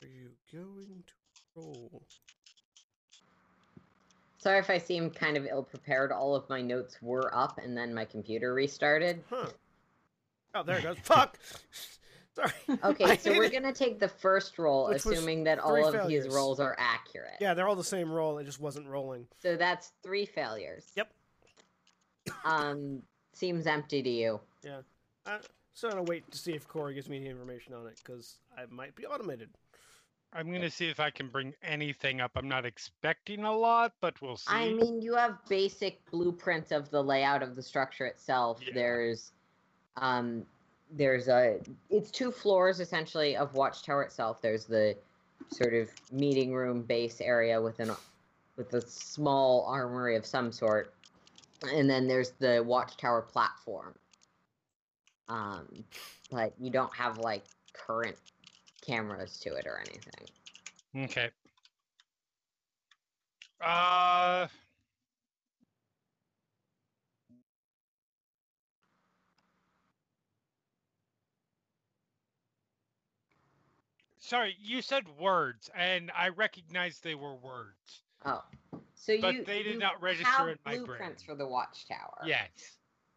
Are 0.03 0.09
you 0.09 0.31
going 0.53 1.05
to 1.07 1.15
roll? 1.57 2.03
Sorry 4.39 4.59
if 4.59 4.69
I 4.69 4.79
seem 4.79 5.09
kind 5.11 5.37
of 5.37 5.47
ill 5.47 5.63
prepared. 5.63 6.13
All 6.13 6.35
of 6.35 6.49
my 6.51 6.61
notes 6.61 6.99
were 7.01 7.35
up 7.35 7.59
and 7.63 7.77
then 7.77 7.95
my 7.95 8.05
computer 8.05 8.55
restarted. 8.55 9.23
Huh. 9.31 9.47
Oh, 10.57 10.63
there 10.63 10.79
it 10.79 10.85
goes. 10.85 10.97
Fuck! 11.03 11.37
Sorry. 12.35 12.53
Okay, 12.83 13.17
so 13.19 13.31
we're 13.33 13.45
it. 13.45 13.53
going 13.53 13.65
to 13.65 13.73
take 13.73 14.01
the 14.01 14.09
first 14.09 14.59
roll, 14.59 14.89
Which 14.89 14.99
assuming 14.99 15.45
that 15.45 15.59
all 15.59 15.87
of 15.87 15.95
failures. 15.95 16.25
his 16.25 16.35
rolls 16.35 16.61
are 16.61 16.75
accurate. 16.79 17.37
Yeah, 17.41 17.55
they're 17.55 17.69
all 17.69 17.77
the 17.77 17.85
same 17.85 18.11
roll. 18.11 18.39
It 18.39 18.45
just 18.45 18.61
wasn't 18.61 18.89
rolling. 18.89 19.27
So 19.41 19.57
that's 19.57 19.93
three 20.03 20.27
failures. 20.27 20.91
Yep. 20.97 21.11
Um, 22.45 23.03
seems 23.33 23.67
empty 23.67 24.03
to 24.03 24.11
you. 24.11 24.41
Yeah. 24.65 24.81
I'm 25.27 25.41
still 25.75 25.91
gonna 25.91 26.03
wait 26.03 26.31
to 26.31 26.39
see 26.39 26.53
if 26.53 26.67
Cori 26.69 26.95
gives 26.95 27.09
me 27.09 27.17
any 27.17 27.29
information 27.29 27.75
on 27.75 27.87
it 27.87 28.01
because 28.05 28.37
I 28.57 28.63
might 28.69 28.95
be 28.95 29.07
automated. 29.07 29.51
I'm 30.33 30.51
gonna 30.51 30.71
see 30.71 30.89
if 30.89 31.01
I 31.01 31.11
can 31.11 31.29
bring 31.29 31.55
anything 31.63 32.21
up. 32.21 32.33
I'm 32.35 32.49
not 32.49 32.67
expecting 32.67 33.45
a 33.45 33.53
lot, 33.57 33.93
but 34.01 34.21
we'll 34.21 34.37
see. 34.37 34.53
I 34.53 34.73
mean, 34.73 35.01
you 35.01 35.15
have 35.15 35.39
basic 35.49 36.05
blueprints 36.11 36.73
of 36.73 36.91
the 36.91 37.03
layout 37.03 37.43
of 37.43 37.57
the 37.57 37.63
structure 37.63 38.07
itself. 38.07 38.61
Yeah. 38.63 38.73
There's, 38.75 39.33
um, 39.97 40.45
there's 40.97 41.29
a. 41.29 41.59
It's 41.91 42.11
two 42.11 42.31
floors 42.31 42.81
essentially 42.81 43.37
of 43.37 43.55
Watchtower 43.55 44.03
itself. 44.03 44.41
There's 44.41 44.65
the 44.65 44.97
sort 45.51 45.75
of 45.75 45.91
meeting 46.13 46.55
room 46.55 46.83
base 46.83 47.21
area 47.21 47.61
with 47.61 47.81
an, 47.81 47.91
with 48.57 48.73
a 48.75 48.81
small 48.81 49.67
armory 49.67 50.17
of 50.17 50.25
some 50.25 50.53
sort, 50.53 50.95
and 51.73 51.89
then 51.89 52.07
there's 52.07 52.31
the 52.39 52.63
Watchtower 52.65 53.23
platform. 53.23 53.95
Um, 55.29 55.85
but 56.31 56.53
you 56.61 56.71
don't 56.71 56.95
have 56.95 57.19
like 57.19 57.45
current 57.73 58.17
cameras 58.87 59.39
to 59.39 59.55
it 59.55 59.67
or 59.67 59.81
anything. 59.81 61.05
Okay. 61.05 61.31
Uh. 63.61 64.47
Sorry, 74.25 74.57
you 74.59 74.81
said 74.81 75.05
words, 75.19 75.69
and 75.77 76.11
I 76.17 76.29
recognized 76.29 77.05
they 77.05 77.15
were 77.15 77.35
words. 77.35 78.01
Oh, 78.25 78.43
so 78.95 79.21
But 79.21 79.35
you 79.35 79.45
they 79.45 79.63
did 79.63 79.75
you 79.75 79.79
not 79.79 80.01
register 80.01 80.49
in 80.49 80.59
my 80.65 80.77
blueprints 80.77 81.23
brain. 81.23 81.37
for 81.37 81.39
the 81.39 81.47
Watchtower. 81.47 82.23
Yes. 82.25 82.49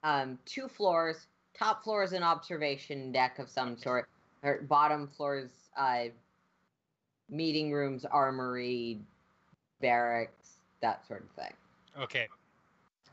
um, 0.03 0.38
two 0.45 0.67
floors. 0.67 1.27
Top 1.57 1.81
floor 1.85 2.03
is 2.03 2.11
an 2.11 2.23
observation 2.23 3.13
deck 3.13 3.39
of 3.39 3.49
some 3.49 3.77
sort. 3.77 4.09
Or 4.43 4.61
bottom 4.63 5.07
floor 5.07 5.38
is 5.39 5.49
uh, 5.77 6.09
meeting 7.29 7.71
rooms, 7.71 8.03
armory, 8.03 8.99
barracks, 9.79 10.57
that 10.81 11.07
sort 11.07 11.23
of 11.23 11.29
thing. 11.41 11.53
Okay. 12.03 12.27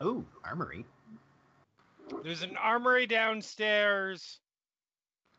Oh, 0.00 0.24
armory. 0.44 0.84
There's 2.24 2.42
an 2.42 2.56
armory 2.56 3.06
downstairs, 3.06 4.40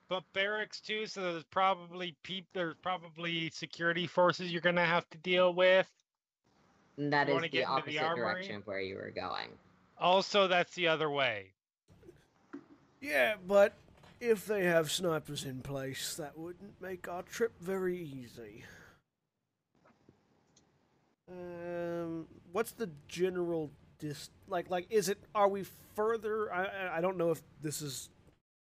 but 0.10 0.24
barracks 0.34 0.80
too. 0.80 1.06
So 1.08 1.32
there's 1.34 1.44
probably 1.46 2.16
peop. 2.24 2.46
There's 2.54 2.76
probably 2.82 3.50
security 3.52 4.08
forces 4.08 4.52
you're 4.52 4.62
gonna 4.62 4.86
have 4.86 5.10
to 5.12 5.18
deal 5.20 5.54
with. 5.54 5.88
And 6.98 7.12
that 7.12 7.28
You 7.28 7.36
is 7.36 7.42
the 7.42 7.50
get 7.50 7.70
into 7.70 7.82
the 7.88 8.00
opposite 8.00 8.16
direction 8.16 8.56
of 8.58 8.68
where 8.68 8.80
you 8.80 8.96
were 8.96 9.12
going. 9.12 9.50
Also, 9.98 10.48
that's 10.48 10.74
the 10.76 10.88
other 10.88 11.10
way. 11.10 11.52
Yeah, 13.02 13.36
but 13.48 13.74
if 14.20 14.46
they 14.46 14.64
have 14.64 14.90
snipers 14.92 15.44
in 15.44 15.62
place, 15.62 16.16
that 16.16 16.38
wouldn't 16.38 16.82
make 16.82 17.08
our 17.08 17.24
trip 17.24 17.54
very 17.60 17.98
easy. 17.98 18.64
Um, 21.30 22.28
what's 22.52 22.72
the 22.72 22.90
general 23.08 23.72
dis 24.00 24.30
like? 24.48 24.70
Like, 24.70 24.88
is 24.90 25.10
it? 25.10 25.18
Are 25.34 25.48
we 25.50 25.66
further? 25.96 26.54
I 26.54 26.66
I- 26.66 26.98
I 26.98 27.02
don't 27.02 27.18
know 27.18 27.32
if 27.32 27.42
this 27.62 27.82
is 27.82 28.10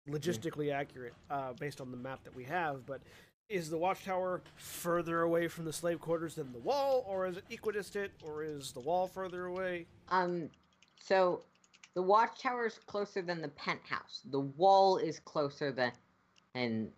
logistically 0.09 0.73
accurate 0.73 1.13
uh, 1.29 1.53
based 1.53 1.81
on 1.81 1.91
the 1.91 1.97
map 1.97 2.23
that 2.23 2.35
we 2.35 2.43
have, 2.43 2.85
but 2.85 3.01
is 3.49 3.69
the 3.69 3.77
watchtower 3.77 4.41
further 4.55 5.21
away 5.21 5.47
from 5.47 5.65
the 5.65 5.73
slave 5.73 5.99
quarters 5.99 6.35
than 6.35 6.51
the 6.51 6.59
wall, 6.59 7.05
or 7.07 7.27
is 7.27 7.37
it 7.37 7.43
equidistant, 7.49 8.11
or 8.23 8.43
is 8.43 8.71
the 8.71 8.79
wall 8.79 9.07
further 9.07 9.45
away? 9.45 9.85
Um, 10.09 10.49
so 10.99 11.43
the 11.93 12.01
watchtower 12.01 12.65
is 12.65 12.79
closer 12.85 13.21
than 13.21 13.41
the 13.41 13.49
penthouse. 13.49 14.21
The 14.31 14.39
wall 14.39 14.97
is 14.97 15.19
closer 15.19 15.71
than, 15.71 15.91
and 16.55 16.89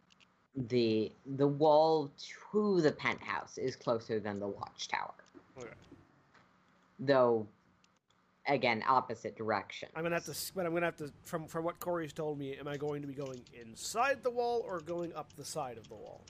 the 0.70 1.12
the 1.36 1.48
wall 1.48 2.12
to 2.52 2.82
the 2.82 2.92
penthouse 2.92 3.58
is 3.58 3.76
closer 3.76 4.20
than 4.20 4.40
the 4.40 4.48
watchtower. 4.48 5.14
Okay. 5.58 5.68
Though, 7.00 7.46
again, 8.48 8.84
opposite 8.88 9.36
direction. 9.36 9.90
I'm 9.96 10.04
gonna 10.04 10.16
have 10.16 10.26
to, 10.26 10.36
but 10.56 10.66
I'm 10.66 10.74
gonna 10.74 10.86
have 10.86 10.98
to. 10.98 11.12
From 11.24 11.48
from 11.48 11.64
what 11.64 11.80
Cori's 11.80 12.14
told 12.14 12.40
me, 12.40 12.56
am 12.58 12.68
I 12.68 12.78
going 12.78 13.02
to 13.02 13.08
be 13.08 13.14
going 13.14 13.42
inside 13.60 14.24
the 14.24 14.32
wall 14.32 14.64
or 14.68 14.80
going 14.80 15.14
up 15.14 15.34
the 15.36 15.46
side 15.46 15.78
of 15.78 15.88
the 15.90 15.96
wall? 15.96 16.24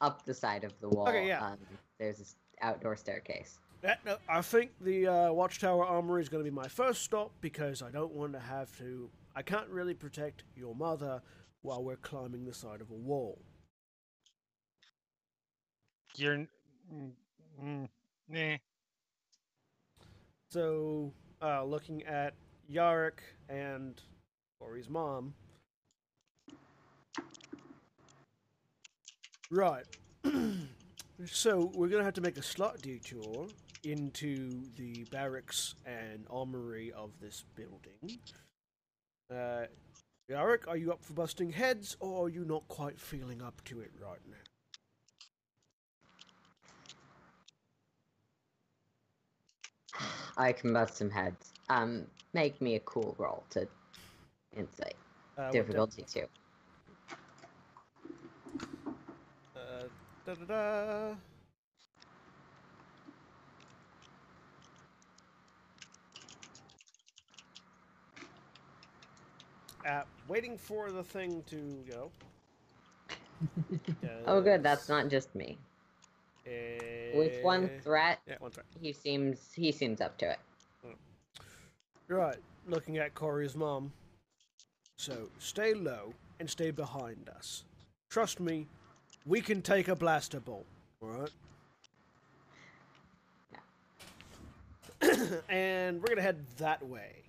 up 0.00 0.24
the 0.24 0.34
side 0.34 0.64
of 0.64 0.72
the 0.80 0.88
wall. 0.88 1.08
Okay, 1.08 1.26
yeah. 1.26 1.44
Um, 1.44 1.58
there's 1.98 2.18
this 2.18 2.36
outdoor 2.62 2.96
staircase. 2.96 3.58
That, 3.80 4.04
no, 4.04 4.16
I 4.28 4.42
think 4.42 4.72
the 4.80 5.06
uh, 5.06 5.32
Watchtower 5.32 5.84
Armory 5.84 6.22
is 6.22 6.28
going 6.28 6.44
to 6.44 6.50
be 6.50 6.54
my 6.54 6.66
first 6.66 7.02
stop 7.02 7.32
because 7.40 7.82
I 7.82 7.90
don't 7.90 8.12
want 8.12 8.32
to 8.32 8.40
have 8.40 8.76
to. 8.78 9.08
I 9.36 9.42
can't 9.42 9.68
really 9.68 9.94
protect 9.94 10.44
your 10.56 10.74
mother 10.74 11.22
while 11.62 11.82
we're 11.82 11.96
climbing 11.96 12.44
the 12.44 12.54
side 12.54 12.80
of 12.80 12.90
a 12.90 12.94
wall. 12.94 13.38
You're. 16.16 16.34
n- 16.34 16.48
mm, 16.92 17.10
mm, 17.62 17.88
nah. 18.28 18.56
So, 20.50 21.12
uh, 21.42 21.64
looking 21.64 22.02
at 22.04 22.34
Yarick 22.70 23.20
and 23.48 24.00
Cori's 24.60 24.88
mom. 24.88 25.34
Right. 29.50 29.84
so, 31.24 31.70
we're 31.74 31.88
going 31.88 32.00
to 32.00 32.04
have 32.04 32.14
to 32.14 32.20
make 32.20 32.36
a 32.36 32.42
slight 32.42 32.82
detour 32.82 33.48
into 33.84 34.62
the 34.76 35.04
barracks 35.10 35.74
and 35.86 36.26
armory 36.30 36.92
of 36.92 37.10
this 37.20 37.44
building. 37.54 38.18
Uh, 39.30 39.66
Yarrick, 40.30 40.68
are 40.68 40.76
you 40.76 40.92
up 40.92 41.02
for 41.02 41.14
busting 41.14 41.50
heads, 41.50 41.96
or 42.00 42.26
are 42.26 42.28
you 42.28 42.44
not 42.44 42.66
quite 42.68 43.00
feeling 43.00 43.40
up 43.40 43.62
to 43.64 43.80
it 43.80 43.90
right 44.02 44.18
now? 44.28 44.47
I 50.38 50.52
can 50.52 50.72
bust 50.72 50.96
some 50.96 51.10
heads. 51.10 51.52
Um, 51.68 52.06
make 52.32 52.62
me 52.62 52.76
a 52.76 52.80
cool 52.80 53.16
roll 53.18 53.44
to 53.50 53.68
insight. 54.56 54.94
Uh, 55.36 55.52
Difficulty 55.52 56.04
two. 56.04 56.26
Uh, 59.56 59.88
da 60.24 60.34
da 60.34 60.44
da. 60.44 61.14
Uh, 69.86 70.02
waiting 70.28 70.58
for 70.58 70.90
the 70.92 71.02
thing 71.02 71.42
to 71.44 71.56
go. 71.90 72.10
Oh, 74.26 74.40
good. 74.42 74.62
That's 74.62 74.88
not 74.88 75.08
just 75.08 75.34
me. 75.34 75.58
With 77.14 77.42
one 77.42 77.64
Uh, 77.64 77.80
threat, 77.82 78.20
Yeah, 78.26 78.36
one 78.38 78.50
threat. 78.50 78.66
he 78.80 78.92
seems 78.92 79.52
he 79.52 79.72
seems 79.72 80.00
up 80.00 80.16
to 80.18 80.30
it. 80.30 80.38
Right, 82.08 82.38
looking 82.66 82.96
at 82.98 83.14
Cori's 83.14 83.54
mom. 83.54 83.92
So, 84.96 85.28
stay 85.38 85.74
low 85.74 86.14
and 86.40 86.48
stay 86.48 86.70
behind 86.70 87.28
us. 87.28 87.64
Trust 88.10 88.40
me, 88.40 88.66
we 89.26 89.40
can 89.42 89.60
take 89.62 89.88
a 89.88 89.94
blaster 89.94 90.40
bolt, 90.40 90.66
alright? 91.02 91.30
and 95.48 96.00
we're 96.00 96.08
gonna 96.08 96.22
head 96.22 96.44
that 96.56 96.84
way. 96.86 97.22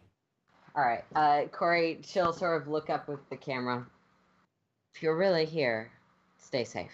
All 0.76 0.84
right, 0.84 1.04
uh, 1.16 1.48
Cori, 1.52 2.00
she'll 2.04 2.32
sort 2.34 2.62
of 2.62 2.68
look 2.68 2.90
up 2.90 3.08
with 3.10 3.20
the 3.30 3.38
camera. 3.38 3.86
If 4.96 5.04
you're 5.04 5.18
really 5.18 5.46
here, 5.46 5.92
stay 6.38 6.64
safe. 6.64 6.92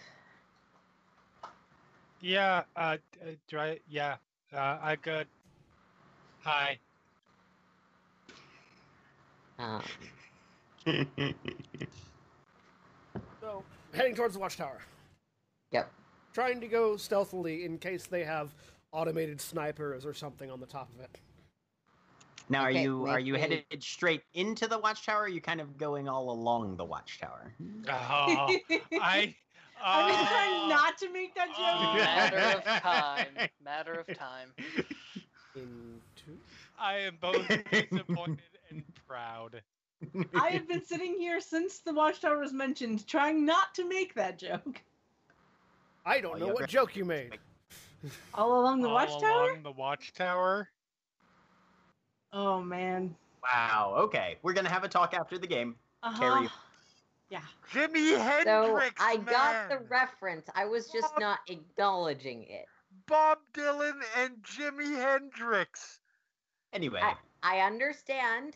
Yeah. 2.26 2.64
Uh. 2.76 2.97
uh, 3.22 3.27
Do 3.47 3.60
I? 3.60 3.80
Yeah. 3.88 4.15
Uh. 4.52 4.80
I 4.81 4.97
good. 4.99 5.27
Hi. 6.41 6.80
Um, 9.60 9.84
So, 13.41 13.64
heading 13.93 14.15
towards 14.15 14.34
the 14.34 14.39
watchtower. 14.39 14.80
yep. 15.72 15.91
trying 16.34 16.60
to 16.61 16.68
go 16.68 16.97
stealthily 16.97 17.64
in 17.64 17.77
case 17.77 18.06
they 18.07 18.23
have 18.23 18.53
automated 18.91 19.39
snipers 19.39 20.03
or 20.06 20.14
something 20.14 20.49
on 20.52 20.60
the 20.60 20.65
top 20.65 20.89
of 20.95 20.99
it. 21.02 21.19
Now, 22.49 22.64
are 22.64 22.69
Okay, 22.72 22.84
you 22.84 23.06
are 23.07 23.19
you 23.19 23.34
me- 23.34 23.39
headed 23.39 23.64
straight 23.84 24.23
into 24.34 24.68
the 24.68 24.77
watchtower? 24.80 25.22
Or 25.22 25.23
are 25.26 25.27
you 25.30 25.41
kind 25.41 25.61
of 25.61 25.77
going 25.77 26.07
all 26.10 26.31
along 26.31 26.76
the 26.77 26.85
watchtower? 26.85 27.53
Oh, 27.88 28.56
I. 28.99 29.35
I've 29.84 30.07
been 30.07 30.26
uh, 30.26 30.30
trying 30.30 30.69
not 30.69 30.97
to 30.99 31.11
make 31.11 31.35
that 31.35 31.49
oh. 31.57 31.93
joke. 31.93 32.03
Matter 32.03 32.38
of 32.38 32.81
time. 32.81 33.49
Matter 33.64 33.93
of 33.93 34.18
time. 34.18 34.53
Into 35.56 36.39
I 36.80 36.97
am 36.99 37.18
both 37.22 37.47
disappointed 37.72 38.39
and 38.69 38.84
proud. 39.07 39.61
I 40.35 40.49
have 40.49 40.68
been 40.68 40.84
sitting 40.84 41.15
here 41.18 41.39
since 41.39 41.80
the 41.80 41.93
watchtower 41.93 42.39
was 42.39 42.53
mentioned, 42.53 43.07
trying 43.07 43.45
not 43.45 43.73
to 43.76 43.88
make 43.88 44.14
that 44.15 44.38
joke. 44.38 44.81
I 46.06 46.19
don't 46.22 46.35
Oh, 46.35 46.45
know 46.45 46.47
what 46.47 46.61
right. 46.61 46.69
joke 46.69 46.95
you 46.95 47.06
made. 47.06 47.38
All 48.34 48.61
along 48.61 48.81
the 48.81 48.89
All 48.89 48.93
watchtower? 48.95 49.49
along 49.49 49.64
the 49.64 49.72
watchtower. 49.72 50.69
Oh 52.34 52.61
man. 52.61 53.15
Wow. 53.41 53.95
Okay, 53.97 54.38
we're 54.43 54.53
gonna 54.53 54.69
have 54.69 54.84
a 54.84 54.89
talk 54.89 55.14
after 55.14 55.38
the 55.38 55.47
game. 55.47 55.76
Uh-huh. 56.03 56.19
Carry- 56.19 56.49
Yeah. 57.30 57.41
Jimi 57.73 58.11
So 58.11 58.19
Hendrix. 58.19 58.95
I 58.99 59.18
got 59.18 59.69
the 59.69 59.80
reference. 59.89 60.47
I 60.56 60.65
was 60.65 60.89
just 60.89 61.14
not 61.19 61.39
acknowledging 61.47 62.43
it. 62.43 62.65
Bob 63.07 63.39
Dylan 63.53 64.02
and 64.18 64.35
Jimi 64.43 64.95
Hendrix. 64.95 65.99
Anyway, 66.73 67.02
I, 67.02 67.15
I 67.41 67.60
understand. 67.61 68.56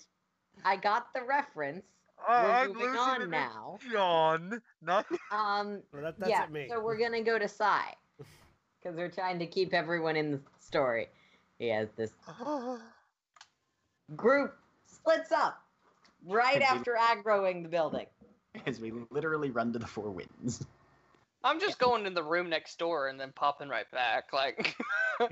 I 0.64 0.76
got 0.76 1.14
the 1.14 1.22
reference. 1.24 1.86
We're 2.28 2.36
I'm 2.36 2.74
moving 2.74 2.90
on 2.90 3.30
now. 3.30 3.80
John. 3.92 4.62
Not 4.82 5.06
Um, 5.32 5.82
Well, 5.94 6.04
that, 6.04 6.20
that's 6.20 6.30
yeah, 6.30 6.46
me. 6.52 6.68
so 6.70 6.82
we're 6.82 6.98
gonna 6.98 7.24
go 7.24 7.40
to 7.40 7.48
Sai 7.48 7.94
because 8.82 8.98
we're 8.98 9.10
trying 9.10 9.40
to 9.40 9.46
keep 9.46 9.74
everyone 9.74 10.16
in 10.16 10.32
the 10.32 10.40
story. 10.60 11.08
He 11.58 11.70
has 11.70 11.90
this 11.96 12.12
group 14.16 14.56
splits 14.86 15.32
up 15.32 15.62
right 16.28 16.62
after 16.62 16.98
aggroing 17.00 17.64
the 17.64 17.70
building. 17.70 18.06
As 18.66 18.80
we 18.80 18.94
literally 19.12 19.50
run 19.52 19.74
to 19.74 19.80
the 19.80 19.88
four 19.88 20.12
winds. 20.12 20.66
I'm 21.44 21.60
just 21.60 21.80
going 21.80 22.06
in 22.06 22.14
the 22.14 22.24
room 22.24 22.50
next 22.50 22.78
door 22.80 23.08
and 23.08 23.20
then 23.20 23.32
popping 23.34 23.70
right 23.70 23.90
back. 23.92 24.34
Like, 24.34 24.76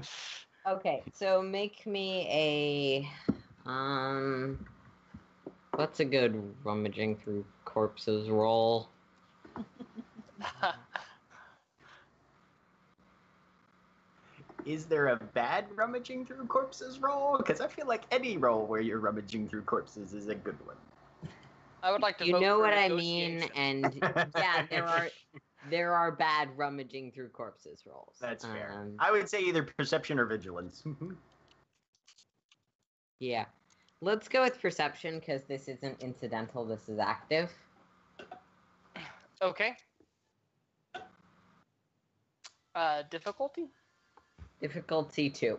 Okay, 0.67 1.01
so 1.13 1.41
make 1.41 1.85
me 1.87 2.27
a 3.65 3.69
um. 3.69 4.65
What's 5.75 5.99
a 6.01 6.05
good 6.05 6.41
rummaging 6.63 7.17
through 7.17 7.45
corpses 7.63 8.29
roll? 8.29 8.89
Is 14.65 14.85
there 14.85 15.07
a 15.07 15.15
bad 15.15 15.65
rummaging 15.75 16.25
through 16.25 16.45
corpses 16.47 16.99
roll? 16.99 17.37
Because 17.37 17.61
I 17.61 17.67
feel 17.67 17.87
like 17.87 18.03
any 18.11 18.35
roll 18.35 18.65
where 18.65 18.81
you're 18.81 18.99
rummaging 18.99 19.47
through 19.47 19.61
corpses 19.61 20.13
is 20.13 20.27
a 20.27 20.35
good 20.35 20.57
one. 20.65 20.75
I 21.87 21.91
would 21.91 22.01
like 22.01 22.17
to. 22.17 22.25
You 22.25 22.33
vote 22.33 22.41
know 22.41 22.55
for 22.57 22.63
what 22.63 22.77
I 22.77 22.89
mean, 22.89 23.45
and 23.55 23.97
yeah, 24.35 24.65
there 24.69 24.85
are 24.87 25.07
there 25.69 25.93
are 25.93 26.11
bad 26.11 26.49
rummaging 26.57 27.13
through 27.13 27.29
corpses 27.29 27.83
rolls. 27.87 28.17
That's 28.19 28.43
fair. 28.43 28.73
Um, 28.77 28.95
I 28.99 29.09
would 29.09 29.29
say 29.29 29.39
either 29.41 29.63
perception 29.63 30.19
or 30.19 30.25
vigilance. 30.25 30.83
Yeah. 33.19 33.45
Let's 33.99 34.27
go 34.27 34.43
with 34.43 34.61
perception 34.61 35.17
because 35.17 35.45
this 35.45 35.67
isn't 35.67 36.03
incidental, 36.03 36.63
this 36.63 36.87
is 36.87 36.99
active. 36.99 37.51
Okay. 39.41 39.75
Uh, 42.75 43.01
difficulty? 43.09 43.69
Difficulty 44.61 45.31
two. 45.31 45.57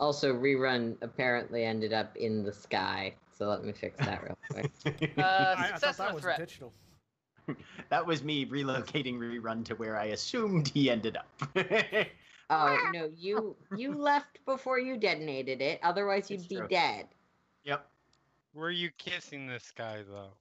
Also, 0.00 0.32
rerun 0.32 0.96
apparently 1.02 1.64
ended 1.64 1.92
up 1.92 2.16
in 2.16 2.42
the 2.42 2.52
sky, 2.52 3.14
so 3.36 3.46
let 3.48 3.62
me 3.64 3.72
fix 3.72 3.98
that 3.98 4.22
real 4.24 4.38
quick. 4.50 4.70
Uh, 5.18 5.54
I, 5.58 5.70
I 5.74 5.78
thought 5.78 5.98
that 5.98 6.14
was 6.14 6.22
threat. 6.22 6.40
intentional. 6.40 6.72
that 7.90 8.06
was 8.06 8.24
me 8.24 8.46
relocating 8.46 9.18
rerun 9.18 9.62
to 9.66 9.74
where 9.74 9.98
I 9.98 10.06
assumed 10.06 10.68
he 10.68 10.90
ended 10.90 11.18
up. 11.18 11.28
Oh 12.52 12.76
no, 12.92 13.08
you 13.16 13.54
you 13.76 13.94
left 13.94 14.44
before 14.44 14.80
you 14.80 14.96
detonated 14.96 15.62
it. 15.62 15.78
Otherwise, 15.84 16.30
you'd 16.30 16.40
It's 16.40 16.48
be 16.48 16.56
true. 16.56 16.66
dead. 16.68 17.06
yep. 17.64 17.86
Were 18.54 18.72
you 18.72 18.90
kissing 18.98 19.46
this 19.46 19.70
guy 19.76 20.02
though? 20.10 20.32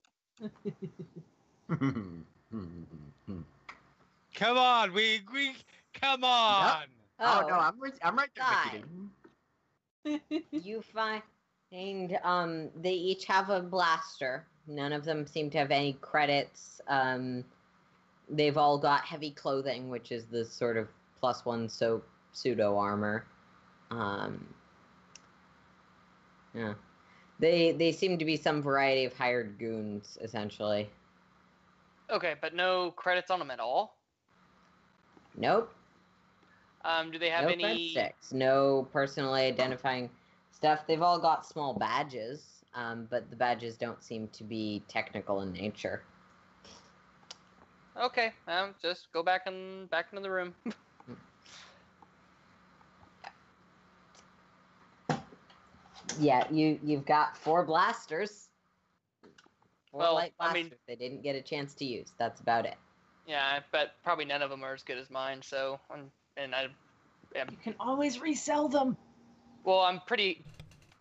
Come 4.34 4.58
on, 4.58 4.94
we 4.94 5.22
we 5.32 5.54
come 5.94 6.24
on. 6.24 6.78
Oh, 7.20 7.46
no, 7.48 7.54
I'm 7.56 7.80
right, 7.80 7.94
I'm 8.02 8.16
right 8.16 8.30
there 8.36 8.46
God. 8.46 8.84
You 10.52 10.82
find 10.82 11.24
um 12.24 12.70
they 12.76 12.94
each 12.94 13.26
have 13.26 13.50
a 13.50 13.60
blaster. 13.60 14.46
None 14.68 14.94
of 14.94 15.04
them 15.04 15.26
seem 15.26 15.50
to 15.52 15.58
have 15.58 15.72
any 15.72 15.94
credits. 15.94 16.80
Um, 16.88 17.44
they've 18.30 18.58
all 18.58 18.78
got 18.78 19.02
heavy 19.02 19.32
clothing, 19.32 19.90
which 19.90 20.12
is 20.12 20.26
the 20.26 20.46
sort 20.46 20.78
of 20.78 20.88
plus 21.20 21.46
one 21.46 21.68
so 21.68 22.04
pseudo 22.32 22.78
armor. 22.78 23.26
Um, 23.92 24.54
yeah, 26.54 26.74
they 27.40 27.72
they 27.72 27.92
seem 27.92 28.18
to 28.18 28.26
be 28.26 28.38
some 28.38 28.62
variety 28.62 29.06
of 29.06 29.14
hired 29.14 29.58
goons, 29.58 30.18
essentially. 30.22 30.90
Okay, 32.12 32.36
but 32.42 32.56
no 32.56 32.92
credits 32.92 33.30
on 33.32 33.40
them 33.40 33.52
at 33.52 33.60
all. 33.60 33.98
Nope, 35.38 35.74
Um, 36.86 37.12
do 37.12 37.20
they 37.20 37.30
have 37.30 37.44
no 37.44 37.50
any? 37.50 37.90
sticks, 37.90 38.32
no 38.32 38.88
personally 38.92 39.42
identifying 39.42 40.10
stuff. 40.52 40.88
They've 40.88 41.02
all 41.02 41.20
got 41.20 41.46
small 41.46 41.74
badges, 41.74 42.64
um, 42.74 43.08
but 43.10 43.30
the 43.30 43.36
badges 43.36 43.78
don't 43.78 44.02
seem 44.04 44.28
to 44.30 44.44
be 44.44 44.84
technical 44.88 45.42
in 45.42 45.52
nature. 45.54 46.04
Okay, 48.00 48.32
um, 48.48 48.76
just 48.82 49.12
go 49.12 49.22
back 49.24 49.42
and 49.46 49.90
back 49.90 50.08
into 50.12 50.22
the 50.22 50.32
room. 50.32 50.56
Yeah, 56.20 56.46
you 56.52 56.80
you've 56.84 57.06
got 57.06 57.38
four 57.38 57.64
blasters. 57.64 58.50
Four 59.92 60.02
Well, 60.02 60.16
light 60.16 60.34
I 60.40 60.54
mean- 60.54 60.72
they 60.88 60.96
didn't 60.96 61.22
get 61.22 61.36
a 61.36 61.42
chance 61.42 61.74
to 61.76 61.86
use. 61.86 62.14
That's 62.18 62.42
about 62.42 62.66
it. 62.66 62.76
yeah, 63.26 63.60
but 63.72 63.92
probably 64.04 64.26
none 64.26 64.42
of 64.42 64.50
them 64.50 64.64
are 64.64 64.74
as 64.74 64.84
good 64.84 64.98
as 64.98 65.10
mine. 65.10 65.42
So, 65.42 65.80
and, 65.94 66.10
and 66.40 66.56
I, 66.56 66.68
You 67.36 67.58
can 67.64 67.76
always 67.80 68.20
resell 68.22 68.68
them. 68.70 68.98
well, 69.64 69.82
I'm 69.82 70.00
pretty. 70.08 70.44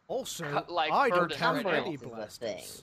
Also, 0.08 0.50
Cut 0.50 0.70
like 0.70 0.90
I 0.90 1.10
don't 1.10 1.18
burden 1.20 1.38
have 1.38 1.64
right 1.64 1.86
any 1.86 1.96
blasters. 1.96 2.82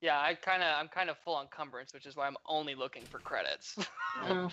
Yeah, 0.00 0.18
I 0.18 0.34
kind 0.34 0.62
of, 0.62 0.68
I'm 0.78 0.88
kind 0.88 1.10
of 1.10 1.18
full 1.18 1.34
on 1.34 1.46
cumbrance, 1.48 1.92
which 1.94 2.06
is 2.06 2.16
why 2.16 2.26
I'm 2.26 2.36
only 2.46 2.74
looking 2.74 3.02
for 3.04 3.18
credits. 3.18 3.76
Oh. 4.28 4.50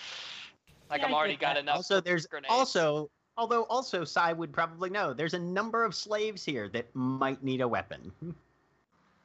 like 0.90 1.02
Yeah, 1.02 1.08
I'm 1.08 1.14
already 1.14 1.36
got 1.36 1.56
that. 1.56 1.60
enough. 1.62 1.76
Also, 1.78 2.00
there's 2.02 2.26
grenades. 2.26 2.48
also, 2.52 3.10
although 3.38 3.64
also 3.64 4.04
Sai 4.06 4.32
would 4.34 4.52
probably 4.54 4.90
know, 4.90 5.14
there's 5.14 5.34
a 5.34 5.40
number 5.40 5.84
of 5.84 5.94
slaves 5.94 6.44
here 6.46 6.70
that 6.70 6.86
might 6.96 7.44
need 7.44 7.60
a 7.62 7.68
weapon. 7.68 8.12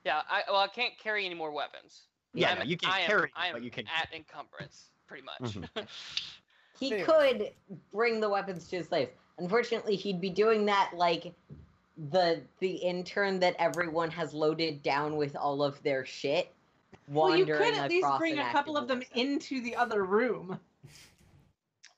Yeah, 0.04 0.22
I 0.28 0.42
well, 0.48 0.60
I 0.60 0.66
can't 0.68 0.92
carry 0.98 1.24
any 1.24 1.34
more 1.36 1.50
weapons. 1.52 2.02
Yeah, 2.34 2.48
I'm- 2.50 2.58
no, 2.58 2.64
you 2.64 2.76
can't 2.76 2.92
I 2.94 3.00
am, 3.00 3.06
carry, 3.06 3.30
I 3.36 3.46
am 3.48 3.52
but 3.54 3.62
you 3.62 3.70
can. 3.70 3.84
at 3.86 4.08
encumbrance, 4.14 4.90
pretty 5.06 5.22
much. 5.24 5.54
Mhm. 5.54 5.86
He 6.78 6.92
Anyway. 6.92 7.04
could 7.06 7.52
bring 7.92 8.20
the 8.20 8.28
weapons 8.28 8.68
to 8.68 8.76
his 8.76 8.86
slaves. 8.88 9.10
Unfortunately, 9.38 9.96
he'd 9.96 10.20
be 10.20 10.30
doing 10.30 10.66
that 10.66 10.92
like 10.94 11.32
the 12.10 12.42
the 12.58 12.70
intern 12.74 13.38
that 13.40 13.54
everyone 13.58 14.10
has 14.10 14.34
loaded 14.34 14.82
down 14.82 15.16
with 15.16 15.36
all 15.36 15.62
of 15.62 15.80
their 15.82 16.04
shit. 16.04 16.52
Well, 17.08 17.36
you 17.36 17.44
Wandering 17.44 17.72
could 17.74 17.74
at 17.80 17.90
least 17.90 18.08
bring 18.18 18.38
a 18.38 18.50
couple 18.50 18.76
of 18.76 18.88
them 18.88 18.98
war 18.98 19.06
into 19.14 19.60
the 19.60 19.76
other 19.76 20.04
room. 20.04 20.58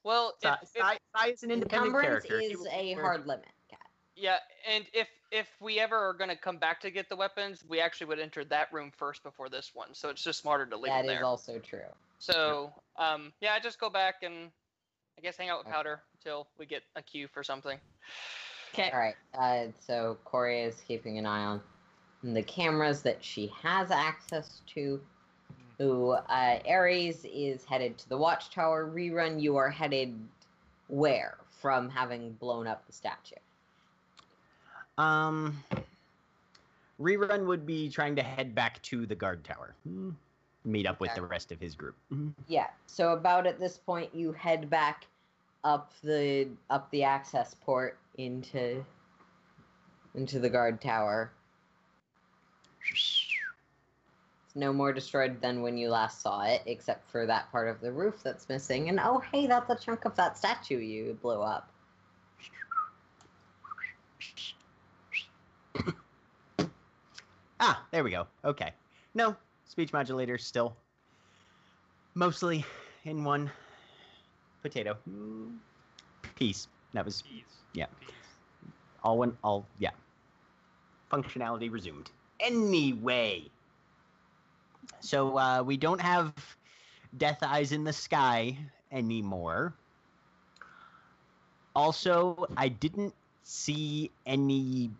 well, 0.04 0.34
if, 0.36 0.42
Sai, 0.42 0.58
if- 0.62 0.68
Sai, 0.68 0.98
Sai 1.16 1.26
is 1.28 1.42
an 1.42 1.50
independent 1.50 1.94
Encumbrance 1.94 2.26
character. 2.26 2.40
Is 2.40 2.58
will 2.58 2.66
a 2.66 2.70
take 2.70 2.80
care 2.94 2.98
of 2.98 3.02
hard 3.02 3.26
limit. 3.26 3.46
Kat. 3.70 3.78
yeah, 4.14 4.36
and 4.70 4.84
if 4.92 5.08
if 5.30 5.48
we 5.60 5.80
ever 5.80 5.96
are 5.96 6.12
gonna 6.14 6.36
come 6.36 6.58
back 6.58 6.80
to 6.82 6.90
get 6.90 7.08
the 7.08 7.16
weapons, 7.16 7.64
we 7.68 7.80
actually 7.80 8.06
would 8.08 8.20
enter 8.20 8.44
that 8.44 8.72
room 8.72 8.90
first 8.96 9.22
before 9.22 9.48
this 9.48 9.72
one. 9.74 9.94
So 9.94 10.08
it's 10.10 10.22
just 10.22 10.40
smarter 10.40 10.66
to 10.66 10.76
leave 10.76 10.92
That 10.92 11.02
them 11.02 11.10
is 11.10 11.16
there. 11.18 11.24
also 11.24 11.58
true. 11.58 11.80
So, 12.18 12.72
um, 12.96 13.32
yeah, 13.40 13.52
I 13.54 13.60
just 13.60 13.78
go 13.80 13.90
back 13.90 14.22
and 14.22 14.50
I 15.18 15.22
guess 15.22 15.36
hang 15.36 15.48
out 15.48 15.58
with 15.58 15.66
Okay. 15.68 15.76
Powder 15.76 16.00
until 16.18 16.46
we 16.58 16.66
get 16.66 16.82
a 16.94 17.02
cue 17.02 17.28
for 17.28 17.42
something. 17.42 17.78
Okay. 18.74 18.90
All 18.90 18.98
right. 18.98 19.14
Uh, 19.34 19.70
so 19.86 20.18
Cori 20.24 20.62
is 20.62 20.82
keeping 20.86 21.18
an 21.18 21.26
eye 21.26 21.44
on 21.44 21.60
the 22.22 22.42
cameras 22.42 23.02
that 23.02 23.24
she 23.24 23.50
has 23.62 23.90
access 23.90 24.62
to. 24.74 25.00
Who 25.78 26.12
uh, 26.12 26.58
Ares 26.66 27.26
is 27.26 27.64
headed 27.64 27.98
to 27.98 28.08
the 28.08 28.16
watchtower. 28.16 28.90
Rerun, 28.90 29.40
you 29.40 29.56
are 29.56 29.68
headed 29.68 30.18
where 30.88 31.36
from 31.50 31.90
having 31.90 32.32
blown 32.32 32.66
up 32.66 32.86
the 32.86 32.92
statue? 32.92 33.34
Um, 34.96 35.62
rerun 36.98 37.46
would 37.46 37.66
be 37.66 37.90
trying 37.90 38.16
to 38.16 38.22
head 38.22 38.54
back 38.54 38.80
to 38.82 39.04
the 39.04 39.14
guard 39.14 39.44
tower. 39.44 39.74
Hmm. 39.86 40.10
Meet 40.66 40.86
up 40.86 41.00
with 41.00 41.10
Okay. 41.10 41.20
the 41.20 41.26
rest 41.26 41.52
of 41.52 41.60
his 41.60 41.74
group. 41.74 41.96
Yeah. 42.46 42.66
So 42.86 43.12
about 43.12 43.46
at 43.46 43.58
this 43.58 43.78
point, 43.78 44.14
you 44.14 44.32
head 44.32 44.68
back 44.68 45.06
up 45.64 45.92
the 46.02 46.48
up 46.70 46.90
the 46.90 47.02
access 47.04 47.54
port 47.54 47.98
into 48.18 48.84
into 50.14 50.38
the 50.40 50.48
guard 50.50 50.80
tower. 50.80 51.30
It's 52.90 54.54
no 54.54 54.72
more 54.72 54.92
destroyed 54.92 55.40
than 55.40 55.62
when 55.62 55.76
you 55.76 55.88
last 55.90 56.20
saw 56.22 56.42
it, 56.44 56.62
except 56.66 57.10
for 57.10 57.26
that 57.26 57.50
part 57.50 57.68
of 57.68 57.80
the 57.80 57.92
roof 57.92 58.22
that's 58.22 58.48
missing. 58.48 58.88
And 58.88 58.98
oh, 59.00 59.22
hey, 59.32 59.46
that's 59.46 59.70
a 59.70 59.76
chunk 59.76 60.04
of 60.04 60.14
that 60.16 60.36
statue 60.38 60.78
you 60.78 61.18
blew 61.22 61.40
up. 61.40 61.70
Ah, 67.58 67.86
there 67.90 68.04
we 68.04 68.10
go. 68.10 68.26
Okay. 68.44 68.70
No, 69.14 69.34
speech 69.76 69.92
modulator 69.92 70.38
still 70.38 70.74
mostly 72.14 72.64
in 73.04 73.22
one 73.22 73.50
potato 74.62 74.96
piece. 76.34 76.66
That 76.94 77.04
was 77.04 77.20
Peace. 77.20 77.44
Yeah. 77.74 77.84
All 79.04 79.18
one 79.18 79.36
all 79.44 79.66
yeah. 79.78 79.90
Functionality 81.12 81.70
resumed. 81.70 82.10
Anyway. 82.40 83.50
So 85.00 85.36
uh 85.36 85.62
we 85.62 85.76
don't 85.76 86.00
have 86.00 86.32
death 87.18 87.42
eyes 87.42 87.72
in 87.72 87.84
the 87.84 87.92
sky 87.92 88.56
anymore. 88.90 89.74
Also, 91.74 92.46
I 92.56 92.68
didn't 92.68 93.12
see 93.42 94.10
any 94.24 94.90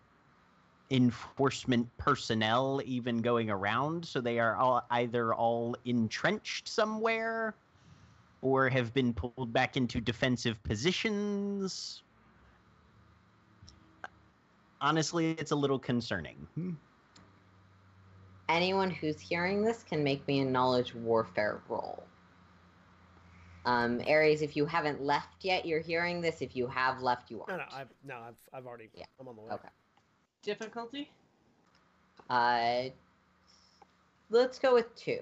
enforcement 0.91 1.89
personnel 1.99 2.81
even 2.85 3.19
going 3.19 3.51
around, 3.51 4.05
so 4.05 4.21
they 4.21 4.39
are 4.39 4.57
all 4.57 4.85
either 4.91 5.35
all 5.35 5.77
entrenched 5.85 6.69
somewhere 6.69 7.55
or 8.43 8.69
have 8.69 8.95
been 8.95 9.13
pulled 9.13 9.53
back 9.53 9.77
into 9.77 10.01
defensive 10.01 10.63
positions. 10.63 12.03
Honestly, 14.81 15.33
it's 15.33 15.51
a 15.51 15.57
little 15.57 15.79
concerning. 15.79 16.47
Anyone 18.49 18.91
who's 18.91 19.19
hearing 19.19 19.65
this 19.65 19.83
can 19.83 20.05
make 20.05 20.27
me 20.29 20.41
a 20.41 20.45
knowledge 20.45 20.95
warfare 20.95 21.61
roll. 21.69 22.05
Um, 23.65 24.01
Ares, 24.07 24.43
if 24.43 24.57
you 24.57 24.65
haven't 24.65 25.03
left 25.03 25.45
yet, 25.45 25.67
you're 25.67 25.81
hearing 25.81 26.21
this. 26.21 26.41
If 26.41 26.55
you 26.55 26.69
have 26.69 27.03
left, 27.03 27.31
you 27.33 27.43
No, 27.49 27.55
aren't. 27.57 27.71
no, 27.73 27.77
I've 27.77 27.89
no, 28.05 28.15
I've 28.15 28.37
I've 28.55 28.67
already. 28.67 28.89
Yeah. 28.95 29.07
I'm 29.19 29.27
on 29.27 29.35
the 29.35 29.43
way. 29.43 29.51
Okay. 29.55 29.69
Difficulty? 30.43 31.11
Uh, 32.31 32.85
let's 34.31 34.59
go 34.59 34.75
with 34.75 34.95
two. 34.97 35.21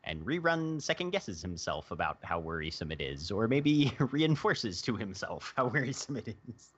and 0.04 0.26
rerun 0.26 0.82
second 0.82 1.12
guesses 1.12 1.42
himself 1.42 1.92
about 1.92 2.18
how 2.24 2.40
worrisome 2.40 2.92
it 2.92 3.02
is, 3.02 3.32
or 3.32 3.48
maybe 3.48 3.92
reinforces 4.00 4.82
to 4.84 4.96
himself 4.96 5.54
how 5.56 5.68
worrisome 5.68 6.18
it 6.18 6.30
is. 6.48 6.74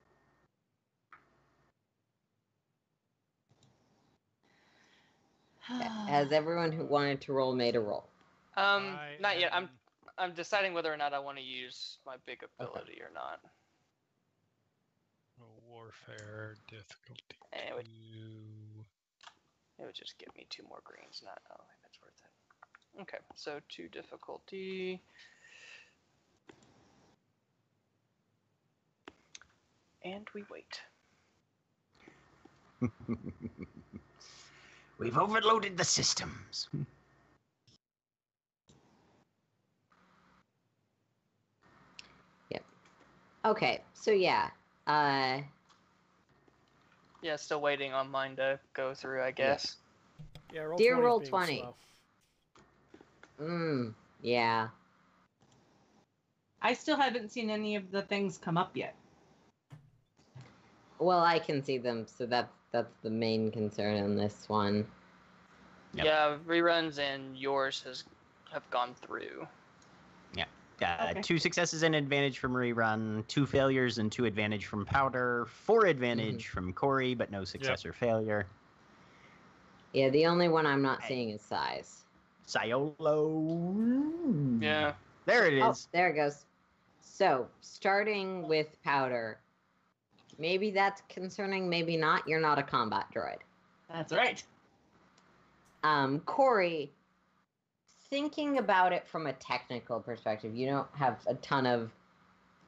Has 6.07 6.31
everyone 6.31 6.71
who 6.71 6.83
wanted 6.83 7.21
to 7.21 7.33
roll 7.33 7.53
made 7.53 7.75
a 7.75 7.79
roll? 7.79 8.03
Um, 8.57 8.97
I 8.99 9.15
not 9.19 9.39
yet. 9.39 9.53
I'm 9.53 9.63
am- 9.63 9.69
I'm 10.19 10.33
deciding 10.33 10.73
whether 10.73 10.93
or 10.93 10.97
not 10.97 11.13
I 11.13 11.19
want 11.19 11.37
to 11.37 11.43
use 11.43 11.97
my 12.05 12.15
big 12.25 12.43
ability 12.43 12.99
or 13.01 13.09
not. 13.13 13.39
Warfare 15.65 16.57
difficulty. 16.67 17.37
Eh, 17.53 17.69
it 17.69 17.75
would- 17.75 17.85
two. 17.85 18.85
It 19.79 19.85
would 19.85 19.95
just 19.95 20.17
give 20.17 20.35
me 20.35 20.45
two 20.49 20.63
more 20.63 20.81
greens. 20.83 21.21
Not 21.23 21.41
oh, 21.51 21.63
that's 21.81 21.97
worth 22.01 22.21
it. 22.25 23.01
Okay, 23.01 23.19
so 23.35 23.61
two 23.69 23.87
difficulty. 23.87 25.01
And 30.03 30.27
we 30.33 30.43
wait. 30.49 30.81
We've 34.97 35.17
overloaded 35.17 35.77
the 35.77 35.85
systems. 35.85 36.67
Okay, 43.45 43.81
so 43.93 44.11
yeah. 44.11 44.49
Uh, 44.87 45.41
Yeah, 47.21 47.35
still 47.35 47.61
waiting 47.61 47.93
on 47.93 48.09
mine 48.09 48.35
to 48.37 48.59
go 48.73 48.93
through, 48.93 49.21
I 49.21 49.31
guess. 49.31 49.77
Yeah, 50.53 50.61
roll 50.61 50.77
Dear 50.77 50.95
20 50.95 51.01
's 51.01 51.05
roll 51.05 51.19
20. 51.21 51.57
slow. 51.57 51.75
mm, 53.39 53.93
yeah. 54.21 54.69
I 56.61 56.73
still 56.73 56.97
haven't 56.97 57.29
seen 57.31 57.49
any 57.49 57.75
of 57.75 57.91
the 57.91 58.01
things 58.01 58.37
come 58.37 58.57
up 58.57 58.75
yet. 58.75 58.95
Well, 60.99 61.23
I 61.23 61.39
can 61.39 61.63
see 61.63 61.77
them, 61.77 62.05
so 62.07 62.25
that's 62.25 62.53
that's 62.71 62.93
the 63.01 63.09
main 63.09 63.51
concern 63.51 63.95
in 63.95 64.15
this 64.15 64.49
one. 64.49 64.85
Yep. 65.93 66.05
Yeah, 66.05 66.37
reruns 66.45 66.99
and 66.99 67.37
yours 67.37 67.81
has 67.83 68.03
have 68.51 68.69
gone 68.69 68.93
through. 68.95 69.47
Uh, 70.81 71.07
Okay. 71.11 71.21
Two 71.21 71.37
successes 71.37 71.83
and 71.83 71.95
advantage 71.95 72.39
from 72.39 72.53
rerun, 72.53 73.25
two 73.27 73.45
failures 73.45 73.97
and 73.97 74.11
two 74.11 74.25
advantage 74.25 74.65
from 74.65 74.85
powder, 74.85 75.45
four 75.49 75.85
advantage 75.85 76.47
from 76.47 76.73
Cori, 76.73 77.15
but 77.15 77.31
no 77.31 77.43
success 77.43 77.85
or 77.85 77.93
failure. 77.93 78.45
Yeah, 79.93 80.09
the 80.09 80.25
only 80.27 80.49
one 80.49 80.65
I'm 80.65 80.81
not 80.81 81.01
Hey. 81.01 81.07
seeing 81.15 81.29
is 81.31 81.41
Sai's. 81.41 82.05
Siolo. 82.47 82.97
Yeah. 84.61 84.93
There 85.25 85.47
it 85.47 85.53
is. 85.53 85.63
Oh, 85.63 85.75
there 85.91 86.09
it 86.09 86.15
goes. 86.15 86.45
So, 87.01 87.47
starting 87.61 88.47
with 88.47 88.81
powder. 88.83 89.39
Maybe 90.37 90.71
that's 90.71 91.01
concerning, 91.09 91.69
maybe 91.69 91.97
not. 91.97 92.27
You're 92.27 92.39
not 92.39 92.57
a 92.57 92.63
combat 92.63 93.07
droid. 93.13 93.37
That's 93.91 94.13
right. 94.13 94.41
Um, 95.83 96.19
Cori, 96.21 96.91
thinking 98.09 98.57
about 98.57 98.93
it 98.93 99.07
from 99.07 99.27
a 99.27 99.33
technical 99.33 99.99
perspective, 99.99 100.55
you 100.55 100.67
don't 100.67 100.87
have 100.95 101.19
a 101.27 101.35
ton 101.35 101.65
of 101.65 101.91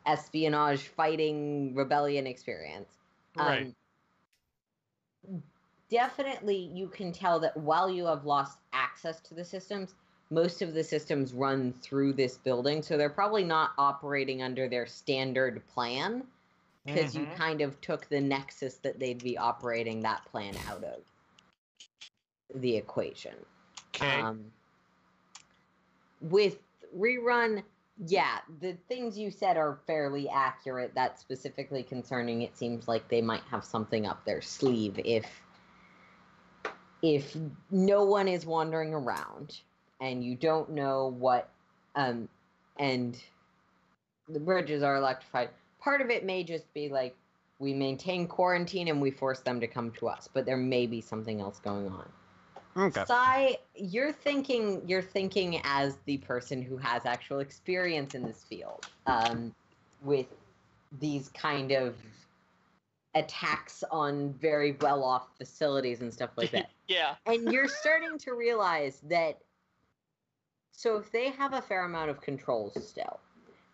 espionage, 0.05 0.87
fighting, 0.87 1.73
rebellion 1.75 2.27
experience. 2.27 2.97
Right. 3.35 3.73
Um, 5.27 5.43
definitely, 5.89 6.71
you 6.73 6.87
can 6.87 7.11
tell 7.11 7.39
that 7.39 7.55
while 7.57 7.89
you 7.89 8.05
have 8.05 8.25
lost 8.25 8.59
access 8.73 9.19
to 9.21 9.33
the 9.33 9.45
systems, 9.45 9.93
most 10.29 10.61
of 10.61 10.73
the 10.73 10.83
systems 10.83 11.33
run 11.33 11.73
through 11.73 12.13
this 12.13 12.37
building, 12.37 12.81
so 12.81 12.97
they're 12.97 13.09
probably 13.09 13.43
not 13.43 13.71
operating 13.77 14.41
under 14.41 14.69
their 14.69 14.87
standard 14.87 15.61
plan 15.67 16.25
because 16.85 17.15
you 17.15 17.25
Mhm. 17.25 17.35
kind 17.35 17.61
of 17.61 17.79
took 17.81 18.07
the 18.07 18.19
nexus 18.21 18.75
that 18.77 18.97
they'd 18.99 19.23
be 19.23 19.37
operating 19.37 20.01
that 20.01 20.25
plan 20.25 20.55
out 20.67 20.83
of 20.83 21.03
the 22.55 22.75
equation. 22.75 23.35
Okay. 23.95 24.19
Um, 24.19 24.51
with 26.21 26.57
rerun, 26.97 27.63
yeah, 28.05 28.39
the 28.59 28.77
things 28.87 29.17
you 29.17 29.31
said 29.31 29.57
are 29.57 29.79
fairly 29.85 30.29
accurate. 30.29 30.91
That's 30.95 31.19
specifically 31.21 31.83
concerning. 31.83 32.41
It 32.41 32.57
seems 32.57 32.87
like 32.87 33.07
they 33.09 33.21
might 33.21 33.43
have 33.49 33.63
something 33.63 34.05
up 34.05 34.25
their 34.25 34.41
sleeve 34.41 34.99
if 35.03 35.25
if 37.03 37.35
no 37.71 38.03
one 38.03 38.27
is 38.27 38.45
wandering 38.45 38.93
around 38.93 39.59
and 40.01 40.23
you 40.23 40.35
don't 40.35 40.69
know 40.69 41.15
what 41.17 41.49
um 41.95 42.29
and 42.77 43.19
the 44.29 44.39
bridges 44.39 44.83
are 44.83 44.95
electrified. 44.95 45.49
Part 45.79 46.01
of 46.01 46.09
it 46.09 46.25
may 46.25 46.43
just 46.43 46.71
be 46.73 46.89
like 46.89 47.15
we 47.59 47.73
maintain 47.73 48.27
quarantine 48.27 48.87
and 48.87 49.01
we 49.01 49.11
force 49.11 49.39
them 49.41 49.59
to 49.59 49.67
come 49.67 49.91
to 49.91 50.07
us, 50.07 50.27
but 50.31 50.45
there 50.45 50.57
may 50.57 50.87
be 50.87 51.01
something 51.01 51.41
else 51.41 51.59
going 51.59 51.87
on. 51.87 52.07
Okay. 52.77 53.03
Sai, 53.05 53.57
you're 53.75 54.13
thinking 54.13 54.81
you're 54.87 55.01
thinking 55.01 55.61
as 55.63 55.97
the 56.05 56.17
person 56.19 56.61
who 56.61 56.77
has 56.77 57.05
actual 57.05 57.39
experience 57.39 58.15
in 58.15 58.23
this 58.23 58.43
field, 58.43 58.87
um, 59.07 59.53
with 60.01 60.27
these 60.99 61.29
kind 61.29 61.71
of 61.71 61.95
attacks 63.13 63.83
on 63.91 64.33
very 64.33 64.77
well 64.79 65.03
off 65.03 65.27
facilities 65.37 66.01
and 66.01 66.13
stuff 66.13 66.31
like 66.37 66.51
that. 66.51 66.69
Yeah. 66.87 67.15
and 67.25 67.53
you're 67.53 67.69
starting 67.69 68.17
to 68.17 68.33
realize 68.33 68.99
that 69.07 69.39
so 70.73 70.97
if 70.97 71.09
they 71.11 71.29
have 71.29 71.53
a 71.53 71.61
fair 71.61 71.85
amount 71.85 72.09
of 72.09 72.19
controls 72.19 72.73
still, 72.85 73.19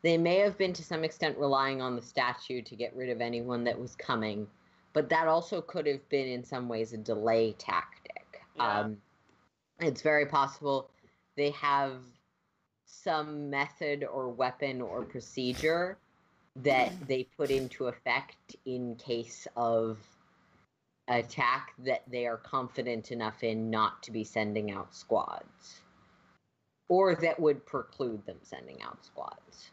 they 0.03 0.18
may 0.18 0.38
have 0.38 0.57
been 0.57 0.74
to 0.74 0.84
some 0.84 1.03
extent 1.03 1.38
relying 1.38 1.82
on 1.82 1.95
the 1.95 2.02
statue 2.02 2.61
to 2.61 2.76
get 2.76 2.95
rid 2.95 3.10
of 3.10 3.22
anyone 3.22 3.64
that 3.64 3.80
was 3.80 3.95
coming, 3.95 4.45
but 4.94 5.10
that 5.10 5.28
also 5.28 5.61
could 5.61 5.88
have 5.88 6.07
been 6.10 6.28
in 6.28 6.44
some 6.44 6.69
ways 6.69 6.94
a 6.94 6.98
delay 6.98 7.53
tactic. 7.53 7.97
Yeah. 8.58 8.80
Um, 8.80 8.98
it's 9.80 10.02
very 10.02 10.26
possible 10.26 10.90
they 11.36 11.52
have 11.52 12.02
some 12.86 13.50
method 13.50 14.04
or 14.04 14.30
weapon 14.30 14.82
or 14.82 15.04
procedure 15.04 15.98
that 16.56 16.92
they 17.08 17.28
put 17.38 17.52
into 17.52 17.86
effect 17.88 18.56
in 18.66 18.96
case 18.96 19.48
of 19.56 20.00
attack 21.08 21.74
that 21.78 22.02
they 22.10 22.26
are 22.26 22.38
confident 22.38 23.12
enough 23.12 23.44
in 23.44 23.70
not 23.70 24.02
to 24.04 24.12
be 24.12 24.24
sending 24.24 24.72
out 24.72 24.94
squads 24.96 25.82
or 26.90 27.16
that 27.16 27.40
would 27.40 27.66
preclude 27.66 28.26
them 28.26 28.38
sending 28.42 28.82
out 28.82 29.06
squads 29.06 29.70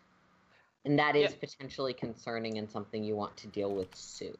and 0.85 0.99
that 0.99 1.17
is 1.17 1.33
Yeah. 1.33 1.39
potentially 1.41 1.95
concerning 1.95 2.59
and 2.59 2.71
something 2.71 3.03
you 3.03 3.17
want 3.17 3.37
to 3.39 3.47
deal 3.49 3.75
with 3.75 3.95
soon 3.95 4.37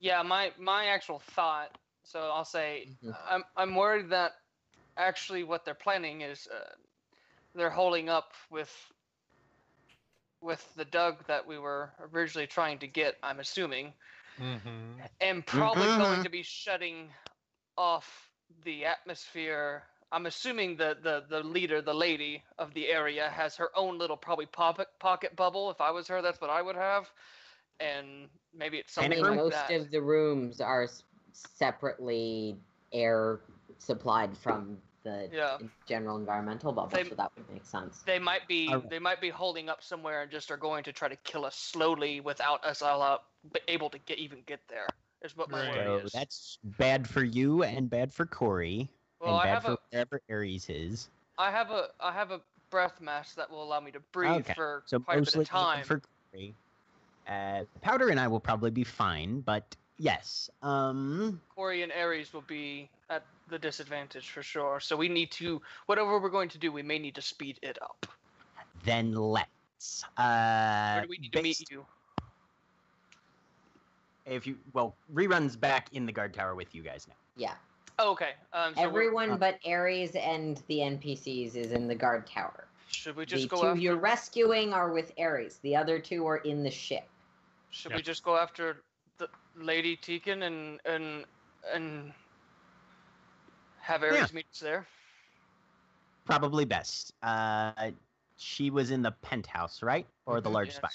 Yeah, 0.00 0.22
my 0.22 0.52
my 0.58 0.86
actual 0.86 1.20
thought. 1.20 1.78
So 2.04 2.20
I'll 2.30 2.44
say 2.44 2.88
Mhm. 3.02 3.16
I'm 3.28 3.44
I'm 3.56 3.74
worried 3.74 4.10
that 4.10 4.32
actually 4.96 5.44
what 5.44 5.64
they're 5.64 5.74
planning 5.74 6.22
is 6.22 6.46
uh, 6.48 6.74
they're 7.54 7.70
holding 7.70 8.08
up 8.08 8.32
with 8.50 8.72
with 10.40 10.74
the 10.74 10.84
Dug 10.84 11.26
that 11.28 11.46
we 11.46 11.58
were 11.58 11.94
originally 12.00 12.46
trying 12.46 12.80
to 12.80 12.88
get. 12.88 13.16
I'm 13.22 13.40
assuming, 13.40 13.94
Mm-hmm. 14.38 15.00
and 15.20 15.46
probably 15.46 15.90
going 15.90 16.20
Mhm. 16.20 16.24
to 16.24 16.28
be 16.30 16.42
shutting 16.42 17.12
off 17.76 18.30
the 18.64 18.86
atmosphere. 18.86 19.84
I'm 20.12 20.26
assuming 20.26 20.76
the, 20.76 20.96
the 21.02 21.24
the 21.28 21.42
leader, 21.42 21.82
the 21.82 21.94
lady 21.94 22.44
of 22.58 22.74
the 22.74 22.88
area, 22.88 23.28
has 23.30 23.56
her 23.56 23.70
own 23.76 23.98
little 23.98 24.16
probably 24.16 24.46
pocket 24.46 24.88
pocket 25.00 25.36
bubble. 25.36 25.70
If 25.70 25.80
I 25.80 25.90
was 25.92 26.08
her, 26.08 26.22
that's 26.22 26.40
what 26.40 26.50
I 26.50 26.62
would 26.62 26.76
have, 26.76 27.10
and 27.80 28.30
maybe 28.52 28.78
it's 28.78 28.92
Panic 28.98 29.18
something 29.18 29.20
And 29.20 29.26
like 29.26 29.46
most 29.46 29.48
that. 29.48 29.72
of 29.72 29.90
the 29.90 30.02
rooms 30.02 30.60
are 30.60 30.84
s- 30.84 31.02
separately 31.32 32.56
air 32.92 33.40
supplied 33.78 34.36
from 34.36 34.78
the 35.02 35.28
Yeah. 35.32 35.58
general 35.86 36.16
environmental 36.16 36.72
bubble, 36.72 36.90
They- 36.90 37.08
so 37.08 37.14
that 37.16 37.32
would 37.36 37.50
make 37.50 37.64
sense. 37.64 38.02
They 38.02 38.18
might 38.20 38.46
be 38.46 38.68
Alright. 38.68 38.88
they 38.88 39.00
might 39.00 39.20
be 39.20 39.30
holding 39.30 39.68
up 39.68 39.82
somewhere 39.82 40.22
and 40.22 40.30
just 40.30 40.50
are 40.50 40.56
going 40.56 40.84
to 40.84 40.92
try 40.92 41.08
to 41.08 41.16
kill 41.16 41.44
us 41.44 41.56
slowly 41.56 42.20
without 42.20 42.64
us 42.64 42.82
all 42.82 43.02
out, 43.02 43.24
able 43.66 43.90
to 43.90 43.98
get 43.98 44.18
even 44.18 44.42
get 44.42 44.60
there. 44.68 44.86
Is 45.22 45.36
what 45.36 45.50
my 45.50 45.60
Right. 45.68 45.86
worry 45.88 46.02
is. 46.02 46.12
that's 46.12 46.58
bad 46.64 47.08
for 47.08 47.22
you 47.24 47.62
and 47.62 47.88
bad 47.90 48.12
for 48.12 48.26
Cori 48.26 48.88
well, 49.20 49.36
I 49.36 49.42
and 49.42 49.46
bad 49.48 49.54
have 49.54 49.62
for 49.64 49.72
a 49.72 49.78
wherever 49.90 50.22
Ares 50.30 50.68
is. 50.68 51.10
I 51.38 51.50
have 51.50 51.70
a 51.70 51.90
I 52.00 52.12
have 52.12 52.30
a 52.30 52.40
breath 52.70 53.00
mask 53.00 53.34
that 53.36 53.50
will 53.50 53.62
allow 53.62 53.80
me 53.80 53.90
to 53.92 54.00
breathe 54.12 54.44
Okay, 54.44 54.54
for 54.54 54.82
So 54.86 54.98
quite 55.00 55.18
a 55.18 55.22
bit 55.22 55.34
of 55.36 55.48
time. 55.48 55.84
for 55.84 56.00
Cori. 56.32 56.54
Uh, 57.26 57.64
Powder 57.80 58.08
and 58.08 58.18
I 58.18 58.26
will 58.28 58.40
probably 58.40 58.70
be 58.70 58.84
fine, 58.84 59.40
but 59.40 59.76
yes. 60.02 60.50
Um, 60.62 61.40
Cori 61.54 61.82
and 61.82 61.92
Ares 61.92 62.34
will 62.34 62.42
be 62.42 62.90
at 63.08 63.24
the 63.48 63.58
disadvantage 63.58 64.30
for 64.30 64.42
sure. 64.42 64.80
So 64.80 64.96
we 64.96 65.08
need 65.08 65.30
to 65.32 65.62
whatever 65.86 66.18
we're 66.18 66.28
going 66.28 66.48
to 66.50 66.58
do, 66.58 66.72
we 66.72 66.82
may 66.82 66.98
need 66.98 67.14
to 67.14 67.22
speed 67.22 67.58
it 67.62 67.78
up. 67.80 68.06
then 68.84 69.12
let's. 69.14 70.04
Uh, 70.16 70.94
Where 70.94 71.02
do 71.02 71.08
we 71.08 71.18
need 71.18 71.32
to 71.32 71.42
meet 71.42 71.70
you? 71.70 71.84
If 74.26 74.46
you 74.46 74.56
well, 74.72 74.94
reruns 75.12 75.58
back 75.58 75.88
in 75.92 76.06
the 76.06 76.12
guard 76.12 76.34
tower 76.34 76.54
with 76.54 76.74
you 76.74 76.82
guys 76.82 77.06
now. 77.08 77.14
Yeah. 77.36 77.54
Oh, 77.98 78.12
okay. 78.12 78.30
Um, 78.52 78.74
so 78.74 78.82
Everyone 78.82 79.30
uh, 79.32 79.36
but 79.36 79.58
Ares 79.66 80.12
and 80.12 80.62
the 80.68 80.78
NPCs 80.78 81.56
is 81.56 81.72
in 81.72 81.88
the 81.88 81.94
guard 81.94 82.26
tower. 82.26 82.66
should 82.88 83.16
we 83.16 83.26
just 83.26 83.44
the 83.44 83.48
go 83.48 83.62
two 83.62 83.68
after? 83.68 83.80
you're 83.80 83.96
rescuing 83.96 84.72
are 84.72 84.92
with 84.92 85.12
Ares. 85.18 85.58
The 85.62 85.76
other 85.76 85.98
two 85.98 86.26
are 86.26 86.38
in 86.38 86.62
the 86.62 86.70
ship. 86.70 87.08
Should 87.70 87.90
Yep. 87.92 87.98
we 87.98 88.02
just 88.02 88.22
go 88.22 88.36
after 88.36 88.74
the 88.74 88.80
Lady 89.56 89.96
Tekin 89.96 90.42
and 90.46 90.80
and 90.84 91.24
and 91.72 92.12
have 93.80 94.02
Ares 94.02 94.14
Yeah. 94.16 94.26
meet 94.32 94.46
us 94.52 94.60
there? 94.60 94.86
Probably 96.24 96.64
best. 96.64 97.14
Uh, 97.22 97.90
she 98.36 98.70
was 98.70 98.90
in 98.90 99.02
the 99.02 99.10
penthouse, 99.10 99.82
right, 99.82 100.06
or 100.26 100.40
the 100.40 100.50
large 100.50 100.68
Yes. 100.68 100.76
spire? 100.76 100.90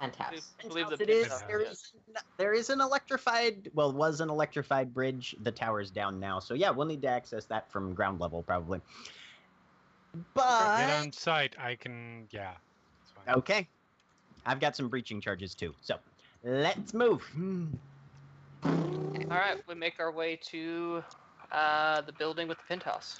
Penthouse. 0.00 0.52
I 0.62 0.68
believe 0.68 0.88
the 0.90 0.96
Penthouse 0.96 1.00
it 1.00 1.10
is. 1.10 1.22
penthouse, 1.28 1.42
There 1.48 1.60
yes. 1.62 1.72
is, 1.72 1.92
n- 2.08 2.22
there 2.36 2.52
is 2.52 2.70
an 2.70 2.80
electrified, 2.80 3.70
well, 3.72 3.92
was 3.92 4.20
an 4.20 4.28
electrified 4.30 4.92
bridge. 4.92 5.36
The 5.42 5.52
tower's 5.52 5.90
down 5.90 6.18
now, 6.20 6.38
so 6.40 6.54
yeah, 6.54 6.70
we'll 6.70 6.86
need 6.86 7.02
to 7.02 7.08
access 7.08 7.44
that 7.46 7.70
from 7.70 7.94
ground 7.94 8.20
level 8.20 8.42
probably. 8.42 8.80
But 10.34 10.76
Get 10.78 10.88
But 10.88 11.02
on 11.06 11.12
site. 11.12 11.56
I 11.58 11.74
can. 11.76 12.26
Yeah. 12.30 12.54
Okay, 13.28 13.68
I've 14.44 14.60
got 14.60 14.74
some 14.76 14.88
breaching 14.88 15.20
charges 15.20 15.54
too. 15.54 15.74
So 15.80 15.98
let's 16.44 16.94
move. 16.94 17.22
All 18.64 19.38
right, 19.38 19.56
we 19.66 19.74
make 19.74 19.98
our 19.98 20.12
way 20.12 20.38
to 20.50 21.02
uh, 21.50 22.00
the 22.02 22.12
building 22.12 22.48
with 22.48 22.58
the 22.58 22.64
penthouse. 22.68 23.18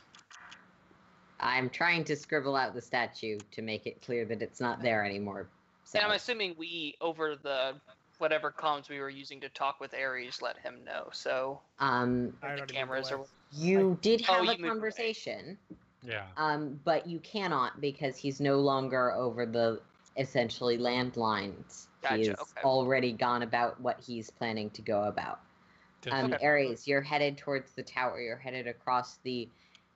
I'm 1.40 1.70
trying 1.70 2.05
to 2.05 2.16
scribble 2.16 2.55
out 2.55 2.74
the 2.74 2.81
statue 2.81 3.39
to 3.51 3.62
make 3.62 3.86
it 3.86 4.01
clear 4.03 4.24
that 4.27 4.43
it's 4.43 4.61
not 4.61 4.81
there 4.81 5.05
anymore. 5.05 5.49
So 5.85 5.99
And 5.99 6.07
I'm 6.07 6.15
assuming 6.15 6.55
we, 6.57 6.94
over 7.01 7.36
the 7.36 7.74
whatever 8.19 8.55
comms 8.57 8.89
we 8.89 9.01
were 9.01 9.11
using 9.11 9.40
to 9.40 9.49
talk 9.49 9.81
with 9.81 9.93
Ares, 9.94 10.40
let 10.40 10.57
him 10.59 10.85
know. 10.85 11.09
So 11.12 11.61
um, 11.81 12.32
the 12.40 12.65
cameras 12.66 13.11
are. 13.11 13.20
you 13.51 13.99
did 14.01 14.24
Oh, 14.28 14.44
have 14.44 14.59
you 14.59 14.66
a 14.66 14.69
conversation. 14.69 15.59
Yeah. 16.05 16.24
Um, 16.36 16.81
but 16.85 17.07
you 17.07 17.19
cannot 17.20 17.81
because 17.81 18.16
he's 18.16 18.40
no 18.40 18.61
longer 18.61 19.12
over 19.12 19.44
the 19.44 19.81
essentially 20.16 20.78
landlines. 20.78 21.86
Gotcha, 22.02 22.16
He's 22.16 22.28
okay. 22.30 22.62
already 22.64 23.12
gone 23.12 23.43
about 23.43 23.80
what 23.80 24.01
he's 24.01 24.30
planning 24.30 24.70
to 24.70 24.82
go 24.82 25.05
about. 25.05 25.40
Um, 26.10 26.32
Okay. 26.32 26.44
Ares, 26.44 26.86
you're 26.89 27.01
headed 27.01 27.39
towards 27.39 27.72
the 27.72 27.82
tower. 27.82 28.20
You're 28.20 28.36
headed 28.36 28.66
across 28.66 29.18
the, 29.22 29.48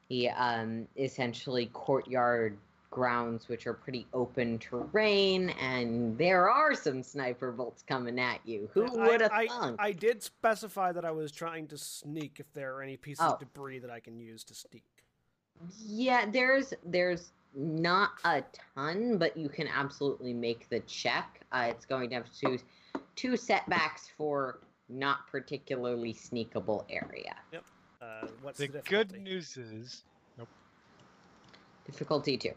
the 0.09 0.31
um, 0.31 0.87
essentially 0.97 1.67
courtyard 1.73 2.57
grounds, 2.91 3.49
which 3.49 3.67
are 3.67 3.75
pretty 3.75 4.07
open 4.15 4.59
terrain, 4.59 5.51
and 5.61 6.17
there 6.17 6.49
are 6.49 6.75
some 6.75 7.03
sniper 7.03 7.51
bolts 7.53 7.83
coming 7.83 8.19
at 8.21 8.39
you. 8.47 8.71
Who 8.73 8.85
would 8.93 9.21
have 9.21 9.33
I, 9.33 9.49
thunk? 9.49 9.77
I 9.81 9.93
did 9.93 10.23
specify 10.23 10.93
that 10.93 11.05
I 11.05 11.11
was 11.11 11.33
trying 11.33 11.67
to 11.69 11.77
sneak 11.77 12.37
if 12.39 12.51
there 12.55 12.75
are 12.77 12.83
any 12.83 12.97
pieces 12.97 13.27
Oh. 13.29 13.33
of 13.33 13.41
debris 13.41 13.81
that 13.81 13.91
I 13.91 13.99
can 14.01 14.19
use 14.21 14.45
to 14.45 14.55
sneak. 14.55 14.85
Yeah, 15.85 16.27
there's 16.31 16.73
there's 16.85 17.33
not 17.57 18.11
a 18.25 18.45
ton, 18.75 19.17
but 19.17 19.37
you 19.37 19.49
can 19.49 19.67
absolutely 19.67 20.35
make 20.35 20.69
the 20.69 20.81
check. 20.81 21.41
Uh, 21.51 21.69
it's 21.71 21.87
going 21.87 22.11
to 22.11 22.17
have 22.17 22.31
two 22.33 22.59
two 23.17 23.37
setbacks 23.37 24.09
for 24.17 24.61
not 24.89 25.27
particularly 25.31 26.13
sneakable 26.13 26.85
area. 26.91 27.35
Uh, 28.01 28.27
what's 28.43 28.59
The 28.59 28.69
the, 28.69 28.83
good 28.83 29.13
news 29.21 29.57
is. 29.57 30.05
Nope. 30.39 30.49
Difficulty 31.87 32.37
two. 32.37 32.53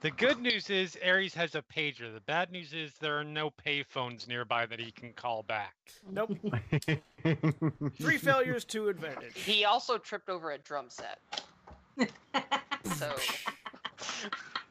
The 0.00 0.10
good 0.12 0.38
news 0.38 0.70
is 0.70 0.96
Ares 1.04 1.34
has 1.34 1.56
a 1.56 1.62
pager. 1.62 2.12
The 2.12 2.20
bad 2.20 2.52
news 2.52 2.72
is 2.72 2.92
there 3.00 3.18
are 3.18 3.24
no 3.24 3.50
payphones 3.50 4.28
nearby 4.28 4.64
that 4.66 4.78
he 4.78 4.92
can 4.92 5.12
call 5.12 5.42
back. 5.42 5.74
Nope. 6.08 6.36
Three 8.00 8.16
failures, 8.16 8.64
two 8.64 8.88
advantage. 8.88 9.34
He 9.34 9.64
also 9.64 9.98
tripped 9.98 10.28
over 10.28 10.52
a 10.52 10.58
drum 10.58 10.86
set. 10.88 11.18
So 12.94 13.14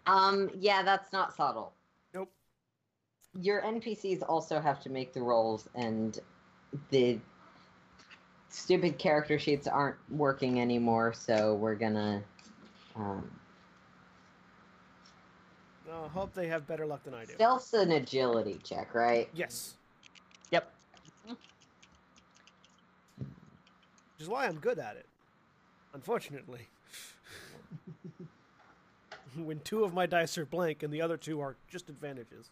Um, 0.05 0.49
yeah, 0.57 0.83
that's 0.83 1.11
not 1.11 1.35
subtle. 1.35 1.73
Nope. 2.13 2.31
Your 3.41 3.61
NPCs 3.61 4.23
also 4.27 4.59
have 4.59 4.79
to 4.81 4.89
make 4.89 5.13
the 5.13 5.21
rolls, 5.21 5.67
and 5.75 6.19
the 6.89 7.19
stupid 8.49 8.97
character 8.97 9.37
sheets 9.37 9.67
aren't 9.67 9.97
working 10.09 10.61
anymore, 10.61 11.13
so 11.13 11.55
we're 11.55 11.75
gonna. 11.75 12.23
Um, 12.95 13.29
I 15.91 16.07
hope 16.09 16.33
they 16.33 16.47
have 16.47 16.67
better 16.67 16.85
luck 16.85 17.03
than 17.03 17.13
I 17.13 17.25
do. 17.25 17.33
stealth's 17.33 17.73
an 17.73 17.91
agility 17.91 18.59
check, 18.63 18.93
right? 18.93 19.29
Yes. 19.33 19.75
Yep. 20.51 20.73
Which 21.27 21.37
is 24.19 24.29
why 24.29 24.47
I'm 24.47 24.59
good 24.59 24.79
at 24.79 24.95
it. 24.95 25.05
Unfortunately. 25.93 26.67
when 29.45 29.59
two 29.61 29.83
of 29.83 29.93
my 29.93 30.05
dice 30.05 30.37
are 30.37 30.45
blank 30.45 30.83
and 30.83 30.93
the 30.93 31.01
other 31.01 31.17
two 31.17 31.39
are 31.41 31.55
just 31.69 31.89
advantages. 31.89 32.49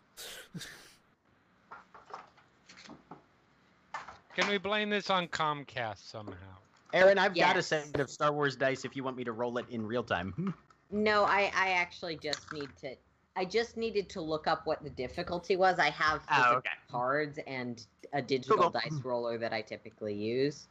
Can 4.36 4.50
we 4.50 4.58
blame 4.58 4.90
this 4.90 5.10
on 5.10 5.28
Comcast 5.28 6.10
somehow? 6.10 6.34
Erin, 6.94 7.18
I've 7.18 7.36
got 7.36 7.58
a 7.58 7.62
set 7.62 8.00
of 8.00 8.10
Star 8.10 8.32
Wars 8.32 8.56
dice 8.56 8.86
if 8.86 8.96
you 8.96 9.04
want 9.04 9.18
me 9.18 9.24
to 9.24 9.32
roll 9.32 9.58
it 9.58 9.66
in 9.70 9.86
real 9.86 10.04
time. 10.04 10.54
No, 10.92 11.24
I, 11.24 11.52
I 11.56 11.72
actually 11.72 12.16
just 12.16 12.54
need 12.54 12.70
to. 12.82 12.96
I 13.36 13.44
just 13.44 13.76
needed 13.76 14.08
to 14.10 14.22
look 14.22 14.46
up 14.46 14.68
what 14.68 14.84
the 14.84 14.90
difficulty 14.92 15.56
was. 15.56 15.80
I 15.80 15.90
have 15.90 16.22
Oh, 16.32 16.58
okay. 16.58 16.70
cards 16.92 17.40
and 17.48 17.84
a 18.14 18.22
digital 18.22 18.56
cool. 18.56 18.70
dice 18.70 18.94
roller 19.04 19.40
that 19.40 19.52
I 19.52 19.62
typically 19.64 20.14
use. 20.14 20.68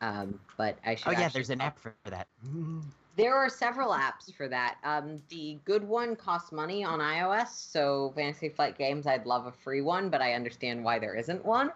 Um, 0.00 0.40
but 0.56 0.78
I 0.84 0.94
should. 0.94 1.08
oh 1.08 1.20
yeah, 1.20 1.28
there's 1.28 1.50
an 1.50 1.60
app 1.60 1.78
for 1.78 1.94
for 2.04 2.10
that. 2.10 2.26
There 3.16 3.34
are 3.34 3.48
several 3.48 3.92
apps 3.92 4.32
for 4.34 4.46
that. 4.48 4.76
Um, 4.84 5.22
the 5.30 5.58
good 5.64 5.82
one 5.82 6.16
costs 6.16 6.52
money 6.52 6.84
on 6.84 6.98
iOS, 7.00 7.48
so 7.48 8.12
Fantasy 8.14 8.50
Flight 8.50 8.76
Games, 8.76 9.06
I'd 9.06 9.24
love 9.24 9.46
a 9.46 9.52
free 9.52 9.80
one, 9.80 10.10
but 10.10 10.20
I 10.20 10.34
understand 10.34 10.84
why 10.84 10.98
there 10.98 11.14
isn't 11.14 11.42
one. 11.44 11.72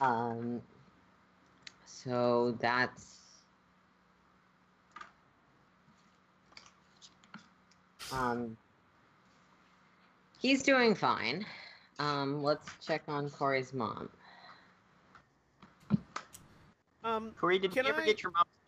Um, 0.00 0.62
so 1.84 2.56
that's. 2.60 3.18
Um, 8.12 8.56
He's 10.40 10.62
doing 10.62 10.94
fine. 10.94 11.44
Um, 11.98 12.42
let's 12.42 12.66
check 12.84 13.02
on 13.06 13.28
Cori's 13.28 13.74
mom. 13.74 14.08
Um, 17.04 17.32
Cori, 17.38 17.58
did 17.58 17.76
you 17.76 17.82
ever 17.82 18.00
I- 18.00 18.06
get 18.06 18.22
your 18.22 18.32
mom's 18.32 18.46
name? 18.46 18.59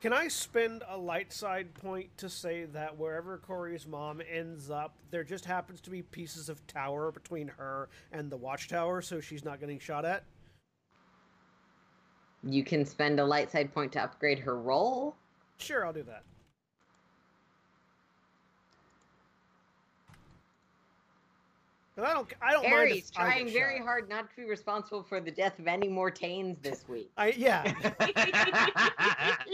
Can 0.00 0.14
I 0.14 0.28
spend 0.28 0.82
a 0.88 0.96
light 0.96 1.30
side 1.30 1.74
point 1.74 2.16
to 2.16 2.30
say 2.30 2.64
that 2.72 2.96
wherever 2.96 3.36
Cori's 3.36 3.86
mom 3.86 4.22
ends 4.32 4.70
up, 4.70 4.94
there 5.10 5.24
just 5.24 5.44
happens 5.44 5.82
to 5.82 5.90
be 5.90 6.00
pieces 6.00 6.48
of 6.48 6.66
tower 6.66 7.12
between 7.12 7.48
her 7.48 7.90
and 8.10 8.30
the 8.30 8.36
watchtower, 8.38 9.02
so 9.02 9.20
she's 9.20 9.44
not 9.44 9.60
getting 9.60 9.78
shot 9.78 10.06
at? 10.06 10.24
You 12.42 12.64
can 12.64 12.86
spend 12.86 13.20
a 13.20 13.24
light 13.24 13.50
side 13.50 13.74
point 13.74 13.92
to 13.92 14.02
upgrade 14.02 14.38
her 14.38 14.58
role. 14.58 15.16
Sure, 15.58 15.84
I'll 15.84 15.92
do 15.92 16.02
that. 16.04 16.22
But 22.00 22.08
I 22.08 22.14
don't. 22.14 22.32
I 22.40 22.52
don't 22.52 22.62
mind. 22.62 22.74
Ares 22.74 22.92
if 22.92 23.18
I 23.18 23.24
get 23.24 23.32
trying 23.32 23.52
very 23.52 23.76
shot. 23.76 23.84
hard 23.84 24.08
not 24.08 24.30
to 24.30 24.36
be 24.36 24.44
responsible 24.44 25.02
for 25.02 25.20
the 25.20 25.30
death 25.30 25.58
of 25.58 25.66
any 25.66 25.86
more 25.86 26.10
Tanes 26.10 26.56
this 26.62 26.88
week. 26.88 27.10
I 27.18 27.34
yeah. 27.36 27.62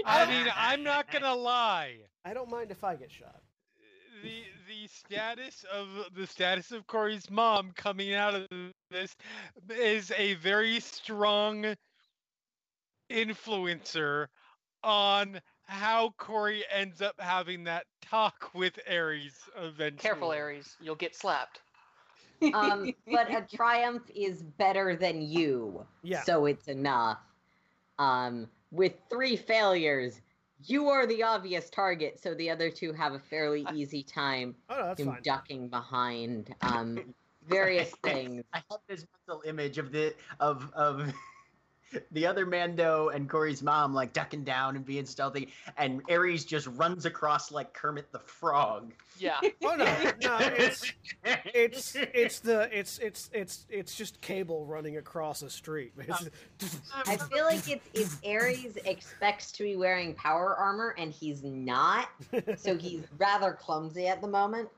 I 0.07 0.27
mean, 0.29 0.47
I'm 0.57 0.85
not 0.85 1.11
gonna 1.11 1.35
lie. 1.35 1.97
I 2.25 2.35
don't 2.35 2.49
mind 2.49 2.71
if 2.71 2.85
I 2.85 2.95
get 2.95 3.11
shot. 3.11 3.41
The 4.23 4.45
the 4.69 4.87
status 4.87 5.65
of 5.73 5.89
the 6.15 6.25
status 6.25 6.71
of 6.71 6.87
Cori's 6.87 7.29
mom 7.31 7.73
coming 7.75 8.15
out 8.15 8.35
of 8.35 8.47
this 8.93 9.17
is 9.69 10.13
a 10.17 10.35
very 10.35 10.79
strong 10.79 11.75
influencer 13.11 14.27
on 14.85 15.41
how 15.65 16.15
Cori 16.17 16.63
ends 16.73 17.03
up 17.03 17.17
having 17.19 17.65
that 17.65 17.87
talk 18.03 18.51
with 18.55 18.79
Ares 18.89 19.35
eventually. 19.57 19.99
Careful, 19.99 20.31
Ares. 20.31 20.77
You'll 20.81 20.95
get 20.95 21.17
slapped. 21.17 21.63
Um, 22.55 22.93
but 23.13 23.31
a 23.31 23.47
triumph 23.55 24.03
is 24.15 24.43
better 24.43 24.97
than 24.97 25.23
you. 25.23 25.87
Yeah. 26.03 26.23
So 26.23 26.47
it's 26.47 26.69
enough. 26.69 27.19
Um, 27.99 28.49
with 28.71 28.95
three 29.09 29.37
failures, 29.37 30.21
you 30.65 30.89
are 30.89 31.07
the 31.07 31.23
obvious 31.23 31.71
target, 31.71 32.19
so 32.21 32.35
the 32.35 32.51
other 32.51 32.71
two 32.71 32.93
have 32.93 33.13
a 33.13 33.19
fairly 33.19 33.67
easy 33.75 34.03
time 34.03 34.55
Oh 34.69 34.95
no, 34.99 35.13
in 35.13 35.17
ducking 35.23 35.69
behind 35.69 36.55
um, 36.63 37.15
various 37.49 37.91
things. 38.03 38.45
I 38.53 38.63
have 38.71 38.81
this 38.89 39.07
mental 39.27 39.43
image 39.47 39.79
of 39.79 39.93
the 39.93 40.15
of 40.41 40.71
of 40.75 41.13
the 42.11 42.27
other 42.27 42.47
Mando 42.47 43.09
and 43.09 43.29
Cori's 43.29 43.63
mom 43.63 43.95
like 43.95 44.13
ducking 44.13 44.45
down 44.45 44.77
and 44.77 44.85
being 44.85 45.07
stealthy, 45.07 45.49
and 45.77 46.03
Ares 46.11 46.45
just 46.45 46.67
runs 46.69 47.07
across 47.07 47.51
like 47.51 47.73
Kermit 47.73 48.11
the 48.13 48.19
Frog. 48.19 48.93
Yeah. 49.19 49.41
Oh 49.65 49.75
no, 49.75 49.85
no, 50.23 50.39
it's 50.41 50.93
it's 51.25 51.97
it's 51.97 52.39
the 52.41 52.69
it's 52.77 52.99
it's 52.99 53.31
it's 53.33 53.67
it's 53.69 53.95
just 53.97 54.21
cable 54.21 54.65
running 54.65 54.97
across 54.99 55.43
a 55.43 55.51
street. 55.51 55.93
I 57.07 57.17
feel 57.17 57.45
like 57.45 57.69
it's, 57.69 57.89
it's 57.95 58.19
Ares 58.25 58.77
expects 58.85 59.51
to 59.53 59.65
be 59.65 59.77
wearing 59.77 60.15
power 60.15 60.55
armor 60.57 60.95
and 60.99 61.13
he's 61.13 61.43
not, 61.43 62.09
so 62.57 62.77
he's 62.79 63.03
rather 63.19 63.53
clumsy 63.55 64.07
at 64.07 64.21
the 64.21 64.29
moment. 64.29 64.69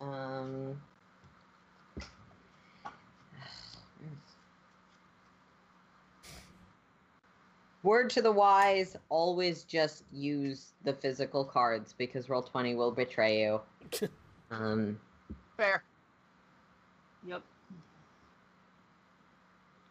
Um. 0.00 0.80
Word 7.82 8.10
to 8.10 8.22
the 8.22 8.32
wise: 8.32 8.96
always 9.08 9.64
just 9.64 10.04
use 10.12 10.72
the 10.84 10.92
physical 10.92 11.44
cards 11.44 11.94
because 11.96 12.28
roll 12.28 12.42
twenty 12.42 12.74
will 12.74 12.90
betray 12.92 13.40
you. 13.42 13.60
Um. 14.52 14.98
Fair. 15.56 15.84
Yep. 17.26 17.42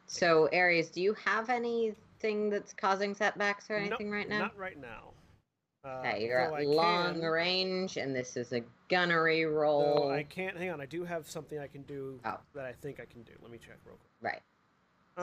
So, 0.07 0.49
Ares, 0.51 0.89
do 0.89 1.01
you 1.01 1.13
have 1.23 1.49
anything 1.49 2.49
that's 2.49 2.73
causing 2.73 3.13
setbacks 3.13 3.69
or 3.69 3.79
Nope, 3.79 3.87
anything 3.87 4.11
right 4.11 4.27
now? 4.27 4.39
Not 4.39 4.57
right 4.57 4.79
now. 4.79 5.11
Uh, 5.85 5.99
Okay, 6.05 6.25
you're 6.25 6.39
at 6.39 6.53
I 6.53 6.63
long 6.63 7.21
can- 7.21 7.29
range, 7.29 7.95
and 7.97 8.13
this 8.13 8.35
is 8.35 8.51
a 8.51 8.61
gunnery 8.89 9.45
roll. 9.45 10.11
I 10.11 10.23
can't. 10.23 10.57
Hang 10.57 10.71
on, 10.71 10.81
I 10.81 10.85
do 10.85 11.05
have 11.05 11.25
something 11.29 11.57
I 11.57 11.67
can 11.67 11.83
do 11.83 12.19
Oh. 12.25 12.37
that 12.55 12.65
I 12.65 12.73
think 12.73 12.99
I 12.99 13.05
can 13.05 13.21
do. 13.23 13.31
Let 13.41 13.51
me 13.51 13.59
check 13.59 13.77
real 13.85 13.95
quick. 13.95 14.11
Right. 14.33 14.41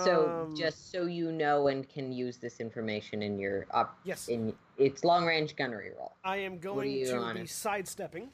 So, 0.05 0.47
Um, 0.49 0.57
just 0.57 0.91
so 0.91 1.07
you 1.07 1.33
know 1.33 1.69
and 1.69 1.89
can 1.89 2.13
use 2.13 2.37
this 2.39 2.61
information 2.61 3.23
in 3.23 3.39
your 3.39 3.67
up 3.71 3.99
yes, 4.05 4.29
in 4.29 4.55
its 4.77 5.05
long 5.05 5.25
range 5.25 5.57
gunnery 5.57 5.93
roll. 5.97 6.13
I 6.25 6.39
am 6.39 6.59
going 6.59 7.05
to 7.05 7.17
on 7.17 7.37
be 7.37 7.47
sidestepping, 7.47 8.31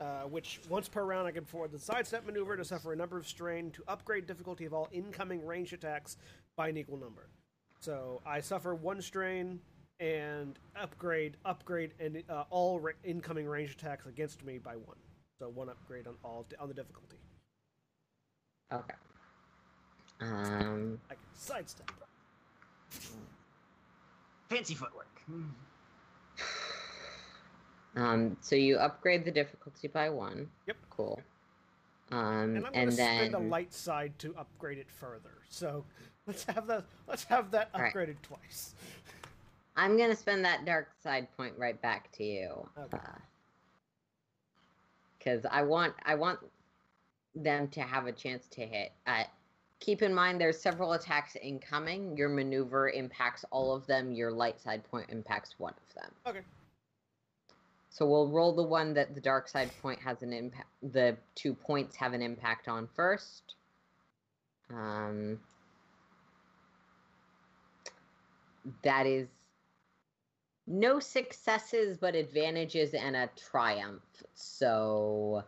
uh, 0.00 0.22
which 0.22 0.60
once 0.68 0.88
per 0.88 1.04
round 1.04 1.26
I 1.26 1.32
can 1.32 1.44
forward 1.44 1.72
the 1.72 1.78
sidestep 1.78 2.26
maneuver 2.26 2.56
to 2.56 2.64
suffer 2.64 2.92
a 2.92 2.96
number 2.96 3.16
of 3.16 3.26
strain 3.26 3.70
to 3.72 3.84
upgrade 3.88 4.26
difficulty 4.26 4.64
of 4.64 4.74
all 4.74 4.88
incoming 4.92 5.44
range 5.46 5.72
attacks 5.72 6.16
by 6.56 6.68
an 6.68 6.76
equal 6.76 6.98
number. 6.98 7.28
So 7.80 8.20
I 8.26 8.40
suffer 8.40 8.74
one 8.74 9.00
strain 9.00 9.60
and 10.00 10.58
upgrade 10.76 11.36
upgrade 11.44 11.92
and 12.00 12.22
uh, 12.28 12.44
all 12.50 12.80
ra- 12.80 12.92
incoming 13.04 13.46
range 13.46 13.72
attacks 13.72 14.06
against 14.06 14.44
me 14.44 14.58
by 14.58 14.76
one. 14.76 14.96
So 15.38 15.48
one 15.48 15.68
upgrade 15.68 16.06
on 16.06 16.14
all 16.24 16.46
on 16.58 16.68
the 16.68 16.74
difficulty. 16.74 17.16
Okay. 18.72 18.94
Um. 20.20 20.98
I 21.10 21.14
can 21.14 21.22
sidestep. 21.34 21.90
Fancy 24.48 24.74
footwork. 24.74 25.08
Um. 27.96 28.36
So 28.40 28.56
you 28.56 28.78
upgrade 28.78 29.24
the 29.24 29.30
difficulty 29.30 29.86
by 29.86 30.10
one. 30.10 30.48
Yep. 30.66 30.76
Cool. 30.90 31.22
Um. 32.10 32.18
And 32.18 32.56
I'm 32.56 32.62
going 32.62 32.74
And 32.74 32.90
to 32.90 32.96
spend 32.96 33.34
a 33.34 33.38
then 33.38 33.50
light 33.50 33.72
side 33.72 34.18
to 34.18 34.34
upgrade 34.36 34.78
it 34.78 34.90
further. 34.90 35.30
So 35.48 35.84
let's 36.26 36.42
have 36.44 36.66
that. 36.66 36.86
Let's 37.06 37.22
have 37.24 37.52
that 37.52 37.70
All 37.72 37.80
right. 37.80 37.94
upgraded 37.94 38.16
twice. 38.22 38.74
I'm 39.76 39.96
gonna 39.96 40.16
spend 40.16 40.44
that 40.44 40.64
dark 40.64 40.88
side 41.02 41.28
point 41.36 41.54
right 41.56 41.80
back 41.80 42.10
to 42.12 42.24
you. 42.24 42.68
Okay. 42.78 42.98
Because 45.18 45.46
I 45.50 45.62
want 45.62 45.94
I 46.04 46.14
want 46.14 46.38
them 47.34 47.68
to 47.68 47.80
have 47.80 48.06
a 48.06 48.12
chance 48.12 48.46
to 48.52 48.66
hit. 48.66 48.92
Uh, 49.06 49.24
keep 49.84 50.00
in 50.00 50.14
mind 50.14 50.40
there's 50.40 50.58
several 50.60 50.94
attacks 50.94 51.36
incoming. 51.42 52.16
Your 52.16 52.30
maneuver 52.30 52.88
impacts 52.88 53.44
all 53.50 53.74
of 53.74 53.86
them. 53.86 54.12
Your 54.12 54.32
light 54.32 54.58
side 54.60 54.82
point 54.90 55.06
impacts 55.10 55.54
one 55.58 55.74
of 55.74 55.94
them. 56.02 56.10
Okay. 56.26 56.40
So 57.90 58.06
we'll 58.06 58.28
roll 58.28 58.52
the 58.52 58.62
one 58.62 58.94
that 58.94 59.14
the 59.14 59.20
dark 59.20 59.46
side 59.46 59.70
point 59.82 60.00
has 60.00 60.22
an 60.22 60.32
impact. 60.32 60.68
The 60.82 61.16
two 61.34 61.54
points 61.54 61.94
have 61.96 62.12
an 62.12 62.22
impact 62.22 62.66
on 62.66 62.88
first. 62.94 63.54
Um, 64.70 65.38
that 68.82 69.06
is 69.06 69.28
no 70.66 70.98
successes, 70.98 71.98
but 71.98 72.14
advantages 72.14 72.94
and 72.94 73.14
a 73.14 73.28
triumph. 73.36 74.02
So, 74.34 75.44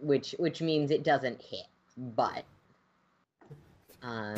which 0.00 0.34
which 0.38 0.60
means 0.60 0.90
it 0.90 1.02
doesn't 1.02 1.40
hit, 1.40 1.66
but 1.96 2.44
um, 4.04 4.36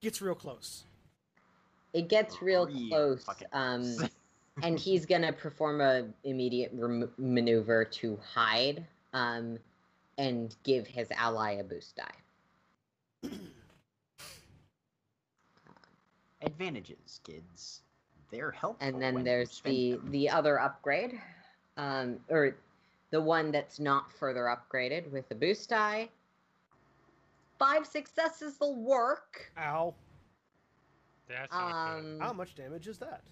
Gets 0.00 0.22
real 0.22 0.34
close. 0.36 0.84
it 1.92 2.08
gets 2.08 2.40
real 2.42 2.66
Real 2.66 2.88
close. 2.88 3.26
Um, 3.52 3.96
and 4.62 4.78
he's 4.78 5.06
gonna 5.06 5.32
perform 5.32 5.80
a 5.80 6.04
immediate 6.24 6.70
rem- 6.74 7.10
maneuver 7.18 7.84
to 7.84 8.16
hide 8.34 8.84
um, 9.12 9.58
and 10.18 10.54
give 10.64 10.86
his 10.86 11.08
ally 11.16 11.52
a 11.52 11.64
boost 11.64 11.96
die. 11.96 13.28
Advantages, 16.42 17.20
kids. 17.24 17.80
They're 18.30 18.50
helpful. 18.52 18.86
And 18.86 19.00
then 19.02 19.14
when 19.14 19.24
you 19.24 19.30
there's 19.30 19.50
spend 19.50 19.74
the 19.74 19.90
them. 19.92 20.10
the 20.10 20.30
other 20.30 20.60
upgrade, 20.60 21.20
um, 21.76 22.18
or 22.28 22.56
the 23.10 23.20
one 23.20 23.50
that's 23.50 23.80
not 23.80 24.12
further 24.12 24.44
upgraded 24.54 25.10
with 25.10 25.28
the 25.28 25.34
boost 25.34 25.68
die. 25.70 26.08
Five 27.58 27.86
successes 27.86 28.56
will 28.60 28.76
work. 28.76 29.50
Ow. 29.58 29.94
That's 31.28 31.52
not 31.52 32.00
good. 32.00 32.14
Um, 32.14 32.20
How 32.20 32.32
much 32.32 32.54
damage 32.54 32.86
is 32.86 32.98
that? 32.98 33.22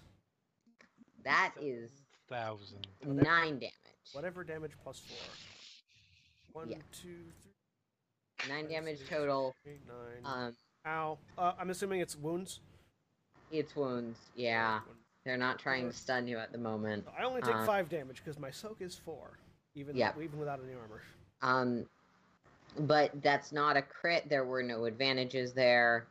that 1.23 1.53
is 1.59 1.89
Thousand. 2.29 2.87
nine 3.05 3.59
damage. 3.59 3.73
Whatever 4.13 4.43
damage 4.43 4.71
plus 4.83 4.99
four. 4.99 6.61
One, 6.61 6.69
Yeah. 6.69 6.77
two, 6.91 7.31
three, 7.41 8.49
Nine 8.49 8.63
five, 8.65 8.69
damage 8.71 8.97
six, 8.99 9.09
total. 9.09 9.55
eight, 9.65 9.79
nine. 9.87 10.21
Um, 10.47 10.55
Ow. 10.85 11.17
Uh, 11.37 11.53
I'm 11.59 11.69
assuming 11.69 11.99
it's 12.01 12.15
wounds. 12.15 12.59
it's 13.51 13.75
wounds. 13.75 14.19
Yeah, 14.35 14.81
they're 15.23 15.37
not 15.37 15.57
trying 15.59 15.89
to 15.89 15.95
stun 15.95 16.27
you 16.27 16.37
at 16.37 16.51
the 16.51 16.57
moment. 16.57 17.05
I 17.17 17.23
only 17.23 17.41
take 17.41 17.55
Uh, 17.55 17.65
five 17.65 17.89
damage 17.89 18.17
because 18.17 18.37
my 18.39 18.51
soak 18.51 18.81
is 18.81 18.95
four, 18.95 19.37
even 19.73 19.95
Yep. 19.95 20.17
even 20.21 20.37
without 20.39 20.59
any 20.61 20.73
armor. 20.73 21.01
Um, 21.41 21.89
but 22.79 23.11
that's 23.21 23.51
not 23.51 23.77
a 23.77 23.81
crit. 23.81 24.29
There 24.29 24.45
were 24.45 24.63
no 24.63 24.85
advantages 24.85 25.53
there. 25.53 26.07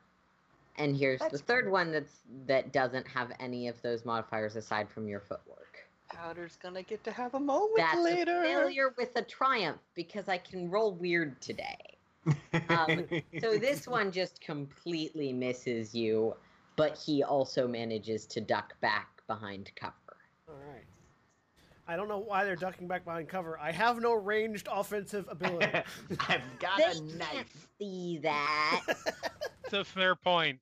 And 0.78 0.96
here's 0.96 1.20
the 1.20 1.38
third 1.38 1.64
cool. 1.64 1.72
one 1.72 1.92
that's 1.92 2.22
that 2.46 2.72
doesn't 2.72 3.06
have 3.08 3.32
any 3.40 3.68
of 3.68 3.80
those 3.82 4.04
modifiers 4.04 4.56
aside 4.56 4.90
from 4.90 5.08
your 5.08 5.20
footwork. 5.20 5.88
Powder's 6.08 6.56
gonna 6.62 6.82
get 6.82 7.02
to 7.04 7.10
have 7.10 7.34
a 7.34 7.40
moment 7.40 7.78
That's 7.78 7.98
later. 7.98 8.40
a 8.40 8.42
failure 8.42 8.94
with 8.96 9.10
a 9.16 9.22
triumph 9.22 9.80
because 9.94 10.28
I 10.28 10.38
can 10.38 10.70
roll 10.70 10.92
weird 10.92 11.40
today. 11.40 11.96
Um, 12.68 13.06
So 13.40 13.56
this 13.58 13.86
one 13.86 14.12
just 14.12 14.40
completely 14.40 15.32
misses 15.32 15.94
you, 15.94 16.34
but 16.76 16.96
he 16.98 17.22
also 17.22 17.66
manages 17.66 18.26
to 18.26 18.40
duck 18.40 18.78
back 18.80 19.22
behind 19.26 19.70
cover. 19.76 19.94
All 21.88 21.92
right. 21.92 21.94
I 21.94 21.96
don't 21.96 22.08
know 22.08 22.18
why 22.18 22.44
they're 22.44 22.56
ducking 22.56 22.86
back 22.88 23.04
behind 23.04 23.28
cover. 23.28 23.58
I 23.58 23.72
have 23.72 24.00
no 24.00 24.14
ranged 24.14 24.68
offensive 24.70 25.26
ability. 25.28 25.66
I've 26.28 26.42
got 26.58 26.78
They 26.78 26.84
a 26.84 26.86
can't 26.94 27.16
knife. 27.18 27.68
see 27.78 28.18
that. 28.22 28.82
It's 29.64 29.72
a 29.72 29.82
fair 29.84 30.14
point. 30.14 30.60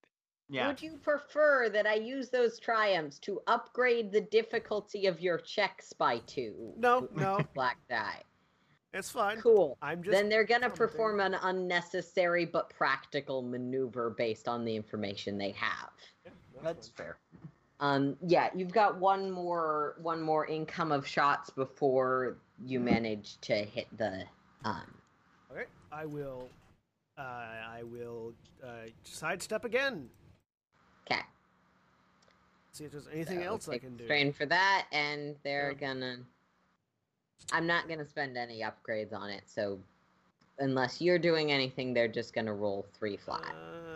Yeah. 0.48 0.66
Would 0.68 0.80
you 0.80 0.96
prefer 1.02 1.68
that 1.68 1.86
I 1.86 1.94
use 1.94 2.30
those 2.30 2.58
triumphs 2.58 3.18
to 3.20 3.42
upgrade 3.46 4.12
the 4.12 4.22
difficulty 4.22 5.06
of 5.06 5.20
your 5.20 5.36
checks 5.36 5.92
by 5.92 6.18
two? 6.26 6.72
no, 6.78 7.06
no, 7.14 7.40
Black 7.54 7.76
die. 7.90 8.22
it's 8.94 9.10
fine. 9.10 9.42
Cool. 9.42 9.76
I'm 9.82 10.02
just 10.02 10.12
then 10.16 10.30
they're 10.30 10.44
gonna 10.44 10.70
commenting. 10.70 10.78
perform 10.88 11.20
an 11.20 11.34
unnecessary 11.42 12.46
but 12.46 12.70
practical 12.70 13.42
maneuver 13.42 14.08
based 14.16 14.48
on 14.48 14.64
the 14.64 14.74
information 14.74 15.36
they 15.36 15.50
have. 15.52 15.90
That's 16.62 16.88
fair. 16.88 17.18
Um, 17.80 18.16
yeah, 18.26 18.50
you've 18.54 18.72
got 18.72 18.98
one 18.98 19.30
more 19.30 19.96
one 20.00 20.20
more 20.20 20.46
income 20.46 20.92
of 20.92 21.06
shots 21.06 21.50
before 21.50 22.36
you 22.64 22.78
manage 22.80 23.38
to 23.42 23.54
hit 23.54 23.86
the 23.98 24.24
um. 24.64 24.94
Okay, 25.50 25.64
I 25.92 26.06
will. 26.06 26.48
Uh, 27.18 27.22
I 27.22 27.82
will 27.84 28.32
uh, 28.64 28.88
sidestep 29.04 29.64
again. 29.64 30.08
Okay. 31.10 31.20
See 32.72 32.84
if 32.84 32.92
there's 32.92 33.08
anything 33.12 33.40
So 33.40 33.46
else 33.46 33.68
I 33.68 33.78
can 33.78 33.96
do. 33.96 34.04
Strain 34.04 34.32
for 34.32 34.46
that, 34.46 34.86
and 34.92 35.36
they're 35.44 35.72
Yeah. 35.72 35.88
gonna. 35.88 36.16
I'm 37.52 37.66
not 37.66 37.88
gonna 37.88 38.06
spend 38.06 38.36
any 38.36 38.62
upgrades 38.62 39.12
on 39.12 39.30
it, 39.30 39.42
so 39.46 39.78
unless 40.58 41.00
you're 41.00 41.18
doing 41.18 41.52
anything, 41.52 41.92
they're 41.92 42.08
just 42.08 42.32
gonna 42.34 42.54
roll 42.54 42.86
three 42.98 43.16
flat. 43.16 43.54
Uh, 43.54 43.93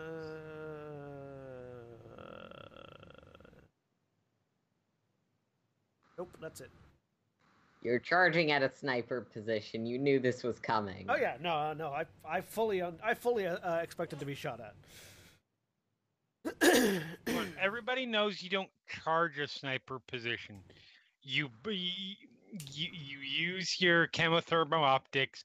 nope, 6.19 6.37
that's 6.41 6.61
it. 6.61 6.69
You're 7.81 7.97
charging 7.97 8.51
at 8.51 8.61
a 8.61 8.69
sniper 8.69 9.21
position. 9.21 9.85
You 9.85 9.97
knew 9.97 10.19
this 10.19 10.43
was 10.43 10.59
coming. 10.59 11.05
Oh 11.07 11.15
yeah, 11.15 11.37
no, 11.41 11.71
no, 11.73 11.87
I, 11.93 12.03
I 12.29 12.41
fully, 12.41 12.81
un- 12.81 12.99
I 13.01 13.13
fully 13.13 13.47
uh, 13.47 13.55
uh, 13.63 13.79
expected 13.81 14.19
to 14.19 14.25
be 14.25 14.35
shot 14.35 14.59
at. 14.59 14.75
Come 17.25 17.53
Everybody 17.59 18.05
knows 18.05 18.41
you 18.43 18.49
don't 18.49 18.69
charge 18.87 19.39
a 19.39 19.47
sniper 19.47 19.99
position. 20.07 20.59
You 21.21 21.49
b- 21.63 22.17
you, 22.71 22.87
you 22.91 23.19
use 23.19 23.79
your 23.79 24.07
chemothermo 24.07 24.81
optics, 24.81 25.43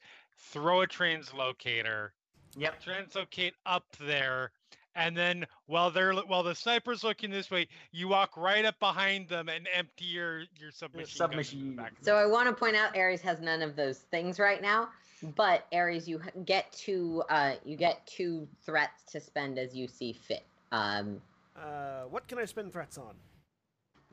throw 0.50 0.82
a 0.82 0.86
translocator, 0.88 2.08
Yep. 2.56 2.82
translocate 2.84 3.52
up 3.66 3.84
there, 4.00 4.50
and 4.94 5.16
then 5.16 5.46
while 5.66 5.90
they're 5.90 6.14
while 6.14 6.42
the 6.42 6.54
sniper's 6.54 7.04
looking 7.04 7.30
this 7.30 7.50
way, 7.50 7.68
you 7.92 8.08
walk 8.08 8.36
right 8.36 8.64
up 8.64 8.78
behind 8.80 9.28
them 9.28 9.48
and 9.48 9.68
empty 9.74 10.04
your 10.04 10.44
your 10.58 10.70
submachine. 10.70 11.18
gun 11.18 11.30
submachine. 11.30 11.76
back 11.76 11.92
So 12.02 12.16
I 12.16 12.26
want 12.26 12.48
to 12.48 12.54
point 12.54 12.76
out 12.76 12.96
Ares 12.96 13.20
has 13.22 13.40
none 13.40 13.62
of 13.62 13.76
those 13.76 13.98
things 13.98 14.38
right 14.38 14.62
now, 14.62 14.88
but 15.36 15.66
Ares, 15.72 16.08
you 16.08 16.20
get 16.44 16.72
two, 16.72 17.22
uh, 17.30 17.54
you 17.64 17.76
get 17.76 18.06
two 18.06 18.46
threats 18.64 19.02
to 19.12 19.20
spend 19.20 19.58
as 19.58 19.74
you 19.74 19.88
see 19.88 20.12
fit. 20.12 20.44
Um, 20.72 21.20
uh, 21.56 22.02
what 22.10 22.26
can 22.26 22.38
I 22.38 22.44
spend 22.44 22.72
threats 22.72 22.98
on? 22.98 23.14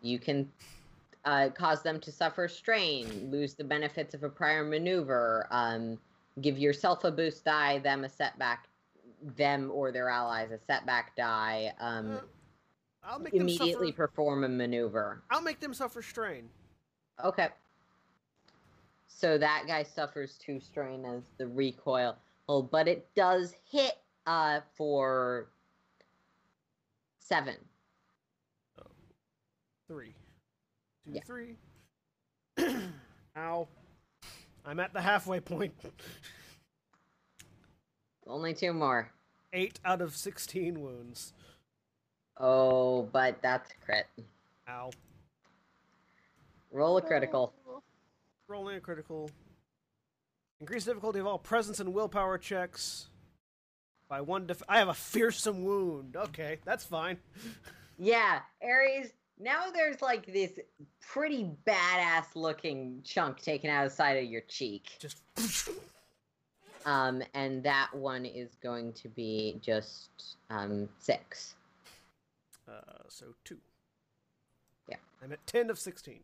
you 0.01 0.19
can 0.19 0.51
uh, 1.25 1.49
cause 1.49 1.81
them 1.83 1.99
to 1.99 2.11
suffer 2.11 2.47
strain, 2.47 3.29
lose 3.31 3.53
the 3.53 3.63
benefits 3.63 4.13
of 4.13 4.23
a 4.23 4.29
prior 4.29 4.63
maneuver, 4.63 5.47
um, 5.51 5.97
give 6.41 6.57
yourself 6.57 7.03
a 7.03 7.11
boost 7.11 7.45
die, 7.45 7.79
them 7.79 8.03
a 8.03 8.09
setback, 8.09 8.67
them 9.35 9.69
or 9.73 9.91
their 9.91 10.09
allies 10.09 10.51
a 10.51 10.59
setback 10.67 11.15
die, 11.15 11.73
um, 11.79 12.11
Uh, 12.17 12.19
I'll 13.03 13.19
make 13.19 13.33
them 13.33 13.41
immediately 13.41 13.87
suffer. 13.91 14.07
perform 14.07 14.43
a 14.43 14.49
maneuver. 14.49 15.23
I'll 15.29 15.41
make 15.41 15.59
them 15.59 15.73
suffer 15.73 16.01
strain. 16.01 16.49
Okay. 17.23 17.49
So 19.07 19.37
that 19.37 19.65
guy 19.67 19.83
suffers 19.83 20.37
two 20.37 20.59
strain 20.59 21.05
as 21.05 21.21
the 21.37 21.47
recoil, 21.47 22.17
oh, 22.49 22.61
but 22.63 22.87
it 22.87 23.07
does 23.15 23.53
hit 23.69 23.97
uh, 24.25 24.61
for 24.75 25.47
seven. 27.19 27.55
Three, 29.87 30.13
two, 31.05 31.11
Yeah. 31.13 31.21
three. 31.25 31.57
Ow! 33.37 33.67
I'm 34.65 34.79
at 34.79 34.93
the 34.93 35.01
halfway 35.01 35.39
point. 35.41 35.73
Only 38.31 38.53
two 38.53 38.71
more. 38.71 39.11
Eight 39.51 39.79
out 39.83 40.01
of 40.01 40.15
sixteen 40.15 40.79
wounds. 40.81 41.33
Oh, 42.37 43.03
but 43.03 43.41
that's 43.41 43.69
crit. 43.83 44.07
Ow! 44.69 44.91
Roll 46.71 46.97
a 46.97 47.01
critical. 47.01 47.53
Rolling 48.47 48.77
a 48.77 48.79
critical. 48.79 49.29
Increase 50.61 50.85
difficulty 50.85 51.19
of 51.19 51.27
all 51.27 51.37
presence 51.37 51.79
and 51.81 51.93
willpower 51.93 52.37
checks 52.37 53.09
by 54.07 54.21
one. 54.21 54.47
Def- 54.47 54.63
I 54.69 54.79
have 54.79 54.87
a 54.87 54.93
fearsome 54.93 55.65
wound. 55.65 56.15
Okay, 56.15 56.59
that's 56.65 56.85
fine. 56.85 57.17
Yeah, 58.03 58.39
Ares. 58.63 59.11
Now 59.39 59.65
there's 59.71 60.01
like 60.01 60.25
this 60.25 60.57
pretty 61.07 61.51
badass 61.67 62.25
looking 62.33 63.01
chunk 63.03 63.39
taken 63.43 63.69
out 63.69 63.85
of 63.85 63.91
the 63.91 63.95
side 63.95 64.17
of 64.17 64.23
your 64.23 64.41
cheek. 64.47 64.89
Just 64.97 65.21
Um, 66.85 67.21
and 67.33 67.63
that 67.63 67.89
one 67.93 68.25
is 68.25 68.55
going 68.61 68.93
to 68.93 69.07
be 69.09 69.59
just 69.61 70.37
um 70.49 70.89
six. 70.99 71.55
uh, 72.67 73.03
so 73.07 73.27
two. 73.43 73.57
Yeah. 74.89 74.95
I'm 75.23 75.31
at 75.31 75.45
ten 75.45 75.69
of 75.69 75.77
sixteen. 75.79 76.21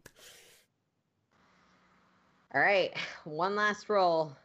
All 2.56 2.62
right, 2.62 2.92
one 3.26 3.56
last 3.56 3.90
roll, 3.90 4.36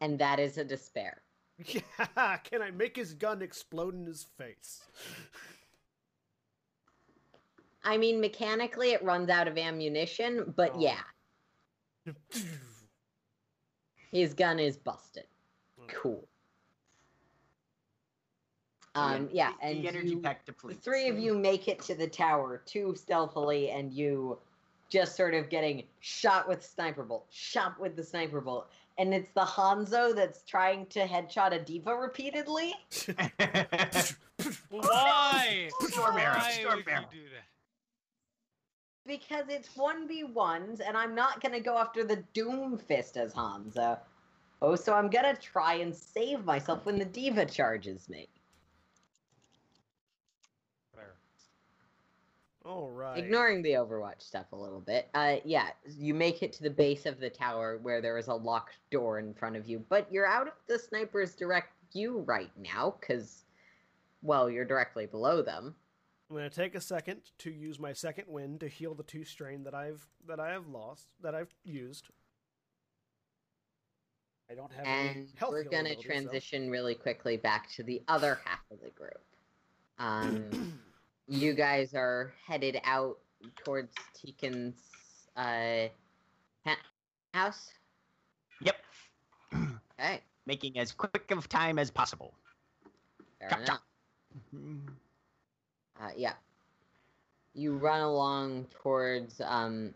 and 0.00 0.18
that 0.18 0.40
is 0.40 0.56
a 0.58 0.64
despair. 0.64 1.20
Yeah, 1.66 2.36
can 2.44 2.62
I 2.62 2.70
make 2.72 2.96
his 2.96 3.12
gun 3.12 3.42
explode 3.42 3.94
in 3.94 4.06
his 4.06 4.26
face? 4.38 4.80
I 7.84 7.96
mean, 7.98 8.18
mechanically 8.20 8.92
it 8.92 9.04
runs 9.04 9.28
out 9.28 9.46
of 9.46 9.58
ammunition, 9.58 10.52
but 10.56 10.72
Oh. 10.74 10.80
yeah, 10.80 11.02
his 14.14 14.32
gun 14.32 14.60
is 14.60 14.76
busted. 14.76 15.26
Cool. 15.88 16.24
Um, 18.94 19.28
yeah, 19.32 19.50
the, 19.60 19.66
and 19.66 19.82
the 19.82 19.88
energy 19.88 20.10
you- 20.10 20.20
pack 20.20 20.46
the 20.46 20.52
three 20.72 21.08
of 21.08 21.18
you 21.18 21.34
make 21.34 21.66
it 21.66 21.82
to 21.82 21.96
the 21.96 22.06
tower, 22.06 22.62
two 22.64 22.94
stealthily, 22.94 23.70
and 23.70 23.92
you 23.92 24.38
just 24.88 25.16
sort 25.16 25.34
of 25.34 25.50
getting 25.50 25.82
shot 25.98 26.48
with 26.48 26.64
sniper 26.64 27.02
bolt, 27.02 27.26
shot 27.30 27.78
with 27.80 27.96
the 27.96 28.04
sniper 28.04 28.40
bolt, 28.40 28.68
and 28.98 29.12
it's 29.12 29.32
the 29.32 29.40
Hanzo 29.40 30.14
that's 30.14 30.42
trying 30.44 30.86
to 30.86 31.00
headshot 31.08 31.52
a 31.52 31.58
D.Va 31.58 31.96
repeatedly. 31.96 32.72
Why? 34.70 35.68
Storm 35.80 36.18
arrow, 36.18 36.38
Why 36.38 36.50
storm 36.52 36.76
would 36.76 36.88
arrow. 36.88 37.04
You 39.06 39.18
do 39.18 39.24
that? 39.28 39.46
Because 39.46 39.46
it's 39.48 39.68
1v1s, 39.76 40.80
and 40.80 40.96
I'm 40.96 41.14
not 41.14 41.42
gonna 41.42 41.60
go 41.60 41.78
after 41.78 42.04
the 42.04 42.24
Doomfist 42.34 43.16
as 43.16 43.34
Hanzo. 43.34 43.98
Oh, 44.62 44.76
so 44.76 44.94
I'm 44.94 45.10
gonna 45.10 45.36
try 45.36 45.74
and 45.74 45.94
save 45.94 46.44
myself 46.44 46.86
when 46.86 46.98
the 46.98 47.04
D.Va 47.04 47.46
charges 47.46 48.08
me. 48.08 48.28
Fair. 50.94 51.16
All 52.64 52.90
right. 52.90 53.18
Ignoring 53.18 53.62
the 53.62 53.72
Overwatch 53.72 54.22
stuff 54.22 54.52
a 54.52 54.56
little 54.56 54.80
bit. 54.80 55.08
Uh, 55.14 55.36
yeah, 55.44 55.70
you 55.98 56.14
make 56.14 56.42
it 56.42 56.52
to 56.54 56.62
the 56.62 56.70
base 56.70 57.06
of 57.06 57.20
the 57.20 57.30
tower 57.30 57.78
where 57.82 58.00
there 58.00 58.16
is 58.18 58.28
a 58.28 58.34
locked 58.34 58.78
door 58.90 59.18
in 59.18 59.34
front 59.34 59.56
of 59.56 59.68
you, 59.68 59.84
but 59.88 60.10
you're 60.10 60.26
out 60.26 60.48
of 60.48 60.54
the 60.66 60.78
sniper's 60.78 61.34
direct 61.34 61.72
view 61.92 62.20
right 62.26 62.50
now, 62.56 62.94
because, 63.00 63.44
well, 64.22 64.48
you're 64.50 64.64
directly 64.64 65.06
below 65.06 65.42
them. 65.42 65.74
I'm 66.30 66.36
gonna 66.36 66.50
take 66.50 66.74
a 66.74 66.80
second 66.80 67.20
to 67.38 67.50
use 67.50 67.78
my 67.78 67.92
second 67.92 68.24
wind 68.28 68.60
to 68.60 68.68
heal 68.68 68.94
the 68.94 69.02
two 69.02 69.24
strain 69.24 69.62
that 69.64 69.74
I've 69.74 70.06
that 70.26 70.40
I 70.40 70.52
have 70.52 70.66
lost 70.68 71.08
that 71.22 71.34
I've 71.34 71.52
used. 71.64 72.08
I 74.50 74.54
don't 74.54 74.72
have 74.72 74.84
any 74.86 75.08
And 75.20 75.28
health 75.36 75.52
we're 75.52 75.64
gonna 75.64 75.90
abilities, 75.90 76.04
so- 76.04 76.08
transition 76.08 76.70
really 76.70 76.94
quickly 76.94 77.36
back 77.36 77.70
to 77.72 77.82
the 77.82 78.02
other 78.08 78.40
half 78.44 78.60
of 78.70 78.80
the 78.80 78.90
group. 78.90 79.20
Um, 79.98 80.80
you 81.28 81.52
guys 81.54 81.94
are 81.94 82.32
headed 82.46 82.80
out 82.84 83.18
towards 83.64 83.94
Tekin's 84.14 84.76
uh, 85.36 85.88
house. 87.32 87.70
yep. 88.62 88.76
Okay, 89.98 90.22
Making 90.46 90.78
as 90.78 90.92
quick 90.92 91.30
of 91.30 91.48
time 91.48 91.78
as 91.78 91.90
possible. 91.90 92.34
fair 93.38 93.48
Chop, 93.50 93.58
enough. 93.60 93.68
chop. 93.68 93.82
Uh, 96.00 96.10
yeah. 96.16 96.34
you 97.54 97.76
run 97.76 98.00
along 98.00 98.66
towards 98.82 99.40
um 99.44 99.94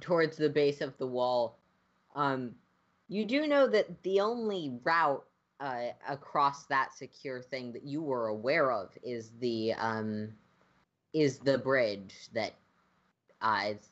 towards 0.00 0.36
the 0.36 0.48
base 0.50 0.80
of 0.80 0.96
the 0.98 1.06
wall. 1.06 1.58
Um, 2.14 2.54
you 3.08 3.24
do 3.24 3.46
know 3.46 3.66
that 3.68 4.02
the 4.02 4.20
only 4.20 4.78
route 4.84 5.24
uh, 5.60 5.88
across 6.08 6.66
that 6.66 6.92
secure 6.94 7.40
thing 7.40 7.72
that 7.72 7.84
you 7.84 8.02
were 8.02 8.28
aware 8.28 8.70
of 8.72 8.90
is 9.02 9.30
the 9.40 9.72
um 9.74 10.28
is 11.14 11.38
the 11.38 11.56
bridge 11.58 12.28
that 12.34 12.54
uh, 13.40 13.62
is 13.68 13.88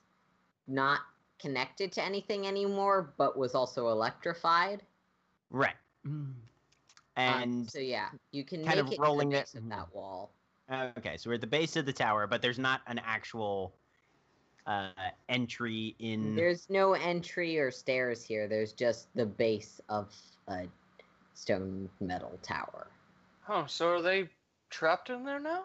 not 0.67 1.01
connected 1.41 1.93
to 1.93 2.05
anything 2.05 2.47
anymore, 2.47 3.15
but 3.17 3.39
was 3.39 3.55
also 3.55 3.89
electrified. 3.89 4.83
Right. 5.51 5.77
Um, 6.07 6.35
And 7.17 7.71
so 7.71 7.79
yeah, 7.79 8.09
you 8.33 8.45
can 8.45 8.65
kind 8.65 8.77
make 8.77 8.87
of 8.87 8.93
it 8.93 8.99
rolling 8.99 9.31
to 9.31 9.37
the 9.37 9.41
it- 9.41 9.45
base 9.47 9.55
of 9.55 9.69
that 9.69 9.95
wall. 9.95 10.31
okay, 10.99 11.17
so 11.17 11.31
we're 11.31 11.35
at 11.35 11.41
the 11.41 11.47
base 11.47 11.77
of 11.77 11.87
the 11.87 11.93
tower, 11.93 12.27
but 12.27 12.43
there's 12.43 12.59
not 12.59 12.81
an 12.87 13.01
actual 13.05 13.75
uh, 14.67 14.89
entry 15.29 15.95
in. 15.99 16.35
There's 16.35 16.69
no 16.71 16.95
entry 16.95 17.59
or 17.59 17.71
stairs 17.71 18.25
here. 18.25 18.49
There's 18.49 18.73
just 18.73 19.09
the 19.15 19.27
base 19.27 19.81
of 19.89 20.13
a 20.49 20.67
stone 21.35 21.89
metal 22.01 22.39
tower. 22.43 22.89
Oh, 23.49 23.65
so 23.67 23.89
are 23.89 24.03
they 24.03 24.29
trapped 24.71 25.11
in 25.11 25.25
there 25.25 25.41
now? 25.41 25.65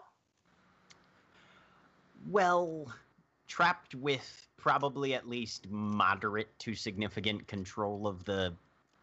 well, 2.28 2.92
trapped 3.48 3.94
with 3.94 4.48
probably 4.56 5.14
at 5.14 5.28
least 5.28 5.68
moderate 5.70 6.56
to 6.58 6.74
significant 6.74 7.46
control 7.46 8.06
of 8.06 8.24
the 8.24 8.54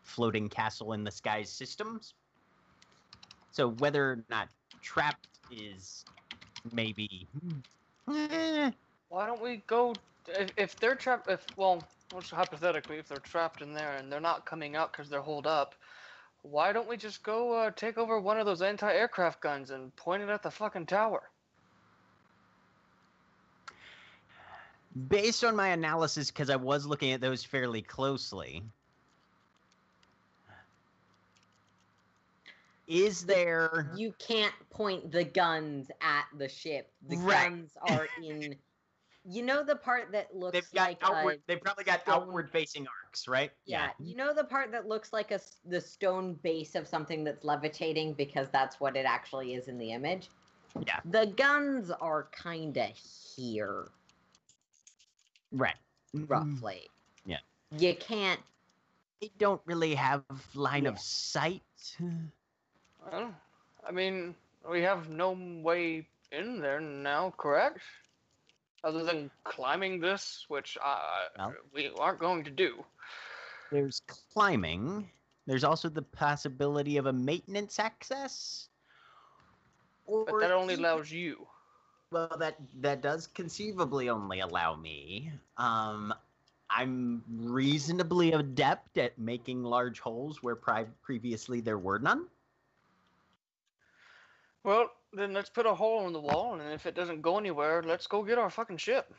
floating 0.03 0.47
castle 0.47 0.93
in 0.93 1.03
the 1.03 1.11
skies 1.11 1.49
systems. 1.49 2.13
So 3.57 3.69
whether 3.69 4.11
or 4.11 4.23
not 4.29 4.49
trapped 4.83 5.39
is 5.49 6.05
maybe. 6.71 7.27
Eh, 8.07 8.69
Why 9.09 9.25
don't 9.25 9.41
we 9.41 9.63
go? 9.65 9.95
If, 10.27 10.51
if 10.57 10.75
they're 10.75 10.93
trapped, 10.93 11.27
if 11.27 11.43
well, 11.57 11.81
hypothetically, 12.29 12.99
if 12.99 13.07
they're 13.07 13.17
trapped 13.17 13.63
in 13.63 13.73
there 13.73 13.93
and 13.93 14.11
they're 14.11 14.19
not 14.19 14.45
coming 14.45 14.75
out 14.75 14.91
because 14.91 15.09
they're 15.09 15.21
holed 15.21 15.47
up, 15.47 15.73
why 16.43 16.71
don't 16.71 16.87
we 16.87 16.97
just 16.97 17.23
go 17.23 17.51
uh, 17.53 17.71
take 17.71 17.97
over 17.97 18.19
one 18.19 18.39
of 18.39 18.45
those 18.45 18.61
anti-aircraft 18.61 19.41
guns 19.41 19.71
and 19.71 19.95
point 19.95 20.21
it 20.21 20.29
at 20.29 20.43
the 20.43 20.51
fucking 20.51 20.85
tower? 20.85 21.23
based 25.09 25.43
on 25.43 25.55
my 25.55 25.69
analysis, 25.69 26.31
because 26.31 26.49
I 26.49 26.55
was 26.55 26.85
looking 26.85 27.11
at 27.11 27.21
those 27.21 27.43
fairly 27.43 27.81
closely, 27.81 28.63
is 32.87 33.23
there. 33.25 33.91
You 33.95 34.13
can't 34.19 34.53
point 34.69 35.11
the 35.11 35.23
guns 35.25 35.89
at 36.01 36.25
the 36.37 36.47
ship. 36.49 36.89
The 37.07 37.17
Right. 37.17 37.49
guns 37.49 37.71
are 37.89 38.07
in. 38.23 38.55
You 39.29 39.43
know 39.43 39.61
the 39.61 39.75
part 39.75 40.13
that 40.13 40.33
looks 40.33 40.53
They've 40.53 40.71
got 40.73 40.87
like 40.87 40.97
outward. 41.01 41.35
a, 41.35 41.39
They've 41.47 41.59
probably 41.61 41.83
got 41.83 42.01
stone- 42.03 42.13
outward 42.21 42.49
facing 42.49 42.87
arcs, 42.87 43.27
right? 43.27 43.51
yeah. 43.65 43.89
You 43.99 44.15
know 44.15 44.33
the 44.33 44.45
part 44.45 44.71
that 44.71 44.87
looks 44.87 45.11
like 45.11 45.31
a 45.31 45.41
the 45.65 45.81
stone 45.81 46.35
base 46.35 46.75
of 46.75 46.87
something 46.87 47.25
that's 47.25 47.43
levitating 47.43 48.13
because 48.13 48.47
that's 48.53 48.79
what 48.79 48.95
it 48.95 49.05
actually 49.05 49.53
is 49.53 49.67
in 49.67 49.77
the 49.77 49.91
image. 49.91 50.29
Yeah. 50.85 51.01
The 51.03 51.25
guns 51.35 51.91
are 51.91 52.29
kind 52.31 52.77
of 52.77 52.89
here, 53.35 53.89
Right. 55.51 55.75
roughly. 56.13 56.87
Mm. 57.27 57.31
Yeah. 57.31 57.37
You 57.77 57.95
can't. 57.95 58.39
They 59.19 59.31
don't 59.39 59.61
really 59.65 59.95
have 59.95 60.23
line 60.53 60.83
Yeah. 60.83 60.89
of 60.91 60.99
sight. 60.99 61.63
Well, 63.11 63.33
I 63.87 63.91
mean, 63.91 64.35
we 64.69 64.81
have 64.81 65.09
no 65.09 65.37
way 65.61 66.07
in 66.31 66.59
there 66.59 66.79
now, 66.79 67.33
correct? 67.37 67.79
Other 68.83 69.03
than 69.03 69.31
climbing 69.43 69.99
this, 69.99 70.45
which 70.49 70.77
uh, 70.83 70.99
Well. 71.37 71.53
we 71.73 71.89
aren't 71.97 72.19
going 72.19 72.43
to 72.43 72.51
do. 72.51 72.83
There's 73.71 74.01
climbing. 74.33 75.09
There's 75.45 75.63
also 75.63 75.89
the 75.89 76.01
possibility 76.01 76.97
of 76.97 77.05
a 77.05 77.13
maintenance 77.13 77.79
access. 77.79 78.69
But 80.07 80.39
that 80.39 80.51
only 80.51 80.73
even- 80.73 80.85
allows 80.85 81.11
you. 81.11 81.47
Well, 82.09 82.31
that 82.39 82.55
that 82.79 83.01
does 83.01 83.27
conceivably 83.27 84.07
only 84.07 84.39
allow 84.39 84.77
me. 84.77 85.29
Um, 85.57 86.13
I'm 86.69 87.21
reasonably 87.29 88.31
adept 88.31 88.97
at 88.97 89.17
making 89.19 89.63
large 89.63 89.99
holes 89.99 90.41
where 90.41 90.55
pri- 90.55 90.87
previously 91.01 91.59
there 91.59 91.77
were 91.77 91.99
none. 91.99 92.27
Well, 94.63 94.89
then 95.13 95.33
let's 95.33 95.49
put 95.49 95.65
a 95.65 95.73
hole 95.73 96.07
in 96.07 96.13
the 96.13 96.19
wall, 96.19 96.53
and 96.59 96.73
if 96.73 96.85
it 96.85 96.95
doesn't 96.95 97.21
go 97.21 97.37
anywhere, 97.37 97.81
let's 97.83 98.07
go 98.07 98.23
get 98.23 98.37
our 98.37 98.49
fucking 98.49 98.77
ship. 98.77 99.13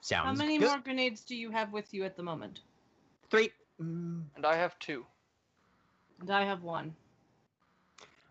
Sounds 0.00 0.26
How 0.26 0.32
many 0.44 0.58
good. 0.58 0.68
more 0.68 0.78
grenades 0.78 1.22
do 1.22 1.36
you 1.36 1.50
have 1.50 1.72
with 1.72 1.92
you 1.92 2.04
at 2.04 2.16
the 2.16 2.22
moment? 2.22 2.60
Three. 3.30 3.50
Mm, 3.80 4.22
And 4.36 4.46
I 4.46 4.56
have 4.56 4.78
two. 4.78 5.04
And 6.20 6.30
I 6.30 6.44
have 6.44 6.62
one. 6.62 6.94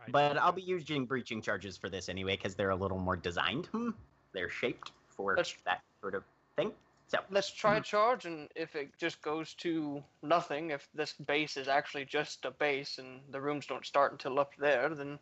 But 0.10 0.38
I'll 0.38 0.54
be 0.54 0.62
using 0.62 1.06
breaching 1.06 1.42
charges 1.42 1.76
for 1.78 1.90
this 1.90 2.08
anyway 2.10 2.38
because 2.38 2.56
they're 2.56 2.70
a 2.70 2.76
little 2.76 2.98
more 3.00 3.18
designed. 3.18 3.68
Hmm. 3.68 3.90
They're 4.32 4.50
shaped 4.50 4.92
for 5.10 5.36
That's- 5.36 5.56
that 5.66 5.82
sort 6.02 6.16
of 6.16 6.24
thing. 6.56 6.72
So 7.08 7.20
Let's 7.30 7.52
try 7.52 7.78
a 7.78 7.82
charge, 7.82 8.26
and 8.26 8.50
if 8.56 8.76
it 8.76 8.90
just 8.98 9.22
goes 9.22 9.54
to 9.56 10.04
nothing, 10.22 10.72
if 10.72 10.90
this 10.94 11.14
base 11.14 11.56
is 11.56 11.68
actually 11.70 12.04
just 12.06 12.44
a 12.46 12.52
base 12.52 12.98
and 12.98 13.22
the 13.32 13.40
rooms 13.40 13.66
don't 13.66 13.86
start 13.86 14.12
until 14.12 14.40
up 14.40 14.52
there, 14.58 14.90
then 14.90 15.18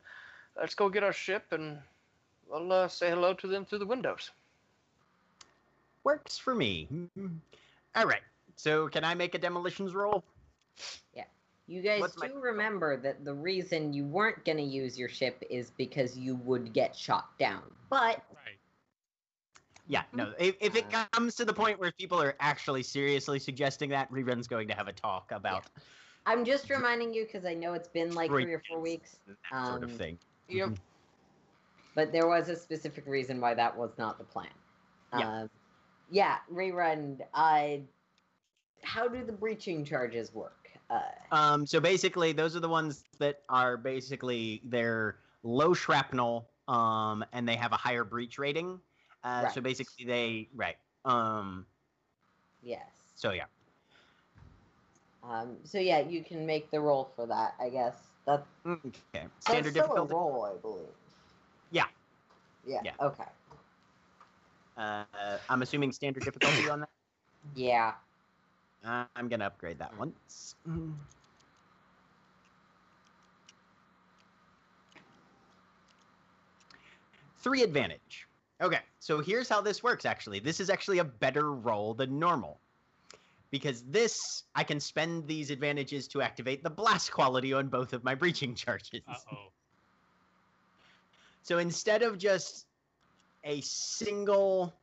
let's 0.58 0.74
go 0.74 0.90
get 0.90 1.04
our 1.04 1.14
ship 1.14 1.46
and 1.52 1.78
we'll 2.50 2.72
uh, 2.72 2.88
say 2.88 3.10
hello 3.10 3.34
to 3.36 3.48
them 3.48 3.66
through 3.66 3.80
the 3.80 3.86
windows. 3.86 4.32
works 6.04 6.38
for 6.38 6.54
me. 6.54 6.88
Mhm. 6.94 7.40
All 7.96 8.06
right. 8.06 8.22
So 8.56 8.88
can 8.88 9.04
I 9.04 9.16
make 9.16 9.34
a 9.34 9.40
demolitions 9.40 9.94
roll? 9.96 10.24
Yeah. 11.16 11.24
You 11.68 11.82
guys 11.82 12.02
What's 12.02 12.18
my- 12.18 12.28
do 12.28 12.40
remember 12.40 12.96
that 12.98 13.26
the 13.26 13.34
reason 13.34 13.92
you 13.92 14.06
weren't 14.06 14.44
going 14.46 14.58
to 14.58 14.64
use 14.64 15.00
your 15.00 15.10
ship 15.10 15.44
is 15.50 15.72
because 15.72 16.16
you 16.18 16.36
would 16.36 16.74
get 16.74 16.96
shot 16.96 17.38
down. 17.40 17.64
But 17.90 18.24
Right. 18.36 18.55
Yeah, 19.88 20.04
no. 20.14 20.34
If, 20.40 20.56
if 20.60 20.76
it 20.76 20.86
comes 21.14 21.36
to 21.36 21.46
the 21.46 21.54
point 21.54 21.80
where 21.80 21.92
people 21.92 22.22
are 22.22 22.36
actually 22.40 22.84
seriously 22.84 23.38
suggesting 23.40 23.90
that, 23.92 24.12
Rerun's 24.12 24.48
going 24.48 24.68
to 24.70 24.74
have 24.74 24.88
a 24.88 24.94
talk 24.94 25.32
about 25.32 25.66
I'm 26.26 26.44
just 26.44 26.70
reminding 26.70 27.14
you 27.14 27.26
because 27.26 27.46
I 27.46 27.54
know 27.54 27.74
it's 27.74 27.88
been 27.88 28.14
like 28.16 28.32
three 28.32 28.52
or 28.52 28.62
four 28.68 28.80
weeks, 28.80 29.18
that 29.28 29.68
sort 29.68 29.84
of 29.84 29.92
Um, 29.92 29.98
thing. 29.98 30.18
Yep. 30.50 30.72
but 31.94 32.12
there 32.12 32.28
was 32.28 32.50
a 32.50 32.56
specific 32.56 33.06
reason 33.06 33.40
why 33.40 33.54
that 33.54 33.76
was 33.78 33.92
not 33.98 34.18
the 34.18 34.24
plan. 34.24 34.48
Yeah. 35.18 35.42
Um, 35.42 35.50
yeah, 36.10 36.38
rerun. 36.52 37.20
Uh, 37.34 37.78
how 38.84 39.08
do 39.08 39.24
the 39.24 39.32
breaching 39.32 39.86
charges 39.86 40.34
work? 40.34 40.70
Uh, 40.90 41.00
Um, 41.32 41.66
so 41.66 41.80
basically, 41.80 42.32
those 42.32 42.56
are 42.56 42.60
the 42.60 42.70
ones 42.70 43.04
that 43.20 43.42
are 43.50 43.78
basically 43.78 44.62
they're 44.66 45.18
low 45.44 45.74
shrapnel, 45.74 46.50
um, 46.68 47.24
and 47.34 47.48
they 47.48 47.56
have 47.56 47.72
a 47.72 47.78
higher 47.78 48.04
breach 48.04 48.38
rating. 48.38 48.80
Uh, 49.26 49.50
So 49.50 49.60
basically, 49.60 50.06
they 50.06 50.48
right. 50.56 50.78
Um, 51.04 51.66
yes. 52.62 52.86
so 53.16 53.32
yeah, 53.32 53.46
Um, 55.24 55.58
so 55.64 55.80
yeah, 55.80 56.00
you 56.00 56.24
can 56.24 56.46
make 56.46 56.70
the 56.70 56.80
roll 56.80 57.10
for 57.16 57.26
that. 57.26 57.56
I 57.60 57.70
guess 57.70 57.96
that 58.28 58.46
okay. 58.68 58.92
that's 59.14 59.30
Standard 59.40 59.72
still 59.72 59.84
difficulty. 59.88 60.14
a 60.14 60.16
roll, 60.16 60.46
I 60.46 60.62
believe. 60.62 60.86
Yeah. 61.72 61.86
Yeah. 62.68 62.82
Yeah. 62.84 62.94
Okay. 63.02 63.24
Uh, 64.78 65.06
I'm 65.50 65.62
assuming 65.64 65.92
standard 65.92 66.24
difficulty 66.24 66.70
on 66.70 66.82
that. 66.82 66.90
Yeah. 67.56 67.94
Uh, 68.84 69.06
I'm 69.16 69.28
gonna 69.28 69.46
upgrade 69.46 69.78
that 69.80 69.96
once. 69.98 70.56
Mm. 70.68 70.94
Three 77.40 77.62
advantage. 77.64 78.25
Okay, 78.62 78.80
so 79.00 79.20
here's 79.20 79.50
how 79.50 79.62
this 79.62 79.84
works 79.84 80.06
actually. 80.06 80.40
This 80.40 80.60
is 80.60 80.70
actually 80.70 81.00
a 81.00 81.04
better 81.04 81.52
roll 81.52 81.94
than 81.94 82.20
normal. 82.20 82.60
Because 83.52 83.84
this, 83.84 84.44
I 84.56 84.64
can 84.64 84.80
spend 84.80 85.28
these 85.28 85.50
advantages 85.50 86.08
to 86.10 86.22
activate 86.22 86.64
the 86.64 86.70
blast 86.70 87.12
quality 87.12 87.54
on 87.54 87.68
both 87.68 87.94
of 87.94 88.04
my 88.04 88.16
breaching 88.16 88.56
charges. 88.56 89.02
Oh. 89.08 89.38
So 91.44 91.60
instead 91.60 92.02
of 92.02 92.18
just 92.18 92.66
a 93.44 93.62
single 93.62 94.74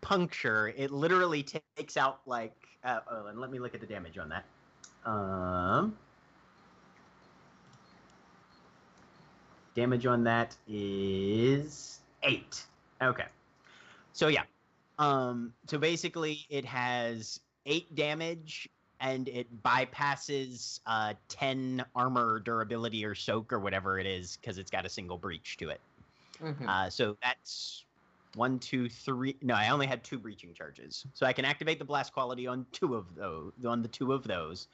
puncture, 0.00 0.72
it 0.76 0.90
literally 0.90 1.42
takes 1.76 1.96
out 1.96 2.20
like. 2.26 2.54
Uh, 2.84 3.00
oh, 3.10 3.26
and 3.26 3.40
let 3.40 3.50
me 3.50 3.58
look 3.58 3.74
at 3.74 3.80
the 3.80 3.86
damage 3.86 4.16
on 4.16 4.28
that. 4.28 4.44
Um, 5.04 5.96
damage 9.74 10.06
on 10.06 10.22
that 10.24 10.56
is 10.68 12.00
eight. 12.22 12.64
Okay. 13.02 13.26
So 14.12 14.28
yeah. 14.28 14.42
Um. 14.98 15.52
So 15.66 15.78
basically, 15.78 16.46
it 16.48 16.64
has 16.64 17.40
eight 17.66 17.94
damage, 17.94 18.68
and 19.00 19.28
it 19.28 19.46
bypasses 19.62 20.80
uh 20.86 21.14
ten 21.28 21.84
armor 21.94 22.40
durability 22.40 23.04
or 23.04 23.14
soak 23.14 23.52
or 23.52 23.58
whatever 23.58 23.98
it 23.98 24.06
is 24.06 24.36
because 24.36 24.58
it's 24.58 24.70
got 24.70 24.86
a 24.86 24.88
single 24.88 25.18
breach 25.18 25.56
to 25.58 25.68
it. 25.68 25.80
Mhm. 26.40 26.68
Uh, 26.68 26.90
so 26.90 27.16
that's 27.22 27.84
one, 28.34 28.58
two, 28.58 28.88
three. 28.88 29.36
No, 29.42 29.54
I 29.54 29.70
only 29.70 29.86
had 29.86 30.04
two 30.04 30.18
breaching 30.18 30.52
charges, 30.54 31.06
so 31.14 31.26
I 31.26 31.32
can 31.32 31.44
activate 31.44 31.78
the 31.78 31.84
blast 31.84 32.12
quality 32.12 32.46
on 32.46 32.66
two 32.72 32.94
of 32.94 33.14
those. 33.14 33.52
On 33.66 33.82
the 33.82 33.88
two 33.88 34.12
of 34.12 34.24
those, 34.24 34.68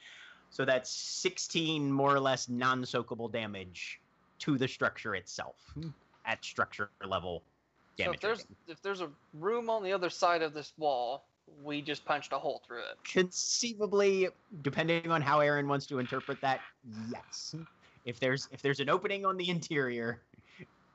so 0.51 0.65
that's 0.65 0.91
sixteen 0.91 1.91
more 1.91 2.15
or 2.15 2.21
less 2.21 2.49
non-soakable 2.49 3.31
damage 3.31 4.01
to 4.41 4.59
the 4.59 4.67
structure 4.67 5.15
itself 5.15 5.57
at 6.25 6.45
structure 6.45 6.91
level 7.05 7.43
So 7.99 8.11
if 8.13 8.21
there's 8.21 8.39
rating. 8.39 8.57
if 8.69 8.83
there's 8.83 9.01
a 9.01 9.11
room 9.35 9.69
on 9.71 9.83
the 9.83 9.93
other 9.93 10.11
side 10.11 10.43
of 10.43 10.55
this 10.55 10.73
wall, 10.79 11.27
we 11.63 11.83
just 11.83 12.05
punched 12.05 12.33
a 12.33 12.39
hole 12.39 12.63
through 12.67 12.81
it. 12.81 12.97
conceivably, 13.05 14.29
depending 14.63 15.11
on 15.11 15.21
how 15.21 15.41
Erin 15.41 15.69
wants 15.69 15.87
to 15.87 15.99
interpret 15.99 16.41
that, 16.41 16.61
yes. 17.11 17.55
If 18.05 18.19
there's 18.19 18.49
if 18.51 18.63
there's 18.63 18.81
an 18.81 18.89
opening 18.89 19.25
on 19.27 19.37
the 19.37 19.49
interior, 19.49 20.23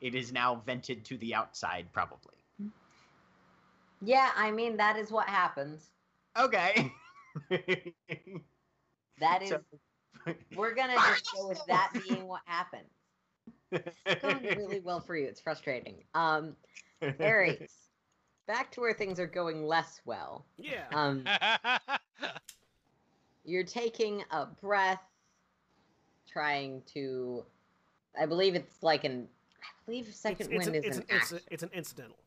it 0.02 0.16
is 0.16 0.32
now 0.32 0.62
vented 0.66 1.06
to 1.06 1.18
the 1.18 1.34
outside, 1.36 1.88
probably. 1.94 2.34
Yeah, 4.02 4.32
I 4.36 4.52
mean 4.52 4.78
that 4.78 4.98
is 4.98 5.12
what 5.12 5.28
happens. 5.28 5.92
Okay. 6.38 6.92
That 9.20 9.42
is. 9.42 9.50
So- 9.50 9.62
we're 10.56 10.76
gonna 10.76 10.96
just 11.08 11.28
go 11.34 11.48
with 11.48 11.62
that 11.68 11.92
being 12.08 12.28
what 12.28 12.42
happened. 12.46 12.84
It's 13.72 14.22
going 14.22 14.44
really 14.58 14.80
well 14.82 15.00
for 15.00 15.16
you. 15.16 15.26
It's 15.26 15.40
frustrating. 15.42 16.04
Um, 16.14 16.56
Ares, 17.20 17.72
back 18.48 18.72
to 18.72 18.82
where 18.82 18.94
things 18.94 19.20
are 19.20 19.28
going 19.28 19.66
less 19.66 20.02
well. 20.06 20.46
Yeah. 20.58 20.86
Um, 20.94 21.24
you're 23.46 23.64
taking 23.64 24.24
a 24.32 24.46
breath, 24.46 25.04
trying 26.32 26.82
to. 26.94 27.44
I 28.20 28.26
believe 28.26 28.56
it's 28.56 28.82
like 28.82 29.04
an. 29.04 29.28
I 29.62 29.68
believe 29.86 30.08
second 30.14 30.48
it's, 30.52 30.56
it's, 30.56 30.66
wind 30.66 30.76
an, 30.76 30.84
is 30.84 30.98
it's, 30.98 31.32
an 31.32 31.38
an, 31.38 31.44
it's 31.52 31.64
an 31.64 31.70
incidental. 31.74 32.18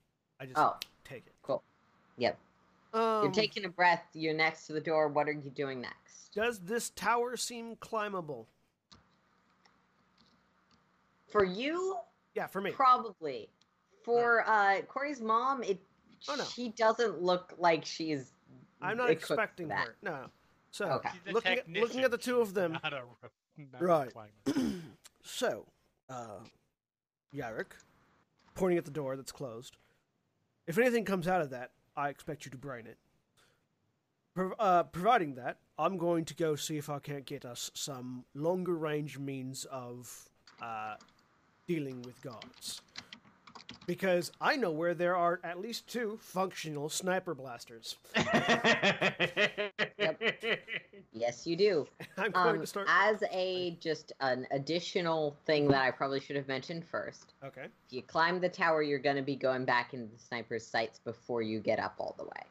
I 0.41 0.47
just 0.47 0.59
Oh, 0.59 0.77
take 1.05 1.27
it. 1.27 1.35
cool. 1.43 1.63
Yep. 2.17 2.39
Um, 2.93 3.25
You're 3.25 3.33
taking 3.33 3.65
a 3.65 3.69
breath. 3.69 4.03
You're 4.15 4.35
next 4.35 4.67
to 4.67 4.73
the 4.73 4.81
door. 4.81 5.09
What 5.09 5.29
are 5.29 5.33
you 5.33 5.51
doing 5.51 5.81
next? 5.81 6.33
Does 6.35 6.61
this 6.61 6.91
tower 6.91 7.37
seem 7.37 7.77
climbable? 7.77 8.47
For 11.29 11.45
you, 11.45 11.97
Yeah, 12.35 12.47
for 12.47 12.61
me. 12.61 12.73
probably. 12.73 13.49
For 14.03 14.45
uh, 14.49 14.83
Cori's 14.89 15.21
mom, 15.21 15.63
it. 15.63 15.81
Oh, 16.29 16.35
no. 16.37 16.45
She 16.45 16.71
doesn't 16.71 17.23
look 17.23 17.55
like 17.59 17.85
she's. 17.85 18.33
I'm 18.83 18.97
not 18.97 19.11
expecting 19.11 19.69
that. 19.69 19.87
her. 19.87 19.97
No. 20.03 20.27
So 20.71 20.87
Okay. 20.87 21.11
Looking 21.31 21.59
at, 21.59 21.69
looking 21.69 22.01
at 22.01 22.11
the 22.11 22.19
two 22.19 22.41
of 22.41 22.55
them, 22.55 22.79
Not 22.83 22.93
a, 22.93 23.03
not 23.73 23.83
Right. 23.83 24.13
so, 25.23 25.67
uh, 26.09 26.39
Yarrick, 27.35 27.73
pointing 28.55 28.79
at 28.79 28.85
the 28.85 28.91
door 28.91 29.17
that's 29.17 29.33
closed. 29.33 29.77
If 30.67 30.79
anything 30.79 31.05
comes 31.05 31.27
out 31.27 31.41
of 31.41 31.51
that, 31.51 31.73
I 31.97 32.09
expect 32.09 32.45
you 32.45 32.51
to 32.53 32.57
brain 32.57 32.87
it. 32.87 32.99
Pro- 34.35 34.53
uh, 34.53 34.85
providing 34.85 35.35
that, 35.35 35.59
I'm 35.79 35.99
going 35.99 36.25
to 36.27 36.35
go 36.35 36.55
see 36.55 36.79
if 36.79 36.89
I 36.89 37.01
can't 37.01 37.27
get 37.27 37.45
us 37.45 37.71
some 37.75 38.25
longer 38.35 38.77
range 38.77 39.19
means 39.19 39.67
of 39.71 40.29
uh, 40.63 40.95
dealing 41.67 42.03
with 42.03 42.21
guards. 42.23 42.81
Because 43.91 44.31
I 44.41 44.55
know 44.55 44.71
where 44.71 44.95
there 44.95 45.17
are 45.17 45.41
at 45.43 45.61
least 45.61 45.89
two 45.89 46.17
functional 46.23 46.89
sniper 46.89 47.35
blasters. 47.35 47.97
Yes, 51.13 51.45
you 51.45 51.57
do. 51.57 51.89
I'm 52.17 52.31
going 52.31 52.55
Um, 52.55 52.61
to 52.61 52.67
start. 52.69 52.87
as 52.89 53.21
a 53.33 53.77
just 53.81 54.13
an 54.21 54.47
additional 54.53 55.37
thing 55.45 55.67
that 55.69 55.83
I 55.83 55.91
probably 55.91 56.21
should 56.21 56.37
have 56.37 56.47
mentioned 56.47 56.85
first. 56.87 57.35
Okay. 57.45 57.65
If 57.65 57.93
you 57.93 58.03
climb 58.03 58.41
the 58.41 58.49
tower, 58.49 58.81
you're 58.81 59.01
going 59.01 59.17
to 59.17 59.23
be 59.23 59.35
going 59.35 59.65
back 59.65 59.93
into 59.93 60.07
the 60.07 60.19
sniper's 60.19 60.65
sights 60.65 61.01
before 61.01 61.43
you 61.43 61.59
get 61.59 61.81
up 61.81 61.97
all 61.99 62.15
the 62.17 62.25
way. 62.25 62.43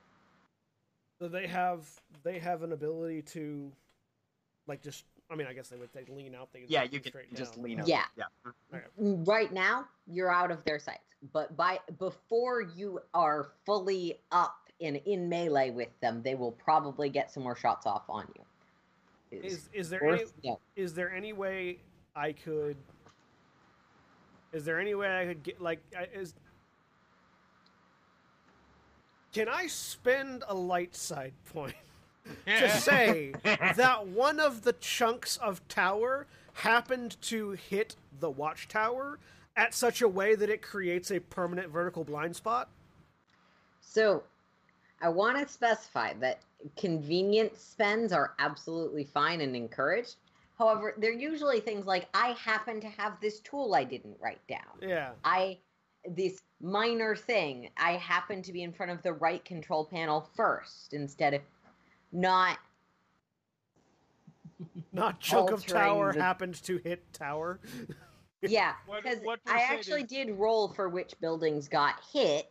So 1.22 1.30
they 1.30 1.48
have 1.48 1.88
they 2.24 2.38
have 2.40 2.64
an 2.64 2.74
ability 2.74 3.22
to, 3.34 3.72
like, 4.68 4.82
just. 4.82 5.06
I 5.32 5.36
mean, 5.36 5.48
I 5.48 5.54
guess 5.54 5.70
they 5.70 5.78
would 5.78 5.90
they 5.94 6.06
lean 6.12 6.34
out. 6.34 6.50
They 6.52 6.66
yeah, 6.68 6.84
you 6.84 7.00
can 7.00 7.12
just 7.36 7.56
down. 7.56 7.64
lean 7.64 7.80
out. 7.82 7.88
Yeah. 7.88 8.06
Yeah. 8.18 8.80
Mm, 9.00 9.28
right 9.28 9.52
now, 9.54 9.86
you're 10.08 10.32
out 10.32 10.52
of 10.52 10.64
their 10.64 10.80
sights, 10.80 11.04
but 11.34 11.56
by 11.56 11.80
before 12.00 12.62
you 12.62 13.00
are 13.14 13.52
fully 13.66 14.20
up 14.32 14.56
and 14.82 14.96
in 15.06 15.30
melee 15.30 15.70
with 15.70 15.90
them, 16.02 16.22
they 16.24 16.36
will 16.36 16.54
probably 16.54 17.10
get 17.10 17.32
some 17.32 17.44
more 17.44 17.56
shots 17.56 17.86
off 17.86 18.04
on 18.10 18.28
you. 18.36 19.40
Is 19.44 19.70
is 19.72 19.90
there 19.90 20.02
worth 20.04 20.34
any 20.44 20.52
note. 20.52 20.60
is 20.76 20.96
there 20.96 21.14
any 21.14 21.34
way 21.34 21.78
I 22.16 22.32
could? 22.32 22.78
Is 24.52 24.66
there 24.66 24.80
any 24.80 24.96
way 24.96 25.16
I 25.16 25.26
could 25.26 25.44
get 25.44 25.62
like 25.62 25.80
is? 26.14 26.34
Can 29.32 29.48
I 29.48 29.68
spend 29.68 30.44
a 30.48 30.56
light 30.56 30.96
side 30.96 31.34
point 31.54 31.76
to 32.46 32.70
say 32.70 33.34
that 33.44 34.08
one 34.08 34.40
of 34.40 34.64
the 34.64 34.74
chunks 34.74 35.38
of 35.38 35.66
tower 35.68 36.28
happened 36.54 37.18
to 37.22 37.52
hit 37.52 37.96
the 38.20 38.30
watchtower 38.30 39.20
at 39.56 39.74
such 39.74 40.02
a 40.02 40.08
way 40.08 40.36
that 40.36 40.50
it 40.50 40.62
creates 40.62 41.12
a 41.12 41.20
permanent 41.20 41.70
vertical 41.70 42.04
blind 42.04 42.36
spot? 42.36 42.70
So, 43.82 44.24
I 45.02 45.10
want 45.10 45.38
to 45.38 45.52
specify 45.52 46.14
that 46.20 46.40
convenience 46.78 47.60
spends 47.60 48.12
are 48.12 48.34
absolutely 48.40 49.06
fine 49.06 49.42
and 49.42 49.56
encouraged. 49.56 50.16
However, 50.58 50.94
they're 50.98 51.14
usually 51.14 51.62
things 51.62 51.86
like 51.86 52.08
I 52.14 52.34
happen 52.34 52.82
to 52.82 52.88
have 52.90 53.14
this 53.22 53.40
tool 53.40 53.74
I 53.74 53.86
didn't 53.86 54.18
write 54.20 54.46
down. 54.48 54.60
Yeah. 54.82 55.12
I 55.24 55.58
this 56.06 56.42
minor 56.62 57.16
thing, 57.16 57.70
I 57.78 57.94
happen 57.94 58.42
to 58.42 58.54
be 58.54 58.64
in 58.64 58.72
front 58.72 58.92
of 58.92 59.02
the 59.02 59.14
right 59.14 59.44
control 59.44 59.86
panel 59.86 60.30
first 60.36 60.94
instead 60.94 61.34
of 61.34 61.42
not 62.12 62.58
Not 64.94 65.20
chunk 65.20 65.52
of 65.52 65.66
tower 65.66 66.14
the- 66.14 66.22
happened 66.22 66.62
to 66.64 66.78
hit 66.78 67.12
tower. 67.14 67.60
yeah, 68.42 68.74
because 68.94 69.20
what 69.24 69.40
I 69.48 69.62
actually 69.62 70.04
did 70.04 70.32
roll 70.32 70.70
for 70.70 70.90
which 70.90 71.14
buildings 71.22 71.68
got 71.68 71.96
hit. 72.12 72.50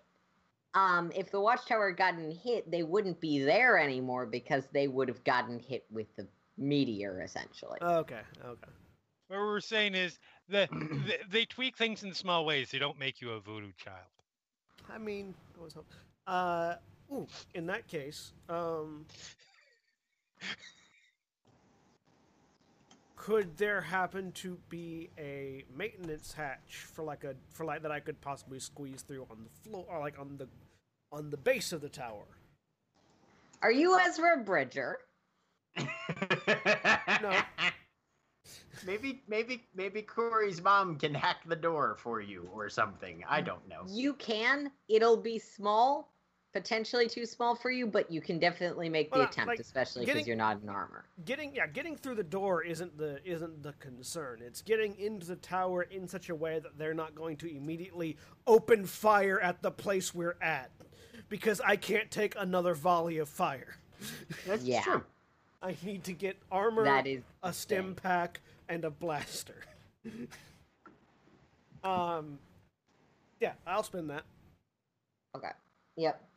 Um, 0.75 1.11
if 1.15 1.31
the 1.31 1.41
watchtower 1.41 1.89
had 1.89 1.97
gotten 1.97 2.31
hit, 2.31 2.71
they 2.71 2.83
wouldn't 2.83 3.21
be 3.21 3.41
there 3.43 3.79
anymore 3.79 4.27
because 4.27 4.65
they 4.73 4.87
would 4.87 5.09
have 5.09 5.25
gotten 5.25 5.59
hit 5.59 5.85
with 5.91 6.07
the 6.17 6.29
meteor, 6.59 7.23
essentially. 7.23 7.79
Okay. 7.83 8.21
Okay. 8.45 8.71
What 9.29 9.39
we're 9.39 9.61
saying 9.61 9.95
is 9.95 10.19
that 10.51 10.69
they, 11.07 11.19
they 11.31 11.45
tweak 11.47 11.77
things 11.77 12.03
in 12.03 12.13
small 12.13 12.45
ways. 12.45 12.71
They 12.71 12.79
don't 12.79 12.99
make 12.99 13.21
you 13.21 13.31
a 13.33 13.41
voodoo 13.41 13.73
child. 13.77 13.97
I 14.91 14.99
mean, 14.99 15.35
I 15.59 15.65
was 15.65 15.73
hoping. 15.75 15.97
uh, 16.27 16.75
ooh, 17.13 17.27
in 17.55 17.67
that 17.67 17.87
case, 17.89 18.33
um, 18.49 19.05
could 23.17 23.57
there 23.57 23.81
happen 23.81 24.33
to 24.33 24.59
be 24.69 25.11
a 25.19 25.65
maintenance 25.77 26.33
hatch 26.33 26.87
for 26.95 27.03
like 27.03 27.25
a 27.25 27.35
for 27.53 27.65
like 27.65 27.83
that 27.83 27.93
I 27.93 28.01
could 28.01 28.21
possibly 28.21 28.59
squeeze 28.59 29.03
through 29.03 29.27
on 29.31 29.45
the 29.45 29.69
floor 29.69 29.85
or 29.89 30.01
like 30.01 30.19
on 30.19 30.37
the 30.39 30.49
on 31.13 31.31
the 31.31 31.37
base 31.37 31.73
of 31.73 31.81
the 31.81 31.89
tower? 31.89 32.25
Are 33.61 33.73
you 33.73 33.99
Ezra 33.99 34.39
Bridger? 34.45 34.99
No. 37.23 37.33
Maybe, 38.87 39.23
maybe, 39.29 39.65
maybe 39.75 40.03
Cori's 40.03 40.63
mom 40.63 40.97
can 40.97 41.15
hack 41.15 41.39
the 41.47 41.57
door 41.57 41.97
for 41.99 42.21
you 42.21 42.49
or 42.55 42.69
something. 42.69 43.25
I 43.29 43.41
don't 43.41 43.67
know. 43.69 43.83
You 43.89 44.15
can. 44.15 44.71
It'll 44.89 45.17
be 45.17 45.39
small, 45.39 46.13
potentially 46.53 47.09
too 47.09 47.27
small 47.27 47.55
for 47.55 47.71
you, 47.71 47.87
but 47.87 48.11
you 48.11 48.21
can 48.21 48.39
definitely 48.39 48.89
make 48.89 49.11
the 49.13 49.19
Well, 49.19 49.29
attempt, 49.29 49.49
like, 49.49 49.61
especially 49.61 50.07
because 50.07 50.27
you're 50.27 50.37
not 50.37 50.63
in 50.63 50.69
armor. 50.69 51.05
Getting 51.25 51.55
yeah, 51.55 51.67
getting 51.67 51.97
through 51.97 52.15
the 52.17 52.23
door 52.23 52.63
isn't 52.63 52.97
the 52.97 53.21
isn't 53.25 53.63
the 53.63 53.73
concern. 53.75 54.41
It's 54.43 54.63
getting 54.63 54.99
into 54.99 55.27
the 55.27 55.37
tower 55.37 55.83
in 55.83 56.09
such 56.09 56.31
a 56.31 56.35
way 56.35 56.59
that 56.59 56.79
they're 56.79 56.95
not 56.95 57.15
going 57.15 57.37
to 57.39 57.55
immediately 57.55 58.17
open 58.47 58.87
fire 58.87 59.41
at 59.41 59.63
the 59.63 59.71
place 59.71 60.15
we're 60.15 60.37
at, 60.41 60.71
because 61.29 61.61
I 61.61 61.77
can't 61.77 62.11
take 62.11 62.35
another 62.39 62.75
volley 62.75 63.19
of 63.19 63.29
fire. 63.29 63.77
That's 64.47 64.65
Yeah. 64.65 64.83
true. 64.83 65.05
I 65.61 65.77
need 65.83 66.05
to 66.05 66.13
get 66.13 66.37
armor, 66.53 66.85
That 66.85 67.09
is 67.09 67.25
a 67.43 67.53
stem 67.53 67.97
pack, 67.97 68.41
and 68.69 68.85
a 68.85 68.91
blaster. 68.91 69.61
um, 71.83 72.39
yeah, 73.41 73.55
I'll 73.67 73.83
spend 73.83 74.09
that, 74.11 74.23
Okay. 75.37 75.51
Yep. 75.97 76.28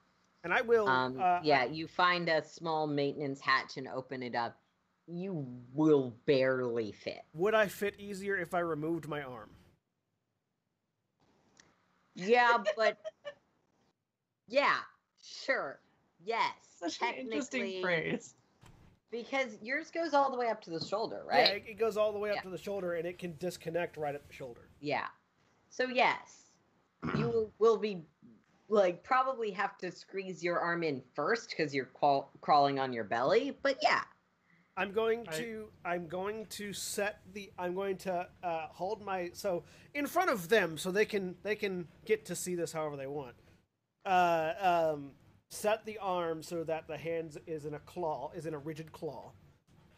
And 0.43 0.53
I 0.53 0.61
will. 0.61 0.87
Um, 0.87 1.19
uh, 1.19 1.39
yeah, 1.43 1.65
you 1.65 1.87
find 1.87 2.29
a 2.29 2.43
small 2.43 2.87
maintenance 2.87 3.39
hatch 3.39 3.77
and 3.77 3.87
open 3.87 4.23
it 4.23 4.35
up. 4.35 4.57
You 5.07 5.45
will 5.73 6.15
barely 6.25 6.91
fit. 6.91 7.21
Would 7.33 7.53
I 7.53 7.67
fit 7.67 7.99
easier 7.99 8.37
if 8.37 8.53
I 8.53 8.59
removed 8.59 9.07
my 9.07 9.21
arm? 9.23 9.49
Yeah, 12.15 12.57
but 12.77 12.97
yeah, 14.47 14.77
sure, 15.23 15.79
yes. 16.23 16.41
Such 16.79 17.01
an 17.01 17.13
interesting 17.15 17.81
phrase. 17.81 18.33
Because 19.11 19.57
yours 19.61 19.91
goes 19.91 20.13
all 20.13 20.31
the 20.31 20.37
way 20.37 20.47
up 20.47 20.61
to 20.61 20.69
the 20.69 20.83
shoulder, 20.83 21.23
Yeah, 21.29 21.37
right? 21.37 21.49
it, 21.57 21.63
it 21.71 21.73
goes 21.79 21.97
all 21.97 22.13
the 22.13 22.19
way 22.19 22.29
up 22.29 22.37
Yeah. 22.37 22.41
to 22.43 22.49
the 22.49 22.57
shoulder, 22.57 22.93
and 22.93 23.05
it 23.05 23.19
can 23.19 23.35
disconnect 23.39 23.97
right 23.97 24.15
at 24.15 24.25
the 24.25 24.33
shoulder. 24.33 24.69
Yeah. 24.79 25.07
So 25.69 25.83
yes, 25.87 26.49
you 27.17 27.25
will- 27.27 27.51
will 27.59 27.77
be 27.77 28.05
like 28.71 29.03
probably 29.03 29.51
have 29.51 29.77
to 29.79 29.91
squeeze 29.91 30.41
your 30.41 30.59
arm 30.59 30.81
in 30.83 31.01
first 31.13 31.49
because 31.49 31.75
you're 31.75 31.89
crawl- 31.93 32.31
crawling 32.39 32.79
on 32.79 32.93
your 32.93 33.03
belly. 33.03 33.57
But 33.61 33.77
yeah, 33.81 34.01
I'm 34.77 34.93
going 34.93 35.25
I- 35.27 35.37
to 35.37 35.65
I'm 35.83 36.07
going 36.07 36.45
to 36.51 36.73
set 36.73 37.19
the 37.33 37.51
I'm 37.59 37.75
going 37.75 37.97
to 37.97 38.27
uh, 38.43 38.67
hold 38.71 39.03
my 39.03 39.29
so 39.33 39.63
in 39.93 40.07
front 40.07 40.29
of 40.29 40.47
them 40.49 40.77
so 40.77 40.89
they 40.89 41.05
can 41.05 41.35
they 41.43 41.55
can 41.55 41.87
get 42.05 42.25
to 42.25 42.35
see 42.35 42.55
this 42.55 42.71
however 42.71 42.95
they 42.95 43.07
want. 43.07 43.35
Uh, 44.05 44.53
um, 44.93 45.11
set 45.49 45.85
the 45.85 45.97
arm 45.99 46.41
so 46.41 46.63
that 46.63 46.87
the 46.87 46.97
hands 46.97 47.37
is 47.45 47.65
in 47.65 47.73
a 47.73 47.79
claw 47.79 48.31
is 48.33 48.45
in 48.45 48.53
a 48.53 48.57
rigid 48.57 48.91
claw. 48.91 49.33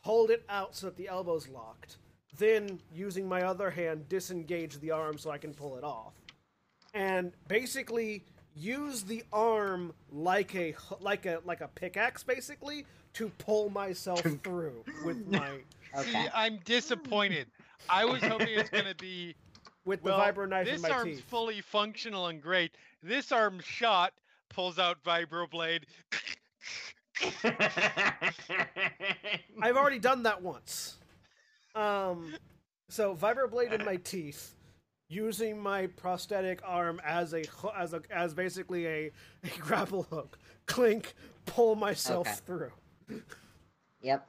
Hold 0.01 0.31
it 0.31 0.43
out 0.49 0.75
so 0.75 0.87
that 0.87 0.97
the 0.97 1.07
elbow's 1.07 1.47
locked. 1.47 1.97
Then 2.37 2.81
using 2.91 3.29
my 3.29 3.43
other 3.43 3.69
hand 3.69 4.09
disengage 4.09 4.79
the 4.79 4.89
arm 4.89 5.19
so 5.19 5.29
I 5.29 5.37
can 5.37 5.53
pull 5.53 5.77
it 5.77 5.83
off. 5.83 6.13
And 6.95 7.31
basically 7.47 8.25
use 8.55 9.03
the 9.03 9.23
arm 9.31 9.93
like 10.11 10.55
a 10.55 10.75
like 10.99 11.25
a 11.25 11.39
like 11.45 11.61
a 11.61 11.67
pickaxe 11.69 12.23
basically 12.23 12.85
to 13.13 13.29
pull 13.37 13.69
myself 13.69 14.21
through 14.43 14.83
with 15.05 15.27
my 15.31 15.59
okay. 15.97 16.11
See, 16.11 16.27
I'm 16.33 16.59
disappointed. 16.65 17.47
I 17.89 18.05
was 18.05 18.23
hoping 18.23 18.49
it's 18.49 18.69
gonna 18.69 18.95
be 18.95 19.35
with 19.85 20.03
the 20.03 20.11
vibro 20.11 20.47
knife 20.47 20.65
this 20.65 20.75
in 20.75 20.81
my 20.81 20.89
arm's 20.89 21.17
teeth. 21.17 21.25
fully 21.25 21.61
functional 21.61 22.27
and 22.27 22.41
great. 22.41 22.71
This 23.01 23.31
arm 23.31 23.59
shot 23.63 24.13
pulls 24.49 24.79
out 24.79 25.03
vibro 25.03 25.49
blade. 25.49 25.85
I've 29.61 29.77
already 29.77 29.99
done 29.99 30.23
that 30.23 30.41
once. 30.41 30.97
Um, 31.75 32.35
so 32.89 33.15
vibro 33.15 33.49
blade 33.49 33.73
in 33.73 33.83
my 33.83 33.97
teeth, 33.97 34.53
using 35.09 35.59
my 35.59 35.87
prosthetic 35.87 36.59
arm 36.63 36.99
as 37.05 37.33
a 37.33 37.43
as 37.77 37.93
a 37.93 38.01
as 38.11 38.33
basically 38.33 38.85
a, 38.87 39.11
a 39.43 39.49
grapple 39.59 40.03
hook. 40.03 40.37
Clink, 40.65 41.13
pull 41.45 41.75
myself 41.75 42.27
Okay. 42.27 42.37
through. 42.45 42.71
Yep. 44.01 44.27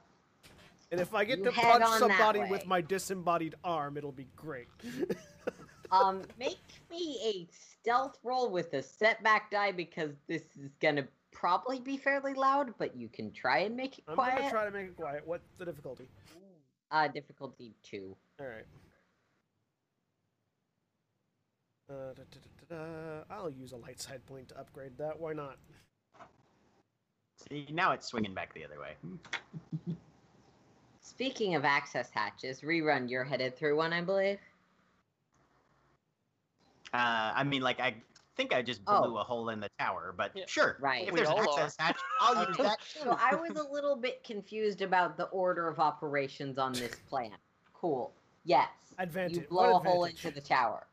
And 0.91 1.01
if 1.01 1.13
I 1.13 1.25
get 1.25 1.39
You 1.39 1.45
to 1.45 1.51
punch 1.51 1.85
somebody 1.99 2.39
with 2.49 2.65
my 2.65 2.79
disembodied 2.81 3.55
arm, 3.63 3.97
it'll 3.97 4.11
be 4.11 4.27
great. 4.35 4.67
Um, 5.91 6.23
make 6.39 6.57
me 6.89 7.19
a 7.23 7.47
stealth 7.53 8.17
roll 8.23 8.49
with 8.49 8.73
a 8.73 8.81
setback 8.81 9.51
die 9.51 9.71
because 9.71 10.09
this 10.27 10.41
is 10.59 10.71
gonna 10.81 11.07
probably 11.31 11.79
be 11.79 11.95
fairly 11.95 12.33
loud, 12.33 12.73
but 12.79 12.95
you 12.95 13.07
can 13.07 13.31
try 13.31 13.59
and 13.59 13.75
make 13.77 13.99
it 13.99 14.03
I'm 14.07 14.15
quiet. 14.15 14.37
gonna 14.39 14.49
try 14.49 14.65
to 14.65 14.71
make 14.71 14.87
it 14.87 14.95
quiet. 14.95 15.21
What's 15.25 15.45
the 15.59 15.65
difficulty? 15.65 16.09
Uh, 16.89 17.07
difficulty 17.07 17.75
two. 17.83 18.15
All 18.39 18.47
right. 18.47 18.65
Uh, 21.89 21.93
da, 22.15 22.23
da, 22.31 22.39
da, 22.69 22.75
da, 22.75 22.85
da. 22.85 23.23
I'll 23.29 23.49
use 23.49 23.71
a 23.71 23.77
light 23.77 23.99
side 24.01 24.25
point 24.25 24.49
to 24.49 24.59
upgrade 24.59 24.97
that. 24.97 25.19
Why 25.19 25.33
not? 25.33 25.57
See, 27.47 27.67
now 27.71 27.91
it's 27.91 28.07
swinging 28.07 28.33
back 28.33 28.53
the 28.55 28.65
other 28.65 28.79
way. 28.79 28.93
Speaking 31.01 31.53
of 31.55 31.63
access 31.63 32.09
hatches, 32.09 32.61
rerun. 32.61 33.09
You're 33.09 33.23
headed 33.23 33.55
through 33.57 33.77
one, 33.77 33.93
I 33.93 34.01
believe. 34.01 34.39
Uh, 36.93 37.33
I 37.35 37.43
mean, 37.43 37.61
like, 37.61 37.79
I 37.79 37.95
think 38.35 38.53
I 38.53 38.61
just 38.63 38.81
Oh. 38.87 39.03
blew 39.03 39.17
a 39.17 39.23
hole 39.23 39.49
in 39.49 39.59
the 39.59 39.69
tower, 39.77 40.13
but 40.17 40.31
Yeah. 40.35 40.45
sure. 40.47 40.77
Right. 40.79 41.07
If 41.07 41.13
We 41.13 41.19
there's 41.19 41.29
an 41.29 41.35
all 41.35 41.41
are. 41.55 41.59
access 41.65 41.75
hatch, 41.77 41.99
I'll 42.19 42.47
use 42.47 42.55
Okay, 42.59 42.63
that 42.63 42.79
So. 43.03 43.15
I 43.19 43.35
was 43.35 43.51
a 43.51 43.63
little 43.69 43.95
bit 43.95 44.23
confused 44.23 44.81
about 44.81 45.17
the 45.17 45.25
order 45.25 45.67
of 45.67 45.79
operations 45.79 46.57
on 46.57 46.73
this 46.73 46.95
plan. 47.07 47.37
Cool. 47.73 48.11
Yes. 48.43 48.69
Advantage. 48.97 49.33
You 49.35 49.39
What 49.41 49.49
blow 49.49 49.75
a 49.75 49.79
hole 49.79 50.05
into 50.05 50.31
the 50.31 50.41
tower. 50.41 50.87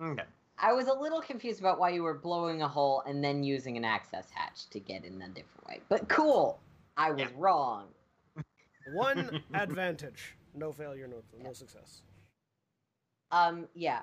Okay. 0.00 0.22
I 0.58 0.72
was 0.72 0.88
a 0.88 0.92
little 0.92 1.20
confused 1.20 1.60
about 1.60 1.78
why 1.78 1.90
you 1.90 2.02
were 2.02 2.14
blowing 2.14 2.62
a 2.62 2.68
hole 2.68 3.02
and 3.06 3.22
then 3.24 3.42
using 3.42 3.76
an 3.76 3.84
access 3.84 4.26
hatch 4.30 4.68
to 4.70 4.80
get 4.80 5.04
in 5.04 5.20
a 5.22 5.28
different 5.28 5.66
way. 5.68 5.80
But 5.88 6.08
cool. 6.08 6.58
I 6.96 7.10
was 7.12 7.20
Yeah. 7.22 7.28
wrong. 7.36 7.86
One 8.92 9.42
advantage. 9.54 10.36
No 10.54 10.72
failure, 10.72 11.06
no 11.06 11.22
no 11.42 11.52
success. 11.52 12.02
Um, 13.30 13.68
yeah. 13.74 14.00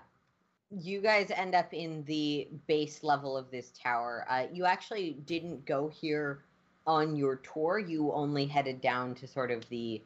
You 0.69 0.99
guys 1.02 1.32
end 1.32 1.56
up 1.56 1.74
in 1.74 2.03
the 2.06 2.48
base 2.68 3.03
level 3.03 3.38
of 3.38 3.49
this 3.52 3.72
tower. 3.72 4.26
Uh, 4.30 4.48
you 4.52 4.65
actually 4.65 5.18
didn't 5.26 5.65
go 5.65 5.88
here 5.88 6.44
on 6.86 7.15
your 7.15 7.38
tour. 7.38 7.80
You 7.80 8.11
only 8.14 8.45
headed 8.45 8.82
down 8.82 9.15
to 9.15 9.28
sort 9.28 9.52
of 9.52 9.68
the 9.69 10.02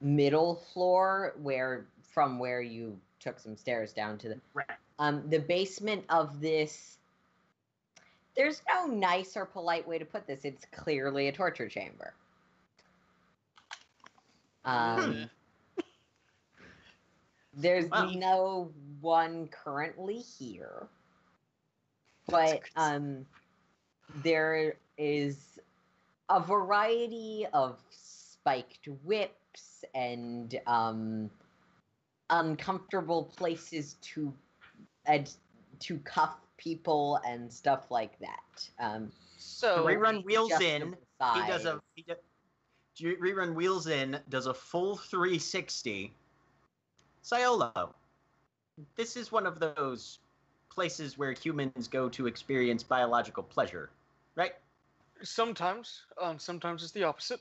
middle 0.00 0.56
floor 0.72 1.34
where 1.42 1.86
from 2.10 2.38
where 2.38 2.60
you 2.62 2.98
took 3.22 3.38
some 3.38 3.56
stairs 3.56 3.92
down 3.92 4.18
to 4.18 4.28
the 4.28 4.40
Right. 4.54 4.66
um 4.98 5.28
the 5.30 5.38
basement 5.38 6.04
of 6.08 6.40
this 6.40 6.98
there's 8.34 8.62
no 8.68 8.86
nice 8.86 9.36
or 9.36 9.44
polite 9.44 9.86
way 9.86 9.98
to 9.98 10.04
put 10.06 10.26
this. 10.26 10.44
It's 10.44 10.64
clearly 10.72 11.28
a 11.28 11.32
torture 11.32 11.68
chamber. 11.68 12.14
Um 14.64 15.28
there's 17.54 17.90
Wow. 17.90 18.10
no 18.14 18.72
one 19.00 19.48
currently 19.48 20.18
here. 20.18 20.86
But 22.28 22.62
um 22.76 23.26
there 24.22 24.76
is 24.96 25.58
a 26.30 26.40
variety 26.40 27.46
of 27.52 27.78
spiked 27.90 28.88
whips 29.04 29.84
and 29.94 30.58
um 30.66 31.30
uncomfortable 32.32 33.24
places 33.36 33.96
to 34.02 34.32
and 35.06 35.36
to 35.78 35.98
cuff 35.98 36.36
people 36.56 37.20
and 37.26 37.52
stuff 37.52 37.90
like 37.90 38.18
that. 38.18 38.68
Um 38.80 39.12
So 39.38 39.84
rerun 39.84 40.24
wheels 40.24 40.60
in. 40.60 40.82
of 40.82 41.34
He 41.34 41.46
does 41.46 41.64
a 41.64 41.80
he 41.94 42.04
do, 42.96 43.16
rerun 43.18 43.54
wheels 43.54 43.86
in. 43.86 44.18
Does 44.28 44.46
a 44.46 44.54
full 44.54 44.96
360. 44.96 46.12
Siolo. 47.22 47.94
This 48.96 49.16
is 49.16 49.30
one 49.30 49.46
of 49.46 49.60
those 49.60 50.18
places 50.70 51.16
where 51.16 51.32
humans 51.32 51.86
go 51.86 52.08
to 52.08 52.26
experience 52.26 52.82
biological 52.82 53.42
pleasure, 53.42 53.90
right? 54.34 54.54
sometimes, 55.22 56.02
um, 56.20 56.38
sometimes 56.38 56.82
it's 56.82 56.92
the 56.92 57.04
opposite. 57.04 57.40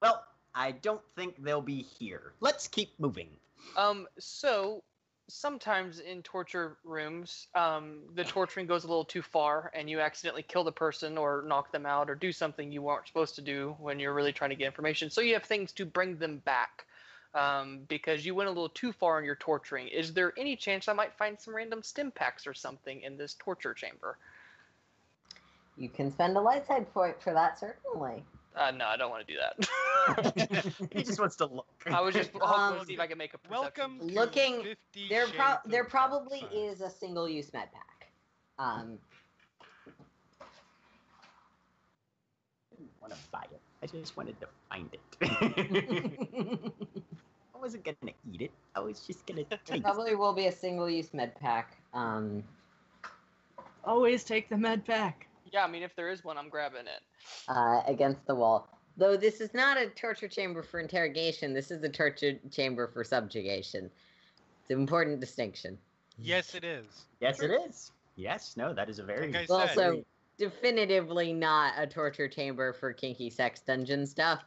Well, 0.00 0.24
I 0.58 0.72
don't 0.72 1.00
think 1.14 1.36
they'll 1.42 1.62
be 1.62 1.82
here. 1.82 2.32
Let's 2.40 2.66
keep 2.66 2.90
moving. 2.98 3.28
Um, 3.76 4.08
so 4.18 4.82
sometimes 5.28 6.00
in 6.00 6.20
torture 6.22 6.78
rooms, 6.82 7.46
um, 7.54 8.00
the 8.16 8.24
torturing 8.24 8.66
goes 8.66 8.82
a 8.82 8.88
little 8.88 9.04
too 9.04 9.22
far, 9.22 9.70
and 9.72 9.88
you 9.88 10.00
accidentally 10.00 10.42
kill 10.42 10.64
the 10.64 10.72
person 10.72 11.16
or 11.16 11.44
knock 11.46 11.70
them 11.70 11.86
out 11.86 12.10
or 12.10 12.16
do 12.16 12.32
something 12.32 12.72
you 12.72 12.82
weren't 12.82 13.06
supposed 13.06 13.36
to 13.36 13.40
do 13.40 13.76
when 13.78 14.00
you're 14.00 14.14
really 14.14 14.32
trying 14.32 14.50
to 14.50 14.56
get 14.56 14.66
information. 14.66 15.10
So 15.10 15.20
you 15.20 15.34
have 15.34 15.44
things 15.44 15.70
to 15.72 15.86
bring 15.86 16.16
them 16.18 16.38
back. 16.44 16.84
Um, 17.34 17.80
because 17.88 18.24
you 18.24 18.34
went 18.34 18.48
a 18.48 18.50
little 18.50 18.70
too 18.70 18.90
far 18.90 19.18
in 19.18 19.24
your 19.26 19.36
torturing. 19.36 19.86
Is 19.88 20.14
there 20.14 20.32
any 20.38 20.56
chance 20.56 20.88
I 20.88 20.94
might 20.94 21.12
find 21.12 21.38
some 21.38 21.54
random 21.54 21.82
stim 21.82 22.10
packs 22.10 22.46
or 22.46 22.54
something 22.54 23.02
in 23.02 23.18
this 23.18 23.34
torture 23.38 23.74
chamber? 23.74 24.16
You 25.76 25.90
can 25.90 26.10
spend 26.10 26.38
a 26.38 26.40
light 26.40 26.66
side 26.66 26.92
point 26.94 27.22
for 27.22 27.34
that, 27.34 27.60
certainly. 27.60 28.24
Uh, 28.58 28.70
no, 28.72 28.86
I 28.86 28.96
don't 28.96 29.10
want 29.10 29.24
to 29.26 29.32
do 29.32 29.38
that. 29.38 29.54
he 30.92 31.02
just 31.04 31.20
wants 31.20 31.36
to 31.36 31.46
look. 31.46 31.66
I 31.86 32.00
was 32.00 32.12
just 32.14 32.30
hoping 32.32 32.48
Um, 32.48 32.80
to 32.80 32.86
see 32.86 32.94
if 32.94 33.00
I 33.00 33.06
can 33.06 33.16
make 33.18 33.34
a 33.34 33.38
perception. 33.38 33.98
Welcome. 34.00 34.08
to 34.08 34.14
Looking- 34.14 34.62
50 34.92 35.08
There, 35.08 35.26
pro- 35.28 35.58
there 35.64 35.84
probably 35.84 36.40
Side. 36.40 36.48
is 36.52 36.80
a 36.80 36.90
single-use 36.90 37.52
med 37.52 37.68
pack. 37.72 38.08
Um, 38.58 38.98
didn't 42.76 42.90
want 43.00 43.12
to 43.12 43.18
buy 43.30 43.44
it. 43.52 43.60
I 43.82 43.86
just 43.86 44.16
wanted 44.16 44.36
to 44.40 44.48
find 44.68 44.90
it. 44.92 45.00
I 47.54 47.58
wasn't 47.60 47.84
gonna 47.84 48.12
eat 48.32 48.40
it. 48.42 48.50
I 48.74 48.80
was 48.80 49.00
just 49.06 49.24
gonna 49.26 49.44
there 49.66 49.80
probably 49.80 50.16
will 50.16 50.32
be 50.32 50.46
a 50.48 50.52
single-use 50.52 51.14
med 51.14 51.34
pack. 51.38 51.76
Um, 51.94 52.42
Always 53.84 54.24
take 54.24 54.48
the 54.48 54.56
med 54.56 54.84
pack. 54.84 55.27
Yeah, 55.52 55.64
I 55.64 55.68
mean, 55.68 55.82
if 55.82 55.94
there 55.96 56.08
is 56.10 56.24
one, 56.24 56.36
I'm 56.38 56.48
grabbing 56.48 56.86
it. 56.86 57.02
uh, 57.48 57.82
against 57.86 58.26
the 58.26 58.34
wall. 58.34 58.68
Though 58.96 59.16
this 59.16 59.40
is 59.40 59.54
not 59.54 59.76
a 59.78 59.86
torture 59.90 60.28
chamber 60.28 60.62
for 60.62 60.80
interrogation, 60.80 61.54
this 61.54 61.70
is 61.70 61.82
a 61.82 61.88
torture 61.88 62.38
chamber 62.50 62.88
for 62.88 63.04
subjugation. 63.04 63.90
It's 64.62 64.70
an 64.70 64.80
important 64.80 65.20
distinction. 65.20 65.78
Yes, 66.18 66.54
it 66.54 66.64
is. 66.64 67.06
Yes, 67.20 67.40
it 67.40 67.52
is. 67.52 67.92
Yes, 68.16 68.56
no, 68.56 68.72
that 68.74 68.88
is 68.88 68.98
a 68.98 69.04
very. 69.04 69.28
Like 69.28 69.36
I 69.36 69.40
It's 69.42 69.52
said, 69.52 69.70
also 69.70 70.04
definitively 70.36 71.32
not 71.32 71.74
a 71.76 71.86
torture 71.86 72.28
chamber 72.28 72.72
for 72.72 72.92
kinky 72.92 73.30
sex 73.30 73.60
dungeon 73.60 74.06
stuff. 74.06 74.42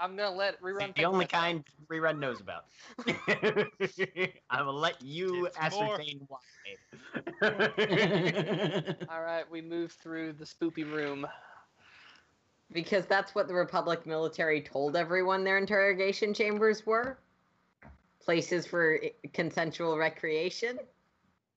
I'm 0.00 0.16
gonna 0.16 0.34
let 0.34 0.60
rerun. 0.62 0.94
the 0.96 1.04
only 1.04 1.26
that. 1.26 1.32
kind 1.32 1.64
rerun 1.90 2.18
knows 2.18 2.40
about. 2.40 2.64
I 4.50 4.62
will 4.62 4.72
let 4.74 5.00
you 5.02 5.46
It's 5.46 5.74
more- 5.76 5.94
ascertain 5.94 6.26
why. 6.28 6.38
All 9.10 9.22
right, 9.22 9.44
we 9.50 9.60
move 9.60 9.92
through 9.92 10.32
the 10.34 10.44
spoopy 10.44 10.90
room. 10.90 11.26
Because 12.72 13.04
that's 13.06 13.34
what 13.34 13.48
the 13.48 13.54
Republic 13.54 14.06
military 14.06 14.60
told 14.62 14.96
everyone 14.96 15.42
their 15.44 15.58
interrogation 15.58 16.32
chambers 16.32 16.86
were. 16.86 17.18
Places 18.22 18.64
for 18.66 18.98
consensual 19.34 19.98
recreation. 19.98 20.78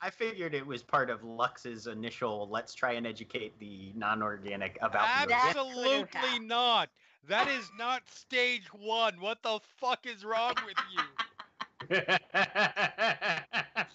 I 0.02 0.10
figured 0.10 0.54
it 0.54 0.66
was 0.66 0.82
part 0.84 1.10
of 1.10 1.24
Lux's 1.24 1.88
initial 1.88 2.50
let's 2.52 2.74
try 2.74 2.94
and 2.94 3.06
educate 3.08 3.58
the 3.60 3.94
non-organic 3.96 4.78
about 4.82 5.08
the 5.22 5.30
That 5.30 5.56
organic. 5.56 5.76
could've 6.12 6.16
Absolutely 6.16 6.46
not. 6.48 6.90
That 7.28 7.48
is 7.48 7.70
not 7.78 8.02
stage 8.10 8.68
one. 8.74 9.20
What 9.20 9.42
the 9.44 9.60
fuck 9.78 10.06
is 10.06 10.26
wrong 10.26 10.56
with 10.66 10.76
you? 10.94 11.04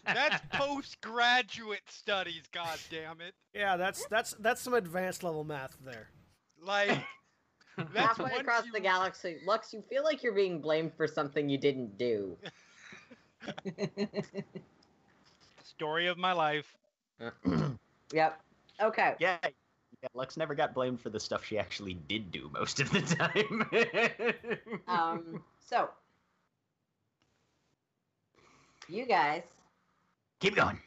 That's 0.06 0.40
postgraduate 0.52 1.82
studies, 1.88 2.42
god 2.52 2.78
damn 2.90 3.20
it. 3.20 3.34
Yeah, 3.54 3.76
that's 3.76 4.06
that's 4.06 4.34
that's 4.40 4.60
some 4.62 4.74
advanced 4.74 5.22
level 5.22 5.44
math 5.44 5.76
there. 5.84 6.08
Like 6.62 6.88
that's 7.76 8.18
Halfway 8.18 8.32
across 8.38 8.64
you- 8.66 8.72
the 8.72 8.80
galaxy, 8.80 9.38
Lux, 9.46 9.72
you 9.72 9.82
feel 9.88 10.04
like 10.04 10.22
you're 10.22 10.34
being 10.34 10.60
blamed 10.60 10.92
for 10.96 11.06
something 11.06 11.48
you 11.48 11.58
didn't 11.58 11.98
do. 11.98 12.36
story 15.64 16.06
of 16.08 16.18
my 16.18 16.32
life. 16.32 16.74
yep. 18.12 18.40
Okay. 18.80 19.14
yeah, 19.18 19.38
yeah, 20.02 20.08
Lux 20.14 20.36
never 20.36 20.54
got 20.54 20.74
blamed 20.74 21.00
for 21.00 21.10
the 21.10 21.18
stuff 21.20 21.44
she 21.44 21.58
actually 21.58 21.94
did 22.08 22.30
do 22.30 22.50
most 22.52 22.80
of 22.80 22.90
the 22.90 23.00
time. 23.02 23.68
Um. 24.88 25.42
So, 25.60 25.90
you 28.88 29.04
guys. 29.06 29.42
Keep 30.40 30.56
going. 30.56 30.78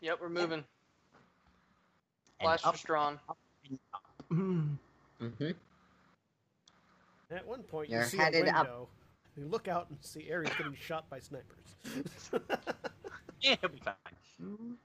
Yep, 0.00 0.18
we're 0.20 0.28
moving. 0.28 0.64
And 2.40 2.46
Blasters 2.46 2.66
up, 2.68 2.80
drawn. 2.82 3.18
and. 3.68 3.78
Mm. 4.30 4.76
hmm 5.20 5.50
At 7.30 7.46
one 7.46 7.62
point, 7.62 7.88
You're 7.90 8.02
you 8.02 8.06
see 8.08 8.18
a 8.18 8.22
headed 8.22 8.48
up- 8.48 8.66
window. 8.66 8.88
You 9.36 9.46
look 9.46 9.68
out 9.68 9.86
and 9.88 9.98
see 10.02 10.30
Ares 10.32 10.48
getting 10.58 10.74
shot 10.80 11.08
by 11.10 11.20
snipers. 11.20 11.76
Yeah, 13.40 13.52
it'll 13.52 13.68
be 13.68 13.78
fine. 13.78 13.94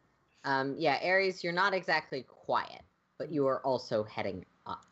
Um. 0.45 0.75
Yeah, 0.77 0.99
Ares, 1.03 1.43
you're 1.43 1.53
not 1.53 1.73
exactly 1.73 2.23
quiet, 2.27 2.81
but 3.23 3.31
you 3.31 3.47
are 3.47 3.61
also 3.61 4.03
heading 4.03 4.43
up. 4.67 4.83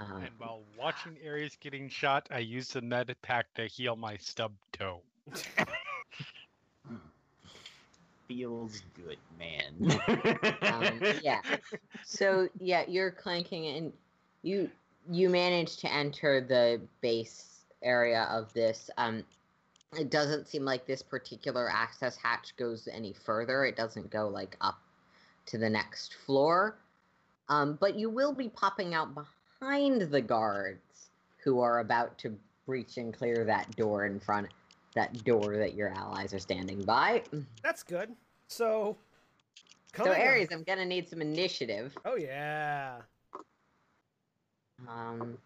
Uh, 0.00 0.16
And 0.16 0.30
while 0.38 0.62
watching 0.76 1.16
Ares 1.24 1.56
getting 1.60 1.88
shot, 1.88 2.26
I 2.32 2.40
use 2.40 2.70
the 2.70 2.82
med 2.82 3.14
pack 3.22 3.46
to 3.54 3.68
heal 3.68 3.94
my 3.94 4.16
stub 4.16 4.50
toe. 4.72 5.00
Feels 8.26 8.82
good, 8.96 9.18
man. 9.38 9.76
um, 10.62 11.00
yeah. 11.22 11.40
So 12.04 12.48
yeah, 12.58 12.82
you're 12.88 13.12
clanking 13.12 13.68
and 13.68 13.92
you 14.42 14.68
you 15.08 15.28
manage 15.28 15.76
to 15.76 15.92
enter 15.94 16.40
the 16.40 16.80
base 17.00 17.60
area 17.80 18.24
of 18.24 18.52
this. 18.54 18.90
Um, 18.98 19.22
it 19.96 20.10
doesn't 20.10 20.48
seem 20.48 20.64
like 20.64 20.84
this 20.84 21.00
particular 21.00 21.70
access 21.70 22.16
hatch 22.16 22.56
goes 22.56 22.88
any 22.90 23.12
further. 23.12 23.64
It 23.64 23.76
doesn't 23.76 24.10
go 24.10 24.26
like 24.26 24.56
up 24.60 24.80
to 25.46 25.58
the 25.58 25.68
next 25.70 26.14
floor. 26.26 26.78
Um, 27.48 27.78
but 27.80 27.96
you 27.96 28.10
will 28.10 28.32
be 28.34 28.48
popping 28.48 28.94
out 28.94 29.14
behind 29.14 30.02
the 30.02 30.20
guards 30.20 31.10
who 31.44 31.60
are 31.60 31.78
about 31.78 32.18
to 32.18 32.36
breach 32.66 32.96
and 32.96 33.14
clear 33.16 33.44
that 33.44 33.74
door 33.76 34.06
in 34.06 34.18
front 34.18 34.48
that 34.94 35.24
door 35.24 35.56
that 35.58 35.74
your 35.74 35.90
allies 35.90 36.32
are 36.32 36.38
standing 36.38 36.82
by. 36.82 37.22
That's 37.62 37.82
good. 37.82 38.16
So, 38.48 38.96
So 39.94 40.04
coming 40.04 40.12
up- 40.14 40.18
Ares, 40.26 40.48
I'm 40.50 40.62
gonna 40.64 40.86
need 40.86 41.08
some 41.08 41.20
initiative. 41.20 41.94
Oh 42.06 42.16
yeah, 42.16 43.02
Um, 44.88 45.38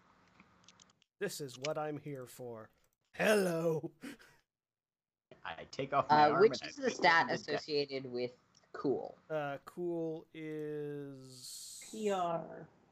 this 1.19 1.39
is 1.41 1.57
what 1.59 1.77
I'm 1.77 1.97
here 1.99 2.25
for. 2.25 2.69
Hello. 3.13 3.91
I 5.45 5.53
take 5.71 5.93
off 5.93 6.09
my 6.09 6.25
uh, 6.25 6.29
arm 6.31 6.41
which 6.41 6.59
is 6.65 6.75
the 6.77 6.89
stat 6.89 7.23
on 7.23 7.27
the 7.27 7.33
desk. 7.37 7.49
associated 7.49 8.11
with 8.11 8.31
cool? 8.73 9.17
Uh, 9.29 9.57
cool 9.65 10.25
is 10.33 11.79
PR. 11.91 12.43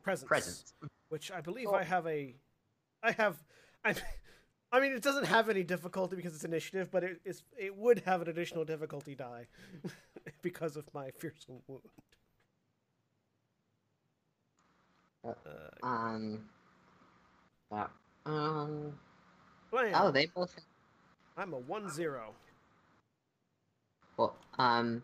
presence. 0.03 0.27
Presence. 0.27 0.73
Which 1.10 1.31
I 1.31 1.41
believe 1.41 1.68
Cool. 1.68 1.76
I 1.76 1.84
have 1.84 2.06
a. 2.07 2.35
I 3.03 3.11
have. 3.14 3.38
I. 3.84 3.95
I 4.71 4.79
mean, 4.79 4.91
it 4.91 5.02
doesn't 5.02 5.26
have 5.26 5.49
any 5.49 5.63
difficulty 5.63 6.15
because 6.15 6.36
it's 6.36 6.44
initiative, 6.45 6.89
but 6.91 7.04
it 7.04 7.20
is. 7.26 7.41
It 7.57 7.76
would 7.76 8.04
have 8.05 8.21
an 8.21 8.29
additional 8.29 8.65
difficulty 8.65 9.15
die 9.15 9.47
because 10.44 10.76
of 10.78 10.86
my 10.94 11.10
fearsome 11.12 11.62
wound. 11.68 11.81
Uh, 15.26 15.34
Um, 15.86 16.45
uh, 17.71 17.87
um. 18.26 18.94
blam. 19.71 19.91
Oh, 19.95 20.12
they 20.12 20.28
both. 20.28 20.55
I'm 21.37 21.54
a 21.54 21.57
one 21.57 21.89
zero. 21.89 22.34
Well, 24.18 24.36
um. 24.60 25.02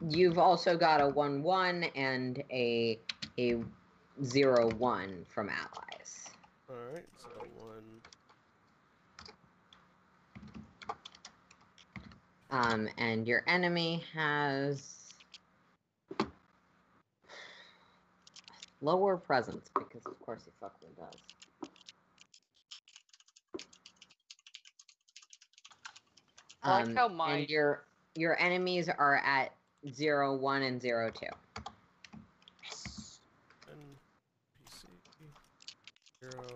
You've 0.00 0.38
also 0.38 0.76
got 0.76 1.00
a 1.00 1.08
one 1.08 1.42
one 1.42 1.84
and 1.94 2.42
a 2.50 2.98
a 3.38 3.62
zero 4.22 4.70
one 4.72 5.24
from 5.28 5.48
allies. 5.48 6.30
All 6.68 6.76
right, 6.92 7.04
so 7.18 7.28
one. 7.56 7.82
Um, 12.50 12.88
and 12.98 13.26
your 13.26 13.42
enemy 13.46 14.04
has 14.14 15.14
lower 18.82 19.16
presence 19.16 19.68
because, 19.74 20.04
of 20.06 20.20
course, 20.20 20.42
he 20.44 20.50
fucking 20.60 20.88
does. 20.96 21.70
I 26.62 26.70
like 26.70 26.84
Um, 26.86 26.96
how 26.96 27.08
my- 27.08 27.30
and 27.32 27.48
your 27.48 27.84
your 28.14 28.38
enemies 28.40 28.88
are 28.88 29.16
at 29.16 29.52
zero 29.92 30.34
one 30.36 30.62
and 30.62 30.80
zero 30.80 31.10
two. 31.10 31.26
NPC 34.70 34.86
zero 36.20 36.46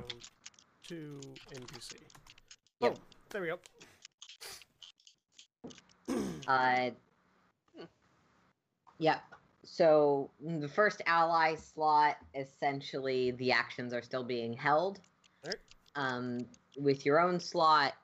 two 0.87 1.21
NPC. 1.55 1.95
Yep. 2.81 2.97
Oh, 2.97 3.01
there 3.31 3.43
we 3.43 3.49
go. 3.49 3.59
Uh, 6.49 6.91
yep. 8.99 9.23
So 9.63 10.31
the 10.41 10.69
first 10.69 11.01
ally 11.07 11.55
slot, 11.55 12.17
essentially, 12.35 13.31
the 13.33 13.53
actions 13.53 13.95
are 13.95 14.03
still 14.03 14.25
being 14.25 14.53
held. 14.53 14.99
Alright. 15.45 15.61
Um, 15.95 16.47
with 16.77 17.07
your 17.07 17.21
own 17.21 17.39
slot, 17.39 17.95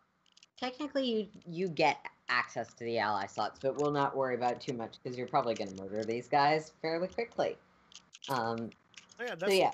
technically 0.58 1.05
you 1.05 1.26
you 1.46 1.68
get 1.68 1.98
access 2.28 2.72
to 2.74 2.84
the 2.84 2.98
ally 2.98 3.26
slots, 3.26 3.58
but 3.60 3.76
we'll 3.76 3.90
not 3.92 4.16
worry 4.16 4.34
about 4.34 4.52
it 4.52 4.60
too 4.60 4.72
much 4.74 4.96
because 5.02 5.16
you're 5.16 5.26
probably 5.26 5.55
going 5.55 5.70
to 5.74 5.82
murder 5.82 6.05
these 6.05 6.28
guys 6.28 6.72
fairly 6.82 7.08
quickly. 7.08 7.56
Um, 8.28 8.70
yeah, 9.20 9.28
so 9.30 9.34
that's 9.36 9.55
yeah, 9.55 9.70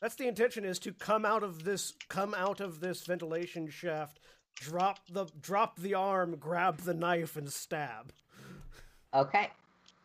that's 0.00 0.14
the 0.14 0.26
intention 0.28 0.64
is 0.64 0.78
to 0.80 0.92
come 0.92 1.24
out 1.24 1.42
of 1.42 1.64
this 1.64 1.92
come 2.08 2.34
out 2.34 2.60
of 2.60 2.80
this 2.80 3.04
ventilation 3.04 3.68
shaft, 3.68 4.20
drop 4.56 5.00
the 5.10 5.26
drop 5.40 5.78
the 5.78 5.94
arm, 5.94 6.36
grab 6.36 6.78
the 6.78 6.94
knife, 6.94 7.36
and 7.36 7.52
stab. 7.52 8.12
okay. 9.14 9.50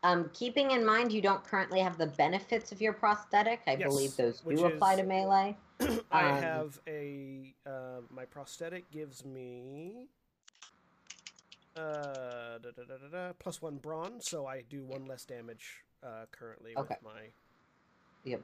Um, 0.04 0.30
keeping 0.32 0.72
in 0.72 0.86
mind 0.86 1.12
you 1.12 1.22
don't 1.22 1.44
currently 1.44 1.80
have 1.80 1.98
the 1.98 2.06
benefits 2.06 2.72
of 2.72 2.80
your 2.82 2.94
prosthetic, 2.94 3.62
I 3.66 3.72
Yes, 3.78 3.88
believe 3.90 4.16
those 4.16 4.42
do 4.42 4.66
apply 4.66 4.94
is- 4.94 5.00
to 5.00 5.06
melee. 5.06 5.58
I 6.12 6.30
Um, 6.30 6.42
have 6.44 6.80
a 6.88 7.54
uh, 7.66 8.02
my 8.12 8.26
prosthetic 8.26 8.90
gives 8.92 9.26
me 9.26 10.08
uh 11.78 12.58
da, 12.60 12.70
da, 12.72 13.08
da, 13.12 13.34
plus 13.40 13.62
one 13.62 13.78
brawn, 13.78 14.20
so 14.20 14.46
I 14.46 14.64
do 14.70 14.84
one 14.84 15.06
less 15.06 15.26
damage 15.26 15.84
uh, 16.04 16.26
currently 16.32 16.74
Okay. 16.78 16.96
with 16.96 17.04
my 17.04 17.22
Yep. 18.24 18.42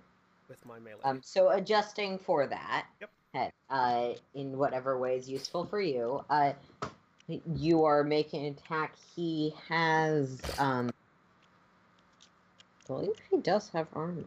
with 0.50 0.66
my 0.66 0.80
melee. 0.80 1.02
Um, 1.04 1.22
so 1.24 1.50
adjusting 1.50 2.18
for 2.18 2.48
that, 2.48 2.88
Yep. 3.02 3.54
uh, 3.70 4.14
in 4.34 4.58
whatever 4.58 4.98
way 5.00 5.18
is 5.18 5.30
useful 5.30 5.66
for 5.66 5.82
you, 5.82 6.24
uh, 6.30 6.54
you 7.56 7.84
are 7.86 8.04
making 8.04 8.46
an 8.46 8.54
attack. 8.54 8.96
He 9.16 9.54
has, 9.68 10.40
um, 10.58 10.90
I 10.90 12.88
believe 12.88 13.16
he 13.32 13.38
does 13.38 13.70
have 13.70 13.88
armor. 13.94 14.24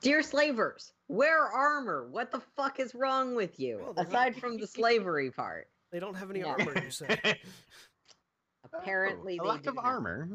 Dear 0.00 0.22
slavers, 0.22 0.92
wear 1.08 1.42
armor. 1.42 2.06
What 2.08 2.30
the 2.30 2.40
fuck 2.56 2.78
is 2.80 2.94
wrong 2.94 3.34
with 3.34 3.58
you? 3.58 3.78
Well, 3.96 4.06
Aside 4.06 4.36
from 4.36 4.56
the 4.58 4.66
slavery 4.66 5.30
part, 5.30 5.68
they 5.92 6.00
don't 6.00 6.14
have 6.14 6.30
any 6.30 6.40
yeah. 6.40 6.46
armor, 6.46 6.82
you 6.82 6.90
say? 6.90 7.06
apparently 8.64 9.38
a 9.38 9.44
lack 9.44 9.66
of 9.66 9.74
not. 9.76 9.84
armor. 9.84 10.28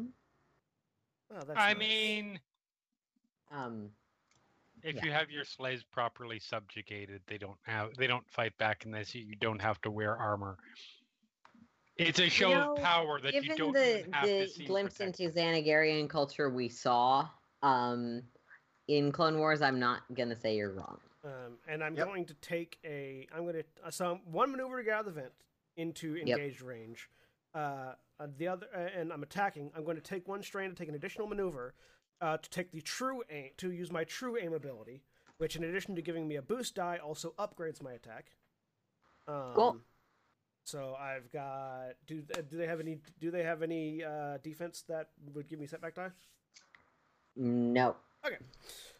Oh, 1.30 1.44
that's 1.46 1.58
I 1.58 1.74
nice. 1.74 1.78
mean, 1.78 2.40
Um, 3.50 3.90
if 4.82 4.96
Yeah. 4.96 5.04
you 5.04 5.12
have 5.12 5.30
your 5.30 5.44
slaves 5.44 5.82
properly 5.82 6.38
subjugated, 6.38 7.20
they 7.26 7.38
don't 7.38 7.58
have 7.62 7.96
they 7.96 8.06
don't 8.06 8.28
fight 8.30 8.56
back 8.58 8.84
unless 8.84 9.14
you, 9.14 9.22
you 9.24 9.36
don't 9.36 9.60
have 9.60 9.80
to 9.82 9.90
wear 9.90 10.16
armor. 10.16 10.56
It's 11.96 12.20
a 12.20 12.28
show 12.28 12.50
know, 12.52 12.76
of 12.76 12.82
power 12.82 13.20
that 13.20 13.34
you 13.42 13.56
don't 13.56 13.74
the 13.74 13.98
even 13.98 14.12
have 14.12 14.36
to 14.38 14.46
the 14.46 14.46
see 14.46 14.64
glimpse 14.66 15.00
protected. 15.00 15.26
into 15.26 15.38
Xanagarian 15.40 16.08
culture 16.08 16.48
we 16.48 16.68
saw 16.68 17.28
um, 17.62 18.22
in 18.86 19.10
Clone 19.10 19.38
Wars, 19.38 19.62
I'm 19.62 19.80
not 19.80 20.02
gonna 20.14 20.36
say 20.36 20.54
you're 20.56 20.72
wrong. 20.72 21.00
Um, 21.24 21.58
and 21.66 21.82
I'm 21.82 21.96
Yep. 21.96 22.06
going 22.06 22.26
to 22.26 22.34
take 22.34 22.78
a. 22.84 23.26
I'm 23.34 23.42
going 23.42 23.54
to 23.54 23.92
so 23.92 24.20
one 24.24 24.52
maneuver 24.52 24.78
to 24.78 24.84
get 24.84 24.94
out 24.94 25.08
of 25.08 25.14
the 25.14 25.20
vent 25.20 25.32
into 25.78 26.16
engaged 26.16 26.60
range. 26.60 27.08
Uh, 27.54 27.92
the 28.36 28.48
other, 28.48 28.66
uh, 28.76 29.00
and 29.00 29.12
I'm 29.12 29.22
attacking. 29.22 29.70
I'm 29.74 29.84
going 29.84 29.96
to 29.96 30.02
take 30.02 30.28
one 30.28 30.42
strain 30.42 30.68
to 30.70 30.76
take 30.76 30.88
an 30.88 30.94
additional 30.94 31.26
maneuver 31.26 31.74
uh, 32.20 32.36
to 32.36 32.50
take 32.50 32.72
the 32.72 32.80
true 32.82 33.22
aim 33.30 33.50
to 33.56 33.72
use 33.72 33.90
my 33.90 34.04
true 34.04 34.36
aim 34.36 34.52
ability, 34.52 35.02
which 35.38 35.56
in 35.56 35.64
addition 35.64 35.94
to 35.96 36.02
giving 36.02 36.28
me 36.28 36.36
a 36.36 36.42
boost 36.42 36.74
die, 36.74 36.98
also 37.02 37.32
upgrades 37.38 37.82
my 37.82 37.92
attack. 37.92 38.32
Um, 39.26 39.52
Cool. 39.54 39.76
So 40.64 40.94
I've 41.00 41.32
got. 41.32 41.94
Do 42.06 42.22
do 42.50 42.58
they 42.58 42.66
have 42.66 42.80
any? 42.80 42.98
Do 43.20 43.30
they 43.30 43.42
have 43.42 43.62
any 43.62 44.04
uh, 44.04 44.36
defense 44.42 44.84
that 44.88 45.08
would 45.32 45.48
give 45.48 45.58
me 45.58 45.66
setback 45.66 45.94
die? 45.94 46.10
No. 47.36 47.96
Okay. 48.26 48.36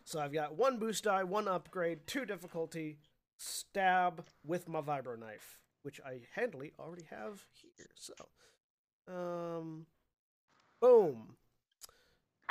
So 0.05 0.21
I've 0.21 0.33
got 0.33 0.57
one 0.57 0.79
boost 0.79 1.05
die, 1.05 1.25
one 1.25 1.49
upgrade, 1.49 2.07
two 2.07 2.25
difficulty, 2.25 2.99
stab 3.37 4.25
with 4.47 4.69
my 4.69 4.81
vibro 4.81 5.19
knife, 5.19 5.59
which 5.83 6.01
I 6.05 6.21
handily 6.35 6.73
already 6.79 7.07
have 7.11 7.45
here. 7.77 7.91
So, 7.95 8.15
um, 9.07 9.87
boom. 10.81 11.37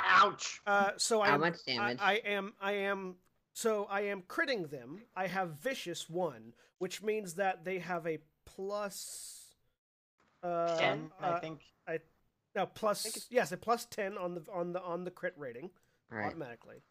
Ouch! 0.00 0.60
Uh, 0.66 0.92
so 0.96 1.22
How 1.22 1.34
I'm, 1.34 1.40
much 1.40 1.64
damage? 1.64 1.98
I, 2.00 2.14
I 2.14 2.14
am, 2.28 2.54
I 2.60 2.72
am. 2.72 3.16
So 3.52 3.86
I 3.90 4.02
am 4.02 4.22
critting 4.22 4.70
them. 4.70 5.02
I 5.16 5.26
have 5.26 5.60
vicious 5.60 6.08
one, 6.08 6.52
which 6.78 7.02
means 7.02 7.34
that 7.34 7.64
they 7.64 7.80
have 7.80 8.06
a 8.06 8.18
plus. 8.44 9.56
Um, 10.42 10.68
Ten, 10.78 11.10
I 11.20 11.28
uh, 11.30 11.40
think. 11.40 11.60
no, 12.54 12.66
plus 12.66 13.26
yes, 13.30 13.50
a 13.50 13.56
plus 13.56 13.86
ten 13.86 14.16
on 14.16 14.34
the 14.34 14.42
on 14.52 14.72
the 14.72 14.80
on 14.82 15.02
the 15.02 15.10
crit 15.10 15.34
rating 15.36 15.70
All 16.12 16.18
right. 16.18 16.26
automatically. 16.26 16.82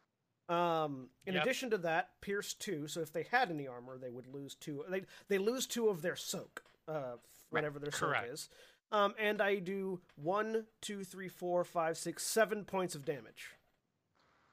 Um, 0.50 1.10
in 1.26 1.34
Yep. 1.34 1.44
addition 1.44 1.70
to 1.72 1.78
that, 1.80 2.22
Pierce 2.22 2.54
two. 2.54 2.88
So 2.88 3.02
if 3.02 3.12
they 3.12 3.24
had 3.24 3.50
any 3.50 3.68
armor, 3.68 3.98
they 3.98 4.10
would 4.10 4.28
lose 4.28 4.56
two. 4.56 4.86
They 4.88 5.06
they 5.28 5.38
lose 5.38 5.68
two 5.68 5.90
of 5.90 6.02
their 6.02 6.16
soak, 6.16 6.64
uh, 6.88 7.18
whatever 7.50 7.80
their 7.80 7.92
soak 7.92 8.16
is. 8.26 8.50
Um, 8.92 9.14
and 9.20 9.42
I 9.42 9.60
do 9.60 10.00
one, 10.16 10.68
two, 10.80 11.04
three, 11.04 11.28
four, 11.28 11.66
five, 11.66 11.98
six, 11.98 12.26
seven 12.26 12.64
points 12.64 12.96
of 12.96 13.04
damage. 13.04 13.52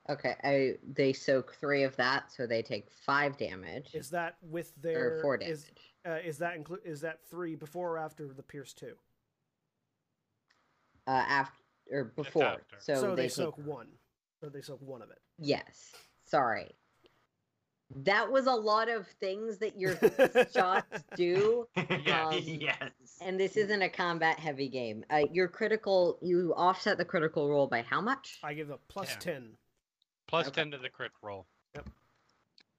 Okay. 0.08 0.34
I 0.42 0.78
they 0.82 1.12
soak 1.12 1.54
three 1.54 1.84
of 1.84 1.94
that, 1.96 2.32
so 2.32 2.46
they 2.46 2.62
take 2.62 2.90
five 2.90 3.36
damage. 3.36 3.90
Is 3.94 4.10
that 4.10 4.36
with 4.42 4.74
their 4.74 5.18
or 5.18 5.22
four 5.22 5.36
damage. 5.36 5.52
Is, 5.52 5.70
uh, 6.04 6.18
is 6.24 6.38
that 6.38 6.56
include? 6.56 6.80
Is 6.84 7.02
that 7.02 7.24
three 7.24 7.54
before 7.54 7.92
or 7.92 7.98
after 7.98 8.26
the 8.26 8.42
Pierce 8.42 8.72
two? 8.72 8.96
uh, 11.06 11.10
after 11.10 11.62
or 11.90 12.04
before. 12.04 12.44
after. 12.44 12.76
So, 12.80 12.94
So, 12.94 13.10
they, 13.10 13.14
they, 13.14 13.22
take 13.28 13.32
soak 13.32 13.58
one. 13.58 13.88
So 14.40 14.48
they 14.48 14.62
soak 14.62 14.80
one 14.80 15.02
of 15.02 15.10
it. 15.10 15.18
Yes. 15.38 15.92
Sorry. 16.26 16.70
That 17.96 18.32
was 18.32 18.46
a 18.46 18.52
lot 18.52 18.88
of 18.88 19.06
things 19.20 19.58
that 19.58 19.78
your 19.78 19.96
shots 20.54 21.02
do, 21.16 21.68
Yes. 21.76 22.34
Um, 22.34 22.42
yes. 22.44 22.90
and 23.20 23.38
this 23.38 23.56
isn't 23.56 23.82
a 23.82 23.88
combat 23.88 24.38
heavy 24.38 24.68
game. 24.68 25.04
Uh, 25.10 25.22
your 25.30 25.46
critical, 25.48 26.18
you 26.22 26.52
offset 26.56 26.98
the 26.98 27.04
critical 27.04 27.48
roll 27.48 27.66
by 27.68 27.82
how 27.82 28.00
much? 28.00 28.38
I 28.42 28.54
give 28.54 28.70
a 28.70 28.78
plus 28.88 29.10
Ten. 29.10 29.18
ten. 29.20 29.48
Plus 30.26 30.46
Okay. 30.48 30.62
10 30.62 30.70
to 30.72 30.78
the 30.78 30.88
crit 30.88 31.12
roll. 31.22 31.46
Yep. 31.74 31.88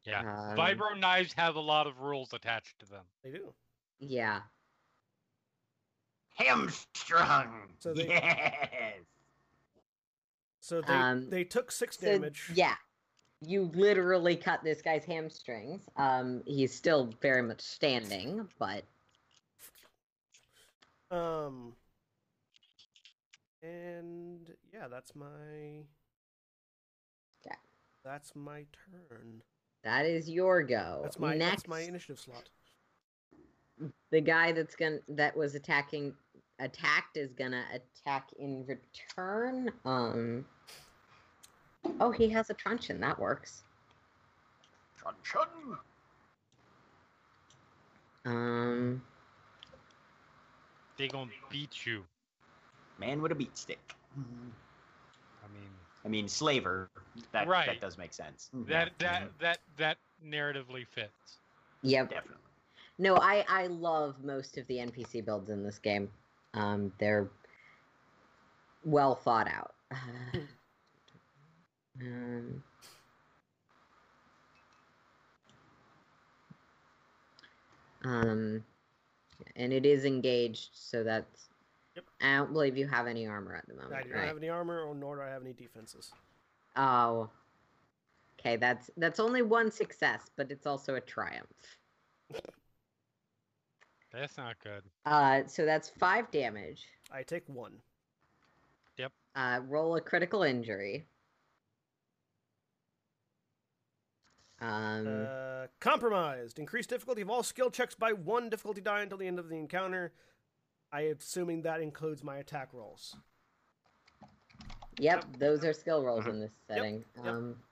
Yeah. 0.06 0.20
Um, 0.22 0.58
Vibro 0.58 1.00
knives 1.00 1.34
have 1.38 1.56
a 1.56 1.62
lot 1.62 1.88
of 1.88 2.00
rules 2.00 2.34
attached 2.34 2.80
to 2.80 2.86
them. 2.88 3.04
They 3.24 3.32
do. 3.32 3.54
Yeah. 4.00 4.42
Hamstrung. 6.38 7.70
So 7.80 7.94
they- 7.94 8.08
yes. 8.08 8.96
So 10.66 10.82
they 10.82 10.94
Um, 10.94 11.30
they 11.30 11.44
took 11.44 11.72
six 11.72 11.96
So, 12.00 12.08
damage. 12.08 12.50
yeah. 12.56 12.76
You 13.42 13.66
literally 13.76 14.36
cut 14.36 14.64
this 14.64 14.82
guy's 14.82 15.06
hamstrings. 15.06 15.84
Um, 15.96 16.42
he's 16.48 16.74
still 16.74 17.14
very 17.22 17.44
much 17.44 17.62
standing, 17.62 18.50
but 18.58 18.84
Um. 21.12 21.76
And 23.62 24.52
yeah, 24.74 24.88
that's 24.88 25.16
my. 25.16 25.86
Yeah. 27.46 27.56
That's 28.04 28.36
my 28.36 28.66
turn. 29.08 29.44
that 29.84 30.08
is 30.08 30.28
your 30.28 30.64
go. 30.64 31.02
That's 31.04 31.20
my 31.20 31.36
Next, 31.36 31.52
that's 31.52 31.68
my 31.68 31.82
initiative 31.82 32.20
slot. 32.20 32.50
the 34.10 34.22
guy 34.22 34.52
that's 34.52 34.76
gonna 34.76 35.00
that 35.10 35.38
was 35.38 35.54
attacking 35.54 36.16
attacked 36.58 37.18
is 37.18 37.34
gonna 37.34 37.66
attack 37.72 38.30
in 38.40 38.66
return. 38.66 39.72
Um. 39.86 40.46
Oh, 42.00 42.12
he 42.12 42.30
has 42.30 42.50
a 42.50 42.54
truncheon. 42.54 43.00
That 43.00 43.20
works. 43.20 43.64
Truncheon. 45.24 45.78
Um. 48.26 49.02
They 50.98 51.08
gonna 51.08 51.30
beat 51.50 51.86
you. 51.86 52.04
Man 53.00 53.22
with 53.22 53.32
a 53.32 53.36
beat 53.36 53.58
stick. 53.58 53.94
I 54.16 55.54
mean, 55.54 55.70
I 56.06 56.08
mean, 56.08 56.28
slaver. 56.28 56.90
That 57.34 57.48
Right. 57.48 57.66
that 57.68 57.82
does 57.82 57.98
make 57.98 58.14
sense. 58.14 58.50
that 58.54 58.94
Yeah. 59.00 59.20
that 59.20 59.40
that 59.40 59.60
that 59.78 59.98
narratively 60.26 60.88
fits. 60.88 61.40
Yep. 61.82 62.10
definitely. 62.10 62.42
No, 62.98 63.18
I 63.18 63.46
I 63.50 63.68
love 63.68 64.24
most 64.24 64.58
of 64.58 64.66
the 64.68 64.78
NPC 64.80 65.24
builds 65.24 65.50
in 65.50 65.64
this 65.64 65.78
game. 65.80 66.10
Um, 66.54 66.94
they're 66.98 67.30
well 68.86 69.16
thought 69.16 69.48
out. 69.50 69.76
um, 72.02 72.64
um, 78.04 78.64
and 79.56 79.74
it 79.74 79.86
is 79.86 80.06
engaged, 80.06 80.70
so 80.74 81.04
that's. 81.04 81.50
Yep. 81.96 82.06
I 82.22 82.36
don't 82.36 82.52
believe 82.52 82.78
you 82.78 82.88
have 82.88 83.08
any 83.08 83.26
armor 83.26 83.56
at 83.56 83.68
the 83.68 83.74
moment. 83.74 83.94
I 83.94 84.04
do 84.04 84.10
not 84.10 84.18
right? 84.18 84.28
have 84.28 84.38
any 84.38 84.50
armor, 84.50 84.82
or 84.84 84.94
nor 84.94 85.16
do 85.16 85.22
I 85.22 85.30
have 85.30 85.42
any 85.42 85.54
defenses. 85.54 86.12
Oh. 86.76 87.30
Okay, 88.40 88.58
that's 88.58 88.92
that's 88.98 89.20
only 89.20 89.42
one 89.42 89.72
success, 89.72 90.30
but 90.36 90.52
it's 90.52 90.68
also 90.68 90.96
a 90.96 91.02
triumph. 91.02 91.48
That's 94.12 94.38
not 94.38 94.56
good. 94.64 94.82
Uh, 95.06 95.42
so 95.46 95.66
that's 95.66 95.90
five 95.90 96.32
damage. 96.32 96.86
I 97.12 97.24
take 97.24 97.44
one. 97.48 97.74
Yep. 98.98 99.12
Uh, 99.36 99.60
roll 99.68 99.98
a 99.98 100.02
critical 100.02 100.44
injury. 100.44 101.06
Um, 104.66 105.28
Uh, 105.30 105.68
compromised. 105.80 106.58
Increased 106.60 106.90
difficulty 106.90 107.22
of 107.22 107.30
all 107.30 107.44
skill 107.44 107.70
checks 107.70 107.94
by 107.96 108.14
one 108.14 108.50
difficulty 108.50 108.82
die 108.82 109.02
until 109.02 109.18
the 109.18 109.28
end 109.28 109.38
of 109.40 109.50
the 109.50 109.58
encounter. 109.58 110.12
I 110.92 111.02
assuming 111.02 111.62
that 111.64 111.82
includes 111.82 112.24
my 112.24 112.38
attack 112.38 112.70
rolls. 112.74 113.16
yep, 114.98 115.26
those 115.38 115.64
are 115.66 115.74
skill 115.74 116.04
rolls 116.04 116.24
Mhm. 116.26 116.30
in 116.30 116.40
this 116.40 116.52
Yep, 116.70 116.78
setting. 116.78 117.06
yep. 117.18 117.26
Um, 117.26 117.64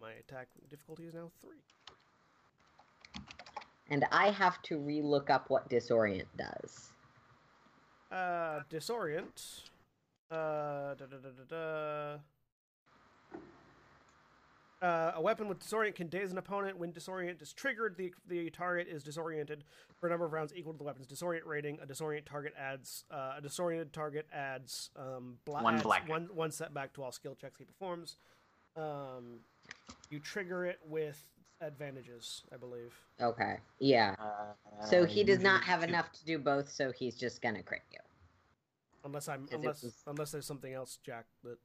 My 0.00 0.12
attack 0.12 0.48
difficulty 0.68 1.06
is 1.06 1.14
now 1.14 1.30
three. 1.40 1.62
and 3.88 4.04
I 4.10 4.30
have 4.30 4.60
to 4.62 4.78
relook 4.78 5.28
up 5.28 5.50
what 5.50 5.68
disorient 5.68 6.28
does. 6.36 6.92
Uh, 8.10 8.62
disorient. 8.70 9.68
Uh, 10.30 10.94
da, 10.94 11.06
da, 11.06 11.16
da, 11.18 11.30
da, 11.30 11.44
da. 11.44 12.18
Uh, 14.82 15.12
a 15.14 15.22
weapon 15.22 15.46
with 15.46 15.60
disorient 15.60 15.94
can 15.94 16.08
daze 16.08 16.32
an 16.32 16.38
opponent. 16.38 16.76
When 16.76 16.92
disorient 16.92 17.40
is 17.40 17.52
triggered, 17.52 17.96
the 17.96 18.12
the 18.26 18.50
target 18.50 18.88
is 18.88 19.04
disoriented 19.04 19.62
for 20.00 20.08
a 20.08 20.10
number 20.10 20.24
of 20.26 20.32
rounds 20.32 20.52
equal 20.56 20.72
to 20.72 20.78
the 20.78 20.82
weapon's 20.84 21.06
disorient 21.06 21.46
rating. 21.46 21.78
A 21.80 21.86
disorient 21.86 22.24
target 22.24 22.52
adds 22.58 23.04
uh, 23.10 23.34
a 23.38 23.40
disoriented 23.40 23.92
target 23.92 24.26
adds 24.32 24.90
um 24.96 25.38
bla- 25.44 25.62
One 25.62 25.74
adds 25.74 25.84
black. 25.84 26.08
one 26.08 26.28
one 26.34 26.50
setback 26.50 26.92
to 26.94 27.04
all 27.04 27.12
skill 27.12 27.36
checks 27.40 27.58
he 27.58 27.64
performs. 27.64 28.16
Um, 28.76 29.38
you 30.10 30.18
trigger 30.18 30.66
it 30.66 30.80
with 30.84 31.20
advantages, 31.60 32.42
I 32.52 32.56
believe. 32.56 32.92
Okay, 33.20 33.58
yeah. 33.78 34.16
Uh, 34.18 34.84
So 34.84 35.04
he 35.04 35.22
does 35.22 35.38
not 35.40 35.62
have 35.62 35.82
two. 35.82 35.88
enough 35.90 36.10
to 36.12 36.24
do 36.24 36.38
both, 36.40 36.68
so 36.68 36.90
he's 36.90 37.14
just 37.14 37.40
gonna 37.40 37.62
crit 37.62 37.82
you. 37.92 38.00
Unless 39.04 39.28
I'm 39.28 39.46
unless 39.52 39.84
was- 39.84 40.02
unless 40.08 40.32
there's 40.32 40.46
something 40.46 40.72
else, 40.72 40.98
Jack. 41.04 41.26
That 41.44 41.50
I'm 41.50 41.56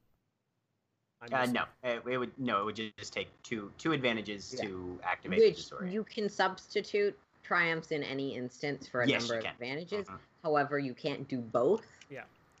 Uh, 1.20 1.46
no, 1.46 1.64
it, 1.82 2.02
it 2.08 2.16
would 2.18 2.30
no. 2.38 2.60
It 2.60 2.64
would 2.64 2.92
just 2.98 3.12
take 3.12 3.28
two 3.42 3.72
two 3.78 3.92
advantages 3.92 4.54
Yeah. 4.56 4.66
to 4.68 5.00
activate 5.02 5.40
the 5.40 5.48
Which 5.48 5.56
disorient. 5.58 5.92
you 5.92 6.04
can 6.04 6.28
substitute 6.28 7.18
triumphs 7.42 7.90
in 7.90 8.02
any 8.04 8.36
instance 8.36 8.86
for 8.86 9.02
a 9.02 9.08
Yes, 9.08 9.22
number 9.22 9.38
of 9.38 9.44
can. 9.44 9.52
advantages. 9.54 10.06
Mhm. 10.06 10.18
However, 10.44 10.78
you 10.78 10.94
can't 10.94 11.26
do 11.28 11.38
both. 11.40 11.84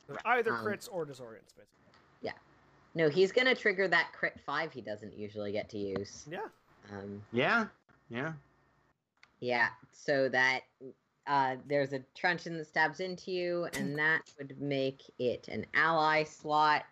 So 0.06 0.16
either 0.24 0.54
Um, 0.54 0.64
crits 0.64 0.88
or 0.90 1.04
disorients, 1.04 1.54
basically. 1.54 1.92
Yeah, 2.22 2.32
no, 2.94 3.10
he's 3.10 3.30
gonna 3.30 3.54
trigger 3.54 3.86
that 3.88 4.10
crit 4.14 4.40
five 4.40 4.72
he 4.72 4.80
doesn't 4.80 5.12
usually 5.12 5.52
get 5.52 5.68
to 5.68 5.78
use. 5.78 6.26
Yeah. 6.30 6.48
Um, 6.90 7.22
Yeah, 7.30 7.68
yeah. 8.08 8.32
yeah, 9.40 9.68
so 9.92 10.30
that 10.30 10.62
uh, 11.26 11.56
there's 11.66 11.92
a 11.92 11.98
truncheon 12.14 12.56
that 12.56 12.64
stabs 12.64 13.00
into 13.00 13.30
you, 13.30 13.66
and 13.74 13.98
that 13.98 14.22
would 14.38 14.58
make 14.62 15.02
it 15.18 15.46
an 15.48 15.66
ally 15.74 16.24
slot. 16.24 16.86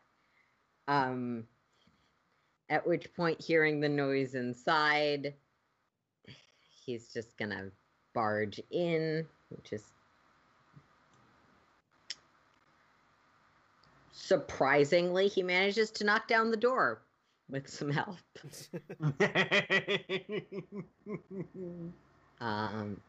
Um, 0.89 1.49
at 2.69 2.87
which 2.87 3.13
point, 3.15 3.41
hearing 3.41 3.81
the 3.81 3.89
noise 3.89 4.35
inside, 4.35 5.35
he's 6.85 7.13
just 7.13 7.37
gonna 7.37 7.71
barge 8.15 8.61
in, 8.71 9.27
which 9.51 9.73
is 9.73 9.85
surprisingly 14.13 15.29
he 15.29 15.43
manages 15.43 15.91
to 15.93 16.05
knock 16.05 16.27
down 16.27 16.51
the 16.51 16.57
door 16.57 17.03
with 17.49 17.69
some 17.69 17.91
help. 17.91 18.17
Um. 22.41 23.01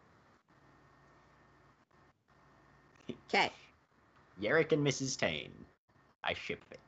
Okay. 3.28 3.52
Yarrick 4.42 4.72
and 4.72 4.86
Mrs. 4.86 5.18
Tane. 5.18 5.52
I 6.24 6.34
ship 6.34 6.64
it. 6.72 6.80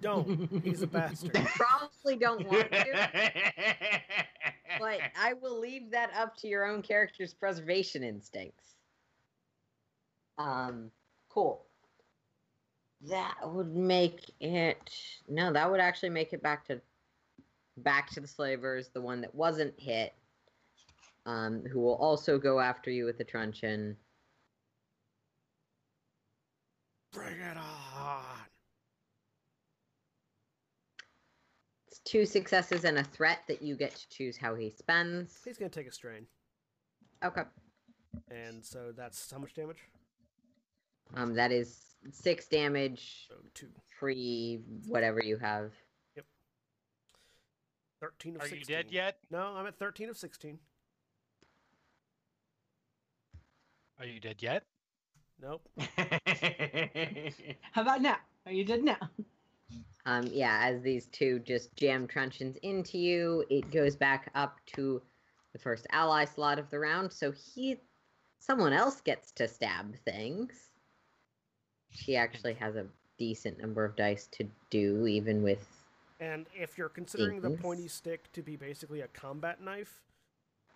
Don't. 0.00 0.62
He's 0.64 0.82
a 0.82 0.86
bastard. 0.86 1.34
Probably 1.54 2.16
don't 2.16 2.46
want 2.46 2.70
to, 2.70 3.08
but 4.78 5.00
I 5.20 5.34
will 5.40 5.58
leave 5.58 5.90
that 5.90 6.10
up 6.16 6.36
to 6.38 6.48
your 6.48 6.64
own 6.64 6.82
character's 6.82 7.34
preservation 7.34 8.02
instincts. 8.02 8.76
Um, 10.38 10.90
cool. 11.28 11.66
That 13.08 13.34
would 13.44 13.74
make 13.74 14.30
it 14.40 14.90
no, 15.28 15.52
that 15.52 15.70
would 15.70 15.80
actually 15.80 16.10
make 16.10 16.32
it 16.32 16.42
back 16.42 16.66
to 16.66 16.80
back 17.78 18.10
to 18.12 18.20
the 18.20 18.28
slavers, 18.28 18.88
the 18.88 19.00
one 19.00 19.20
that 19.20 19.34
wasn't 19.34 19.74
hit. 19.78 20.14
Um, 21.26 21.62
who 21.70 21.80
will 21.80 21.96
also 21.96 22.38
go 22.38 22.60
after 22.60 22.90
you 22.90 23.04
with 23.04 23.18
the 23.18 23.24
truncheon. 23.24 23.94
Bring 27.12 27.34
it 27.34 27.56
on. 27.58 28.39
It's 32.02 32.10
two 32.10 32.24
successes 32.26 32.84
and 32.84 32.98
a 32.98 33.04
threat 33.04 33.40
that 33.48 33.62
you 33.62 33.76
get 33.76 33.94
to 33.94 34.08
choose 34.08 34.36
how 34.36 34.54
he 34.54 34.70
spends. 34.70 35.38
He's 35.44 35.58
gonna 35.58 35.68
take 35.70 35.86
a 35.86 35.92
strain, 35.92 36.26
Okay. 37.22 37.42
and 38.30 38.64
so 38.64 38.92
that's 38.96 39.30
how 39.30 39.38
much 39.38 39.54
damage? 39.54 39.78
Um, 41.14 41.34
that 41.34 41.52
is 41.52 41.96
six 42.12 42.46
damage, 42.46 43.26
So 43.28 43.34
two. 43.54 43.68
free 43.98 44.60
whatever 44.86 45.22
you 45.22 45.36
have. 45.38 45.72
Yep. 46.16 46.24
Thirteen 48.00 48.36
of 48.36 48.42
Are 48.42 48.48
16. 48.48 48.60
you 48.60 48.64
dead 48.64 48.90
yet? 48.92 49.18
No, 49.30 49.54
I'm 49.56 49.66
at 49.66 49.78
thirteen 49.78 50.08
of 50.08 50.16
sixteen. 50.16 50.58
Are 53.98 54.06
you 54.06 54.20
dead 54.20 54.42
yet? 54.42 54.64
Nope. 55.42 55.68
How 57.72 57.82
about 57.82 58.00
now? 58.00 58.16
Are 58.46 58.52
you 58.52 58.64
dead 58.64 58.82
now? 58.82 58.96
Um, 60.06 60.26
yeah, 60.32 60.60
as 60.62 60.82
these 60.82 61.06
two 61.06 61.40
just 61.40 61.74
jam 61.76 62.06
truncheons 62.06 62.56
into 62.62 62.98
you, 62.98 63.44
it 63.50 63.70
goes 63.70 63.96
back 63.96 64.30
up 64.34 64.58
to 64.76 65.02
the 65.52 65.58
first 65.58 65.86
ally 65.92 66.24
slot 66.24 66.58
of 66.58 66.70
the 66.70 66.78
round. 66.78 67.12
So 67.12 67.32
he, 67.32 67.76
someone 68.38 68.72
else 68.72 69.00
gets 69.00 69.30
to 69.32 69.46
stab 69.46 69.96
things. 70.04 70.70
She 71.90 72.16
actually 72.16 72.54
has 72.54 72.76
a 72.76 72.86
decent 73.18 73.60
number 73.60 73.84
of 73.84 73.96
dice 73.96 74.26
to 74.32 74.48
do, 74.70 75.06
even 75.06 75.42
with. 75.42 75.66
And 76.20 76.46
if 76.54 76.78
you're 76.78 76.88
considering 76.88 77.40
the 77.40 77.50
pointy 77.50 77.88
stick 77.88 78.30
to 78.32 78.42
be 78.42 78.56
basically 78.56 79.00
a 79.00 79.08
combat 79.08 79.60
knife, 79.60 80.02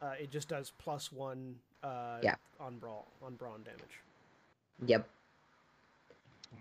uh, 0.02 0.14
it 0.20 0.30
just 0.30 0.48
does 0.48 0.72
plus 0.78 1.12
one 1.12 1.56
uh, 1.82 2.18
Yeah. 2.22 2.34
on 2.58 2.78
brawl 2.78 3.06
on 3.22 3.36
brawn 3.36 3.62
damage. 3.62 4.00
Yep. 4.86 5.08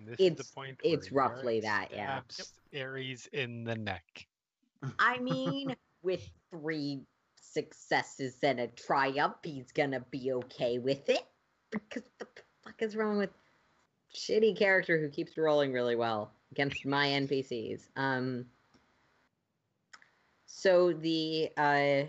This 0.05 0.19
It's- 0.19 0.39
is 0.39 0.47
the 0.47 0.53
point. 0.53 0.79
it's 0.83 1.11
roughly 1.11 1.59
that, 1.61 1.89
yeah. 1.91 2.21
Ares 2.75 3.27
in 3.33 3.63
the 3.63 3.75
neck. 3.75 4.27
I 4.99 5.19
mean, 5.19 5.75
with 6.03 6.27
three 6.49 7.05
successes 7.35 8.37
and 8.43 8.59
a 8.59 8.67
triumph, 8.67 9.37
he's 9.43 9.71
gonna 9.71 10.01
be 10.11 10.31
okay 10.33 10.79
with 10.79 11.07
it. 11.09 11.25
Because 11.71 12.03
what 12.17 12.19
the 12.35 12.41
fuck 12.63 12.81
is 12.81 12.95
wrong 12.95 13.17
with 13.17 13.29
shitty 14.13 14.57
character 14.57 14.99
who 14.99 15.09
keeps 15.09 15.37
rolling 15.37 15.71
really 15.73 15.95
well 15.95 16.33
against 16.51 16.85
my 16.85 17.07
NPCs? 17.07 17.89
Um. 17.95 18.45
So 20.45 20.93
the 20.93 21.51
uh 21.57 22.03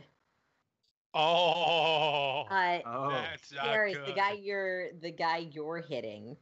Oh, 1.16 2.44
uh 2.50 3.08
that's 3.10 3.50
Darius, 3.50 3.98
the 4.06 4.12
guy 4.14 4.32
you're 4.32 4.92
the 5.00 5.12
guy 5.12 5.38
you're 5.52 5.78
hitting 5.80 6.36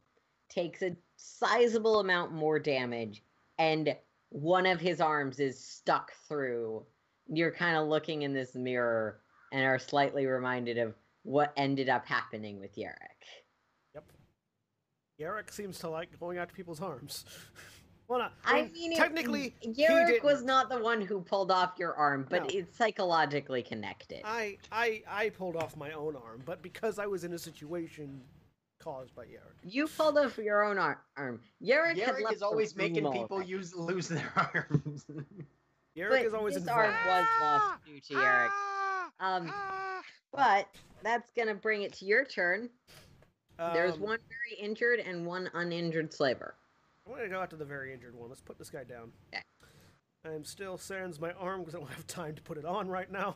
takes 0.53 0.81
a 0.81 0.95
sizable 1.15 1.99
amount 1.99 2.31
more 2.31 2.59
damage 2.59 3.23
and 3.59 3.95
one 4.29 4.65
of 4.65 4.79
his 4.79 4.99
arms 4.99 5.39
is 5.39 5.63
stuck 5.63 6.11
through. 6.27 6.83
You're 7.27 7.51
kind 7.51 7.77
of 7.77 7.87
looking 7.87 8.23
in 8.23 8.33
this 8.33 8.55
mirror 8.55 9.19
and 9.51 9.63
are 9.63 9.79
slightly 9.79 10.25
reminded 10.25 10.77
of 10.77 10.95
what 11.23 11.53
ended 11.55 11.87
up 11.87 12.05
happening 12.05 12.59
with 12.59 12.75
Yarrick. 12.75 13.23
Yep. 13.93 14.05
Yarrick 15.21 15.51
seems 15.53 15.77
to 15.79 15.89
like 15.89 16.19
going 16.19 16.37
after 16.39 16.53
people's 16.53 16.81
arms. 16.81 17.25
well, 18.07 18.19
not, 18.19 18.33
I 18.43 18.63
mean, 18.73 18.91
it- 18.91 18.97
technically, 18.97 19.55
Yarrick 19.63 20.23
was 20.23 20.43
not 20.43 20.69
the 20.69 20.79
one 20.79 20.99
who 21.01 21.21
pulled 21.21 21.51
off 21.51 21.73
your 21.77 21.93
arm, 21.93 22.25
but 22.29 22.41
No. 22.43 22.49
it's 22.51 22.75
psychologically 22.75 23.61
connected. 23.61 24.21
I, 24.25 24.57
I, 24.71 25.03
I 25.07 25.29
pulled 25.29 25.55
off 25.55 25.77
my 25.77 25.91
own 25.91 26.15
arm, 26.15 26.41
but 26.43 26.61
because 26.63 26.97
I 26.97 27.05
was 27.05 27.23
in 27.23 27.33
a 27.33 27.39
situation 27.39 28.19
caused 28.83 29.15
by 29.15 29.23
Yarrick. 29.23 29.55
You 29.63 29.87
pulled 29.87 30.17
off 30.17 30.37
your 30.37 30.63
own 30.63 30.77
ar- 30.77 31.01
arm. 31.15 31.39
Yarrick, 31.63 31.97
had 31.99 32.15
is 32.33 32.41
always 32.41 32.75
making 32.75 33.09
people 33.11 33.37
already. 33.37 33.49
use 33.49 33.73
lose 33.75 34.07
their 34.07 34.31
arms. 34.53 35.05
Yarrick 35.97 36.09
But 36.09 36.25
is 36.25 36.33
always 36.33 36.55
his 36.55 36.63
involved. 36.63 36.87
arm 36.87 36.95
was 37.07 37.25
lost 37.41 37.85
due 37.85 37.99
to 37.99 38.13
Yarrick. 38.15 38.49
Um, 39.19 39.51
Ah! 39.53 40.01
But 40.33 40.67
that's 41.03 41.31
gonna 41.31 41.53
bring 41.55 41.83
it 41.83 41.93
to 41.93 42.05
your 42.05 42.25
turn. 42.25 42.69
There's 43.57 43.93
Um, 43.93 43.99
one 44.01 44.19
very 44.27 44.59
injured 44.59 44.99
and 44.99 45.25
one 45.25 45.49
uninjured 45.53 46.11
slaver. 46.11 46.55
I'm 47.05 47.13
gonna 47.13 47.29
go 47.29 47.39
out 47.39 47.49
to 47.51 47.55
the 47.55 47.65
very 47.65 47.93
injured 47.93 48.15
one. 48.15 48.29
Let's 48.29 48.41
put 48.41 48.57
this 48.57 48.69
guy 48.69 48.83
down. 48.83 49.11
Okay. 49.33 49.43
I'm 50.25 50.43
still 50.45 50.77
sans 50.77 51.19
my 51.19 51.31
arm 51.33 51.59
because 51.61 51.75
I 51.75 51.79
don't 51.79 51.91
have 51.91 52.07
time 52.07 52.33
to 52.35 52.41
put 52.41 52.57
it 52.57 52.65
on 52.65 52.87
right 52.89 53.11
now. 53.11 53.35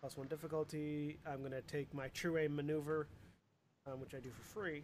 Plus 0.00 0.16
one 0.16 0.26
difficulty. 0.28 1.18
I'm 1.26 1.42
gonna 1.42 1.62
take 1.62 1.94
my 1.94 2.08
true 2.08 2.36
aim 2.38 2.56
maneuver, 2.56 3.06
um, 3.92 4.00
which 4.00 4.14
I 4.14 4.18
do 4.18 4.30
for 4.30 4.42
free. 4.42 4.82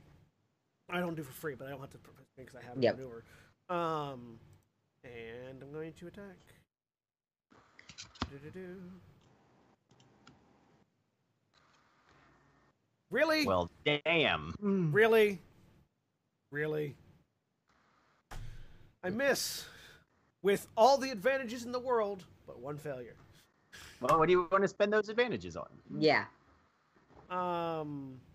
I 0.91 1.01
don't 1.01 1.15
do 1.15 1.23
for 1.23 1.33
free, 1.33 1.55
but 1.55 1.67
I 1.67 1.71
don't 1.71 1.81
have 1.81 1.91
to 1.91 1.99
because 2.37 2.57
I 2.57 2.63
have 2.63 2.77
a 2.77 2.81
Yep. 2.81 2.97
maneuver. 2.97 3.25
Um, 3.71 4.39
and 5.05 5.63
I'm 5.63 5.73
going 5.73 5.93
to 5.95 6.07
attack. 6.07 6.37
Do-do-do. 8.31 8.77
Really? 13.11 13.47
well, 13.47 13.71
damn. 13.85 14.55
Really? 14.93 15.39
Really? 16.51 16.97
I 19.03 19.11
miss 19.11 19.67
with 20.43 20.67
all 20.77 20.99
the 20.99 21.11
advantages 21.11 21.65
in 21.65 21.73
the 21.73 21.79
world, 21.79 22.25
but 22.47 22.59
one 22.59 22.77
failure. 22.77 23.15
Well, 24.01 24.19
what 24.19 24.27
do 24.27 24.33
you 24.33 24.49
want 24.51 24.63
to 24.63 24.69
spend 24.69 24.93
those 24.93 25.09
advantages 25.09 25.57
on? 25.57 25.69
Yeah. 25.97 26.25
Um, 27.31 28.21
what 28.21 28.34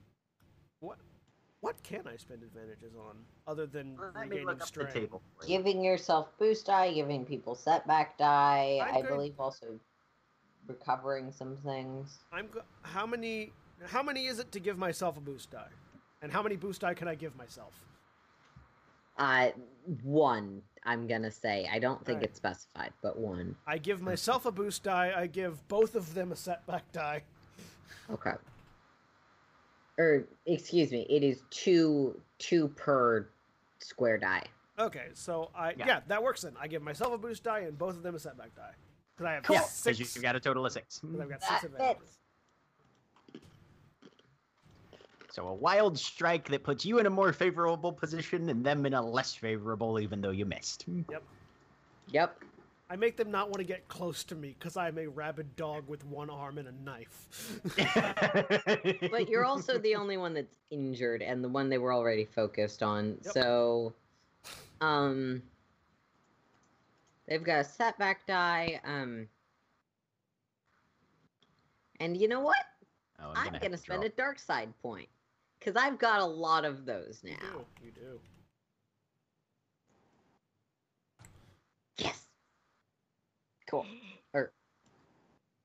what 1.61 1.81
can 1.83 2.07
I 2.07 2.15
spend 2.17 2.41
advantages 2.43 2.93
on 2.97 3.15
other 3.47 3.65
than 3.65 3.97
Let 3.97 4.13
me 4.15 4.21
regaining 4.21 4.45
look 4.47 4.59
the 4.59 4.65
strength? 4.65 4.93
table. 4.93 5.21
you. 5.41 5.47
Giving 5.57 5.83
yourself 5.83 6.29
boost 6.39 6.65
die, 6.67 6.93
giving 6.93 7.25
people 7.25 7.55
setback 7.55 8.17
die. 8.17 8.79
I'm 8.81 8.95
I 8.95 9.01
good. 9.01 9.09
believe 9.09 9.33
also 9.39 9.79
recovering 10.67 11.31
some 11.31 11.57
things. 11.57 12.19
I'm 12.31 12.47
go- 12.47 12.61
how 12.83 13.05
many 13.05 13.51
how 13.87 14.03
many 14.03 14.25
is 14.27 14.39
it 14.39 14.51
to 14.53 14.59
give 14.59 14.77
myself 14.77 15.17
a 15.17 15.21
boost 15.21 15.51
die, 15.51 15.69
and 16.21 16.31
how 16.31 16.41
many 16.43 16.55
boost 16.55 16.81
die 16.81 16.93
can 16.93 17.07
I 17.07 17.15
give 17.15 17.35
myself? 17.35 17.73
Uh, 19.17 19.49
one. 20.03 20.61
I'm 20.85 21.07
gonna 21.07 21.31
say. 21.31 21.67
I 21.69 21.77
don't 21.79 21.99
think 22.05 22.17
Alright. 22.17 22.29
it's 22.29 22.37
specified, 22.37 22.93
but 23.01 23.17
one. 23.17 23.55
I 23.67 23.77
give 23.77 24.01
myself 24.01 24.45
a 24.45 24.51
boost 24.51 24.83
die. 24.83 25.11
I 25.15 25.27
give 25.27 25.67
both 25.67 25.95
of 25.95 26.13
them 26.13 26.31
a 26.31 26.37
setback 26.37 26.89
die. 26.93 27.23
Okay. 28.09 28.31
Or 29.99 30.23
excuse 30.45 30.91
me, 30.91 31.05
it 31.09 31.23
is 31.23 31.43
two 31.51 32.19
two 32.39 32.69
per 32.69 33.27
square 33.79 34.17
die. 34.17 34.43
Okay, 34.79 35.07
so 35.13 35.51
I 35.53 35.71
yeah. 35.77 35.85
Yeah. 35.87 35.99
that 36.07 36.23
works 36.23 36.41
then. 36.41 36.53
I 36.59 36.67
give 36.67 36.81
myself 36.81 37.13
a 37.13 37.17
boost 37.17 37.43
die 37.43 37.59
and 37.59 37.77
both 37.77 37.97
of 37.97 38.01
them 38.01 38.15
a 38.15 38.19
setback 38.19 38.55
die 38.55 38.71
because 39.15 39.29
I 39.29 39.33
have 39.33 39.43
Cool. 39.43 39.57
six. 39.57 39.97
Because 39.97 40.15
you've 40.15 40.23
got 40.23 40.37
a 40.37 40.39
total 40.39 40.65
of 40.65 40.71
six. 40.71 40.99
'cause 40.99 41.19
I've 41.19 41.29
got 41.29 41.43
six 41.43 41.63
advantages. 41.65 42.17
So 45.31 45.47
a 45.49 45.53
wild 45.53 45.99
strike 45.99 46.47
that 46.49 46.63
puts 46.63 46.85
you 46.85 46.99
in 46.99 47.05
a 47.05 47.09
more 47.09 47.33
favorable 47.33 47.91
position 47.91 48.49
and 48.49 48.65
them 48.65 48.85
in 48.85 48.93
a 48.93 49.01
less 49.01 49.33
favorable, 49.35 49.99
even 49.99 50.21
though 50.21 50.31
you 50.31 50.45
missed. 50.45 50.85
Yep. 50.87 51.23
Yep. 52.07 52.39
I 52.91 52.95
make 52.95 53.17
them 53.17 53.29
not 53.29 53.49
want 53.49 53.59
to 53.59 53.63
get 53.63 53.87
close 53.87 54.23
to 54.25 54.35
me 54.35 54.55
because 54.57 54.75
I'm 54.75 54.97
a 54.97 55.05
rabid 55.07 55.55
dog 55.55 55.87
with 55.87 56.03
one 56.05 56.29
arm 56.29 56.57
and 56.57 56.67
a 56.67 56.71
knife. 56.83 57.27
But 59.11 59.29
you're 59.29 59.45
also 59.45 59.77
the 59.77 59.95
only 59.95 60.17
one 60.17 60.33
that's 60.33 60.57
injured 60.71 61.21
and 61.21 61.43
the 61.43 61.49
one 61.49 61.69
they 61.69 61.77
were 61.77 61.93
already 61.93 62.25
focused 62.25 62.81
on. 62.81 63.17
Yep. 63.23 63.33
So 63.33 63.93
um 64.81 65.43
they've 67.27 67.43
got 67.43 67.59
a 67.59 67.63
setback 67.63 68.25
die. 68.25 68.81
Um 68.83 69.27
And 71.99 72.17
you 72.17 72.27
know 72.27 72.39
what? 72.39 72.57
Oh, 73.21 73.33
I'm, 73.35 73.53
have 73.53 73.61
gonna 73.61 73.77
spend 73.77 74.01
draw. 74.01 74.07
a 74.07 74.09
dark 74.09 74.39
side 74.39 74.73
point 74.81 75.09
because 75.59 75.75
I've 75.75 75.99
got 75.99 76.21
a 76.21 76.25
lot 76.25 76.65
of 76.65 76.85
those 76.85 77.19
You 77.23 77.31
now. 77.31 77.37
do. 77.81 77.85
You 77.85 77.91
do. 77.91 78.19
Yes. 81.97 82.29
Cool. 83.69 83.85
Or 84.33 84.51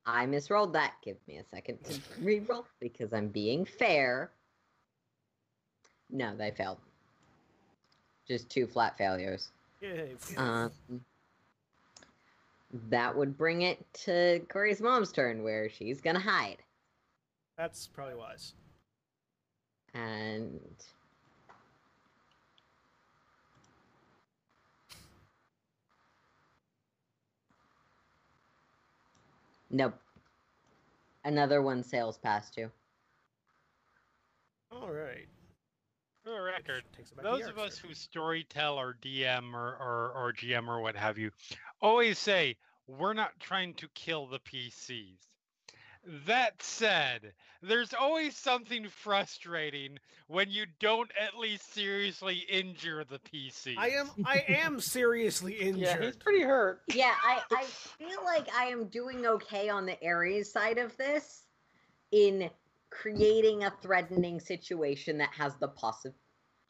I 0.06 0.26
misrolled 0.26 0.72
that. 0.74 0.94
Give 1.02 1.16
me 1.26 1.38
a 1.38 1.44
second 1.44 1.78
to 1.84 2.00
re-roll 2.20 2.66
because 2.80 3.12
I'm 3.12 3.28
being 3.28 3.64
fair. 3.64 4.30
No, 6.10 6.36
they 6.36 6.50
failed. 6.50 6.78
Just 8.26 8.50
two 8.50 8.66
flat 8.66 8.96
failures. 8.96 9.50
Yay. 9.80 10.14
Um, 10.36 10.70
that 12.88 13.16
would 13.16 13.36
bring 13.36 13.62
it 13.62 13.84
to 14.04 14.40
Cori's 14.48 14.80
mom's 14.80 15.12
turn, 15.12 15.42
where 15.42 15.68
she's 15.68 16.00
gonna 16.00 16.20
hide. 16.20 16.58
That's 17.56 17.86
probably 17.86 18.16
wise. 18.16 18.54
And 19.94 20.60
nope. 29.74 29.94
Another 31.24 31.60
one 31.62 31.82
sails 31.82 32.16
past 32.18 32.56
you. 32.56 32.70
All 34.70 34.90
right. 34.90 35.26
For 36.22 36.30
the 36.30 36.40
record, 36.40 36.84
Takes 36.96 37.10
it 37.10 37.16
back 37.16 37.24
to 37.24 37.30
those 37.30 37.48
of 37.48 37.58
us 37.58 37.76
who 37.76 37.88
storytell 37.88 38.76
or 38.76 38.96
DM 39.02 39.52
or, 39.52 39.76
or, 39.76 40.12
or 40.14 40.32
GM 40.32 40.68
or 40.68 40.80
what 40.80 40.96
have 40.96 41.18
you 41.18 41.30
always 41.82 42.18
say 42.18 42.56
we're 42.86 43.12
not 43.14 43.38
trying 43.40 43.74
to 43.74 43.88
kill 43.94 44.26
the 44.26 44.38
PCs. 44.38 45.33
That 46.26 46.62
said, 46.62 47.32
there's 47.62 47.94
always 47.94 48.36
something 48.36 48.88
frustrating 48.88 49.98
when 50.28 50.50
you 50.50 50.66
don't 50.80 51.10
at 51.18 51.38
least 51.38 51.72
seriously 51.72 52.44
injure 52.48 53.04
the 53.04 53.18
PC. 53.18 53.74
I 53.78 53.88
am. 53.90 54.10
I 54.24 54.44
am 54.48 54.80
seriously 54.80 55.54
injured. 55.54 55.80
Yeah, 55.82 56.04
he's 56.04 56.16
pretty 56.16 56.42
hurt. 56.42 56.82
Yeah, 56.92 57.14
I, 57.24 57.40
I 57.52 57.64
feel 57.64 58.22
like 58.24 58.48
I 58.54 58.64
am 58.64 58.88
doing 58.88 59.26
okay 59.26 59.68
on 59.68 59.86
the 59.86 60.02
Aries 60.02 60.52
side 60.52 60.78
of 60.78 60.96
this 60.98 61.44
in 62.12 62.50
creating 62.90 63.64
a 63.64 63.72
threatening 63.82 64.40
situation 64.40 65.18
that 65.18 65.30
has 65.36 65.56
the 65.56 65.68
possible. 65.68 66.16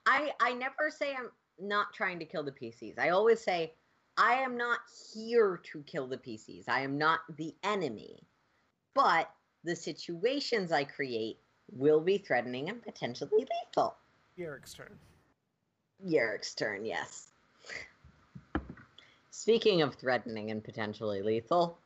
I 0.06 0.32
I 0.40 0.52
never 0.52 0.90
say 0.90 1.14
I'm 1.14 1.30
not 1.58 1.92
trying 1.92 2.18
to 2.20 2.24
kill 2.24 2.44
the 2.44 2.52
PCs. 2.52 2.98
I 2.98 3.10
always 3.10 3.40
say 3.40 3.74
I 4.16 4.34
am 4.34 4.56
not 4.56 4.78
here 5.12 5.60
to 5.72 5.82
kill 5.82 6.06
the 6.06 6.18
PCs. 6.18 6.68
I 6.68 6.80
am 6.80 6.98
not 6.98 7.20
the 7.36 7.54
enemy. 7.64 8.26
But 8.94 9.30
the 9.64 9.74
situations 9.74 10.72
I 10.72 10.84
create 10.84 11.38
will 11.72 12.00
be 12.00 12.18
threatening 12.18 12.68
and 12.68 12.82
potentially 12.82 13.46
lethal. 13.66 13.96
Eric's 14.38 14.74
turn. 14.74 14.96
Yerik's 16.04 16.54
turn, 16.54 16.84
yes. 16.84 17.28
Speaking 19.30 19.82
of 19.82 19.94
threatening 19.94 20.50
and 20.50 20.62
potentially 20.62 21.22
lethal, 21.22 21.78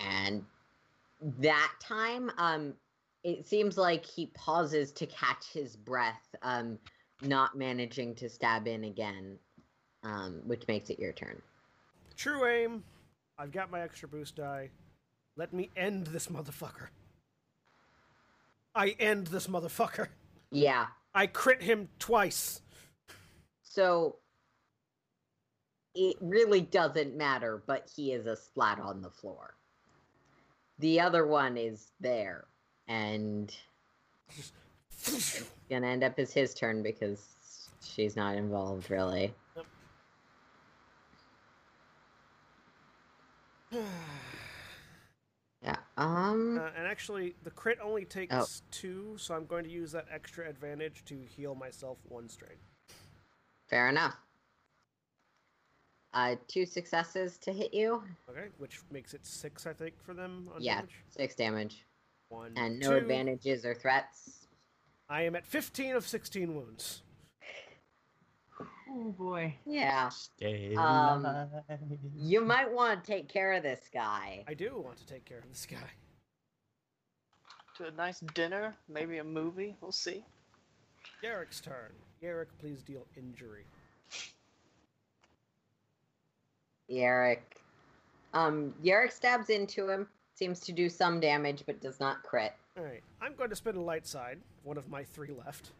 and 0.00 0.44
that 1.38 1.72
time, 1.80 2.30
um, 2.38 2.74
it 3.24 3.46
seems 3.46 3.76
like 3.76 4.04
he 4.04 4.26
pauses 4.26 4.92
to 4.92 5.06
catch 5.06 5.52
his 5.52 5.76
breath, 5.76 6.34
um, 6.42 6.78
not 7.22 7.56
managing 7.56 8.14
to 8.16 8.28
stab 8.28 8.68
in 8.68 8.84
again, 8.84 9.38
um, 10.06 10.40
which 10.44 10.66
makes 10.68 10.88
it 10.88 11.00
your 11.00 11.12
turn. 11.12 11.42
True 12.16 12.46
aim. 12.46 12.84
I've 13.38 13.52
got 13.52 13.70
my 13.70 13.80
extra 13.80 14.08
boost 14.08 14.36
die. 14.36 14.70
Let 15.36 15.52
me 15.52 15.70
end 15.76 16.06
this 16.06 16.28
motherfucker. 16.28 16.88
I 18.74 18.94
end 19.00 19.26
this 19.26 19.48
motherfucker. 19.48 20.08
Yeah, 20.50 20.86
I 21.14 21.26
crit 21.26 21.62
him 21.62 21.88
twice. 21.98 22.62
So 23.62 24.16
it 25.94 26.16
really 26.20 26.60
doesn't 26.60 27.16
matter, 27.16 27.62
but 27.66 27.90
he 27.94 28.12
is 28.12 28.26
a 28.26 28.36
splat 28.36 28.78
on 28.78 29.02
the 29.02 29.10
floor. 29.10 29.54
The 30.78 31.00
other 31.00 31.26
one 31.26 31.56
is 31.56 31.90
there, 32.00 32.44
and 32.86 33.54
gonna 35.70 35.86
end 35.88 36.04
up 36.04 36.18
as 36.18 36.32
his 36.32 36.54
turn 36.54 36.82
because 36.82 37.68
she's 37.82 38.14
not 38.14 38.36
involved 38.36 38.90
really. 38.90 39.34
Yeah. 45.62 45.76
Um. 45.96 46.58
Uh, 46.58 46.68
and 46.76 46.86
actually, 46.86 47.34
the 47.42 47.50
crit 47.50 47.78
only 47.82 48.04
takes 48.04 48.34
Oh. 48.34 48.46
two, 48.70 49.16
so 49.18 49.34
I'm 49.34 49.46
going 49.46 49.64
to 49.64 49.70
use 49.70 49.90
that 49.92 50.06
extra 50.12 50.48
advantage 50.48 51.04
to 51.06 51.18
heal 51.24 51.54
myself 51.56 51.98
one 52.08 52.28
strain. 52.28 52.58
Fair 53.68 53.88
enough. 53.88 54.14
Uh, 56.12 56.36
two 56.46 56.66
successes 56.66 57.36
to 57.38 57.52
hit 57.52 57.74
you. 57.74 58.02
Okay, 58.30 58.46
which 58.58 58.80
makes 58.92 59.12
it 59.12 59.26
six, 59.26 59.66
I 59.66 59.72
think, 59.72 59.94
for 60.00 60.14
them 60.14 60.48
on 60.54 60.62
Yeah, 60.62 60.76
damage. 60.76 60.94
six 61.08 61.34
damage, 61.34 61.84
One 62.28 62.52
and 62.56 62.78
no 62.78 62.90
two. 62.90 62.96
advantages 62.98 63.64
or 63.66 63.74
threats. 63.74 64.46
I 65.08 65.22
am 65.22 65.34
at 65.34 65.44
15 65.46 65.96
of 65.96 66.06
16 66.06 66.54
wounds. 66.54 67.02
Oh 68.88 69.10
boy. 69.12 69.54
Yeah. 69.66 70.08
Stay 70.10 70.74
Um, 70.76 71.24
alive. 71.24 71.48
You 72.16 72.40
might 72.40 72.70
want 72.72 73.02
to 73.02 73.06
take 73.12 73.28
care 73.28 73.52
of 73.52 73.62
this 73.62 73.80
guy. 73.92 74.44
I 74.46 74.54
do 74.54 74.80
want 74.84 74.96
to 74.98 75.06
take 75.06 75.24
care 75.24 75.38
of 75.38 75.48
this 75.48 75.66
guy. 75.66 75.90
To 77.78 77.86
a 77.86 77.90
nice 77.90 78.20
dinner, 78.34 78.74
maybe 78.88 79.18
a 79.18 79.24
movie. 79.24 79.76
We'll 79.80 79.92
see. 79.92 80.24
Garrick's 81.22 81.60
turn. 81.60 81.92
Garrick, 82.20 82.48
please 82.58 82.82
deal 82.82 83.06
injury. 83.16 83.64
Yarrick. 86.90 87.40
Um, 88.32 88.74
Yarrick 88.82 89.12
stabs 89.12 89.50
into 89.50 89.88
him, 89.88 90.06
seems 90.34 90.60
to 90.60 90.72
do 90.72 90.88
some 90.88 91.20
damage, 91.20 91.64
but 91.66 91.80
does 91.80 92.00
not 92.00 92.22
crit. 92.22 92.54
All 92.78 92.84
right, 92.84 93.02
I'm 93.20 93.34
going 93.34 93.50
to 93.50 93.56
spend 93.56 93.76
a 93.76 93.80
light 93.80 94.06
side, 94.06 94.38
one 94.62 94.76
of 94.76 94.88
my 94.88 95.04
three 95.04 95.32
left. 95.44 95.70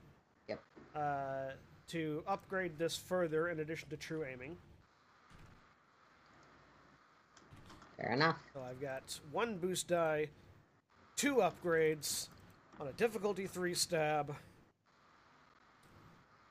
Yep. 0.49 0.61
Uh, 0.95 1.51
to 1.89 2.23
upgrade 2.27 2.79
this 2.79 2.97
further, 2.97 3.49
in 3.49 3.61
addition 3.61 3.89
to 3.91 3.97
true 3.97 4.25
aiming. 4.25 4.57
Fair 7.97 8.13
enough. 8.13 8.37
So 8.55 8.61
I've 8.69 8.81
got 8.81 9.19
one 9.33 9.57
boost 9.59 9.89
die, 9.89 10.29
two 11.17 11.37
upgrades 11.37 12.29
on 12.81 12.89
a 12.89 12.93
difficulty 12.93 13.47
three 13.47 13.75
stab. 13.75 14.35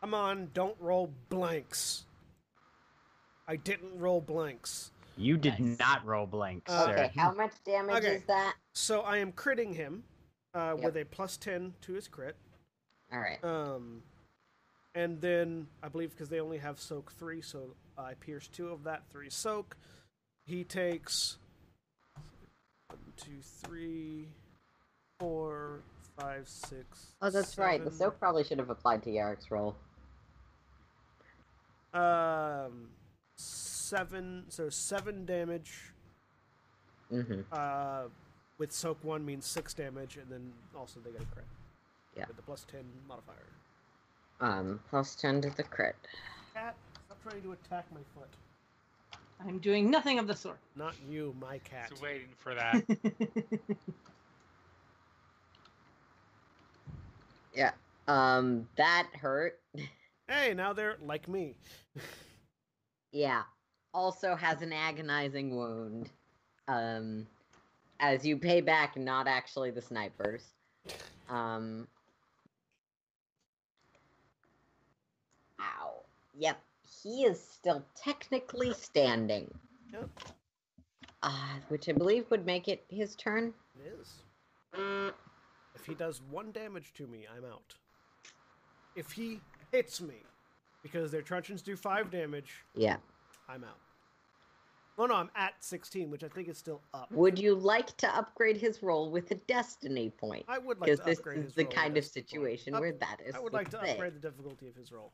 Come 0.02 0.14
on, 0.14 0.50
don't 0.54 0.76
roll 0.80 1.12
blanks. 1.30 2.04
I 3.48 3.56
didn't 3.58 4.00
roll 4.00 4.22
blanks. 4.22 4.92
You 5.18 5.38
did 5.38 5.60
Nice. 5.60 5.80
not 5.80 6.06
roll 6.06 6.26
blanks, 6.26 6.72
Uh, 6.72 6.86
sir. 6.86 6.92
Okay, 6.94 7.12
how 7.16 7.32
much 7.34 7.54
damage 7.64 7.98
Okay. 7.98 8.16
is 8.16 8.24
that? 8.26 8.56
So 8.74 9.02
I 9.02 9.18
am 9.18 9.32
critting 9.32 9.74
him 9.74 10.04
uh, 10.54 10.74
Yep. 10.78 10.86
with 10.86 10.98
a 10.98 11.06
plus 11.06 11.38
10 11.38 11.74
to 11.82 11.94
his 11.94 12.08
crit. 12.08 12.36
All 13.12 13.20
right. 13.20 13.42
Um, 13.44 14.02
and 14.96 15.20
then 15.22 15.68
I 15.84 15.90
believe 15.90 16.12
because 16.12 16.30
they 16.30 16.40
only 16.40 16.58
have 16.58 16.80
soak 16.80 17.12
three, 17.12 17.42
so 17.42 17.76
I 17.98 18.14
pierce 18.14 18.48
two 18.48 18.70
of 18.70 18.86
that, 18.86 19.04
three 19.12 19.30
soak. 19.30 19.76
He 20.46 20.64
takes 20.64 21.38
one, 22.88 23.00
two, 23.18 23.42
three, 23.42 24.28
four, 25.20 25.82
five, 26.18 26.48
six. 26.48 27.08
Oh, 27.22 27.30
that's 27.30 27.58
right. 27.58 27.84
The 27.84 27.92
soak 27.92 28.20
probably 28.20 28.44
should 28.44 28.60
have 28.60 28.70
applied 28.70 29.04
to 29.04 29.10
Yarrick's 29.10 29.52
roll. 29.52 29.76
Um, 31.94 32.90
seven. 33.38 34.46
So 34.50 34.70
seven 34.70 35.26
damage. 35.26 35.92
Mm-hmm. 37.12 37.42
Uh, 37.52 38.04
with 38.58 38.72
soak 38.72 39.04
one 39.04 39.26
means 39.26 39.46
six 39.46 39.74
damage, 39.74 40.18
and 40.18 40.32
then 40.32 40.54
also 40.78 41.00
they 41.04 41.12
get 41.12 41.22
a 41.22 41.26
crit. 41.26 41.46
Yeah. 42.16 42.26
With 42.28 42.38
the 42.38 42.44
plus 42.44 42.66
ten 42.72 42.86
modifier. 43.08 43.36
Um, 44.42 44.80
plus 44.90 45.16
ten 45.16 45.42
to 45.42 45.50
the 45.50 45.64
crit. 45.64 45.96
Cat, 46.54 46.76
stop 47.06 47.24
trying 47.24 47.42
to 47.44 47.54
attack 47.54 47.86
my 47.94 48.02
foot. 48.16 48.30
I'm 49.46 49.60
doing 49.60 49.90
nothing 49.90 50.20
of 50.20 50.28
the 50.28 50.36
sort. 50.36 50.60
Not 50.76 50.96
you, 51.10 51.36
my 51.40 51.60
cat. 51.60 51.90
Just 51.90 52.02
waiting 52.02 52.30
for 52.38 52.56
that. 52.56 52.84
Yeah. 57.56 57.72
Um, 58.08 58.68
that 58.78 59.08
hurt. 59.20 59.60
Hey, 60.28 60.56
now 60.56 60.74
they're 60.74 60.98
like 61.06 61.28
me. 61.28 61.54
Yeah. 63.12 63.44
Also 63.94 64.36
has 64.36 64.64
an 64.64 64.74
agonizing 64.74 65.56
wound. 65.56 66.10
Um, 66.68 67.28
as 68.00 68.26
you 68.26 68.36
pay 68.36 68.60
back, 68.60 68.98
not 68.98 69.28
actually 69.28 69.70
the 69.70 69.84
snipers. 69.84 70.42
Um. 71.30 71.88
Ow. 75.62 76.02
Yep. 76.38 76.62
he 77.04 77.24
is 77.24 77.42
still 77.42 77.84
technically 77.96 78.74
standing. 78.74 79.52
Yep. 79.94 80.10
Uh, 81.24 81.32
which 81.70 81.90
I 81.90 81.94
believe 81.94 82.26
would 82.30 82.46
make 82.46 82.68
it 82.68 82.84
his 82.90 83.16
turn. 83.16 83.54
It 83.84 83.94
is. 84.00 84.14
If 85.76 85.86
he 85.86 85.94
does 85.96 86.22
one 86.30 86.52
damage 86.52 86.94
to 86.96 87.08
me, 87.08 87.26
I'm 87.36 87.46
out. 87.46 87.74
If 88.96 89.12
he 89.12 89.40
hits 89.72 90.02
me, 90.02 90.16
because 90.84 91.12
their 91.12 91.22
truncheons 91.22 91.62
do 91.62 91.76
five 91.76 92.12
damage, 92.12 92.64
Yeah. 92.76 92.98
I'm 93.50 93.64
out. 93.64 93.80
Oh 94.98 95.06
no, 95.06 95.16
I'm 95.16 95.30
at 95.36 95.54
16, 95.60 96.10
which 96.10 96.24
I 96.24 96.30
think 96.30 96.48
is 96.48 96.58
still 96.58 96.82
up. 96.94 97.12
Would 97.12 97.38
you 97.38 97.54
like 97.56 97.96
to 97.98 98.08
upgrade 98.16 98.56
his 98.56 98.82
roll 98.82 99.10
with 99.12 99.30
a 99.32 99.36
destiny 99.36 100.10
point? 100.10 100.46
I 100.48 100.58
would 100.58 100.80
like 100.80 100.86
Because 100.88 101.00
to 101.00 101.06
this 101.06 101.20
upgrade 101.20 101.40
is 101.40 101.46
his 101.46 101.56
the 101.56 101.64
roll 101.64 101.68
with 101.70 101.76
kind 101.76 101.98
of 101.98 102.04
Destiny 102.04 102.22
point. 102.24 102.30
situation 102.30 102.74
Up- 102.76 102.82
where 102.82 102.94
that 102.94 103.18
is. 103.26 103.36
I 103.36 103.40
would 103.40 103.52
like 103.54 103.70
to 103.72 103.80
upgrade 103.82 104.14
the 104.16 104.20
difficulty 104.20 104.68
of 104.70 104.76
his 104.76 104.92
roll. 104.94 105.12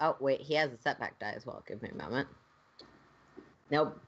Oh 0.00 0.16
wait, 0.20 0.40
he 0.40 0.54
has 0.54 0.72
a 0.72 0.78
setback 0.78 1.18
die 1.18 1.34
as 1.36 1.44
well. 1.44 1.62
Give 1.66 1.80
me 1.82 1.90
a 1.90 1.94
moment. 1.94 2.28
Nope. 3.70 4.00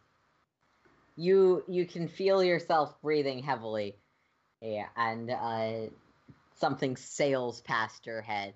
You 1.16 1.64
you 1.68 1.86
can 1.86 2.08
feel 2.08 2.42
yourself 2.42 2.94
breathing 3.02 3.42
heavily, 3.42 3.96
yeah, 4.62 4.86
and 4.96 5.30
uh, 5.30 5.90
something 6.56 6.96
sails 6.96 7.60
past 7.62 8.06
your 8.06 8.22
head, 8.22 8.54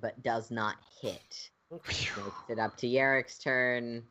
but 0.00 0.22
does 0.22 0.50
not 0.50 0.76
hit. 1.00 1.50
Makes 1.70 2.10
it 2.48 2.58
up 2.58 2.76
to 2.78 2.86
Yarek's 2.86 3.38
turn. 3.38 4.02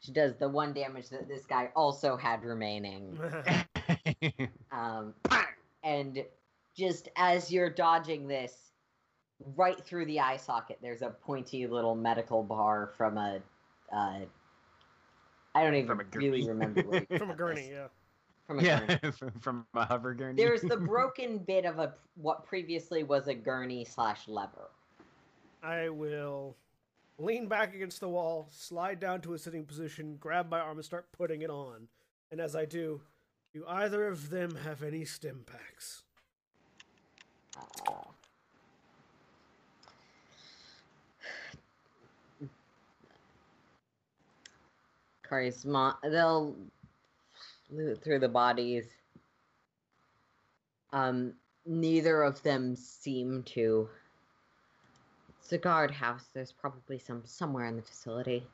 She 0.00 0.12
does 0.12 0.34
the 0.36 0.48
one 0.48 0.72
damage 0.72 1.10
that 1.10 1.28
this 1.28 1.46
guy 1.46 1.70
also 1.76 2.16
had 2.16 2.44
remaining. 2.44 3.18
Um, 4.72 5.14
and 5.82 6.24
just 6.74 7.08
as 7.16 7.52
you're 7.52 7.70
dodging 7.70 8.26
this, 8.26 8.71
right 9.56 9.82
through 9.84 10.06
the 10.06 10.20
eye 10.20 10.36
socket, 10.36 10.78
there's 10.82 11.02
a 11.02 11.10
pointy 11.10 11.66
little 11.66 11.94
medical 11.94 12.42
bar 12.42 12.92
from 12.96 13.18
a. 13.18 13.40
Uh, 13.92 14.20
I 15.54 15.62
don't 15.64 15.74
even 15.74 16.00
really 16.14 16.48
remember 16.48 16.82
where 16.82 17.06
From 17.18 17.30
a 17.30 17.34
gurney, 17.34 17.62
this. 17.62 17.70
yeah. 17.70 17.86
From 18.46 18.58
a 18.58 18.62
yeah, 18.62 18.86
gurney. 18.86 19.12
from, 19.18 19.30
from 19.40 19.66
a 19.74 19.84
hover 19.84 20.14
gurney. 20.14 20.42
There's 20.42 20.62
the 20.62 20.76
broken 20.78 21.38
bit 21.38 21.64
of 21.64 21.78
a 21.78 21.94
what 22.16 22.46
previously 22.46 23.02
was 23.02 23.28
a 23.28 23.34
gurney 23.34 23.84
slash 23.84 24.28
lever. 24.28 24.70
I 25.62 25.90
will 25.90 26.56
lean 27.18 27.46
back 27.46 27.74
against 27.74 28.00
the 28.00 28.08
wall, 28.08 28.48
slide 28.50 28.98
down 28.98 29.20
to 29.22 29.34
a 29.34 29.38
sitting 29.38 29.64
position, 29.64 30.16
grab 30.18 30.50
my 30.50 30.58
arm, 30.58 30.78
and 30.78 30.84
start 30.84 31.12
putting 31.12 31.42
it 31.42 31.50
on. 31.50 31.86
And 32.30 32.40
as 32.40 32.56
I 32.56 32.64
do, 32.64 33.00
do 33.52 33.64
either 33.68 34.08
of 34.08 34.30
them 34.30 34.56
have 34.64 34.82
any 34.82 35.04
stim 35.04 35.44
packs? 35.46 36.02
Uh, 37.56 38.11
charisma. 45.32 45.96
They'll 46.02 46.54
loot 47.70 48.02
through 48.02 48.20
the 48.20 48.28
bodies. 48.28 48.86
Um, 50.92 51.34
neither 51.66 52.22
of 52.22 52.42
them 52.42 52.76
seem 52.76 53.42
to. 53.44 53.88
It's 55.40 55.52
a 55.52 55.58
guardhouse. 55.58 56.26
There's 56.34 56.52
probably 56.52 56.98
some 56.98 57.22
somewhere 57.24 57.66
in 57.66 57.76
the 57.76 57.82
facility. 57.82 58.46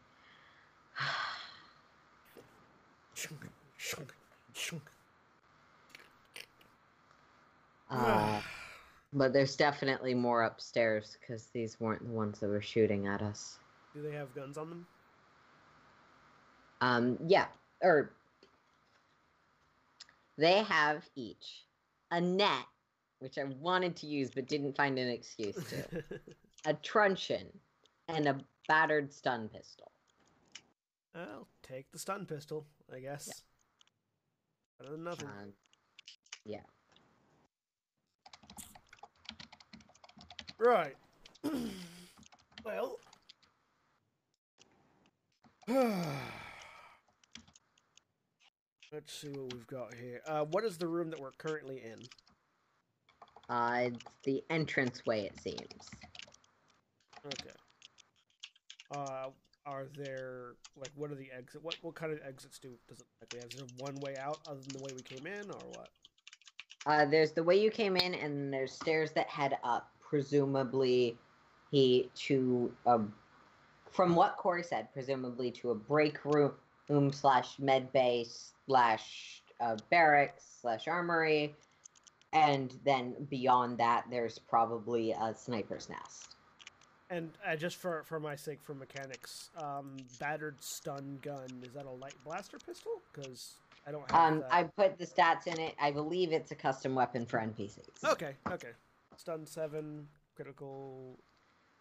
Shunk, 3.15 3.47
shunk, 3.76 4.15
shunk. 4.55 4.82
Uh, 7.90 8.40
but 9.12 9.32
there's 9.32 9.57
definitely 9.57 10.15
more 10.15 10.42
upstairs 10.42 11.16
because 11.20 11.47
these 11.47 11.81
weren't 11.81 12.07
the 12.07 12.12
ones 12.12 12.39
that 12.40 12.48
were 12.48 12.60
shooting 12.60 13.07
at 13.07 13.23
us. 13.23 13.58
Do 13.94 14.02
they 14.02 14.12
have 14.12 14.34
guns 14.34 14.58
on 14.58 14.68
them? 14.68 14.86
Um, 16.81 17.18
yeah, 17.26 17.47
or 17.82 18.12
they 20.36 20.62
have 20.62 21.05
each 21.16 21.65
a 22.10 22.20
net, 22.20 22.65
which 23.18 23.39
I 23.39 23.44
wanted 23.60 23.97
to 23.97 24.07
use 24.07 24.31
but 24.34 24.47
didn't 24.47 24.76
find 24.76 24.98
an 24.98 25.08
excuse 25.08 25.57
to, 25.57 26.05
a 26.66 26.74
truncheon, 26.74 27.48
and 28.08 28.28
a 28.28 28.39
battered 28.68 29.12
stun 29.12 29.48
pistol. 29.48 29.90
I'll 31.15 31.48
take 31.62 31.90
the 31.90 31.98
stun 31.98 32.26
pistol, 32.26 32.66
I 32.94 33.00
guess. 33.00 33.42
Better 34.78 34.92
than 34.92 35.05
nothing. 35.05 35.26
Um, 35.26 35.52
yeah. 36.44 36.60
Right. 40.58 40.94
well. 42.65 42.98
Let's 48.92 49.12
see 49.12 49.28
what 49.28 49.52
we've 49.52 49.67
got 49.67 49.92
here. 49.94 50.23
Uh, 50.26 50.44
what 50.44 50.65
is 50.65 50.78
the 50.78 50.86
room 50.86 51.10
that 51.10 51.20
we're 51.20 51.33
currently 51.33 51.83
in? 51.84 51.99
Uh, 53.55 53.81
it's 53.84 54.05
the 54.25 54.42
entranceway, 54.49 55.26
it 55.26 55.39
seems. 55.41 55.91
Okay. 57.26 57.55
Uh, 58.94 59.28
are 59.67 59.86
there 59.94 60.55
like 60.76 60.91
what 60.97 61.10
are 61.10 61.15
the 61.15 61.28
exit? 61.36 61.62
What 61.62 61.76
what 61.83 61.94
kind 61.94 62.12
of 62.12 62.20
exits 62.26 62.58
do 62.58 62.70
does 62.89 63.00
it 63.00 63.07
likely 63.20 63.41
have? 63.41 63.50
Is 63.52 63.58
there 63.58 63.86
one 63.86 64.00
way 64.00 64.17
out 64.18 64.39
other 64.49 64.60
than 64.60 64.78
the 64.78 64.84
way 64.84 64.91
we 64.94 65.02
came 65.02 65.26
in, 65.26 65.50
or 65.50 65.60
what? 65.75 65.89
Uh, 66.86 67.05
there's 67.05 67.33
the 67.33 67.42
way 67.42 67.60
you 67.60 67.70
came 67.70 67.97
in, 67.97 68.15
and 68.15 68.52
there's 68.52 68.73
stairs 68.73 69.10
that 69.12 69.28
head 69.28 69.58
up. 69.62 69.91
Presumably, 70.00 71.18
he 71.70 72.08
to 72.15 72.73
a, 72.86 73.00
from 73.91 74.15
what 74.15 74.39
Cori 74.39 74.62
said, 74.62 74.89
presumably 74.94 75.50
to 75.50 75.70
a 75.73 75.75
break 75.75 76.25
room, 76.25 76.52
room 76.89 77.12
slash 77.12 77.58
med 77.58 77.92
bay 77.92 78.26
slash 78.67 79.42
uh, 79.60 79.76
barracks 79.91 80.44
slash 80.60 80.89
armory, 80.89 81.55
and 82.33 82.75
then 82.84 83.15
beyond 83.31 83.78
that, 83.78 84.05
there's 84.10 84.39
probably 84.39 85.12
a 85.12 85.34
sniper's 85.34 85.89
nest. 85.89 86.36
And 87.10 87.31
uh, 87.47 87.57
just 87.57 87.76
for 87.76 88.02
for 88.05 88.20
my 88.20 88.36
sake, 88.36 88.58
for 88.62 88.75
mechanics, 88.75 89.50
um, 89.57 89.97
battered 90.20 90.57
stun 90.60 91.18
gun 91.23 91.47
is 91.62 91.73
that 91.73 91.86
a 91.86 91.91
light 91.91 92.15
blaster 92.25 92.58
pistol? 92.58 92.92
Because 93.12 93.55
I 93.86 93.92
don't 93.92 94.10
have 94.10 94.33
Um, 94.34 94.41
that. 94.41 94.52
I 94.52 94.65
put 94.65 94.99
the 94.99 95.07
stats 95.07 95.47
in 95.47 95.58
it. 95.58 95.75
I 95.81 95.91
believe 95.91 96.33
it's 96.33 96.50
a 96.50 96.55
custom 96.55 96.94
weapon 96.94 97.25
for 97.25 97.39
NPCs. 97.39 98.05
Okay, 98.05 98.33
okay. 98.50 98.68
Stun 99.17 99.47
seven, 99.47 100.07
critical. 100.36 101.18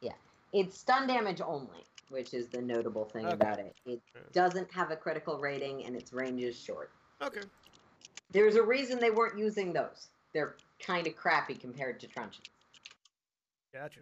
Yeah. 0.01 0.13
It's 0.53 0.79
stun 0.79 1.07
damage 1.07 1.41
only, 1.45 1.83
which 2.09 2.33
is 2.33 2.47
the 2.47 2.61
notable 2.61 3.05
thing 3.05 3.25
Okay. 3.25 3.33
about 3.33 3.59
it. 3.59 3.75
It 3.85 4.01
Yeah. 4.15 4.21
doesn't 4.31 4.71
have 4.71 4.91
a 4.91 4.95
critical 4.95 5.39
rating 5.39 5.85
and 5.85 5.95
its 5.95 6.13
range 6.13 6.41
is 6.41 6.57
short. 6.57 6.91
Okay. 7.21 7.41
There's 8.31 8.55
a 8.55 8.63
reason 8.63 8.99
they 8.99 9.11
weren't 9.11 9.37
using 9.37 9.73
those. 9.73 10.09
They're 10.33 10.55
kind 10.79 11.07
of 11.07 11.15
crappy 11.15 11.55
compared 11.55 11.99
to 12.01 12.07
truncheons. 12.07 12.49
Gotcha. 13.73 14.01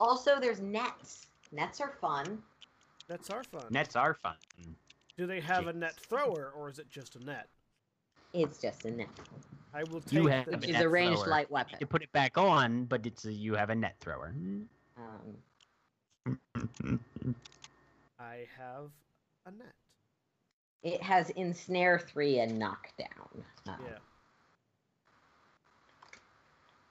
Also, 0.00 0.40
there's 0.40 0.60
nets. 0.60 1.26
Nets 1.52 1.80
are 1.80 1.92
fun. 2.00 2.42
Nets 3.08 3.30
are 3.30 3.44
fun. 3.44 3.66
Nets 3.70 3.96
are 3.96 4.14
fun. 4.14 4.36
Do 5.16 5.26
they 5.26 5.40
have 5.40 5.66
a 5.66 5.72
net 5.72 5.94
thrower, 5.94 6.50
or 6.56 6.70
is 6.70 6.78
it 6.78 6.88
just 6.90 7.16
a 7.16 7.24
net? 7.24 7.48
It's 8.32 8.58
just 8.58 8.86
a 8.86 8.90
net, 8.90 9.08
I 9.74 9.84
will 9.84 10.00
take 10.00 10.12
You 10.12 10.26
have 10.26 10.46
the 10.46 10.52
which 10.52 10.66
a 10.66 10.70
is 10.70 10.72
net 10.74 10.84
a 10.84 10.88
ranged 10.88 11.18
thrower. 11.20 11.30
light 11.30 11.50
weapon. 11.50 11.76
You 11.80 11.86
put 11.86 12.02
it 12.02 12.10
back 12.12 12.38
on, 12.38 12.86
but 12.86 13.04
it's 13.06 13.24
a, 13.26 13.32
you 13.32 13.54
have 13.54 13.68
a 13.70 13.74
net 13.74 13.96
thrower. 14.00 14.34
Um, 14.96 15.36
I 18.18 18.46
have 18.56 18.90
a 19.46 19.50
net. 19.50 19.72
it 20.82 21.02
has 21.02 21.30
ensnare 21.30 21.98
three 21.98 22.38
and 22.40 22.58
knockdown. 22.58 23.44
Uh, 23.68 23.76
Yeah. 23.84 23.98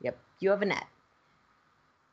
Yep. 0.01 0.17
You 0.39 0.49
have 0.49 0.61
a 0.61 0.65
net, 0.65 0.87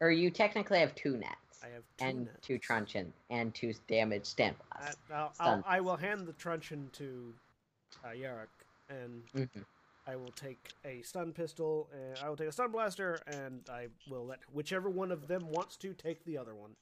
or 0.00 0.10
you 0.10 0.30
technically 0.30 0.78
have 0.80 0.94
two 0.94 1.16
nets 1.16 1.34
I 1.64 1.68
have 1.68 1.82
two 1.97 2.05
and 2.05 2.26
nets. 2.26 2.47
two 2.47 2.58
truncheon 2.58 3.12
and 3.30 3.55
two 3.55 3.72
damage 3.88 4.26
stand 4.26 4.56
I, 4.72 4.78
blast. 4.78 4.98
I'll, 5.10 5.32
I'll, 5.40 5.64
I 5.66 5.80
will 5.80 5.97
hand 5.97 6.26
the 6.26 6.34
truncheon 6.34 6.90
to 6.94 7.34
uh, 8.05 8.08
Yarok, 8.08 8.48
and 8.90 9.22
Mhm. 9.34 9.64
I 10.06 10.16
will 10.16 10.32
take 10.32 10.70
a 10.84 11.02
stun 11.02 11.32
pistol, 11.32 11.88
and 11.92 12.18
I 12.22 12.28
will 12.28 12.36
take 12.36 12.48
a 12.48 12.52
stun 12.52 12.70
blaster, 12.70 13.20
and 13.26 13.62
I 13.70 13.88
will 14.08 14.26
let 14.26 14.40
whichever 14.52 14.88
one 14.90 15.10
of 15.10 15.26
them 15.28 15.48
wants 15.50 15.76
to 15.78 15.92
take 15.94 16.24
the 16.24 16.36
other 16.38 16.55
one. 16.55 16.76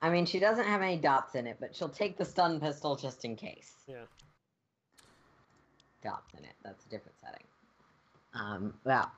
I 0.00 0.10
mean, 0.10 0.26
she 0.26 0.38
doesn't 0.38 0.64
have 0.66 0.80
any 0.80 0.96
dots 0.96 1.34
in 1.34 1.46
it, 1.46 1.56
but 1.60 1.74
she'll 1.74 1.88
take 1.88 2.16
the 2.16 2.24
stun 2.24 2.60
pistol 2.60 2.96
just 2.96 3.24
in 3.24 3.34
case. 3.34 3.72
Yeah. 3.86 4.04
Dots 6.02 6.34
in 6.34 6.44
it. 6.44 6.54
That's 6.64 6.86
a 6.86 6.88
different 6.88 7.18
setting. 7.20 7.44
Um, 8.34 8.74
well, 8.84 9.10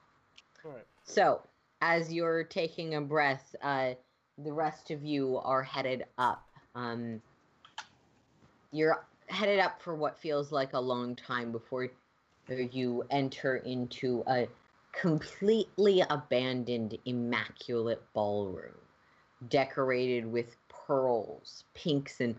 All 0.65 0.73
right. 0.73 0.87
so 1.05 1.43
as 1.83 2.13
you're 2.13 2.45
taking 2.45 2.95
a 2.95 3.01
breath, 3.01 3.55
uh, 3.63 3.91
the 4.39 4.53
rest 4.53 4.91
of 4.91 5.05
you 5.05 5.39
are 5.39 5.63
headed 5.63 6.05
up. 6.17 6.47
Um, 6.75 7.21
you're 8.73 9.05
headed 9.27 9.61
up 9.61 9.83
for 9.83 9.95
what 9.95 10.19
feels 10.19 10.51
like 10.51 10.73
a 10.73 10.81
long 10.81 11.15
time 11.15 11.53
before 11.53 11.89
you 12.49 13.05
enter 13.11 13.57
into 13.57 14.25
a 14.27 14.49
completely 14.93 16.03
abandoned, 16.11 16.97
immaculate 17.05 18.03
ballroom, 18.13 18.75
decorated 19.49 20.27
with 20.27 20.57
pearls, 20.91 21.63
pinks, 21.73 22.21
and 22.21 22.35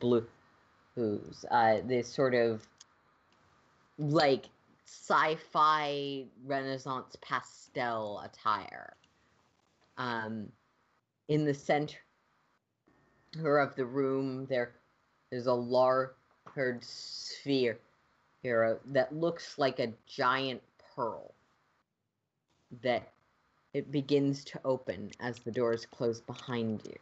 blues. 0.00 1.44
Uh, 1.50 1.76
this 1.84 2.08
sort 2.08 2.32
of 2.32 2.66
like 3.98 4.46
sci-fi 4.86 6.24
Renaissance 6.46 7.18
pastel 7.20 8.22
attire. 8.24 8.94
Um, 9.98 10.50
in 11.28 11.44
the 11.44 11.52
center 11.52 11.98
of 13.58 13.76
the 13.76 13.84
room, 13.84 14.46
there 14.46 14.72
is 15.30 15.46
a 15.46 15.52
large 15.52 16.12
sphere 16.80 17.78
here 18.42 18.78
that 18.86 19.14
looks 19.14 19.58
like 19.58 19.80
a 19.80 19.92
giant 20.06 20.62
pearl 20.94 21.34
that 22.80 23.12
it 23.74 23.92
begins 23.92 24.44
to 24.44 24.60
open 24.64 25.10
as 25.20 25.40
the 25.40 25.52
doors 25.52 25.84
close 25.84 26.22
behind 26.22 26.80
you. 26.86 26.96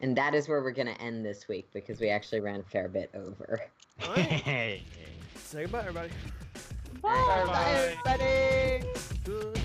And 0.00 0.16
that 0.16 0.34
is 0.34 0.48
where 0.48 0.62
we're 0.62 0.70
going 0.70 0.86
to 0.86 1.00
end 1.00 1.24
this 1.24 1.48
week 1.48 1.68
because 1.72 2.00
we 2.00 2.08
actually 2.08 2.40
ran 2.40 2.60
a 2.60 2.64
fair 2.64 2.88
bit 2.88 3.10
over. 3.14 3.60
Hey, 3.98 4.84
Say 5.34 5.62
goodbye, 5.62 5.80
everybody. 5.80 6.10
Bye, 7.02 7.44
Bye 7.46 7.98
everybody. 8.06 9.57